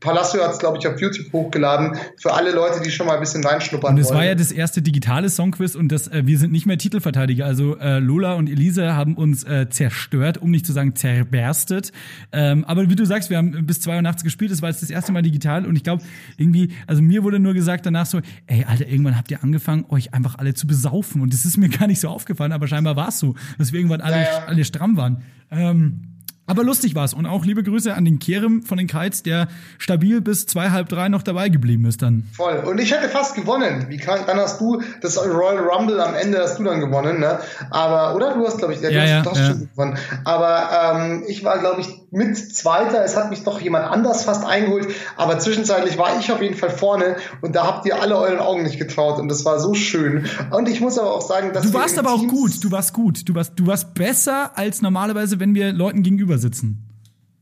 Palacio 0.00 0.42
hat 0.42 0.52
es, 0.52 0.58
glaube 0.58 0.78
ich, 0.78 0.86
auf 0.86 1.00
YouTube 1.00 1.32
hochgeladen, 1.32 1.96
für 2.20 2.34
alle 2.34 2.52
Leute, 2.52 2.82
die 2.82 2.90
schon 2.90 3.06
mal 3.06 3.14
ein 3.14 3.20
bisschen 3.20 3.44
reinschnuppern 3.44 3.94
Und 3.94 4.00
es 4.00 4.12
war 4.12 4.24
ja 4.24 4.34
das 4.34 4.52
erste 4.52 4.82
digitale 4.82 5.30
Songquiz 5.30 5.74
und 5.74 5.90
das, 5.90 6.08
äh, 6.08 6.22
wir 6.26 6.38
sind 6.38 6.52
nicht 6.52 6.66
mehr 6.66 6.78
Titelverteidiger. 6.78 7.46
Also 7.46 7.76
äh, 7.78 7.98
Lola 7.98 8.34
und 8.34 8.48
Elise 8.48 8.94
haben 8.94 9.16
uns 9.16 9.44
äh, 9.44 9.68
zerstört, 9.70 10.38
um 10.38 10.50
nicht 10.50 10.66
zu 10.66 10.72
sagen 10.72 10.94
zerberstet. 10.94 11.92
Ähm, 12.32 12.64
aber 12.64 12.90
wie 12.90 12.96
du 12.96 13.06
sagst, 13.06 13.30
wir 13.30 13.38
haben 13.38 13.66
bis 13.66 13.80
zwei 13.80 13.96
Uhr 13.96 14.02
nachts 14.02 14.22
gespielt. 14.22 14.50
Das 14.50 14.62
war 14.62 14.68
jetzt 14.68 14.82
das 14.82 14.90
erste 14.90 15.12
Mal 15.12 15.22
digital 15.22 15.66
und 15.66 15.76
ich 15.76 15.82
glaube 15.82 16.02
irgendwie, 16.36 16.72
also 16.86 17.00
mir 17.02 17.24
wurde 17.24 17.38
nur 17.38 17.54
gesagt 17.54 17.86
danach 17.86 18.06
so, 18.06 18.20
ey 18.46 18.64
Alter, 18.64 18.86
irgendwann 18.86 19.16
habt 19.16 19.30
ihr 19.30 19.42
angefangen, 19.42 19.86
euch 19.88 20.12
einfach 20.12 20.36
alle 20.38 20.54
zu 20.54 20.66
besaufen 20.66 21.22
und 21.22 21.32
das 21.32 21.44
ist 21.44 21.56
mir 21.56 21.68
gar 21.70 21.86
nicht 21.86 22.00
so 22.00 22.08
aufgefallen, 22.08 22.52
aber 22.52 22.68
scheinbar 22.68 22.96
war 22.96 23.08
es 23.08 23.18
so, 23.18 23.34
dass 23.58 23.72
wir 23.72 23.80
irgendwann 23.80 24.00
alle, 24.02 24.16
Ja, 24.16 24.22
ja. 24.22 24.44
alle 24.46 24.64
stramm 24.64 24.96
waren. 24.96 25.22
Ähm, 25.50 26.15
aber 26.46 26.62
lustig 26.64 26.94
war's 26.94 27.14
und 27.14 27.26
auch 27.26 27.44
liebe 27.44 27.62
Grüße 27.62 27.94
an 27.94 28.04
den 28.04 28.18
Kerem 28.18 28.62
von 28.62 28.78
den 28.78 28.86
Kites, 28.86 29.22
der 29.22 29.48
stabil 29.78 30.20
bis 30.20 30.46
zwei 30.46 30.70
halb 30.70 30.88
drei 30.88 31.08
noch 31.08 31.22
dabei 31.22 31.48
geblieben 31.48 31.84
ist 31.86 32.02
dann. 32.02 32.24
Voll. 32.36 32.58
Und 32.66 32.80
ich 32.80 32.92
hätte 32.92 33.08
fast 33.08 33.34
gewonnen. 33.34 33.86
Wie 33.88 33.96
kann, 33.96 34.20
dann 34.26 34.38
hast 34.38 34.60
du 34.60 34.80
das 35.02 35.18
Royal 35.18 35.58
Rumble 35.58 36.00
am 36.00 36.14
Ende 36.14 36.38
hast 36.38 36.58
du 36.58 36.64
dann 36.64 36.80
gewonnen, 36.80 37.20
ne? 37.20 37.38
Aber, 37.70 38.14
oder? 38.14 38.34
Du 38.34 38.46
hast, 38.46 38.58
glaube 38.58 38.74
ich, 38.74 38.80
ja, 38.80 38.88
du 38.90 38.94
Ja, 38.94 39.00
hast, 39.02 39.10
ja, 39.10 39.24
hast 39.30 39.38
ja. 39.38 39.46
schon 39.46 39.68
gewonnen. 39.70 39.98
Aber 40.24 40.70
ähm, 40.94 41.24
ich 41.26 41.44
war, 41.44 41.58
glaube 41.58 41.80
ich, 41.80 41.88
mit 42.10 42.36
Zweiter. 42.54 43.04
Es 43.04 43.16
hat 43.16 43.30
mich 43.30 43.42
doch 43.42 43.60
jemand 43.60 43.84
anders 43.86 44.24
fast 44.24 44.44
eingeholt. 44.46 44.86
Aber 45.16 45.38
zwischenzeitlich 45.38 45.98
war 45.98 46.18
ich 46.18 46.30
auf 46.32 46.40
jeden 46.40 46.56
Fall 46.56 46.70
vorne 46.70 47.16
und 47.42 47.54
da 47.56 47.66
habt 47.66 47.86
ihr 47.86 48.00
alle 48.00 48.16
euren 48.16 48.38
Augen 48.38 48.62
nicht 48.62 48.78
getraut. 48.78 49.18
Und 49.18 49.28
das 49.28 49.44
war 49.44 49.58
so 49.60 49.74
schön. 49.74 50.26
Und 50.50 50.68
ich 50.68 50.80
muss 50.80 50.98
aber 50.98 51.12
auch 51.14 51.20
sagen, 51.26 51.52
dass 51.52 51.64
Du 51.66 51.74
warst 51.74 51.98
aber 51.98 52.12
auch 52.12 52.20
Teams- 52.20 52.32
gut, 52.32 52.64
du 52.64 52.70
warst 52.70 52.92
gut. 52.92 53.28
Du 53.28 53.34
warst, 53.34 53.52
du 53.56 53.66
warst 53.66 53.94
besser 53.94 54.52
als 54.56 54.80
normalerweise, 54.82 55.40
wenn 55.40 55.54
wir 55.54 55.72
Leuten 55.72 56.02
gegenüber 56.02 56.35
sitzen. 56.38 56.82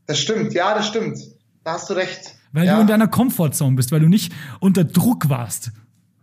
Das 0.07 0.19
stimmt, 0.19 0.53
ja, 0.53 0.73
das 0.75 0.87
stimmt. 0.87 1.17
Da 1.63 1.73
hast 1.73 1.89
du 1.89 1.93
recht. 1.93 2.35
Weil 2.51 2.65
ja. 2.67 2.75
du 2.75 2.81
in 2.81 2.87
deiner 2.87 3.07
Comfortzone 3.07 3.75
bist, 3.75 3.91
weil 3.91 3.99
du 3.99 4.07
nicht 4.07 4.31
unter 4.59 4.83
Druck 4.83 5.29
warst. 5.29 5.71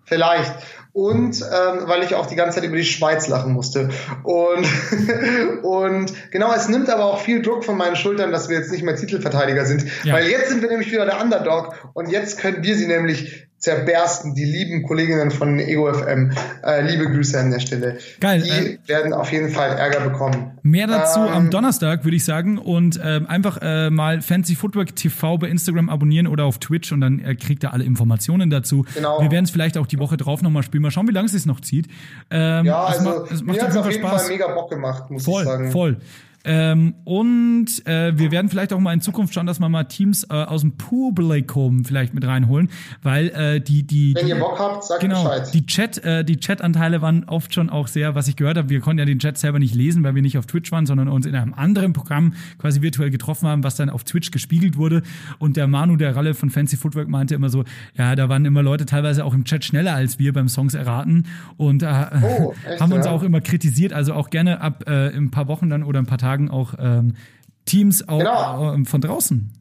Vielleicht. 0.05 0.55
Und 0.93 1.41
ähm, 1.41 1.89
weil 1.89 2.03
ich 2.03 2.15
auch 2.15 2.27
die 2.27 2.35
ganze 2.35 2.57
Zeit 2.57 2.69
über 2.69 2.77
die 2.77 2.85
Schweiz 2.85 3.27
lachen 3.29 3.53
musste. 3.53 3.89
Und, 4.25 4.67
und 5.63 6.13
genau, 6.31 6.53
es 6.53 6.69
nimmt 6.69 6.91
aber 6.91 7.07
auch 7.07 7.21
viel 7.21 7.41
Druck 7.41 7.65
von 7.65 7.79
meinen 7.79 7.97
Schultern, 7.97 8.31
dass 8.31 8.49
wir 8.49 8.59
jetzt 8.59 8.71
nicht 8.71 8.83
mehr 8.83 8.95
Titelverteidiger 8.95 9.65
sind. 9.65 9.87
Ja. 10.05 10.15
Weil 10.15 10.29
jetzt 10.29 10.51
sind 10.51 10.61
wir 10.61 10.69
nämlich 10.69 10.93
wieder 10.93 11.07
der 11.07 11.21
Underdog 11.21 11.75
und 11.95 12.11
jetzt 12.11 12.39
können 12.39 12.63
wir 12.63 12.77
sie 12.77 12.87
nämlich 12.87 13.47
zerbersten, 13.63 14.35
die 14.35 14.45
lieben 14.45 14.83
Kolleginnen 14.83 15.31
von 15.31 15.59
Ego 15.61 15.93
FM. 15.95 16.33
Äh, 16.65 16.83
liebe 16.91 17.07
Grüße 17.11 17.39
an 17.39 17.53
der 17.53 17.61
Stelle. 17.61 17.99
Geil, 18.21 18.43
Die 18.43 18.51
äh, 18.51 18.79
werden 18.89 19.13
auf 19.13 19.31
jeden 19.33 19.51
Fall 19.51 19.79
Ärger 19.79 20.01
bekommen. 20.01 20.59
Mehr 20.63 20.89
dazu 20.89 21.21
Ähm, 21.21 21.29
am 21.33 21.51
Donnerstag, 21.51 22.05
würde 22.05 22.17
ich 22.17 22.25
sagen. 22.25 22.59
Und 22.59 23.01
ähm, 23.03 23.27
einfach 23.29 23.59
äh, 23.63 23.89
mal 23.91 24.21
Fancy 24.21 24.57
Footwork 24.57 24.97
TV 24.97 25.39
bei 25.39 25.47
Instagram 25.49 25.89
abonnieren 25.91 26.27
oder 26.27 26.45
auf 26.45 26.59
Twitch 26.59 26.91
und 26.93 27.01
dann 27.01 27.21
äh, 27.21 27.37
kriegt 27.37 27.63
ihr 27.65 27.73
alle 27.73 27.85
Informationen 27.85 28.51
dazu. 28.51 28.85
Genau. 28.95 29.21
Wir 29.23 29.31
werden 29.31 29.45
es 29.45 29.53
vielleicht 29.53 29.79
auch 29.79 29.87
die 29.87 29.99
Woche 30.01 30.17
drauf 30.17 30.43
nochmal 30.43 30.65
spielen. 30.65 30.83
Mal 30.83 30.91
schauen, 30.91 31.07
wie 31.09 31.13
lange 31.13 31.27
es 31.27 31.33
sich 31.33 31.47
noch 31.47 31.61
zieht. 31.61 31.87
Ähm, 32.31 32.67
Ja, 32.67 32.83
also 32.85 33.05
ma- 33.05 33.25
es 33.33 33.43
mir 33.43 33.63
hat 33.63 33.71
es 33.71 33.77
auf 33.77 33.89
jeden 33.91 34.07
Fall 34.07 34.29
mega 34.29 34.49
Bock 34.49 34.71
gemacht, 34.71 35.09
muss 35.09 35.23
ich 35.23 35.27
Voll, 35.33 35.45
sagen. 35.45 35.71
voll. 35.71 35.97
Ähm, 36.45 36.95
und 37.05 37.87
äh, 37.87 38.19
wir 38.19 38.31
werden 38.31 38.49
vielleicht 38.51 38.73
auch 38.73 38.81
mal 38.81 38.93
in 38.93 39.01
Zukunft 39.01 39.35
schauen, 39.35 39.47
dass 39.47 39.61
wir 39.61 39.69
mal 39.69 39.85
Teams 39.85 40.25
äh, 40.25 40.33
aus 40.33 40.63
dem 40.63 40.77
Publikum 40.77 41.85
vielleicht 41.85 42.15
mit 42.15 42.27
reinholen, 42.27 42.69
weil 43.03 43.29
äh, 43.29 43.61
die 43.61 43.87
die 43.87 44.15
Wenn 44.15 44.27
die, 44.27 44.33
ihr 44.33 44.39
Bock 44.39 44.59
habt, 44.59 44.85
sagt 44.85 45.01
genau 45.01 45.23
Bescheid. 45.25 45.55
die 45.55 45.67
Chat 45.67 45.99
äh, 46.05 46.25
die 46.25 46.37
Chatanteile 46.39 47.01
waren 47.03 47.25
oft 47.25 47.55
schon 47.55 47.71
auch 47.71 47.87
sehr, 47.87 48.15
was 48.15 48.29
ich 48.29 48.37
gehört 48.37 48.57
habe. 48.57 48.71
Wir 48.71 48.81
konnten 48.81 48.99
ja 48.99 49.05
den 49.05 49.19
Chat 49.19 49.39
selber 49.39 49.59
nicht 49.59 49.75
lesen, 49.75 50.03
weil 50.03 50.15
wir 50.15 50.23
nicht 50.23 50.39
auf 50.39 50.47
Twitch 50.47 50.73
waren, 50.73 50.87
sondern 50.87 51.09
uns 51.09 51.27
in 51.27 51.35
einem 51.35 51.55
anderen 51.55 51.93
Programm 51.93 52.35
quasi 52.59 52.83
virtuell 52.83 53.11
getroffen 53.11 53.47
haben, 53.49 53.63
was 53.63 53.77
dann 53.77 53.91
auf 53.91 54.05
Twitch 54.05 54.31
gespiegelt 54.31 54.77
wurde. 54.77 55.03
Und 55.39 55.57
der 55.57 55.67
Manu, 55.69 55.97
der 55.97 56.17
Ralle 56.17 56.35
von 56.35 56.51
Fancy 56.51 56.77
Footwork, 56.77 57.09
meinte 57.09 57.35
immer 57.35 57.51
so, 57.51 57.65
ja, 57.97 58.17
da 58.17 58.29
waren 58.29 58.45
immer 58.45 58.63
Leute 58.63 58.87
teilweise 58.87 59.25
auch 59.25 59.35
im 59.35 59.45
Chat 59.45 59.65
schneller 59.65 59.95
als 59.95 60.19
wir 60.19 60.33
beim 60.33 60.49
Songs 60.49 60.75
erraten 60.75 61.27
und 61.57 61.83
äh, 61.83 61.87
Oh, 62.23 62.53
echt, 62.69 62.81
haben 62.81 62.93
uns 62.93 63.07
ja? 63.07 63.13
auch 63.13 63.23
immer 63.23 63.41
kritisiert. 63.41 63.93
Also 63.93 64.15
auch 64.15 64.31
gerne 64.31 64.61
ab 64.61 64.85
äh, 64.89 65.09
in 65.11 65.25
ein 65.25 65.31
paar 65.31 65.47
Wochen 65.49 65.69
dann 65.71 65.83
oder 65.83 65.99
ein 65.99 66.07
paar 66.07 66.19
Tagen 66.19 66.32
auch 66.51 66.75
ähm, 66.79 67.15
Teams 67.65 68.09
auch 68.09 68.19
Genau. 68.19 68.75
äh, 68.75 68.85
von 68.85 69.01
draußen. 69.01 69.53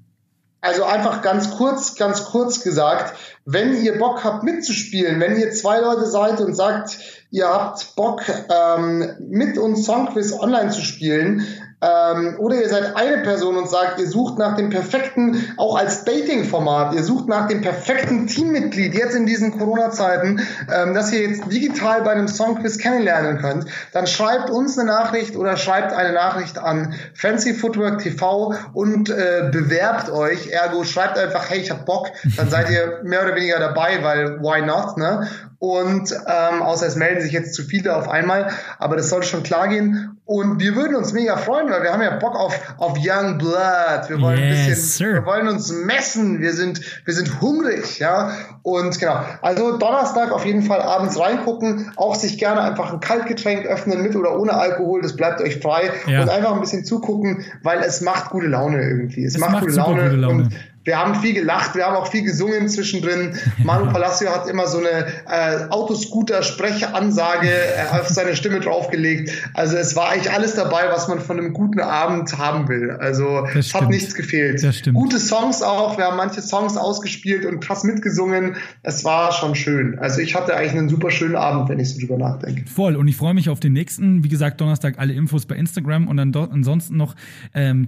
Also 0.62 0.84
einfach 0.84 1.24
ganz 1.24 1.50
kurz, 1.52 1.96
ganz 1.96 2.26
kurz 2.26 2.62
gesagt, 2.64 3.16
wenn 3.46 3.84
ihr 3.84 3.98
Bock 3.98 4.24
habt 4.24 4.44
mitzuspielen, 4.44 5.20
wenn 5.20 5.38
ihr 5.40 5.52
zwei 5.52 5.80
Leute 5.80 6.06
seid 6.06 6.40
und 6.40 6.54
sagt, 6.54 7.00
ihr 7.32 7.48
habt 7.48 7.96
Bock 7.96 8.22
ähm, 8.50 9.10
mit 9.20 9.58
uns 9.58 9.86
Songquiz 9.86 10.32
online 10.34 10.70
zu 10.70 10.82
spielen, 10.82 11.46
ähm, 11.82 12.36
oder 12.38 12.56
ihr 12.62 12.70
seid 12.70 12.96
eine 12.96 13.24
Person 13.24 13.58
und 13.58 13.70
sagt, 13.70 14.00
ihr 14.00 14.08
sucht 14.08 14.38
nach 14.38 14.56
dem 14.56 14.70
perfekten, 14.70 15.54
auch 15.58 15.76
als 15.76 16.04
Dating-Format, 16.04 16.94
ihr 16.94 17.04
sucht 17.04 17.28
nach 17.28 17.48
dem 17.48 17.62
perfekten 17.62 18.28
Teammitglied 18.28 18.94
jetzt 18.94 19.16
in 19.16 19.26
diesen 19.26 19.58
Corona-Zeiten, 19.58 20.42
ähm, 20.72 20.94
dass 20.94 21.12
ihr 21.12 21.22
jetzt 21.22 21.52
digital 21.52 22.04
bei 22.04 22.12
einem 22.12 22.28
Songquiz 22.28 22.78
kennenlernen 22.78 23.40
könnt, 23.40 23.66
dann 23.94 24.06
schreibt 24.06 24.50
uns 24.50 24.78
eine 24.78 24.92
Nachricht 24.92 25.36
oder 25.36 25.58
schreibt 25.58 25.94
eine 25.94 26.14
Nachricht 26.14 26.60
an 26.60 26.94
Fancy 27.16 27.56
Footwork 27.56 28.00
TV 28.00 28.54
und 28.74 29.10
äh, 29.10 29.50
bewerbt 29.52 30.10
euch. 30.12 30.52
Ergo 30.52 30.84
schreibt 30.84 31.18
einfach, 31.18 31.50
hey, 31.50 31.60
ich 31.60 31.72
hab 31.72 31.86
Bock, 31.86 32.10
dann 32.38 32.50
seid 32.50 32.70
ihr 32.70 33.00
mehr 33.04 33.24
oder 33.24 33.36
weniger 33.36 33.60
dabei, 33.60 34.04
weil 34.04 34.40
why 34.42 34.62
not, 34.62 34.98
ne? 34.98 35.28
Und 35.62 36.12
ähm, 36.26 36.64
außer 36.64 36.88
es 36.88 36.96
melden 36.96 37.22
sich 37.22 37.32
jetzt 37.34 37.54
zu 37.54 37.62
viele 37.62 37.96
auf 37.96 38.10
einmal, 38.10 38.50
aber 38.80 38.96
das 38.98 39.10
sollte 39.10 39.28
schon 39.28 39.44
klar 39.44 39.68
gehen. 39.68 40.18
Und 40.26 40.60
wir 40.60 40.76
würden 40.76 40.96
uns 40.96 41.14
mega 41.14 41.38
freuen, 41.38 41.70
weil 41.70 41.84
wir 41.84 41.94
haben 41.94 42.02
ja 42.02 42.16
Bock 42.16 42.36
auf, 42.36 42.60
auf 42.80 42.98
Young 42.98 43.38
Blood. 43.38 44.10
Wir 44.10 44.20
wollen 44.22 44.40
ein 44.40 44.48
Yes, 44.50 44.66
bisschen, 44.70 45.08
sir. 45.08 45.14
wir 45.14 45.26
wollen 45.28 45.48
uns 45.50 45.72
messen. 45.72 46.40
Wir 46.40 46.54
sind, 46.54 46.82
wir 47.06 47.14
sind 47.14 47.42
hungrig, 47.42 48.00
ja. 48.00 48.32
Und 48.64 48.98
genau. 49.00 49.20
Also 49.44 49.78
Donnerstag 49.78 50.32
auf 50.32 50.46
jeden 50.46 50.64
Fall 50.64 50.82
abends 50.82 51.20
reingucken, 51.20 51.92
auch 51.96 52.16
sich 52.16 52.40
gerne 52.40 52.62
einfach 52.62 52.92
ein 52.94 53.00
Kaltgetränk 53.00 53.68
öffnen 53.68 54.02
mit 54.02 54.16
oder 54.16 54.40
ohne 54.40 54.54
Alkohol. 54.54 55.04
Das 55.04 55.16
bleibt 55.16 55.42
euch 55.42 55.60
frei 55.60 55.92
Ja. 56.08 56.24
und 56.24 56.30
einfach 56.30 56.54
ein 56.56 56.62
bisschen 56.62 56.86
zugucken, 56.86 57.46
weil 57.62 57.80
es 57.82 58.02
macht 58.02 58.32
gute 58.32 58.48
Laune 58.48 58.82
irgendwie. 58.82 59.26
Es, 59.26 59.36
Es 59.36 59.40
macht, 59.40 59.52
macht 59.52 59.62
gute, 59.66 59.74
super 59.74 59.90
Laune 59.90 60.04
gute 60.06 60.16
Laune. 60.16 60.44
und 60.46 60.54
wir 60.84 60.98
haben 60.98 61.16
viel 61.16 61.34
gelacht, 61.34 61.76
wir 61.76 61.86
haben 61.86 61.96
auch 61.96 62.08
viel 62.08 62.24
gesungen 62.24 62.68
zwischendrin. 62.68 63.36
Manu 63.64 63.86
Palacio 63.92 64.30
hat 64.30 64.48
immer 64.48 64.68
so 64.68 64.80
eine 64.80 65.06
äh, 65.28 65.70
Autoscooter-Sprechansage 65.70 67.50
äh, 67.50 68.00
auf 68.00 68.08
seine 68.10 68.36
Stimme 68.36 68.60
draufgelegt. 68.60 69.32
Also 69.54 69.78
es 69.78 69.96
war 69.96 70.10
eigentlich 70.10 70.32
alles 70.32 70.56
dabei, 70.56 70.90
was 70.90 71.08
man 71.08 71.20
von 71.20 71.38
einem 71.38 71.54
guten 71.54 71.80
Abend 71.80 72.38
haben 72.38 72.68
will. 72.68 72.92
Also 72.92 73.46
Das 73.54 73.68
es 73.68 73.74
hat 73.74 73.90
nichts 73.90 74.16
gefehlt. 74.16 74.62
Gute 74.94 75.20
Songs 75.20 75.62
auch, 75.62 75.98
wir 75.98 76.06
haben 76.06 76.18
manche 76.18 76.42
Songs 76.42 76.78
ausgespielt 76.78 77.46
und 77.46 77.60
krass 77.60 77.84
mitgesungen. 77.84 78.56
Es 78.82 79.04
war 79.04 79.32
schon 79.34 79.56
schön. 79.56 80.00
Also 80.00 80.20
ich 80.20 80.36
hatte 80.36 80.56
eigentlich 80.56 80.74
einen 80.74 80.90
super 80.90 81.12
schönen 81.12 81.36
Abend, 81.36 81.70
wenn 81.70 81.80
ich 81.80 81.94
so 81.94 82.00
drüber 82.00 82.18
nachdenke. 82.18 82.64
Voll. 82.68 82.96
Und 82.96 83.08
ich 83.08 83.18
freue 83.18 83.34
mich 83.34 83.50
auf 83.50 83.60
den 83.60 83.74
nächsten. 83.74 84.24
Wie 84.24 84.30
gesagt, 84.30 84.60
Donnerstag 84.62 84.96
alle 84.98 85.14
Infos 85.14 85.46
bei 85.46 85.56
Instagram 85.56 86.08
und 86.08 86.18
dann 86.18 86.32
dort 86.32 86.52
ansonsten 86.52 86.98
noch 86.98 87.16
ähm, 87.54 87.88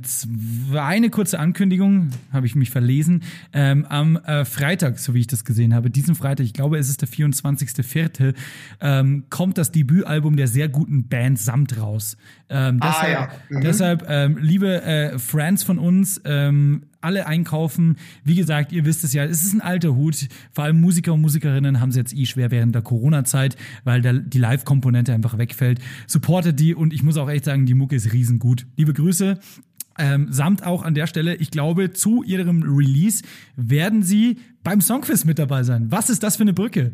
eine 0.75 1.09
kurze 1.09 1.39
Ankündigung, 1.39 2.09
habe 2.31 2.45
ich 2.45 2.55
mich 2.55 2.69
verlesen. 2.83 3.23
Ähm, 3.53 3.85
am 3.85 4.17
äh, 4.17 4.43
Freitag, 4.43 4.99
so 4.99 5.13
wie 5.13 5.21
ich 5.21 5.27
das 5.27 5.45
gesehen 5.45 5.73
habe, 5.73 5.89
diesen 5.89 6.15
Freitag, 6.15 6.45
ich 6.45 6.53
glaube, 6.53 6.77
es 6.77 6.89
ist 6.89 7.01
der 7.01 7.07
24.04., 7.07 8.33
ähm, 8.81 9.23
kommt 9.29 9.57
das 9.57 9.71
Debütalbum 9.71 10.35
der 10.35 10.47
sehr 10.47 10.67
guten 10.67 11.07
Band 11.07 11.39
Samt 11.39 11.77
raus. 11.79 12.17
Ähm, 12.49 12.79
Ah, 12.81 12.87
deshalb, 12.91 13.13
ja. 13.13 13.29
Mhm. 13.49 13.61
deshalb 13.61 14.05
ähm, 14.09 14.37
liebe 14.41 14.83
äh, 14.83 15.17
Friends 15.17 15.63
von 15.63 15.79
uns, 15.79 16.21
ähm, 16.25 16.83
alle 16.99 17.25
einkaufen. 17.27 17.97
Wie 18.23 18.35
gesagt, 18.35 18.71
ihr 18.71 18.85
wisst 18.85 19.03
es 19.03 19.13
ja, 19.13 19.25
es 19.25 19.43
ist 19.43 19.53
ein 19.53 19.61
alter 19.61 19.95
Hut. 19.95 20.27
Vor 20.51 20.63
allem 20.63 20.79
Musiker 20.79 21.13
und 21.13 21.21
Musikerinnen 21.21 21.79
haben 21.81 21.89
es 21.89 21.95
jetzt 21.95 22.15
eh 22.15 22.25
schwer 22.25 22.49
während 22.51 22.75
der 22.75 22.81
Corona-Zeit, 22.81 23.57
weil 23.83 24.01
da 24.01 24.13
die 24.13 24.37
Live-Komponente 24.39 25.13
einfach 25.13 25.37
wegfällt. 25.37 25.79
Supportet 26.07 26.59
die 26.59 26.75
und 26.75 26.93
ich 26.93 27.03
muss 27.03 27.17
auch 27.17 27.29
echt 27.29 27.45
sagen, 27.45 27.65
die 27.65 27.73
Mucke 27.73 27.95
ist 27.95 28.13
riesengut. 28.13 28.65
Liebe 28.77 28.93
Grüße. 28.93 29.37
Ähm, 29.97 30.27
samt 30.31 30.65
auch 30.65 30.83
an 30.83 30.95
der 30.95 31.07
Stelle, 31.07 31.35
ich 31.35 31.51
glaube, 31.51 31.93
zu 31.93 32.23
ihrem 32.23 32.63
Release 32.63 33.23
werden 33.55 34.01
sie 34.03 34.39
beim 34.63 34.81
Songquiz 34.81 35.25
mit 35.25 35.39
dabei 35.39 35.63
sein. 35.63 35.87
Was 35.89 36.09
ist 36.09 36.23
das 36.23 36.37
für 36.37 36.43
eine 36.43 36.53
Brücke? 36.53 36.93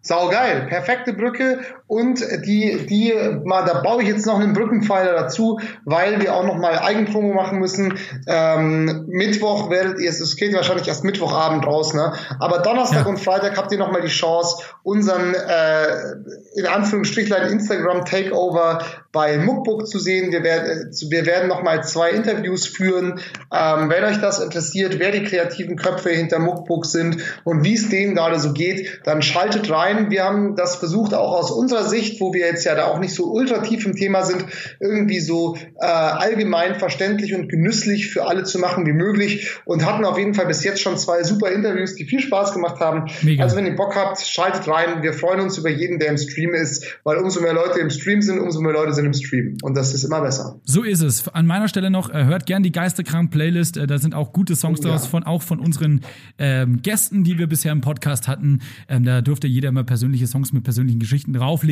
Sau 0.00 0.28
geil, 0.30 0.66
perfekte 0.68 1.12
Brücke 1.12 1.60
und 1.92 2.24
die, 2.46 2.86
die, 2.88 3.12
mal, 3.44 3.66
da 3.66 3.82
baue 3.82 4.00
ich 4.00 4.08
jetzt 4.08 4.24
noch 4.24 4.40
einen 4.40 4.54
Brückenpfeiler 4.54 5.12
dazu, 5.12 5.60
weil 5.84 6.22
wir 6.22 6.34
auch 6.34 6.46
noch 6.46 6.56
mal 6.56 6.78
Eigenpromo 6.78 7.34
machen 7.34 7.58
müssen. 7.58 7.98
Ähm, 8.26 9.04
Mittwoch 9.08 9.68
werdet 9.68 10.00
ihr, 10.00 10.08
es 10.08 10.36
geht 10.36 10.54
wahrscheinlich 10.54 10.88
erst 10.88 11.04
Mittwochabend 11.04 11.66
raus, 11.66 11.92
ne? 11.92 12.14
Aber 12.40 12.60
Donnerstag 12.60 13.04
Ja. 13.04 13.06
und 13.08 13.20
Freitag 13.20 13.58
habt 13.58 13.72
ihr 13.72 13.78
noch 13.78 13.92
mal 13.92 14.00
die 14.00 14.08
Chance, 14.08 14.64
unseren 14.82 15.34
äh, 15.34 16.14
in 16.54 16.64
Anführungsstrichlein 16.64 17.52
Instagram 17.52 18.06
Takeover 18.06 18.78
bei 19.12 19.36
Muckbook 19.36 19.86
zu 19.86 19.98
sehen. 19.98 20.32
Wir 20.32 20.42
werden, 20.42 20.90
äh, 20.90 21.10
wir 21.10 21.26
werden 21.26 21.48
noch 21.48 21.62
mal 21.62 21.84
zwei 21.84 22.12
Interviews 22.12 22.66
führen. 22.66 23.20
Ähm, 23.52 23.90
wenn 23.90 24.04
euch 24.04 24.18
das 24.18 24.40
interessiert, 24.40 24.98
wer 24.98 25.10
die 25.10 25.24
kreativen 25.24 25.76
Köpfe 25.76 26.08
hinter 26.08 26.38
Muckbook 26.38 26.86
sind 26.86 27.18
und 27.44 27.64
wie 27.64 27.74
es 27.74 27.90
denen 27.90 28.14
gerade 28.14 28.40
so 28.40 28.54
geht, 28.54 29.02
dann 29.04 29.20
schaltet 29.20 29.70
rein. 29.70 30.10
Wir 30.10 30.24
haben 30.24 30.56
das 30.56 30.76
versucht, 30.76 31.12
auch 31.12 31.32
aus 31.36 31.50
unserer 31.50 31.81
Sicht, 31.88 32.20
wo 32.20 32.34
wir 32.34 32.46
jetzt 32.46 32.64
ja 32.64 32.74
da 32.74 32.86
auch 32.86 32.98
nicht 32.98 33.14
so 33.14 33.32
ultra 33.32 33.58
tief 33.58 33.86
im 33.86 33.94
Thema 33.94 34.24
sind, 34.24 34.44
irgendwie 34.80 35.20
so 35.20 35.56
äh, 35.80 35.86
allgemein 35.86 36.74
verständlich 36.74 37.34
und 37.34 37.48
genüsslich 37.48 38.10
für 38.10 38.26
alle 38.26 38.44
zu 38.44 38.58
machen 38.58 38.84
wie 38.86 38.92
möglich 38.92 39.50
und 39.64 39.86
hatten 39.86 40.04
auf 40.04 40.18
jeden 40.18 40.34
Fall 40.34 40.46
bis 40.46 40.64
jetzt 40.64 40.80
schon 40.82 40.98
zwei 40.98 41.22
super 41.22 41.50
Interviews, 41.50 41.94
die 41.94 42.04
viel 42.04 42.20
Spaß 42.20 42.52
gemacht 42.52 42.80
haben. 42.80 43.10
Mega. 43.22 43.44
Also 43.44 43.56
wenn 43.56 43.66
ihr 43.66 43.76
Bock 43.76 43.96
habt, 43.96 44.20
schaltet 44.20 44.68
rein. 44.68 45.02
Wir 45.02 45.12
freuen 45.12 45.40
uns 45.40 45.56
über 45.58 45.70
jeden, 45.70 45.98
der 45.98 46.08
im 46.08 46.18
Stream 46.18 46.52
ist, 46.54 46.84
weil 47.04 47.16
umso 47.16 47.40
mehr 47.40 47.54
Leute 47.54 47.80
im 47.80 47.90
Stream 47.90 48.20
sind, 48.20 48.40
umso 48.40 48.60
mehr 48.60 48.72
Leute 48.72 48.92
sind 48.92 49.06
im 49.06 49.14
Stream. 49.14 49.56
Und 49.62 49.76
das 49.76 49.94
ist 49.94 50.04
immer 50.04 50.20
besser. 50.20 50.60
So 50.64 50.82
ist 50.82 51.02
es. 51.02 51.28
An 51.28 51.46
meiner 51.46 51.68
Stelle 51.68 51.90
noch, 51.90 52.10
äh, 52.10 52.24
hört 52.24 52.46
gern 52.46 52.62
die 52.62 52.72
Geisterkrank-Playlist. 52.72 53.76
Äh, 53.76 53.86
da 53.86 53.98
sind 53.98 54.14
auch 54.14 54.32
gute 54.32 54.56
Songs 54.56 54.80
Oh, 54.80 54.84
ja. 54.84 54.90
draus, 54.90 55.06
von, 55.06 55.22
auch 55.24 55.42
von 55.42 55.58
unseren 55.60 56.00
ähm, 56.38 56.80
Gästen, 56.82 57.24
die 57.24 57.38
wir 57.38 57.46
bisher 57.46 57.72
im 57.72 57.80
Podcast 57.80 58.28
hatten. 58.28 58.60
Ähm, 58.88 59.04
da 59.04 59.20
durfte 59.20 59.46
jeder 59.46 59.68
immer 59.68 59.84
persönliche 59.84 60.26
Songs 60.26 60.52
mit 60.52 60.64
persönlichen 60.64 60.98
Geschichten 60.98 61.32
drauflegen. 61.32 61.62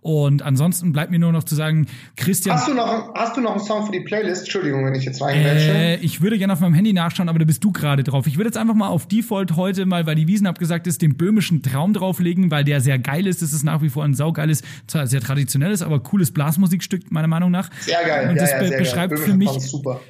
Und 0.00 0.42
ansonsten 0.42 0.92
bleibt 0.92 1.10
mir 1.10 1.18
nur 1.18 1.32
noch 1.32 1.44
zu 1.44 1.54
sagen, 1.54 1.86
Christian. 2.16 2.56
Hast 2.56 2.68
du 2.68 2.74
noch, 2.74 3.14
hast 3.14 3.36
du 3.36 3.40
noch 3.40 3.52
einen 3.52 3.60
Song 3.60 3.86
für 3.86 3.92
die 3.92 4.00
Playlist? 4.00 4.42
Entschuldigung, 4.42 4.84
wenn 4.84 4.94
ich 4.94 5.04
jetzt 5.04 5.22
reingrätsche. 5.22 5.70
Äh, 5.70 5.96
ich 5.96 6.20
würde 6.20 6.38
gerne 6.38 6.52
auf 6.52 6.60
meinem 6.60 6.74
Handy 6.74 6.92
nachschauen, 6.92 7.28
aber 7.28 7.38
da 7.38 7.44
bist 7.44 7.62
du 7.62 7.72
gerade 7.72 8.02
drauf. 8.02 8.26
Ich 8.26 8.36
würde 8.36 8.48
jetzt 8.48 8.56
einfach 8.56 8.74
mal 8.74 8.88
auf 8.88 9.06
Default 9.06 9.56
heute 9.56 9.86
mal, 9.86 10.06
weil 10.06 10.14
die 10.16 10.26
Wiesen 10.26 10.46
abgesagt 10.46 10.86
ist, 10.86 11.02
den 11.02 11.16
böhmischen 11.16 11.62
Traum 11.62 11.92
drauflegen, 11.92 12.50
weil 12.50 12.64
der 12.64 12.80
sehr 12.80 12.98
geil 12.98 13.26
ist. 13.26 13.42
Das 13.42 13.52
ist 13.52 13.62
nach 13.62 13.82
wie 13.82 13.88
vor 13.88 14.04
ein 14.04 14.14
saugeiles, 14.14 14.62
zwar 14.86 15.06
sehr 15.06 15.20
traditionelles, 15.20 15.82
aber 15.82 16.00
cooles 16.00 16.32
Blasmusikstück, 16.32 17.10
meiner 17.12 17.28
Meinung 17.28 17.50
nach. 17.50 17.70
Sehr 17.80 18.02
geil. 18.04 18.28
Und 18.30 18.36
Ja, 18.36 18.42
das 18.42 18.50
ja, 18.50 18.58
be 18.58 18.68
sehr 18.68 18.70
geil. 18.70 18.78
beschreibt 18.80 19.18
für 19.18 19.34
mich 19.34 19.50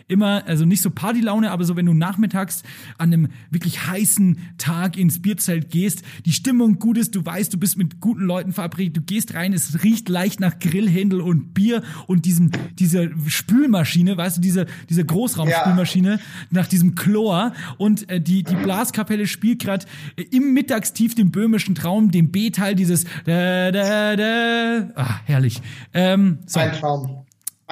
immer, 0.09 0.43
also 0.47 0.64
nicht 0.64 0.83
so 0.83 0.91
Partylaune, 0.91 1.51
aber 1.51 1.64
so, 1.64 1.76
wenn 1.76 1.87
du 1.87 1.95
nachmittags 1.95 2.62
an 2.99 3.12
einem 3.12 3.28
wirklich 3.51 3.87
heißen 3.87 4.39
Tag 4.59 4.97
ins 4.97 5.20
Bierzelt 5.20 5.70
gehst, 5.70 6.03
die 6.24 6.33
Stimmung 6.33 6.78
gut 6.78 6.97
ist, 6.99 7.14
du 7.14 7.24
weißt, 7.24 7.53
du 7.53 7.59
bist 7.59 7.76
mit 7.76 8.01
guten 8.01 8.22
Leuten 8.22 8.53
verabredet, 8.53 8.97
du 8.97 9.01
gehst 9.13 9.35
rein, 9.35 9.53
es 9.53 9.83
riecht 9.83 10.09
leicht 10.09 10.41
nach 10.41 10.59
Grillhändel 10.59 11.21
und 11.21 11.53
Bier 11.53 11.83
und 12.07 12.25
diesem, 12.25 12.51
dieser 12.79 13.09
Spülmaschine, 13.27 14.17
weißt 14.17 14.39
du, 14.39 14.41
diese, 14.41 14.65
diese 14.89 15.05
Großraumspülmaschine 15.05 16.19
nach 16.51 16.67
diesem 16.67 16.95
Chlor 16.95 17.53
und 17.77 18.09
äh, 18.09 18.23
die, 18.23 18.43
die 18.43 18.55
Blaskapelle 18.55 19.27
spielt 19.27 19.61
gerade 19.61 19.85
äh, 20.17 20.23
im 20.31 20.55
Mittagstief 20.55 21.15
den 21.15 21.31
böhmischen 21.31 21.75
Traum, 21.75 22.11
den 22.11 22.33
B-Teil 22.33 22.75
dieses 22.75 23.05
da, 23.27 23.71
da, 23.71 24.17
da. 24.17 24.89
Ah, 24.95 25.21
herrlich. 25.27 25.61
Ähm, 25.93 26.39
so. 26.47 26.61
Ein 26.61 26.73
Traum. 26.73 27.22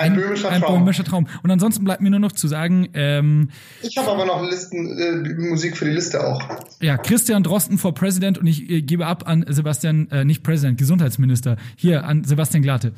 Ein, 0.01 0.15
böhmischer 0.15 0.49
ein 0.51 0.61
Traum. 0.63 0.79
böhmischer 0.81 1.05
Traum. 1.05 1.29
Und 1.43 1.51
ansonsten 1.51 1.85
bleibt 1.85 2.01
mir 2.03 2.11
nur 2.11 2.21
noch 2.21 2.33
zu 2.33 2.49
sagen, 2.49 2.89
ähm, 2.95 3.51
Ich 3.83 3.97
habe 3.99 4.11
aber 4.11 4.25
noch 4.27 4.43
Listen, 4.43 4.99
äh, 4.99 5.35
Musik 5.49 5.77
für 5.77 5.85
die 5.85 5.93
Liste 5.93 6.27
auch. 6.27 6.43
ja, 6.81 6.97
Christian 6.97 7.43
Drosten 7.43 7.79
for 7.79 7.95
President 7.95 8.39
und 8.39 8.47
ich 8.47 8.69
äh, 8.71 8.83
gebe 8.83 9.07
ab 9.07 9.25
an 9.27 9.45
Sebastian, 9.49 10.09
äh, 10.11 10.25
nicht 10.25 10.43
President, 10.43 10.79
Gesundheitsminister, 10.79 11.57
hier 11.77 12.05
an 12.05 12.25
Sebastian 12.25 12.63
Glate. 12.63 12.93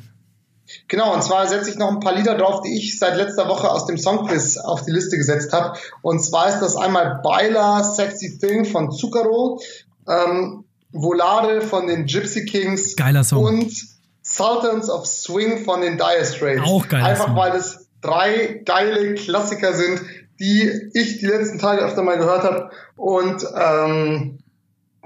Genau, 0.87 1.13
und 1.13 1.21
zwar 1.21 1.45
setze 1.47 1.69
ich 1.69 1.75
noch 1.77 1.89
ein 1.91 1.99
paar 1.99 2.15
Lieder 2.15 2.35
drauf, 2.37 2.61
die 2.61 2.77
ich 2.77 2.97
seit 2.97 3.17
letzter 3.17 3.49
Woche 3.49 3.69
aus 3.69 3.85
dem 3.85 3.97
Songquiz 3.97 4.57
auf 4.57 4.85
die 4.85 4.91
Liste 4.91 5.17
gesetzt 5.17 5.51
habe. 5.51 5.77
Und 6.01 6.23
zwar 6.23 6.47
ist 6.49 6.59
das 6.61 6.75
einmal 6.77 7.19
Baila 7.21 7.83
Sexy 7.83 8.39
Thing 8.39 8.63
von 8.65 8.89
Zucchero, 8.91 9.61
ähm, 10.07 10.63
Volare 10.93 11.61
von 11.61 11.87
den 11.87 12.05
Gypsy 12.05 12.45
Kings 12.45 12.95
Geiler 12.95 13.23
Song. 13.23 13.43
und 13.43 13.73
Sultans 14.35 14.89
of 14.89 15.05
Swing 15.05 15.63
von 15.63 15.81
den 15.81 15.97
Dire 15.97 16.25
Straits. 16.25 16.61
Auch 16.63 16.87
geiler 16.87 17.05
Einfach 17.05 17.35
weil 17.35 17.51
das 17.51 17.87
drei 18.01 18.61
geile 18.65 19.13
Klassiker 19.15 19.73
sind, 19.73 20.01
die 20.39 20.69
ich 20.93 21.19
die 21.19 21.25
letzten 21.25 21.59
Tage 21.59 21.81
öfter 21.81 22.01
mal 22.03 22.17
gehört 22.17 22.43
habe 22.43 22.71
und 22.95 23.45
ähm, 23.55 24.39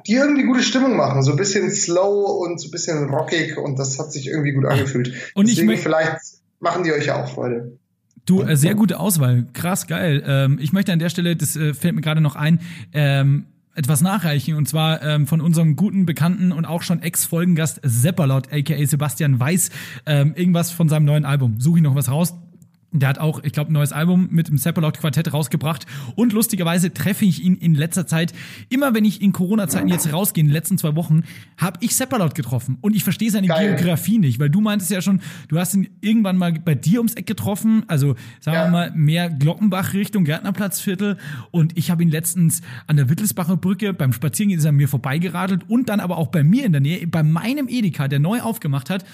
die 0.07 0.13
irgendwie 0.13 0.43
gute 0.43 0.63
Stimmung 0.63 0.95
machen, 0.95 1.21
so 1.23 1.31
ein 1.31 1.37
bisschen 1.37 1.69
slow 1.69 2.41
und 2.45 2.59
so 2.61 2.69
ein 2.69 2.71
bisschen 2.71 3.09
rockig 3.09 3.57
und 3.57 3.77
das 3.77 3.99
hat 3.99 4.11
sich 4.11 4.27
irgendwie 4.27 4.53
gut 4.53 4.65
angefühlt. 4.65 5.13
Und 5.35 5.45
ich 5.47 5.55
Deswegen 5.55 5.71
möcht- 5.71 5.83
vielleicht 5.83 6.17
machen 6.59 6.83
die 6.83 6.93
euch 6.93 7.05
ja 7.07 7.21
auch 7.21 7.27
Freude. 7.29 7.77
Du, 8.25 8.41
äh, 8.41 8.55
sehr 8.57 8.75
gute 8.75 8.99
Auswahl. 8.99 9.47
Krass, 9.53 9.87
geil. 9.87 10.23
Ähm, 10.25 10.59
ich 10.61 10.73
möchte 10.73 10.91
an 10.91 10.99
der 10.99 11.09
Stelle, 11.09 11.35
das 11.35 11.55
äh, 11.55 11.73
fällt 11.73 11.95
mir 11.95 12.01
gerade 12.01 12.19
noch 12.21 12.35
ein, 12.35 12.59
ähm, 12.93 13.45
etwas 13.77 14.01
nachreichen 14.01 14.55
und 14.55 14.67
zwar 14.67 15.03
ähm, 15.03 15.27
von 15.27 15.39
unserem 15.39 15.75
guten 15.75 16.05
Bekannten 16.05 16.51
und 16.51 16.65
auch 16.65 16.81
schon 16.81 17.01
Ex-Folgengast 17.01 17.79
Seppalot, 17.83 18.51
aka 18.51 18.85
Sebastian 18.85 19.39
Weiß, 19.39 19.69
ähm, 20.05 20.33
irgendwas 20.35 20.71
von 20.71 20.89
seinem 20.89 21.05
neuen 21.05 21.25
Album. 21.25 21.59
Suche 21.59 21.77
ich 21.77 21.83
noch 21.83 21.95
was 21.95 22.09
raus. 22.09 22.33
Der 22.99 23.09
hat 23.09 23.19
auch, 23.19 23.43
ich 23.43 23.51
glaube, 23.53 23.71
ein 23.71 23.73
neues 23.73 23.91
Album 23.91 24.27
mit 24.31 24.47
dem 24.47 24.57
Seppalot 24.57 24.97
Quartett 24.99 25.33
rausgebracht. 25.33 25.85
Und 26.15 26.33
lustigerweise 26.33 26.93
treffe 26.93 27.25
ich 27.25 27.43
ihn 27.43 27.55
in 27.55 27.75
letzter 27.75 28.07
Zeit, 28.07 28.33
immer 28.69 28.93
wenn 28.93 29.05
ich 29.05 29.21
in 29.21 29.31
Corona-Zeiten 29.31 29.87
jetzt 29.87 30.11
rausgehe, 30.11 30.41
in 30.41 30.47
den 30.47 30.53
letzten 30.53 30.77
zwei 30.77 30.95
Wochen, 30.95 31.23
habe 31.57 31.79
ich 31.81 31.95
Seppalot 31.95 32.35
getroffen. 32.35 32.77
Und 32.81 32.95
ich 32.95 33.03
verstehe 33.03 33.31
seine 33.31 33.47
Geil. 33.47 33.75
Geografie 33.75 34.17
nicht, 34.19 34.39
weil 34.39 34.49
du 34.49 34.61
meintest 34.61 34.91
ja 34.91 35.01
schon, 35.01 35.21
du 35.47 35.57
hast 35.59 35.73
ihn 35.75 35.89
irgendwann 36.01 36.37
mal 36.37 36.53
bei 36.53 36.75
dir 36.75 36.99
ums 36.99 37.13
Eck 37.15 37.27
getroffen, 37.27 37.83
also 37.87 38.15
sagen 38.39 38.55
Ja. 38.55 38.65
wir 38.65 38.71
mal 38.71 38.91
mehr 38.95 39.29
Glockenbach 39.29 39.93
Richtung 39.93 40.23
Gärtnerplatzviertel. 40.25 41.17
Und 41.51 41.77
ich 41.77 41.91
habe 41.91 42.03
ihn 42.03 42.09
letztens 42.09 42.61
an 42.87 42.97
der 42.97 43.09
Wittelsbacher 43.09 43.57
Brücke 43.57 43.93
beim 43.93 44.13
Spazierengehen 44.13 44.59
ist 44.59 44.65
er 44.65 44.71
mir 44.71 44.87
vorbeigeradelt 44.87 45.69
und 45.69 45.89
dann 45.89 45.99
aber 45.99 46.17
auch 46.17 46.27
bei 46.27 46.43
mir 46.43 46.65
in 46.65 46.71
der 46.71 46.81
Nähe, 46.81 47.07
bei 47.07 47.23
meinem 47.23 47.67
Edeka, 47.67 48.07
der 48.07 48.19
neu 48.19 48.41
aufgemacht 48.41 48.89
hat, 48.89 49.05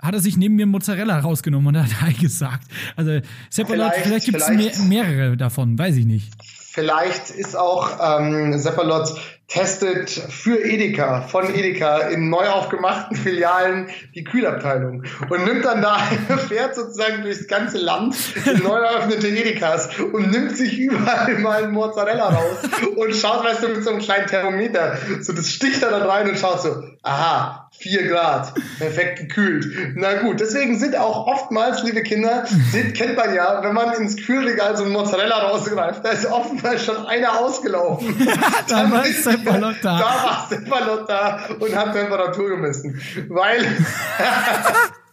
hat 0.00 0.14
er 0.14 0.20
sich 0.20 0.36
neben 0.36 0.56
mir 0.56 0.66
Mozzarella 0.66 1.18
rausgenommen 1.20 1.68
und 1.74 1.82
hat 1.82 2.00
Hi 2.02 2.12
gesagt. 2.12 2.64
Also 2.96 3.20
Seppalot, 3.50 3.92
Vielleicht- 3.92 4.06
vielleicht, 4.06 4.26
gibt 4.26 4.40
es 4.40 4.88
mehr, 4.88 5.04
mehrere 5.04 5.36
davon, 5.36 5.78
weiß 5.78 5.96
ich 5.96 6.06
nicht. 6.06 6.30
Vielleicht 6.42 7.30
ist 7.30 7.56
auch 7.56 8.18
ähm, 8.20 8.58
Seppalot 8.58 9.08
testet 9.46 10.10
für 10.10 10.58
Edeka, 10.64 11.20
von 11.22 11.54
Edeka 11.54 11.98
in 12.08 12.30
neu 12.30 12.48
aufgemachten 12.48 13.16
Filialen 13.22 13.88
die 14.14 14.24
Kühlabteilung 14.24 15.04
und 15.28 15.44
nimmt 15.44 15.64
dann 15.64 15.82
da, 15.82 15.98
fährt 16.48 16.74
sozusagen 16.74 17.22
durchs 17.22 17.46
ganze 17.46 17.78
Land 17.78 18.16
in 18.52 18.62
neu 18.64 18.78
eröffnete 18.78 19.28
Edekas 19.28 19.90
und 20.00 20.30
nimmt 20.32 20.56
sich 20.56 20.76
überall 20.78 21.38
mal 21.38 21.68
Mozzarella 21.70 22.30
raus 22.30 22.56
und 22.96 23.14
schaut, 23.14 23.44
weißt 23.44 23.62
du, 23.62 23.68
mit 23.68 23.84
so 23.84 23.90
einem 23.90 24.00
kleinen 24.00 24.26
Thermometer, 24.26 24.98
so 25.20 25.32
das 25.32 25.48
sticht 25.50 25.82
er 25.82 25.90
dann 25.90 26.02
rein 26.02 26.28
und 26.28 26.38
schaut 26.38 26.62
so, 26.62 26.82
aha, 27.02 27.63
4 27.78 28.08
Grad, 28.08 28.54
perfekt 28.78 29.18
gekühlt. 29.18 29.66
Na 29.96 30.14
gut, 30.22 30.40
deswegen 30.40 30.78
sind 30.78 30.96
auch 30.96 31.26
oftmals, 31.26 31.82
liebe 31.82 32.02
Kinder, 32.02 32.46
sind, 32.72 32.94
kennt 32.94 33.16
man 33.16 33.34
ja, 33.34 33.62
wenn 33.62 33.74
man 33.74 33.92
ins 33.94 34.16
Kühlregal 34.16 34.76
so 34.76 34.84
ein 34.84 34.90
Mozzarella 34.90 35.36
rausgreift, 35.50 36.04
da 36.04 36.10
ist 36.10 36.26
oftmals 36.26 36.84
schon 36.84 37.06
einer 37.06 37.40
ausgelaufen. 37.40 38.14
Da 38.68 38.90
war 38.90 39.04
Seppalot 39.04 39.76
da. 39.82 39.98
Da 39.98 40.04
war 40.04 40.46
Seppalot 40.48 41.08
da 41.08 41.48
und 41.58 41.76
hat 41.76 41.92
Temperatur 41.92 42.50
gemessen. 42.50 43.00
Weil. 43.28 43.64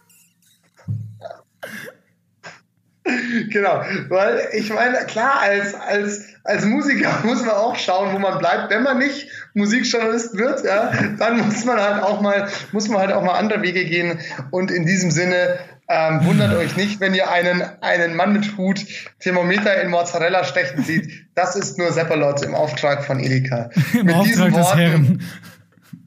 genau, 3.50 3.82
weil 4.08 4.48
ich 4.52 4.72
meine, 4.72 4.98
klar, 5.06 5.40
als, 5.40 5.74
als, 5.74 6.24
als 6.44 6.64
Musiker 6.64 7.20
muss 7.24 7.40
man 7.40 7.54
auch 7.54 7.76
schauen, 7.76 8.12
wo 8.12 8.18
man 8.18 8.38
bleibt. 8.38 8.70
Wenn 8.70 8.82
man 8.82 8.98
nicht 8.98 9.28
Musikjournalist 9.54 10.36
wird, 10.36 10.64
ja, 10.64 10.92
dann 11.18 11.38
muss 11.38 11.64
man 11.64 11.80
halt 11.80 12.02
auch 12.02 12.20
mal, 12.20 12.48
muss 12.72 12.88
man 12.88 13.00
halt 13.00 13.12
auch 13.12 13.22
mal 13.22 13.34
andere 13.34 13.62
Wege 13.62 13.84
gehen. 13.84 14.20
Und 14.50 14.70
in 14.70 14.86
diesem 14.86 15.10
Sinne, 15.10 15.58
ähm, 15.88 16.24
wundert 16.24 16.54
euch 16.56 16.76
nicht, 16.76 17.00
wenn 17.00 17.12
ihr 17.12 17.30
einen, 17.30 17.62
einen 17.80 18.14
Mann 18.14 18.32
mit 18.32 18.56
Hut 18.56 18.84
Thermometer 19.20 19.82
in 19.82 19.90
Mozzarella 19.90 20.44
stechen 20.44 20.84
sieht. 20.84 21.26
Das 21.34 21.56
ist 21.56 21.76
nur 21.76 21.92
Seppalot 21.92 22.42
im 22.42 22.54
Auftrag 22.54 23.04
von 23.04 23.18
Edeka. 23.20 23.68
Im 23.92 24.08
Auftrag 24.10 24.54
des 24.54 24.74
Herrn. 24.74 25.22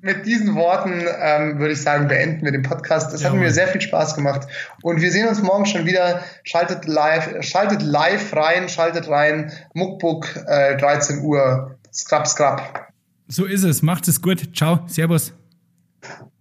Mit 0.06 0.26
diesen 0.26 0.56
Worten 0.56 1.04
ähm, 1.20 1.58
würde 1.60 1.74
ich 1.74 1.82
sagen, 1.82 2.08
beenden 2.08 2.46
wir 2.46 2.52
den 2.52 2.62
Podcast. 2.62 3.12
Es 3.14 3.24
hat 3.24 3.32
Jawohl. 3.32 3.46
mir 3.46 3.52
sehr 3.52 3.68
viel 3.68 3.82
Spaß 3.82 4.16
gemacht. 4.16 4.48
Und 4.84 5.02
wir 5.02 5.12
sehen 5.12 5.28
uns 5.28 5.42
morgen 5.42 5.66
schon 5.66 5.86
wieder. 5.86 6.22
Schaltet 6.44 6.86
live, 6.86 7.44
schaltet 7.44 7.82
live 7.82 8.34
rein, 8.36 8.70
schaltet 8.70 9.10
rein. 9.10 9.52
Muckbook, 9.74 10.28
äh, 10.48 10.78
13 10.78 11.24
Uhr. 11.24 11.78
Scrap, 11.92 12.28
scrap. 12.28 12.92
So 13.28 13.46
ist 13.46 13.64
es. 13.64 13.82
Macht 13.82 14.08
es 14.08 14.22
gut. 14.22 14.56
Ciao. 14.56 14.82
Servus. 14.86 15.34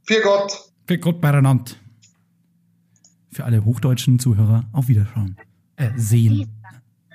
Für 0.07 0.21
Gott. 0.21 0.71
Für 0.87 0.99
Gott 0.99 1.21
beieinander. 1.23 1.73
Für 3.33 3.45
alle 3.45 3.65
hochdeutschen 3.65 4.19
Zuhörer 4.19 4.67
auf 4.73 4.89
Wiederschauen. 4.89 5.37
Äh, 5.77 5.89
sehen. 5.97 6.54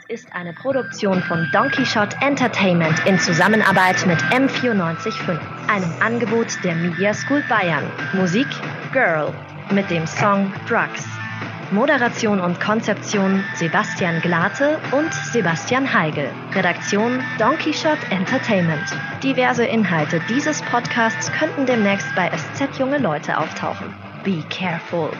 Ist 0.09 0.33
eine 0.33 0.53
Produktion 0.53 1.21
von 1.21 1.47
Donkey 1.51 1.85
Shot 1.85 2.15
Entertainment 2.21 3.05
in 3.05 3.19
Zusammenarbeit 3.19 4.05
mit 4.07 4.17
M945, 4.31 5.37
einem 5.67 5.93
Angebot 5.99 6.47
der 6.63 6.73
Media 6.75 7.13
School 7.13 7.43
Bayern. 7.47 7.83
Musik 8.13 8.47
Girl 8.91 9.31
mit 9.71 9.89
dem 9.91 10.07
Song 10.07 10.51
Drugs. 10.67 11.05
Moderation 11.71 12.39
und 12.39 12.59
Konzeption 12.59 13.43
Sebastian 13.53 14.19
Glate 14.21 14.79
und 14.91 15.13
Sebastian 15.13 15.93
Heigel. 15.93 16.31
Redaktion 16.55 17.23
Donkey 17.37 17.71
Shot 17.71 17.99
Entertainment. 18.09 18.89
Diverse 19.21 19.65
Inhalte 19.65 20.19
dieses 20.27 20.63
Podcasts 20.63 21.31
könnten 21.33 21.67
demnächst 21.67 22.07
bei 22.15 22.31
SZ 22.35 22.79
Junge 22.79 22.97
Leute 22.97 23.37
auftauchen. 23.37 23.93
Be 24.23 24.43
careful. 24.49 25.11